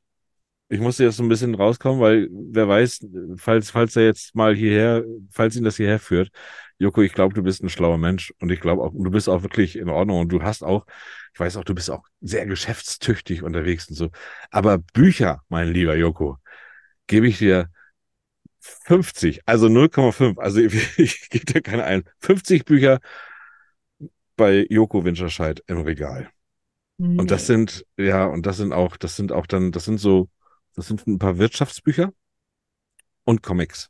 Ich 0.70 0.80
musste 0.80 1.04
jetzt 1.04 1.18
so 1.18 1.24
ein 1.24 1.30
bisschen 1.30 1.56
rauskommen, 1.56 2.02
weil 2.02 2.28
wer 2.32 2.68
weiß, 2.68 3.06
falls, 3.38 3.70
falls 3.72 3.96
er 3.96 4.06
jetzt 4.06 4.36
mal 4.36 4.56
hierher, 4.56 5.04
falls 5.32 5.56
ihn 5.56 5.64
das 5.64 5.78
hierher 5.78 6.00
führt, 6.00 6.32
Joko, 6.80 7.02
ich 7.02 7.14
glaube, 7.14 7.34
du 7.34 7.44
bist 7.44 7.64
ein 7.64 7.70
schlauer 7.70 7.98
Mensch 7.98 8.34
und 8.40 8.52
ich 8.52 8.60
glaube 8.60 8.84
auch, 8.84 8.92
du 8.94 9.10
bist 9.12 9.30
auch 9.30 9.44
wirklich 9.44 9.78
in 9.78 9.90
Ordnung 9.90 10.20
und 10.22 10.30
du 10.30 10.42
hast 10.44 10.64
auch, 10.64 10.86
ich 11.34 11.40
weiß 11.40 11.58
auch, 11.58 11.64
du 11.64 11.76
bist 11.76 11.90
auch 11.90 12.04
sehr 12.22 12.46
geschäftstüchtig 12.46 13.44
unterwegs 13.44 13.90
und 13.90 13.96
so. 13.96 14.10
Aber 14.52 14.80
Bücher, 14.80 15.42
mein 15.50 15.72
lieber 15.72 15.96
Joko, 15.96 16.38
gebe 17.08 17.28
ich 17.28 17.38
dir 17.40 17.70
50, 18.60 19.42
also 19.48 19.70
0,5, 19.70 20.40
also 20.40 20.60
ich, 20.62 21.00
ich 21.00 21.30
gebe 21.30 21.46
dir 21.46 21.62
keine 21.62 21.84
ein. 21.86 22.04
50 22.20 22.66
Bücher 22.66 23.00
bei 24.38 24.66
Joko 24.70 25.04
Winterscheid 25.04 25.62
im 25.68 25.82
Regal. 25.82 26.30
Und 26.98 27.30
das 27.32 27.46
sind, 27.48 27.86
ja, 27.98 28.26
und 28.26 28.46
das 28.46 28.58
sind 28.58 28.72
auch, 28.74 28.96
das 28.98 29.16
sind 29.16 29.32
auch 29.32 29.48
dann, 29.48 29.72
das 29.72 29.86
sind 29.86 29.98
so, 29.98 30.30
das 30.76 30.88
sind 30.88 31.06
ein 31.08 31.20
paar 31.20 31.38
Wirtschaftsbücher 31.38 32.14
und 33.26 33.44
Comics. 33.44 33.90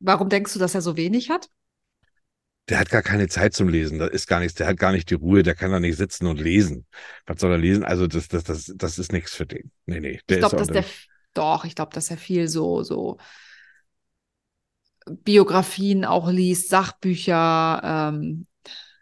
Warum 0.00 0.28
denkst 0.28 0.54
du, 0.54 0.58
dass 0.58 0.74
er 0.74 0.82
so 0.82 0.96
wenig 0.96 1.30
hat? 1.30 1.48
Der 2.68 2.78
hat 2.78 2.90
gar 2.90 3.02
keine 3.02 3.28
Zeit 3.28 3.52
zum 3.52 3.68
Lesen. 3.68 3.98
Da 3.98 4.06
ist 4.06 4.26
gar 4.26 4.40
nichts. 4.40 4.54
Der 4.54 4.66
hat 4.66 4.76
gar 4.76 4.92
nicht 4.92 5.10
die 5.10 5.14
Ruhe. 5.14 5.42
Der 5.42 5.54
kann 5.54 5.72
da 5.72 5.80
nicht 5.80 5.96
sitzen 5.96 6.26
und 6.26 6.40
lesen. 6.40 6.86
Was 7.26 7.40
soll 7.40 7.50
er 7.50 7.58
lesen? 7.58 7.84
Also 7.84 8.06
das, 8.06 8.28
das, 8.28 8.44
das, 8.44 8.72
das 8.76 8.98
ist 8.98 9.12
nichts 9.12 9.34
für 9.34 9.46
den. 9.46 9.72
Nee, 9.86 10.00
nee. 10.00 10.20
Der 10.28 10.36
ich 10.36 10.40
glaube, 10.40 10.56
dass 10.56 10.68
der, 10.68 10.84
doch, 11.34 11.64
ich 11.64 11.74
glaube, 11.74 11.92
dass 11.92 12.10
er 12.10 12.16
viel 12.16 12.48
so, 12.48 12.82
so 12.82 13.18
Biografien 15.06 16.04
auch 16.04 16.30
liest, 16.30 16.68
Sachbücher. 16.68 17.80
Ähm, 18.12 18.46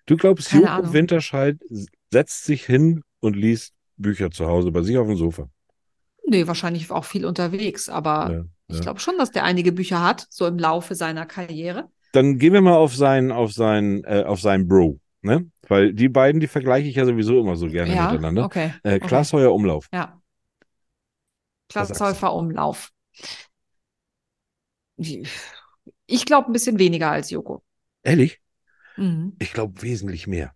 Du 0.07 0.17
glaubst, 0.17 0.51
Joko. 0.53 0.93
Winterscheid 0.93 1.59
setzt 2.13 2.45
sich 2.45 2.65
hin 2.65 3.03
und 3.21 3.37
liest 3.37 3.75
Bücher 3.97 4.31
zu 4.31 4.47
Hause 4.47 4.71
bei 4.71 4.83
sich 4.83 4.97
auf 4.97 5.07
dem 5.07 5.17
Sofa. 5.17 5.49
nee, 6.27 6.47
wahrscheinlich 6.47 6.91
auch 6.91 7.05
viel 7.05 7.25
unterwegs, 7.25 7.89
aber 7.89 8.31
Ja, 8.31 8.45
ich 8.69 8.77
ja. 8.77 8.83
glaube 8.83 9.01
schon, 9.01 9.17
dass 9.19 9.31
der 9.33 9.45
einige 9.45 9.73
Bücher 9.73 10.03
hat, 10.03 10.27
so 10.31 10.47
im 10.47 10.59
Laufe 10.59 10.95
seiner 10.95 11.27
Karriere. 11.27 11.89
Dann 12.13 12.39
gehen 12.39 12.53
wir 12.53 12.61
mal 12.61 12.77
auf 12.77 12.95
seinen, 12.95 13.33
auf 13.33 13.53
seinen, 13.53 14.05
äh, 14.05 14.25
auf 14.27 14.41
seinen 14.41 14.69
Bro, 14.69 15.01
ne? 15.23 15.51
Weil 15.69 15.93
die 15.93 16.09
beiden, 16.09 16.41
die 16.41 16.47
vergleiche 16.47 16.89
ich 16.89 16.97
ja 16.97 17.05
sowieso 17.05 17.41
immer 17.41 17.57
so 17.57 17.67
gerne 17.69 17.95
ja, 17.95 18.11
miteinander. 18.11 18.45
okay. 18.45 18.73
Äh, 18.83 18.97
okay. 18.97 19.07
Klaas 19.07 19.33
Heuer 19.33 19.53
Umlauf. 19.53 19.89
Ja. 19.93 20.21
Klasshäufer 21.69 22.33
Umlauf. 22.33 22.91
Ich 26.07 26.25
glaube 26.25 26.51
ein 26.51 26.53
bisschen 26.53 26.79
weniger 26.79 27.11
als 27.11 27.31
Joko. 27.31 27.63
Ehrlich? 28.03 28.41
Mhm. 28.97 29.35
Ich 29.39 29.53
glaube 29.53 29.83
wesentlich 29.83 30.27
mehr. 30.27 30.55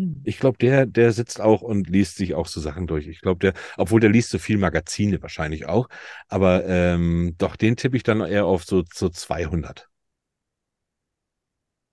Mhm. 0.00 0.24
Ich 0.24 0.38
glaube, 0.38 0.58
der, 0.58 0.86
der 0.86 1.12
sitzt 1.12 1.40
auch 1.40 1.62
und 1.62 1.88
liest 1.88 2.16
sich 2.16 2.34
auch 2.34 2.46
so 2.46 2.60
Sachen 2.60 2.86
durch. 2.86 3.06
Ich 3.08 3.20
glaube, 3.22 3.38
der, 3.40 3.54
obwohl 3.78 4.00
der 4.00 4.10
liest 4.10 4.30
so 4.30 4.38
viel 4.38 4.58
Magazine 4.58 5.20
wahrscheinlich 5.22 5.66
auch, 5.66 5.88
aber 6.28 6.66
ähm, 6.66 7.34
doch, 7.38 7.56
den 7.56 7.76
tippe 7.76 7.96
ich 7.96 8.02
dann 8.02 8.20
eher 8.20 8.44
auf 8.46 8.64
so, 8.64 8.84
so 8.92 9.08
200. 9.08 9.88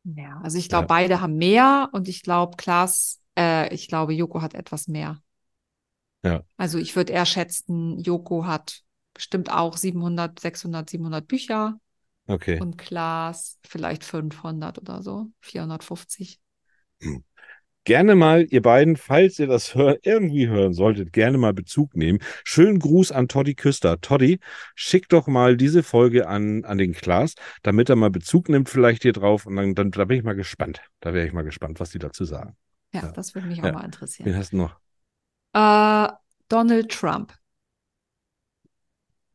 Ja, 0.04 0.40
also 0.42 0.58
ich 0.58 0.70
glaube, 0.70 0.86
Ja. 0.86 0.88
beide 0.88 1.20
haben 1.22 1.36
mehr 1.38 1.90
und 1.92 2.08
ich 2.08 2.24
glaube, 2.24 2.56
Klaas, 2.58 3.22
äh, 3.38 3.74
ich 3.74 3.88
glaube, 3.90 4.14
Joko 4.14 4.42
hat 4.42 4.54
etwas 4.54 4.88
mehr. 4.88 5.22
Ja. 6.24 6.44
Also 6.58 6.78
ich 6.80 6.96
würde 6.96 7.14
eher 7.14 7.26
schätzen, 7.26 8.00
Joko 8.00 8.46
hat 8.46 8.84
bestimmt 9.14 9.52
auch 9.52 9.78
700, 9.78 10.40
600, 10.40 10.90
700 10.90 11.28
Bücher 11.28 11.80
Okay. 12.30 12.62
und 12.62 12.78
Klaas 12.78 13.60
vielleicht 13.68 14.04
500 14.06 14.80
oder 14.80 15.04
so, 15.04 15.32
450. 15.42 16.42
Gerne 17.88 18.16
mal, 18.16 18.46
ihr 18.50 18.62
beiden, 18.62 18.98
falls 18.98 19.40
ihr 19.40 19.48
das 19.48 19.74
hör 19.74 19.98
irgendwie 20.04 20.50
hören 20.50 20.74
solltet, 20.74 21.14
gerne 21.14 21.38
mal 21.38 21.54
Bezug 21.54 21.96
nehmen. 21.96 22.20
Schönen 22.44 22.80
Gruß 22.80 23.14
an 23.14 23.30
Toddy 23.30 23.56
Küster. 23.56 24.02
Toddy, 24.02 24.42
schick 24.76 25.08
doch 25.08 25.28
mal 25.28 25.56
diese 25.56 25.84
Folge 25.84 26.28
an, 26.28 26.66
an 26.66 26.78
den 26.78 26.92
Klaas, 26.92 27.36
damit 27.64 27.88
er 27.90 27.96
mal 27.96 28.10
Bezug 28.10 28.50
nimmt 28.50 28.68
vielleicht 28.68 29.04
hier 29.04 29.14
drauf 29.14 29.46
und 29.46 29.56
dann, 29.56 29.74
dann 29.74 29.92
da 29.92 30.04
bin 30.04 30.18
ich 30.18 30.26
mal 30.26 30.36
gespannt. 30.36 30.82
Da 31.00 31.14
wäre 31.14 31.26
ich 31.26 31.32
mal 31.32 31.44
gespannt, 31.46 31.80
was 31.80 31.92
die 31.92 31.98
dazu 32.00 32.26
sagen. 32.26 32.58
Ja, 32.94 33.04
Ja. 33.04 33.12
das 33.14 33.34
würde 33.36 33.48
mich 33.48 33.62
auch 33.62 33.68
Ja. 33.68 33.72
mal 33.72 33.80
Wen 33.80 33.86
interessieren. 33.86 34.36
hast 34.36 34.52
du 34.52 34.58
noch? 34.58 34.76
Äh, 35.54 36.10
Donald 36.50 36.92
Trump. 36.92 37.34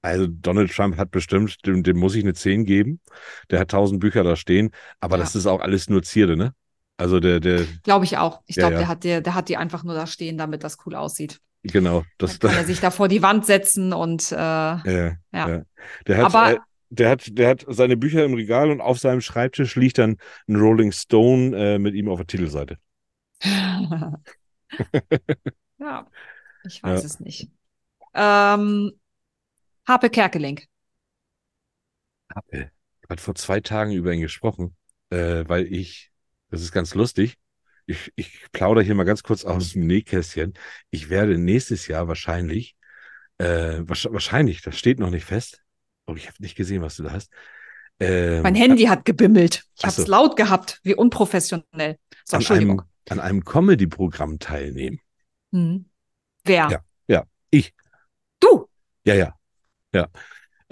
Also 0.03 0.27
Donald 0.27 0.71
Trump 0.73 0.99
hat 0.99 1.11
bestimmt, 1.11 1.67
dem, 1.67 1.83
dem 1.85 1.97
muss 1.97 2.15
ich 2.15 2.23
eine 2.23 2.35
10 2.35 2.67
geben. 2.67 3.01
Der 3.51 3.61
hat 3.61 3.71
tausend 3.71 3.99
Bücher 4.01 4.25
da 4.25 4.37
stehen, 4.37 4.73
aber 5.01 5.17
Ja. 5.17 5.23
das 5.23 5.37
ist 5.37 5.47
auch 5.47 5.61
alles 5.63 5.89
nur 5.89 6.03
Zierde, 6.03 6.37
ne? 6.37 6.55
Also 6.97 7.21
der, 7.21 7.41
der, 7.41 7.67
Glaube 7.83 8.05
ich 8.05 8.17
auch. 8.19 8.43
Ich 8.47 8.57
Ja, 8.57 8.63
glaube, 8.63 8.75
ja. 8.75 8.79
der 8.81 8.89
hat 8.89 9.05
der, 9.05 9.21
der 9.21 9.35
hat 9.35 9.49
die 9.49 9.57
einfach 9.57 9.83
nur 9.85 9.95
da 9.95 10.07
stehen, 10.07 10.39
damit 10.39 10.63
das 10.65 10.79
cool 10.87 10.95
aussieht. 10.95 11.41
genau, 11.65 12.05
das, 12.19 12.39
Dann 12.39 12.51
kann 12.51 12.61
er 12.61 12.65
sich 12.67 12.81
da 12.81 12.91
vor 12.91 13.09
die 13.09 13.23
Wand 13.23 13.47
setzen 13.47 13.93
und 13.93 14.31
äh, 14.33 14.37
ja, 14.37 14.83
ja. 14.85 15.17
ja. 15.33 15.63
Der 16.07 16.17
hat, 16.19 16.27
Aber- 16.27 16.53
äh, 16.53 16.59
der 16.91 17.11
hat, 17.11 17.27
der 17.39 17.49
hat 17.49 17.65
seine 17.69 17.97
Bücher 17.97 18.25
im 18.25 18.35
Regal 18.35 18.71
und 18.71 18.81
auf 18.81 18.99
seinem 18.99 19.21
Schreibtisch 19.21 19.77
liegt 19.77 19.99
dann 19.99 20.19
ein 20.49 20.57
Rolling 20.57 20.93
Stone 20.93 21.57
äh, 21.57 21.79
mit 21.79 21.95
ihm 21.95 22.09
auf 22.09 22.19
der 22.19 22.27
Titelseite. 22.27 22.79
ja, 25.79 26.07
ich 26.65 26.83
weiß 26.83 27.03
Ja. 27.03 27.07
es 27.07 27.21
nicht. 27.21 27.51
Ähm, 28.15 28.93
Harpe 29.87 30.11
Kerkeling. 30.11 30.61
Habe 32.35 32.71
hat 33.09 33.21
vor 33.21 33.35
zwei 33.35 33.61
Tagen 33.61 33.93
über 33.93 34.13
ihn 34.13 34.21
gesprochen, 34.21 34.77
äh, 35.11 35.45
weil 35.47 35.67
ich, 35.73 36.12
das 36.53 36.61
ist 36.63 36.71
ganz 36.71 36.95
lustig. 36.95 37.37
Ich, 37.87 38.13
ich 38.15 38.47
plaudere 38.53 38.85
hier 38.85 38.95
mal 38.95 39.03
ganz 39.05 39.25
kurz 39.25 39.45
aus 39.45 39.73
dem 39.73 39.87
Nähkästchen. 39.87 40.55
Ich 40.91 41.11
werde 41.11 41.37
nächstes 41.37 41.89
Jahr 41.89 42.07
wahrscheinlich, 42.07 42.77
äh, 43.39 43.81
wahrsch- 43.81 44.13
wahrscheinlich, 44.13 44.63
das 44.63 44.79
steht 44.79 45.01
noch 45.01 45.11
nicht 45.11 45.25
fest. 45.25 45.63
Oh, 46.07 46.15
ich 46.15 46.29
habe 46.29 46.37
nicht 46.41 46.55
gesehen, 46.55 46.83
was 46.83 46.97
du 46.97 47.03
da 47.03 47.13
hast. 47.13 47.33
Ähm, 47.99 48.43
Mein 48.43 48.55
Handy 48.55 48.85
hat 48.85 49.05
gebimmelt. 49.05 49.65
Ich 49.77 49.85
habe 49.85 50.01
es 50.01 50.07
laut 50.07 50.37
gehabt. 50.37 50.81
Wie 50.85 50.95
unprofessionell. 50.95 51.99
So, 52.25 52.37
an 52.37 52.47
einem, 52.47 52.83
an 53.09 53.21
einem 53.21 53.45
Comedy-Programm 53.45 54.39
teilnehmen. 54.39 55.01
Hm. 55.53 55.87
Wer? 56.45 56.85
Ja. 57.09 57.25
Ich. 57.51 57.75
Du. 58.41 58.69
Ja, 59.05 59.15
ja. 59.15 59.35
Ja. 59.95 60.09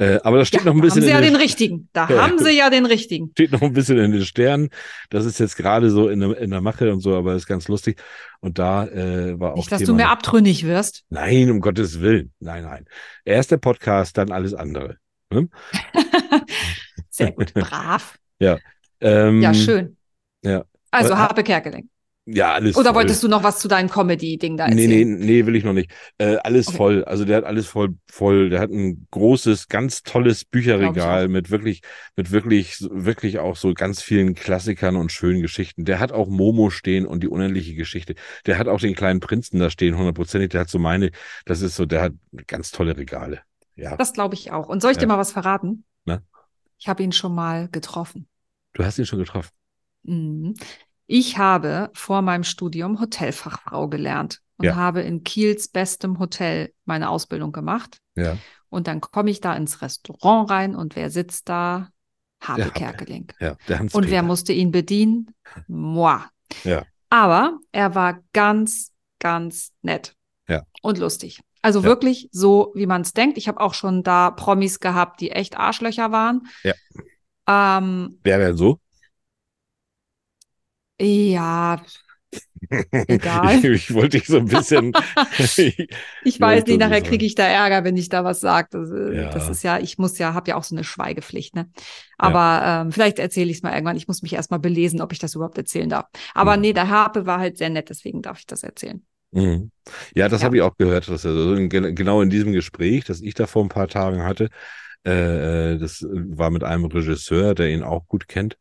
Äh, 0.00 0.18
aber 0.24 0.38
das 0.38 0.48
steht 0.48 0.60
Ja, 0.60 0.66
noch 0.66 0.72
ein 0.74 0.78
da 0.78 0.82
bisschen 0.84 1.02
haben 1.02 1.06
sie 1.06 1.10
ja 1.12 1.18
in 1.18 1.24
den 1.24 1.32
den, 1.34 1.40
richtigen. 1.42 1.88
Da 1.92 2.08
Ja. 2.10 2.26
haben 2.26 2.38
sie 2.38 2.50
ja 2.56 2.70
den 2.70 2.86
richtigen. 2.86 3.30
steht 3.32 3.52
noch 3.52 3.60
ein 3.60 3.72
bisschen 3.74 3.98
in 3.98 4.12
den 4.12 4.24
Sternen. 4.24 4.70
Das 5.10 5.26
ist 5.26 5.38
jetzt 5.38 5.56
gerade 5.56 5.90
so 5.90 6.08
in 6.08 6.20
der, 6.20 6.38
in 6.38 6.50
der 6.50 6.62
Mache 6.62 6.90
und 6.92 7.00
so, 7.00 7.14
aber 7.16 7.34
ist 7.34 7.46
ganz 7.46 7.68
lustig. 7.68 8.00
Und 8.40 8.58
da 8.58 8.86
äh, 8.86 9.38
war 9.38 9.52
auch 9.52 9.56
Nicht, 9.56 9.70
dass 9.70 9.80
Thema 9.80 9.98
du 9.98 10.04
noch- 10.04 10.10
abtrünnig 10.10 10.64
wirst. 10.66 11.04
Nein, 11.10 11.50
um 11.50 11.60
Gottes 11.60 12.00
Willen. 12.00 12.32
Nein, 12.40 12.64
nein. 12.64 12.86
Erst 13.26 13.50
der 13.50 13.58
Podcast, 13.58 14.16
dann 14.16 14.32
alles 14.32 14.54
andere. 14.54 14.96
Sehr 17.10 17.32
gut. 17.32 17.52
Brav. 17.54 18.16
Ähm, 19.02 19.42
Ja, 19.42 19.54
schön. 19.54 19.96
ja. 20.42 20.64
Also 20.90 21.12
Aber- 21.12 21.22
Harpe 21.22 21.42
Kerkeling. 21.42 21.88
Ja, 22.26 22.52
alles 22.52 22.76
Oder 22.76 22.90
voll. 22.90 22.96
wolltest 23.02 23.22
du 23.22 23.28
noch 23.28 23.42
was 23.42 23.58
zu 23.58 23.66
deinem 23.66 23.88
Comedy-Ding 23.88 24.56
da 24.56 24.68
Nee, 24.68 24.84
erzählen? 24.84 25.18
nee, 25.18 25.24
nee, 25.26 25.46
will 25.46 25.56
ich 25.56 25.64
noch 25.64 25.72
nicht. 25.72 25.90
Äh, 26.18 26.36
alles 26.36 26.68
Okay. 26.68 26.76
voll. 26.76 27.04
Also 27.04 27.24
der 27.24 27.38
hat 27.38 27.44
alles 27.44 27.66
voll, 27.66 27.96
voll. 28.08 28.50
Der 28.50 28.60
hat 28.60 28.70
ein 28.70 29.06
großes, 29.10 29.66
ganz 29.68 30.02
tolles 30.02 30.44
Bücherregal 30.44 31.28
mit 31.28 31.50
wirklich, 31.50 31.80
mit 32.16 32.30
wirklich, 32.30 32.76
wirklich 32.90 33.38
auch 33.40 33.56
so 33.56 33.74
ganz 33.74 34.00
vielen 34.02 34.34
Klassikern 34.34 34.96
und 34.96 35.10
schönen 35.10 35.40
Geschichten. 35.42 35.84
Der 35.84 35.98
hat 35.98 36.12
auch 36.12 36.28
Momo 36.28 36.70
stehen 36.70 37.04
und 37.06 37.22
die 37.22 37.28
unendliche 37.28 37.74
Geschichte. 37.74 38.14
Der 38.46 38.58
hat 38.58 38.68
auch 38.68 38.80
den 38.80 38.94
kleinen 38.94 39.18
Prinzen 39.20 39.58
da 39.58 39.68
stehen, 39.70 39.96
hundertprozentig. 39.96 40.50
Der 40.50 40.60
hat 40.60 40.68
so 40.68 40.78
meine, 40.78 41.10
das 41.46 41.62
ist 41.62 41.74
so, 41.74 41.84
der 41.86 42.02
hat 42.02 42.12
ganz 42.46 42.70
tolle 42.70 42.96
Regale. 42.96 43.40
Ja. 43.74 43.96
Das 43.96 44.12
glaube 44.12 44.34
ich 44.34 44.52
auch. 44.52 44.68
Und 44.68 44.82
soll 44.82 44.92
ich 44.92 44.98
Ja. 44.98 45.00
dir 45.00 45.06
mal 45.08 45.18
was 45.18 45.32
verraten? 45.32 45.84
Na? 46.04 46.20
Ich 46.78 46.86
habe 46.86 47.02
ihn 47.02 47.12
schon 47.12 47.34
mal 47.34 47.68
getroffen. 47.68 48.28
Du 48.74 48.84
hast 48.84 48.98
ihn 48.98 49.06
schon 49.06 49.18
getroffen. 49.18 49.50
Mhm. 50.04 50.54
Ich 51.12 51.38
habe 51.38 51.90
vor 51.92 52.22
meinem 52.22 52.44
Studium 52.44 53.00
Hotelfachfrau 53.00 53.88
gelernt 53.88 54.42
und 54.58 54.66
Ja. 54.66 54.76
habe 54.76 55.00
in 55.00 55.24
Kiels 55.24 55.66
bestem 55.66 56.20
Hotel 56.20 56.72
meine 56.84 57.10
Ausbildung 57.10 57.50
gemacht. 57.50 57.98
Ja. 58.14 58.36
Und 58.68 58.86
dann 58.86 59.00
komme 59.00 59.28
ich 59.32 59.40
da 59.40 59.54
ins 59.54 59.82
Restaurant 59.82 60.48
rein 60.50 60.76
und 60.76 60.94
wer 60.94 61.10
sitzt 61.10 61.48
da? 61.48 61.88
Habe 62.40 62.66
Happe. 62.66 62.74
Kerkeling. 62.78 63.26
Ja, 63.40 63.56
Und 63.92 64.08
wer 64.08 64.22
musste 64.22 64.52
ihn 64.52 64.70
bedienen? 64.70 65.34
Moi. 65.66 66.16
Ja. 66.62 66.84
Aber 67.08 67.58
er 67.72 67.96
war 67.96 68.20
ganz, 68.32 68.92
ganz 69.18 69.72
nett. 69.82 70.14
Ja. 70.48 70.62
Und 70.80 70.98
lustig. 70.98 71.40
Also 71.60 71.80
Ja. 71.80 71.86
wirklich 71.86 72.28
so, 72.30 72.70
wie 72.76 72.86
man 72.86 73.00
es 73.02 73.14
denkt. 73.14 73.36
Ich 73.36 73.48
habe 73.48 73.60
auch 73.60 73.74
schon 73.74 74.04
da 74.04 74.30
Promis 74.30 74.78
gehabt, 74.78 75.20
die 75.20 75.32
echt 75.32 75.58
Arschlöcher 75.58 76.12
waren. 76.12 76.46
Ja. 76.62 76.74
Ähm, 77.48 78.20
Wer 78.22 78.38
denn 78.38 78.56
so? 78.56 78.78
Ja, 81.00 81.82
Egal. 83.08 83.56
Ich, 83.58 83.64
ich 83.64 83.94
wollte 83.94 84.18
dich 84.18 84.26
so 84.26 84.36
ein 84.38 84.46
bisschen. 84.46 84.92
Ich 86.22 86.38
weiß 86.38 86.66
nicht, 86.66 86.78
nachher 86.78 87.00
kriege 87.00 87.24
ich 87.24 87.34
da 87.34 87.44
Ärger, 87.44 87.82
wenn 87.84 87.96
ich 87.96 88.10
da 88.10 88.24
was 88.24 88.40
sage. 88.40 88.68
Das, 88.72 88.90
äh, 88.90 89.16
Ja. 89.16 89.30
das 89.30 89.48
ist 89.48 89.62
ja, 89.62 89.78
ich 89.78 89.96
muss 89.98 90.18
ja, 90.18 90.34
habe 90.34 90.50
ja 90.50 90.56
auch 90.56 90.64
so 90.64 90.74
eine 90.74 90.84
Schweigepflicht, 90.84 91.54
ne? 91.54 91.70
Aber 92.18 92.62
ähm, 92.64 92.92
vielleicht 92.92 93.18
erzähle 93.18 93.50
ich 93.50 93.58
es 93.58 93.62
mal 93.62 93.72
irgendwann. 93.72 93.96
Ich 93.96 94.06
muss 94.06 94.20
mich 94.22 94.34
erst 94.34 94.50
mal 94.50 94.58
belesen, 94.58 95.00
ob 95.00 95.12
ich 95.12 95.18
das 95.18 95.34
überhaupt 95.34 95.56
erzählen 95.56 95.88
darf. 95.88 96.06
Aber 96.34 96.56
Mhm. 96.56 96.60
nee, 96.62 96.72
der 96.74 96.88
Harpe 96.90 97.24
war 97.26 97.38
halt 97.38 97.56
sehr 97.56 97.70
nett, 97.70 97.88
deswegen 97.88 98.20
darf 98.20 98.38
ich 98.38 98.46
das 98.46 98.62
erzählen. 98.62 99.02
Mhm. 99.32 99.70
Ja, 100.14 100.28
das 100.28 100.40
Ja. 100.40 100.46
habe 100.46 100.56
ich 100.56 100.62
auch 100.62 100.76
gehört, 100.76 101.08
dass 101.08 101.24
er 101.24 101.32
so 101.32 101.54
in, 101.54 101.68
gen- 101.68 101.94
genau 101.94 102.20
in 102.20 102.30
diesem 102.30 102.52
Gespräch, 102.52 103.04
das 103.04 103.20
ich 103.22 103.34
da 103.34 103.46
vor 103.46 103.62
ein 103.64 103.68
paar 103.68 103.88
Tagen 103.88 104.24
hatte, 104.24 104.50
äh, 105.06 105.74
äh, 105.74 105.78
das 105.78 106.02
war 106.08 106.50
mit 106.50 106.64
einem 106.64 106.84
Regisseur, 106.86 107.54
der 107.54 107.70
ihn 107.70 107.82
auch 107.82 108.06
gut 108.08 108.28
kennt. 108.28 108.58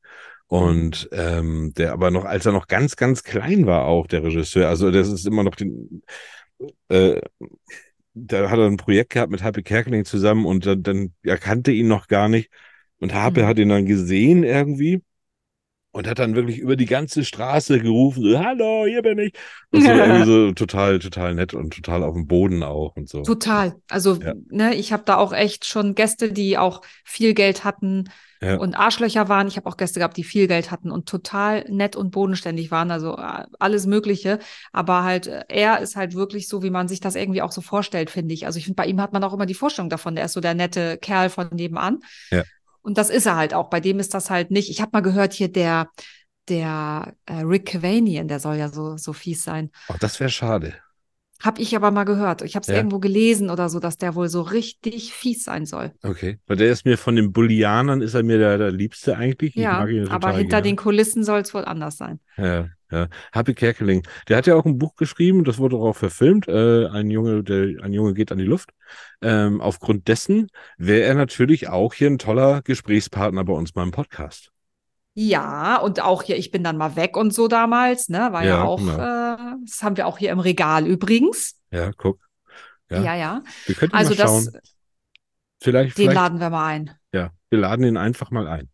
Und 0.49 1.09
ähm, 1.13 1.73
der 1.77 1.93
aber 1.93 2.11
noch, 2.11 2.25
als 2.25 2.45
er 2.47 2.53
noch 2.53 2.67
ganz, 2.67 2.97
ganz 2.97 3.23
klein 3.23 3.67
war, 3.67 3.85
auch 3.85 4.07
der 4.07 4.23
Regisseur, 4.23 4.69
also 4.69 4.91
das 4.91 5.09
ist 5.09 5.27
immer 5.27 5.43
noch 5.43 5.55
den, 5.55 6.03
äh, 6.89 7.21
da 8.13 8.49
hat 8.49 8.59
er 8.59 8.67
ein 8.67 8.77
Projekt 8.77 9.11
gehabt 9.11 9.31
mit 9.31 9.43
Happy 9.43 9.63
Kerkeling 9.63 10.05
zusammen 10.05 10.45
und 10.45 10.65
dann, 10.65 10.83
dann 10.83 11.13
er 11.23 11.37
kannte 11.37 11.71
ihn 11.71 11.87
noch 11.87 12.07
gar 12.07 12.29
nicht. 12.29 12.51
Und 12.99 13.13
Harpe 13.13 13.41
Mhm. 13.41 13.47
hat 13.47 13.59
ihn 13.59 13.69
dann 13.69 13.85
gesehen 13.85 14.43
irgendwie 14.43 15.01
und 15.91 16.07
hat 16.07 16.19
dann 16.19 16.35
wirklich 16.35 16.59
über 16.59 16.75
die 16.75 16.85
ganze 16.85 17.25
Straße 17.25 17.79
gerufen, 17.79 18.23
so, 18.23 18.39
hallo, 18.39 18.85
hier 18.87 19.01
bin 19.01 19.19
ich. 19.19 19.33
Und 19.71 19.81
so 19.83 19.91
irgendwie 19.93 20.23
so 20.25 20.51
total, 20.53 20.99
total 20.99 21.35
nett 21.35 21.53
und 21.53 21.73
total 21.73 22.03
auf 22.03 22.13
dem 22.15 22.27
Boden 22.27 22.63
auch 22.63 22.95
und 22.95 23.09
so. 23.09 23.23
Total. 23.23 23.75
Also, 23.89 24.15
Ja. 24.21 24.33
ne, 24.49 24.75
ich 24.75 24.93
habe 24.93 25.03
da 25.05 25.17
auch 25.17 25.33
echt 25.33 25.65
schon 25.65 25.95
Gäste, 25.95 26.31
die 26.31 26.57
auch 26.57 26.81
viel 27.03 27.33
Geld 27.33 27.63
hatten 27.63 28.09
Ja. 28.41 28.57
und 28.57 28.75
Arschlöcher 28.75 29.27
waren. 29.27 29.47
Ich 29.47 29.57
habe 29.57 29.67
auch 29.67 29.75
Gäste 29.75 29.99
gehabt, 29.99 30.15
die 30.15 30.23
viel 30.23 30.47
Geld 30.47 30.71
hatten 30.71 30.91
und 30.91 31.09
total 31.09 31.65
nett 31.69 31.95
und 31.95 32.11
bodenständig 32.11 32.71
waren. 32.71 32.89
Also 32.89 33.17
äh, 33.17 33.45
alles 33.59 33.85
Mögliche. 33.85 34.39
Aber 34.71 35.03
halt, 35.03 35.27
äh, 35.27 35.43
er 35.49 35.79
ist 35.79 35.95
halt 35.95 36.15
wirklich 36.15 36.47
so, 36.47 36.63
wie 36.63 36.69
man 36.69 36.87
sich 36.87 37.01
das 37.01 37.15
irgendwie 37.15 37.41
auch 37.41 37.51
so 37.51 37.61
vorstellt, 37.61 38.09
finde 38.09 38.33
ich. 38.33 38.45
Also 38.45 38.57
ich 38.57 38.65
finde, 38.65 38.77
bei 38.77 38.85
ihm 38.85 39.01
hat 39.01 39.11
man 39.11 39.23
auch 39.23 39.33
immer 39.33 39.45
die 39.45 39.53
Vorstellung 39.53 39.89
davon, 39.89 40.15
der 40.15 40.25
ist 40.25 40.33
so 40.33 40.39
der 40.39 40.53
nette 40.53 40.97
Kerl 40.97 41.29
von 41.29 41.49
nebenan. 41.51 41.99
Ja. 42.31 42.43
Und 42.81 42.97
das 42.97 43.09
ist 43.09 43.25
er 43.25 43.35
halt 43.35 43.53
auch. 43.53 43.69
Bei 43.69 43.81
dem 43.81 43.99
ist 43.99 44.13
das 44.13 44.29
halt 44.29 44.51
nicht. 44.51 44.69
Ich 44.69 44.81
habe 44.81 44.91
mal 44.93 45.01
gehört, 45.01 45.33
hier 45.33 45.51
der, 45.51 45.89
der 46.47 47.13
äh, 47.25 47.41
Rick 47.41 47.67
Cavanian, 47.67 48.27
der 48.27 48.39
soll 48.39 48.55
ja 48.55 48.69
so, 48.69 48.95
so 48.95 49.11
fies 49.11 49.43
sein. 49.43 49.69
Ach, 49.89 49.99
das 49.99 50.19
wäre 50.19 50.29
schade. 50.29 50.75
Hab 51.41 51.57
ich 51.57 51.75
aber 51.75 51.91
mal 51.91 52.03
gehört. 52.03 52.41
Ich 52.41 52.55
habe 52.55 52.63
es 52.63 52.67
Ja. 52.67 52.75
irgendwo 52.75 52.99
gelesen 52.99 53.49
oder 53.49 53.69
so, 53.69 53.79
dass 53.79 53.97
der 53.97 54.13
wohl 54.15 54.27
so 54.27 54.41
richtig 54.41 55.13
fies 55.13 55.43
sein 55.45 55.65
soll. 55.65 55.93
Okay. 56.03 56.37
Weil 56.47 56.57
der 56.57 56.69
ist 56.71 56.85
mir 56.85 56.97
von 56.97 57.15
den 57.15 57.31
Bullianern, 57.31 58.01
ist 58.01 58.13
er 58.13 58.23
mir 58.23 58.37
der, 58.37 58.57
der 58.57 58.71
Liebste 58.71 59.15
eigentlich. 59.15 59.55
Ich 59.55 59.63
ja, 59.63 59.79
aber 60.09 60.31
hinter 60.31 60.57
gerne. 60.57 60.61
den 60.63 60.75
Kulissen 60.75 61.23
soll 61.23 61.39
es 61.39 61.53
wohl 61.53 61.63
anders 61.63 61.95
sein. 61.97 62.19
Ja, 62.35 62.67
ja. 62.91 63.07
Happy 63.31 63.53
Kerkeling. 63.53 64.05
Der 64.27 64.37
hat 64.37 64.47
ja 64.47 64.55
auch 64.55 64.65
ein 64.65 64.77
Buch 64.77 64.95
geschrieben, 64.95 65.45
das 65.45 65.59
wurde 65.59 65.77
auch 65.77 65.95
verfilmt. 65.95 66.47
Äh, 66.47 66.87
ein 66.87 67.09
Junge, 67.09 67.43
der, 67.43 67.83
ein 67.83 67.93
Junge 67.93 68.13
geht 68.13 68.31
an 68.31 68.37
die 68.37 68.43
Luft. 68.43 68.71
Ähm, 69.21 69.61
aufgrund 69.61 70.07
dessen 70.09 70.47
wäre 70.77 71.03
er 71.03 71.15
natürlich 71.15 71.69
auch 71.69 71.93
hier 71.93 72.09
ein 72.09 72.17
toller 72.17 72.61
Gesprächspartner 72.63 73.45
bei 73.45 73.53
uns 73.53 73.71
beim 73.71 73.91
Podcast. 73.91 74.51
Ja, 75.15 75.77
und 75.77 76.01
auch 76.01 76.23
hier, 76.23 76.37
ich 76.37 76.51
bin 76.51 76.63
dann 76.63 76.77
mal 76.77 76.95
weg 76.95 77.17
und 77.17 77.33
so 77.33 77.47
damals, 77.47 78.09
ne? 78.09 78.29
War 78.31 78.43
ja, 78.43 78.49
Ja, 78.57 78.63
auch, 78.63 78.77
genau. 78.79 78.93
äh, 78.93 79.55
das 79.65 79.83
haben 79.83 79.97
wir 79.97 80.07
auch 80.07 80.17
hier 80.17 80.31
im 80.31 80.39
Regal 80.39 80.87
übrigens. 80.87 81.55
Ja, 81.71 81.91
guck. 81.91 82.19
Ja. 82.89 83.01
Ja, 83.03 83.15
ja. 83.15 83.43
Wir 83.65 83.75
könnten 83.75 83.95
Also 83.95 84.11
mal 84.11 84.15
das, 84.17 84.29
schauen. 84.29 84.61
Vielleicht, 85.61 85.97
den 85.97 86.03
vielleicht, 86.03 86.15
laden 86.15 86.39
wir 86.39 86.49
mal 86.49 86.65
ein. 86.67 86.91
ja, 87.13 87.31
wir 87.49 87.59
laden 87.59 87.83
ihn 87.85 87.97
einfach 87.97 88.31
mal 88.31 88.47
ein. 88.47 88.69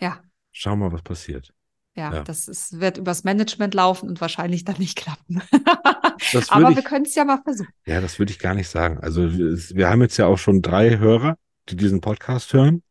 Ja. 0.00 0.20
Schauen 0.52 0.78
mal, 0.80 0.92
was 0.92 1.02
passiert. 1.02 1.52
Ja, 1.94 2.12
Ja. 2.12 2.22
das 2.22 2.46
ist, 2.48 2.78
wird 2.80 2.98
übers 2.98 3.24
Management 3.24 3.74
laufen 3.74 4.08
und 4.08 4.20
wahrscheinlich 4.20 4.64
dann 4.64 4.76
nicht 4.78 4.96
klappen. 4.96 5.42
Das 6.32 6.48
Aber 6.50 6.64
würde 6.64 6.76
wir 6.76 6.78
ich, 6.80 6.84
können 6.84 7.06
es 7.06 7.14
ja 7.14 7.24
mal 7.24 7.40
versuchen. 7.42 7.72
ja, 7.86 8.00
das 8.00 8.18
würde 8.18 8.30
ich 8.30 8.38
gar 8.38 8.54
nicht 8.54 8.68
sagen. 8.68 8.98
Also 8.98 9.32
wir, 9.32 9.56
wir 9.56 9.88
haben 9.88 10.02
jetzt 10.02 10.16
ja 10.18 10.26
auch 10.26 10.38
schon 10.38 10.60
drei 10.62 10.98
Hörer, 10.98 11.36
die 11.70 11.76
diesen 11.76 12.00
Podcast 12.00 12.52
hören. 12.52 12.82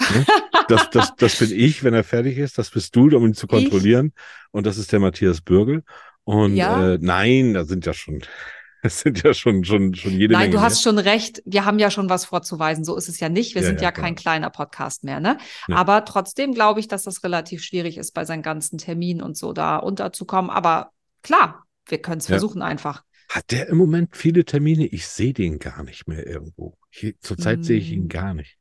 Ne? 0.00 0.26
Das, 0.68 0.90
das, 0.90 1.14
das 1.16 1.38
bin 1.38 1.50
ich, 1.54 1.84
wenn 1.84 1.94
er 1.94 2.04
fertig 2.04 2.38
ist. 2.38 2.58
Das 2.58 2.70
bist 2.70 2.94
du, 2.96 3.08
um 3.16 3.24
ihn 3.26 3.34
zu 3.34 3.46
Ich? 3.46 3.50
kontrollieren. 3.50 4.12
Und 4.50 4.66
das 4.66 4.78
ist 4.78 4.92
der 4.92 5.00
Matthias 5.00 5.40
Bürgel. 5.40 5.82
Und 6.24 6.54
Ja. 6.56 6.94
äh, 6.94 6.98
nein, 7.00 7.54
da 7.54 7.64
sind 7.64 7.86
ja 7.86 7.92
schon, 7.94 8.22
das 8.82 9.00
sind 9.00 9.22
ja 9.22 9.32
schon, 9.34 9.64
schon, 9.64 9.94
schon 9.94 10.12
jede 10.12 10.32
Nein, 10.34 10.50
Menge. 10.50 10.56
du 10.56 10.60
hast 10.60 10.82
schon 10.82 10.98
recht. 10.98 11.42
Wir 11.44 11.64
haben 11.64 11.78
ja 11.78 11.90
schon 11.90 12.08
was 12.08 12.24
vorzuweisen. 12.24 12.84
So 12.84 12.96
ist 12.96 13.08
es 13.08 13.20
ja 13.20 13.28
nicht. 13.28 13.54
Wir 13.54 13.62
Ja, 13.62 13.68
sind 13.68 13.80
ja, 13.80 13.88
ja, 13.88 13.92
kein 13.92 14.14
kleiner 14.14 14.50
Podcast 14.50 15.04
mehr, 15.04 15.20
ne? 15.20 15.38
Nee. 15.68 15.74
Aber 15.74 16.04
trotzdem 16.04 16.52
glaube 16.54 16.80
ich, 16.80 16.88
dass 16.88 17.04
das 17.04 17.22
relativ 17.24 17.62
schwierig 17.62 17.96
ist, 17.98 18.12
bei 18.12 18.24
seinen 18.24 18.42
ganzen 18.42 18.78
Terminen 18.78 19.22
und 19.22 19.36
so 19.36 19.52
da 19.52 19.76
unterzukommen. 19.76 20.50
Aber 20.50 20.90
klar, 21.22 21.64
wir 21.88 21.98
können 21.98 22.18
es 22.18 22.28
Ja. 22.28 22.34
versuchen 22.34 22.62
einfach. 22.62 23.02
Hat 23.28 23.50
der 23.50 23.68
im 23.68 23.76
Moment 23.76 24.16
viele 24.16 24.44
Termine? 24.44 24.86
Ich 24.86 25.06
sehe 25.08 25.32
den 25.32 25.58
gar 25.58 25.82
nicht 25.82 26.06
mehr 26.06 26.24
irgendwo. 26.26 26.76
Hier, 26.90 27.14
zurzeit 27.20 27.64
sehe 27.64 27.78
ich 27.78 27.90
ihn 27.90 28.04
Mm. 28.04 28.08
gar 28.08 28.34
nicht. 28.34 28.56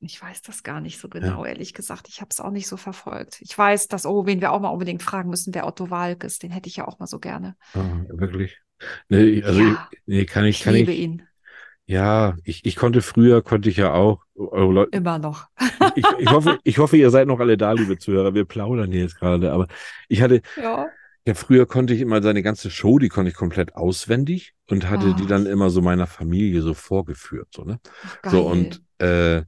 Ich 0.00 0.22
weiß 0.22 0.42
das 0.42 0.62
gar 0.62 0.80
nicht 0.80 1.00
so 1.00 1.08
genau, 1.08 1.44
ehrlich 1.44 1.74
gesagt. 1.74 2.08
Ich 2.08 2.20
habe 2.20 2.28
es 2.30 2.40
auch 2.40 2.50
nicht 2.50 2.68
so 2.68 2.76
verfolgt. 2.76 3.38
Ich 3.40 3.56
weiß, 3.58 3.88
dass, 3.88 4.06
oh, 4.06 4.26
wen 4.26 4.40
wir 4.40 4.52
auch 4.52 4.60
mal 4.60 4.68
unbedingt 4.68 5.02
fragen 5.02 5.28
müssen, 5.28 5.54
wer 5.54 5.66
Otto 5.66 5.90
Walk 5.90 6.22
ist. 6.22 6.42
Den 6.44 6.52
hätte 6.52 6.68
ich 6.68 6.76
ja 6.76 6.86
auch 6.86 7.00
mal 7.00 7.06
so 7.08 7.18
gerne. 7.18 7.56
Ah, 7.74 7.80
wirklich? 8.10 8.58
Nee, 9.08 9.42
also 9.42 9.60
Ja. 9.60 9.88
ich, 9.90 9.98
nee, 10.06 10.24
kann 10.24 10.44
ich, 10.44 10.58
Ich 10.58 10.62
kann 10.64 10.74
liebe 10.74 10.92
ich. 10.92 11.00
ihn 11.00 11.26
Ja, 11.86 12.36
ich, 12.44 12.64
ich 12.64 12.76
konnte 12.76 13.02
früher, 13.02 13.42
konnte 13.42 13.70
ich 13.70 13.76
ja 13.76 13.92
auch. 13.92 14.22
Oh, 14.34 14.70
Leute, 14.70 14.96
immer 14.96 15.18
noch. 15.18 15.48
ich, 15.96 16.04
ich 16.20 16.30
hoffe, 16.30 16.60
ich 16.62 16.78
hoffe, 16.78 16.96
ihr 16.96 17.10
seid 17.10 17.26
noch 17.26 17.40
alle 17.40 17.56
da, 17.56 17.72
liebe 17.72 17.98
Zuhörer. 17.98 18.34
Wir 18.34 18.44
plaudern 18.44 18.92
hier 18.92 19.00
jetzt 19.00 19.18
gerade, 19.18 19.50
aber 19.50 19.66
ich 20.08 20.22
hatte, 20.22 20.42
Ja. 20.62 20.86
ja, 21.26 21.34
früher 21.34 21.66
konnte 21.66 21.92
ich 21.94 22.00
immer 22.02 22.22
seine 22.22 22.44
ganze 22.44 22.70
Show, 22.70 23.00
die 23.00 23.08
konnte 23.08 23.30
ich 23.30 23.36
komplett 23.36 23.74
auswendig 23.74 24.54
und 24.70 24.88
hatte 24.88 25.12
die 25.16 25.24
Ah. 25.24 25.26
dann 25.26 25.46
immer 25.46 25.70
so 25.70 25.82
meiner 25.82 26.06
Familie 26.06 26.62
so 26.62 26.72
vorgeführt, 26.74 27.48
so, 27.52 27.64
ne? 27.64 27.80
Ach. 28.22 28.30
So 28.30 28.46
und, 28.46 28.80
äh, 28.98 29.42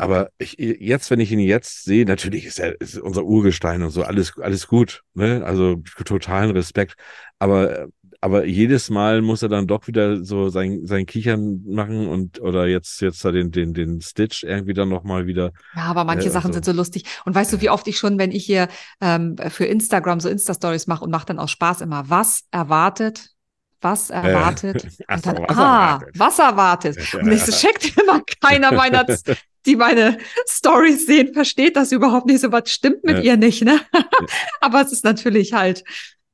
aber 0.00 0.30
ich, 0.38 0.56
jetzt, 0.58 1.10
wenn 1.10 1.20
ich 1.20 1.30
ihn 1.30 1.40
jetzt 1.40 1.84
sehe, 1.84 2.06
natürlich 2.06 2.46
ist 2.46 2.58
er 2.58 2.80
ist 2.80 2.98
unser 2.98 3.24
Urgestein 3.24 3.82
und 3.82 3.90
so, 3.90 4.02
alles, 4.02 4.32
alles 4.38 4.66
gut, 4.66 5.02
ne? 5.12 5.42
Also 5.44 5.76
totalen 6.04 6.52
Respekt. 6.52 6.94
Aber, 7.38 7.88
aber 8.22 8.46
jedes 8.46 8.88
Mal 8.88 9.20
muss 9.20 9.42
er 9.42 9.50
dann 9.50 9.66
doch 9.66 9.86
wieder 9.88 10.24
so 10.24 10.48
sein, 10.48 10.86
sein 10.86 11.04
Kichern 11.04 11.60
machen 11.66 12.08
und, 12.08 12.40
oder 12.40 12.66
jetzt, 12.66 13.02
jetzt 13.02 13.22
da 13.26 13.30
den, 13.30 13.50
den, 13.50 13.74
den 13.74 14.00
Stitch 14.00 14.42
irgendwie 14.42 14.72
dann 14.72 14.88
nochmal 14.88 15.26
wieder. 15.26 15.52
Ja, 15.76 15.82
aber 15.82 16.04
manche 16.04 16.28
Äh, 16.28 16.32
Sachen 16.32 16.48
also- 16.48 16.54
sind 16.54 16.64
so 16.64 16.72
lustig. 16.72 17.04
Und 17.26 17.34
weißt 17.34 17.52
du, 17.52 17.60
wie 17.60 17.68
oft 17.68 17.86
ich 17.86 17.98
schon, 17.98 18.18
wenn 18.18 18.30
ich 18.32 18.46
hier 18.46 18.68
ähm, 19.02 19.36
für 19.50 19.66
Instagram 19.66 20.20
so 20.20 20.30
Insta-Stories 20.30 20.86
mache 20.86 21.04
und 21.04 21.10
mache 21.10 21.26
dann 21.26 21.38
aus 21.38 21.50
Spaß 21.50 21.82
immer, 21.82 22.08
was 22.08 22.44
erwartet? 22.50 23.34
Was 23.82 24.10
erwartet? 24.10 24.86
Ach 25.06 25.16
und 25.16 25.24
so, 25.24 25.32
dann, 25.32 25.42
was 25.46 25.56
ah, 25.58 25.86
erwartet? 25.92 26.18
was 26.18 26.38
erwartet? 26.38 27.14
Und 27.20 27.32
ich 27.32 27.44
so, 27.44 27.52
checkt 27.52 27.96
immer 27.98 28.20
keiner 28.40 28.72
meiner, 28.72 29.06
die 29.66 29.76
meine 29.76 30.18
Stories 30.48 31.06
sehen, 31.06 31.32
versteht 31.34 31.76
das 31.76 31.92
überhaupt 31.92 32.26
nicht. 32.26 32.40
So 32.40 32.52
was 32.52 32.70
stimmt 32.70 33.04
mit 33.04 33.18
Ja. 33.18 33.22
ihr 33.22 33.36
nicht, 33.36 33.62
ne? 33.64 33.80
aber 34.60 34.82
es 34.82 34.92
ist 34.92 35.04
natürlich 35.04 35.52
halt, 35.52 35.84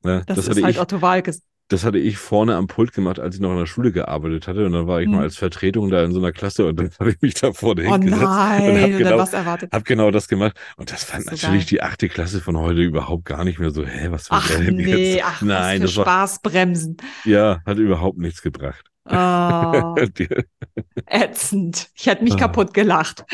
Ne? 0.03 0.23
das, 0.27 0.37
Das, 0.37 0.47
ist 0.47 0.49
hatte 0.51 0.63
halt 0.63 0.75
ich, 0.75 0.81
Otto 0.81 1.01
Walkes. 1.01 1.41
das 1.69 1.83
hatte 1.83 1.97
ich 1.97 2.17
vorne 2.17 2.55
am 2.55 2.67
Pult 2.67 2.93
gemacht, 2.93 3.19
als 3.19 3.35
ich 3.35 3.41
noch 3.41 3.51
in 3.51 3.57
der 3.57 3.65
Schule 3.65 3.91
gearbeitet 3.91 4.47
hatte. 4.47 4.65
Und 4.65 4.71
dann 4.73 4.87
war 4.87 5.01
ich 5.01 5.07
Hm. 5.07 5.15
mal 5.15 5.23
als 5.23 5.35
Vertretung 5.37 5.89
da 5.89 6.03
in 6.03 6.11
so 6.13 6.19
einer 6.19 6.31
Klasse 6.31 6.65
und 6.65 6.77
dann 6.79 6.89
habe 6.99 7.09
ich 7.11 7.21
mich 7.21 7.33
da 7.33 7.51
vorne 7.51 7.83
Oh 7.87 7.93
hingesetzt 7.93 8.21
nein, 8.21 8.81
habe 8.81 8.95
und 8.95 9.03
dann 9.03 9.09
genau, 9.09 9.17
was 9.17 9.33
erwartet. 9.33 9.73
hab 9.73 9.83
genau 9.85 10.11
das 10.11 10.27
gemacht. 10.27 10.55
Und 10.77 10.91
das 10.91 11.03
fand 11.03 11.25
So 11.25 11.31
natürlich 11.31 11.63
geil. 11.63 11.69
die 11.69 11.81
achte 11.81 12.07
Klasse 12.09 12.39
von 12.41 12.57
heute 12.57 12.81
überhaupt 12.83 13.25
gar 13.25 13.43
nicht 13.43 13.59
mehr 13.59 13.71
so, 13.71 13.85
hä, 13.85 14.07
was 14.11 14.31
will 14.31 14.37
Ach 14.39 14.47
der 14.47 14.59
denn 14.59 14.75
nee, 14.75 15.15
jetzt? 15.15 15.25
ach, 15.25 15.41
Nein, 15.41 15.81
was 15.81 15.91
für 15.91 15.95
das 15.95 15.95
war, 15.97 16.05
Spaßbremsen. 16.05 16.97
ja, 17.23 17.61
hat 17.65 17.77
überhaupt 17.79 18.17
nichts 18.19 18.41
gebracht. 18.41 18.85
Oh, 19.09 19.95
ätzend. 21.07 21.87
Ich 21.95 22.05
hätte 22.07 22.23
mich 22.23 22.33
Ah. 22.35 22.37
kaputt 22.37 22.73
gelacht. 22.73 23.25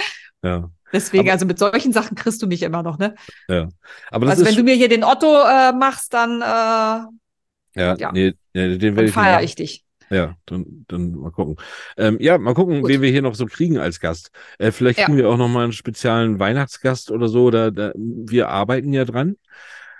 ja, 0.43 0.69
Deswegen, 0.91 1.23
Aber- 1.23 1.31
also 1.33 1.45
mit 1.45 1.57
solchen 1.57 1.91
Sachen 1.93 2.15
kriegst 2.15 2.41
du 2.41 2.47
mich 2.47 2.61
immer 2.63 2.83
noch, 2.83 2.97
ne? 2.99 3.15
ja. 3.47 3.67
Aber 4.11 4.27
Also 4.29 4.45
wenn 4.45 4.55
du 4.55 4.63
mir 4.63 4.75
hier 4.75 4.89
den 4.89 5.03
Otto 5.03 5.25
äh, 5.43 5.71
machst, 5.73 6.13
dann, 6.13 6.41
äh, 6.41 7.79
ja, 7.81 7.95
ja. 7.95 8.11
nee, 8.11 8.33
nee, 8.53 8.77
den 8.77 8.95
dann 8.95 9.07
feiere 9.07 9.41
ich 9.41 9.55
dich. 9.55 9.83
Ja, 10.09 10.35
dann, 10.45 10.85
dann 10.87 11.11
mal 11.15 11.31
gucken. 11.31 11.55
Ähm, 11.97 12.17
ja, 12.19 12.37
mal 12.37 12.53
gucken, 12.53 12.81
Gut. 12.81 12.89
wen 12.91 13.01
wir 13.01 13.09
hier 13.09 13.23
noch 13.23 13.33
so 13.33 13.47
kriegen 13.47 13.79
als 13.79 13.99
Gast. 13.99 14.29
Äh, 14.59 14.71
vielleicht 14.71 14.99
Ja. 14.99 15.05
kriegen 15.05 15.17
wir 15.17 15.27
auch 15.29 15.37
noch 15.37 15.47
mal 15.47 15.63
einen 15.63 15.73
speziellen 15.73 16.37
Weihnachtsgast 16.37 17.09
oder 17.09 17.27
so. 17.27 17.49
Da, 17.49 17.71
da, 17.71 17.93
wir 17.95 18.49
arbeiten 18.49 18.93
ja 18.93 19.05
dran. 19.05 19.37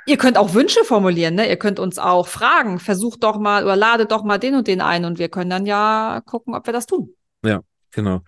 Ihr 0.06 0.18
könnt 0.18 0.38
auch 0.38 0.54
Wünsche 0.54 0.84
formulieren, 0.84 1.36
ne? 1.36 1.48
Ihr 1.48 1.58
könnt 1.58 1.80
uns 1.80 1.98
auch 1.98 2.28
fragen. 2.28 2.80
Versucht 2.80 3.24
doch 3.24 3.40
mal 3.40 3.64
oder 3.64 3.76
ladet 3.76 4.12
doch 4.12 4.24
mal 4.24 4.38
den 4.38 4.56
und 4.56 4.68
den 4.68 4.82
ein 4.82 5.06
und 5.06 5.18
wir 5.20 5.30
können 5.30 5.50
dann 5.50 5.66
ja 5.66 6.22
gucken, 6.26 6.56
ob 6.56 6.66
wir 6.68 6.74
das 6.74 6.86
tun. 6.86 7.14
Genau. 7.92 8.22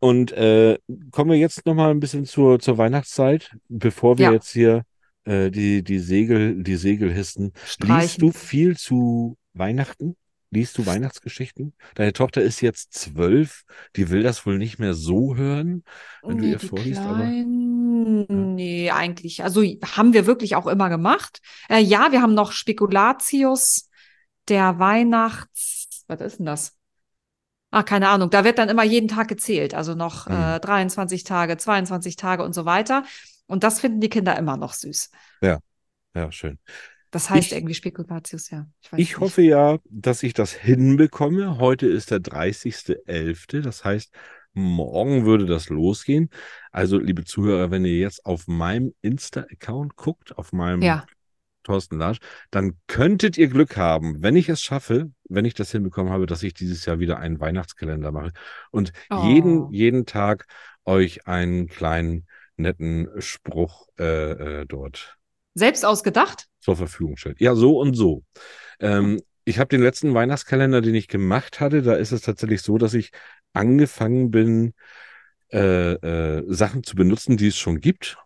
Und 0.00 0.32
äh, 0.32 0.78
kommen 1.12 1.30
wir 1.30 1.38
jetzt 1.38 1.64
noch 1.64 1.74
mal 1.74 1.90
ein 1.90 2.00
bisschen 2.00 2.24
zur, 2.24 2.58
zur 2.58 2.76
Weihnachtszeit, 2.76 3.50
bevor 3.68 4.18
wir 4.18 4.26
Ja. 4.26 4.32
jetzt 4.32 4.50
hier 4.50 4.82
äh, 5.24 5.50
die, 5.50 5.82
die 5.84 6.00
Segel, 6.00 6.62
die 6.62 6.74
Segel 6.76 7.12
hissen. 7.12 7.52
Liest 7.54 7.72
Streichen. 7.72 8.20
du 8.20 8.32
viel 8.32 8.76
zu 8.76 9.36
Weihnachten? 9.54 10.16
Liest 10.50 10.76
du 10.78 10.86
Weihnachtsgeschichten? 10.86 11.74
Deine 11.94 12.12
Tochter 12.12 12.42
ist 12.42 12.60
jetzt 12.60 12.94
zwölf, 12.94 13.62
die 13.94 14.10
will 14.10 14.22
das 14.22 14.44
wohl 14.44 14.58
nicht 14.58 14.78
mehr 14.78 14.94
so 14.94 15.36
hören, 15.36 15.84
wenn 16.22 16.38
du 16.38 16.44
Nee, 16.44 16.52
ihr 16.52 16.58
vorliest, 16.60 17.00
aber. 17.00 17.24
Nee, 18.08 18.90
eigentlich. 18.92 19.42
Also 19.42 19.62
haben 19.62 20.12
wir 20.12 20.26
wirklich 20.26 20.54
auch 20.54 20.66
immer 20.68 20.88
gemacht. 20.88 21.40
Äh, 21.68 21.80
ja, 21.80 22.12
wir 22.12 22.22
haben 22.22 22.34
noch 22.34 22.52
Spekulatius, 22.52 23.88
der 24.48 24.78
Weihnachts. 24.78 26.04
Was 26.06 26.20
ist 26.20 26.38
denn 26.38 26.46
das? 26.46 26.76
Ah, 27.72 27.82
keine 27.82 28.08
Ahnung. 28.08 28.30
Da 28.30 28.44
wird 28.44 28.58
dann 28.58 28.68
immer 28.68 28.84
jeden 28.84 29.08
Tag 29.08 29.26
gezählt. 29.28 29.74
Also 29.74 29.94
noch 29.94 30.28
Mhm. 30.28 30.34
äh, 30.34 30.60
23 30.60 31.24
Tage, 31.24 31.56
22 31.56 32.14
Tage 32.16 32.44
und 32.44 32.54
so 32.54 32.64
weiter. 32.64 33.04
Und 33.46 33.64
das 33.64 33.80
finden 33.80 34.00
die 34.00 34.08
Kinder 34.08 34.36
immer 34.38 34.56
noch 34.56 34.72
süß. 34.72 35.10
Ja, 35.42 36.32
schön. 36.32 36.58
Das 37.10 37.28
heißt 37.28 37.48
Ich- 37.48 37.52
irgendwie 37.52 37.74
Spekulatius, 37.74 38.50
ja. 38.50 38.66
Ich 38.82 38.92
nicht. 38.92 39.18
hoffe 39.18 39.42
ja, 39.42 39.78
dass 39.90 40.22
ich 40.22 40.32
das 40.32 40.52
hinbekomme. 40.52 41.58
Heute 41.58 41.86
ist 41.86 42.10
der 42.10 42.20
30.11. 42.20 43.60
Das 43.62 43.84
heißt, 43.84 44.12
morgen 44.56 45.24
würde 45.26 45.46
das 45.46 45.68
losgehen. 45.68 46.30
Also, 46.72 46.98
liebe 46.98 47.24
Zuhörer, 47.24 47.70
wenn 47.70 47.84
ihr 47.84 47.98
jetzt 47.98 48.26
auf 48.26 48.46
meinem 48.48 48.94
Insta-Account 49.02 49.96
guckt, 49.96 50.36
auf 50.38 50.52
meinem 50.52 50.82
Ja. 50.82 51.06
Thorsten 51.64 51.98
Larsch, 51.98 52.18
dann 52.52 52.74
könntet 52.86 53.36
ihr 53.38 53.48
Glück 53.48 53.76
haben, 53.76 54.22
wenn 54.22 54.36
ich 54.36 54.48
es 54.48 54.60
schaffe, 54.62 55.10
wenn 55.28 55.44
ich 55.44 55.54
das 55.54 55.72
hinbekommen 55.72 56.12
habe, 56.12 56.26
dass 56.26 56.42
ich 56.44 56.54
dieses 56.54 56.84
Jahr 56.86 57.00
wieder 57.00 57.18
einen 57.18 57.40
Weihnachtskalender 57.40 58.12
mache 58.12 58.32
und 58.70 58.92
jeden, 59.10 59.62
Oh. 59.64 59.68
jeden 59.72 60.06
Tag 60.06 60.46
euch 60.84 61.26
einen 61.26 61.66
kleinen, 61.66 62.26
netten 62.56 63.08
Spruch 63.18 63.88
äh, 63.98 64.60
äh, 64.60 64.66
dort 64.66 65.16
Selbst 65.54 65.84
ausgedacht? 65.84 66.46
zur 66.60 66.76
Verfügung 66.76 67.16
stellt. 67.16 67.40
Ja, 67.40 67.54
so 67.54 67.78
und 67.80 67.94
so. 67.94 68.22
Ähm, 68.80 69.20
ich 69.44 69.58
habe 69.58 69.68
den 69.68 69.82
letzten 69.82 70.14
Weihnachtskalender, 70.14 70.80
den 70.80 70.94
ich 70.94 71.08
gemacht 71.08 71.60
hatte, 71.60 71.82
da 71.82 71.94
ist 71.94 72.12
es 72.12 72.22
tatsächlich 72.22 72.62
so, 72.62 72.78
dass 72.78 72.94
ich 72.94 73.10
angefangen 73.56 74.30
bin, 74.30 74.74
äh, 75.52 75.94
äh, 75.94 76.44
Sachen 76.48 76.82
zu 76.84 76.96
benutzen, 76.96 77.36
die 77.36 77.48
es 77.48 77.56
schon 77.58 77.80
gibt. 77.80 78.18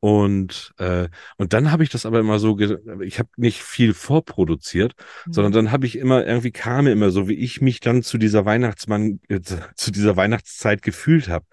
Und, 0.00 0.72
äh, 0.78 1.08
und 1.36 1.52
dann 1.52 1.70
habe 1.70 1.82
ich 1.82 1.90
das 1.90 2.06
aber 2.06 2.20
immer 2.20 2.38
so, 2.38 2.58
ich 2.58 3.18
habe 3.18 3.28
nicht 3.36 3.62
viel 3.62 3.92
vorproduziert, 3.92 4.94
sondern 5.30 5.52
dann 5.52 5.72
habe 5.72 5.84
ich 5.84 5.96
immer, 5.98 6.26
irgendwie 6.26 6.52
kam 6.52 6.84
mir 6.86 6.92
immer 6.92 7.10
so, 7.10 7.28
wie 7.28 7.34
ich 7.34 7.60
mich 7.60 7.80
dann 7.80 8.02
zu 8.02 8.16
dieser 8.16 8.46
Weihnachtsmann, 8.46 9.20
äh, 9.28 9.40
zu- 9.40 9.92
dieser 9.92 10.16
Weihnachtszeit 10.16 10.80
gefühlt 10.82 11.28
habe. 11.28 11.44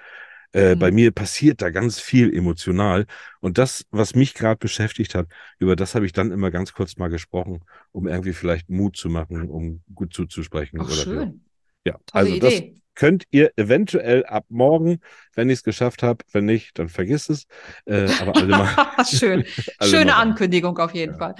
Äh, 0.53 0.75
Mhm. 0.75 0.79
Bei 0.79 0.91
mir 0.91 1.11
passiert 1.11 1.61
da 1.61 1.69
ganz 1.71 1.99
viel 1.99 2.33
emotional. 2.33 3.05
Und 3.41 3.57
das, 3.57 3.85
was 3.91 4.15
mich 4.15 4.33
gerade 4.33 4.57
beschäftigt 4.57 5.13
hat, 5.15 5.27
über 5.59 5.75
das 5.75 5.93
habe 5.95 6.05
ich 6.05 6.13
dann 6.13 6.31
immer 6.31 6.49
ganz 6.51 6.73
kurz 6.73 6.95
mal 6.97 7.09
gesprochen, 7.09 7.61
um 7.91 8.07
irgendwie 8.07 8.33
vielleicht 8.33 8.69
Mut 8.69 8.95
zu 8.95 9.09
machen, 9.09 9.49
um 9.49 9.83
gut 9.93 10.13
zuzusprechen. 10.13 10.79
Ach, 10.79 10.85
oder 10.85 10.95
schön. 10.95 11.41
Ja, 11.87 11.97
Tolle 12.05 12.25
also 12.25 12.39
das 12.39 12.53
Idee. 12.53 12.81
könnt 12.95 13.23
ihr 13.31 13.51
eventuell 13.57 14.25
ab 14.25 14.45
morgen, 14.49 14.99
wenn 15.35 15.49
ich 15.49 15.59
es 15.59 15.63
geschafft 15.63 16.03
habe. 16.03 16.23
Wenn 16.31 16.45
nicht, 16.45 16.77
dann 16.79 16.89
vergiss 16.89 17.29
es. 17.29 17.45
Äh, 17.85 18.09
aber 18.19 18.35
alle 18.35 18.47
mal. 18.47 18.69
Schön. 19.05 19.45
alle 19.79 19.89
Schöne 19.89 20.11
mal. 20.11 20.21
Ankündigung 20.21 20.77
auf 20.79 20.93
jeden 20.93 21.13
Ja. 21.13 21.17
Fall. 21.17 21.35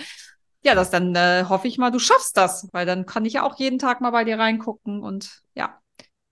Ja, 0.64 0.76
das 0.76 0.90
dann 0.90 1.16
äh, 1.16 1.46
hoffe 1.48 1.68
ich 1.68 1.78
mal, 1.78 1.92
du 1.92 2.00
schaffst 2.00 2.36
das, 2.36 2.68
weil 2.74 2.86
dann 2.86 3.06
kann 3.06 3.26
ich 3.26 3.34
ja 3.34 3.44
auch 3.44 3.58
jeden 3.60 3.80
Tag 3.80 4.02
mal 4.02 4.12
bei 4.12 4.24
dir 4.24 4.38
reingucken 4.40 5.02
und 5.02 5.42
ja, 5.56 5.80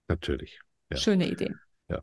Natürlich. 0.08 0.60
Ja. 0.90 0.96
schöne 0.98 1.28
Idee. 1.28 1.52
Ja. 1.88 2.02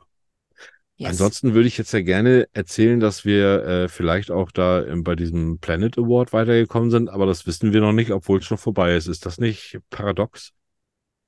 Yes. 0.98 1.10
Ansonsten 1.12 1.54
würde 1.54 1.68
ich 1.68 1.78
jetzt 1.78 1.92
ja 1.94 2.02
gerne 2.02 2.48
erzählen, 2.54 3.00
dass 3.00 3.26
wir 3.26 3.64
äh, 3.66 3.88
vielleicht 3.90 4.32
auch 4.32 4.52
da 4.52 4.82
im, 4.82 5.04
bei 5.04 5.16
diesem 5.16 5.60
Planet 5.60 5.98
Award 5.98 6.34
weitergekommen 6.34 6.92
sind, 6.92 7.10
aber 7.10 7.26
das 7.26 7.46
wissen 7.46 7.74
wir 7.74 7.82
noch 7.82 7.94
nicht, 7.94 8.12
obwohl 8.12 8.40
es 8.40 8.46
schon 8.46 8.58
vorbei 8.58 8.96
ist. 8.96 9.08
Ist 9.08 9.26
das 9.26 9.38
nicht 9.38 9.80
paradox? 9.90 10.52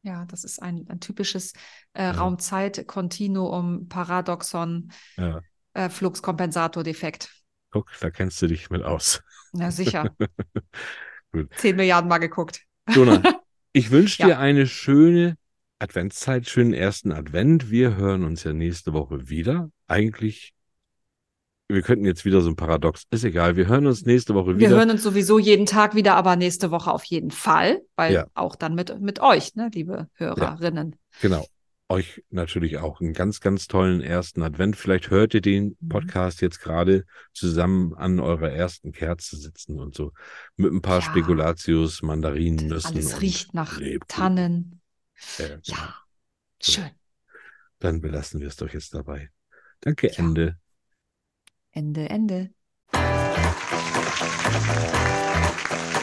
Ja, 0.05 0.23
das 0.25 0.43
ist 0.43 0.61
ein, 0.61 0.85
ein 0.87 0.99
typisches 0.99 1.53
äh, 1.93 2.03
Ja. 2.03 2.11
Raumzeit-Kontinuum, 2.11 3.87
Paradoxon, 3.89 4.91
Ja. 5.17 5.41
äh, 5.73 5.89
Fluxkompensator-Defekt. 5.89 7.31
Guck, 7.71 7.91
da 7.99 8.11
kennst 8.11 8.39
du 8.41 8.47
dich 8.47 8.69
mit 8.69 8.83
aus. 8.83 9.21
Na 9.51 9.71
sicher. 9.71 10.15
Gut. 11.31 11.49
Zehn 11.57 11.75
Milliarden 11.75 12.07
Mal 12.07 12.19
geguckt. 12.19 12.61
Jonah, 12.89 13.21
ich 13.73 13.91
wünsche 13.91 14.17
dir 14.23 14.29
Ja. 14.29 14.39
eine 14.39 14.67
schöne 14.67 15.37
Adventszeit, 15.79 16.47
schönen 16.47 16.73
ersten 16.73 17.11
Advent. 17.11 17.69
Wir 17.69 17.95
hören 17.97 18.23
uns 18.23 18.43
ja 18.43 18.53
nächste 18.53 18.93
Woche 18.93 19.27
wieder. 19.27 19.69
Eigentlich, 19.87 20.53
wir 21.67 21.81
könnten 21.81 22.05
jetzt 22.05 22.25
wieder 22.25 22.41
so 22.41 22.49
ein 22.49 22.55
Paradox. 22.55 23.03
Ist 23.11 23.23
egal, 23.23 23.55
wir 23.55 23.67
hören 23.67 23.87
uns 23.87 24.05
nächste 24.05 24.33
Woche 24.35 24.57
Wir 24.59 24.67
wieder. 24.67 24.77
hören 24.77 24.91
uns 24.91 25.03
sowieso 25.03 25.39
jeden 25.39 25.65
Tag 25.65 25.95
wieder, 25.95 26.15
aber 26.15 26.35
nächste 26.35 26.71
Woche 26.71 26.91
auf 26.91 27.03
jeden 27.05 27.31
Fall, 27.31 27.81
weil 27.95 28.13
Ja. 28.13 28.27
auch 28.35 28.55
dann 28.55 28.75
mit, 28.75 28.99
mit 29.01 29.19
euch, 29.21 29.55
ne, 29.55 29.69
liebe 29.73 30.07
Hörerinnen. 30.13 30.95
Genau. 31.21 31.45
Euch 31.87 32.23
natürlich 32.31 32.79
auch 32.79 32.99
einen 32.99 33.13
ganz, 33.13 33.41
ganz 33.41 33.67
tollen 33.67 34.01
ersten 34.01 34.41
Advent. 34.41 34.75
Vielleicht 34.75 35.11
hört 35.11 35.35
ihr 35.35 35.41
den 35.41 35.75
Mhm. 35.79 35.89
Podcast 35.89 36.41
jetzt 36.41 36.59
gerade 36.59 37.05
zusammen 37.31 37.93
an 37.93 38.19
eurer 38.19 38.49
ersten 38.49 38.91
Kerze 38.91 39.37
sitzen 39.37 39.79
und 39.79 39.93
so. 39.93 40.11
Mit 40.55 40.71
ein 40.73 40.81
paar 40.81 41.01
Ja. 41.01 41.01
Spekulatius, 41.03 42.01
Mandarinen, 42.01 42.67
Nüssen. 42.69 42.87
Alles 42.95 43.21
riecht 43.21 43.53
nach 43.53 43.77
Lebkuchen. 43.77 44.07
Tannen. 44.07 44.81
Ja, 45.37 45.47
genau. 45.47 45.59
Ja, 45.65 45.95
So. 46.59 46.71
schön. 46.73 46.89
Dann 47.79 48.01
belassen 48.01 48.39
wir 48.39 48.47
es 48.47 48.55
doch 48.55 48.69
jetzt 48.73 48.93
dabei. 48.95 49.29
Danke, 49.81 50.07
Ja. 50.07 50.13
Ende. 50.17 50.57
Ende, 51.77 52.09
Ende. 52.09 52.49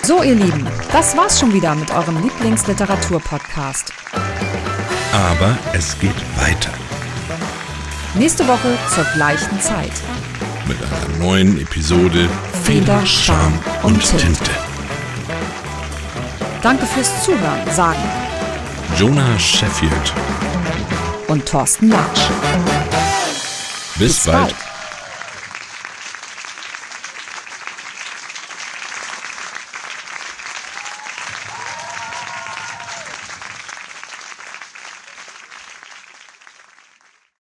So, 0.03 0.23
ihr 0.23 0.35
Lieben, 0.35 0.67
das 0.93 1.17
war's 1.17 1.41
schon 1.41 1.51
wieder 1.55 1.75
mit 1.75 1.91
eurem 1.91 2.23
Lieblingsliteratur-Podcast. 2.23 3.91
Aber 5.13 5.57
es 5.73 5.99
geht 5.99 6.15
weiter 6.37 6.73
Nächste 8.15 8.47
Woche 8.47 8.77
zur 8.95 9.05
gleichen 9.15 9.59
Zeit. 9.63 9.93
mit 10.67 10.77
einer 10.83 11.17
neuen 11.25 11.59
Episode 11.59 12.29
Feder, 12.65 13.07
Charme 13.07 13.59
und 13.83 13.95
und 13.95 14.01
Tinte. 14.05 14.27
Tinte. 14.27 14.51
Danke 16.61 16.85
fürs 16.85 17.25
Zuhören, 17.25 17.71
sagen 17.71 18.03
Jonah 18.99 19.39
Sheffield. 19.39 20.13
und 21.29 21.47
Thorsten 21.47 21.89
Latsch. 21.89 22.21
Bis, 23.97 24.09
Bis 24.09 24.25
bald. 24.27 24.37
bald. 24.55 24.72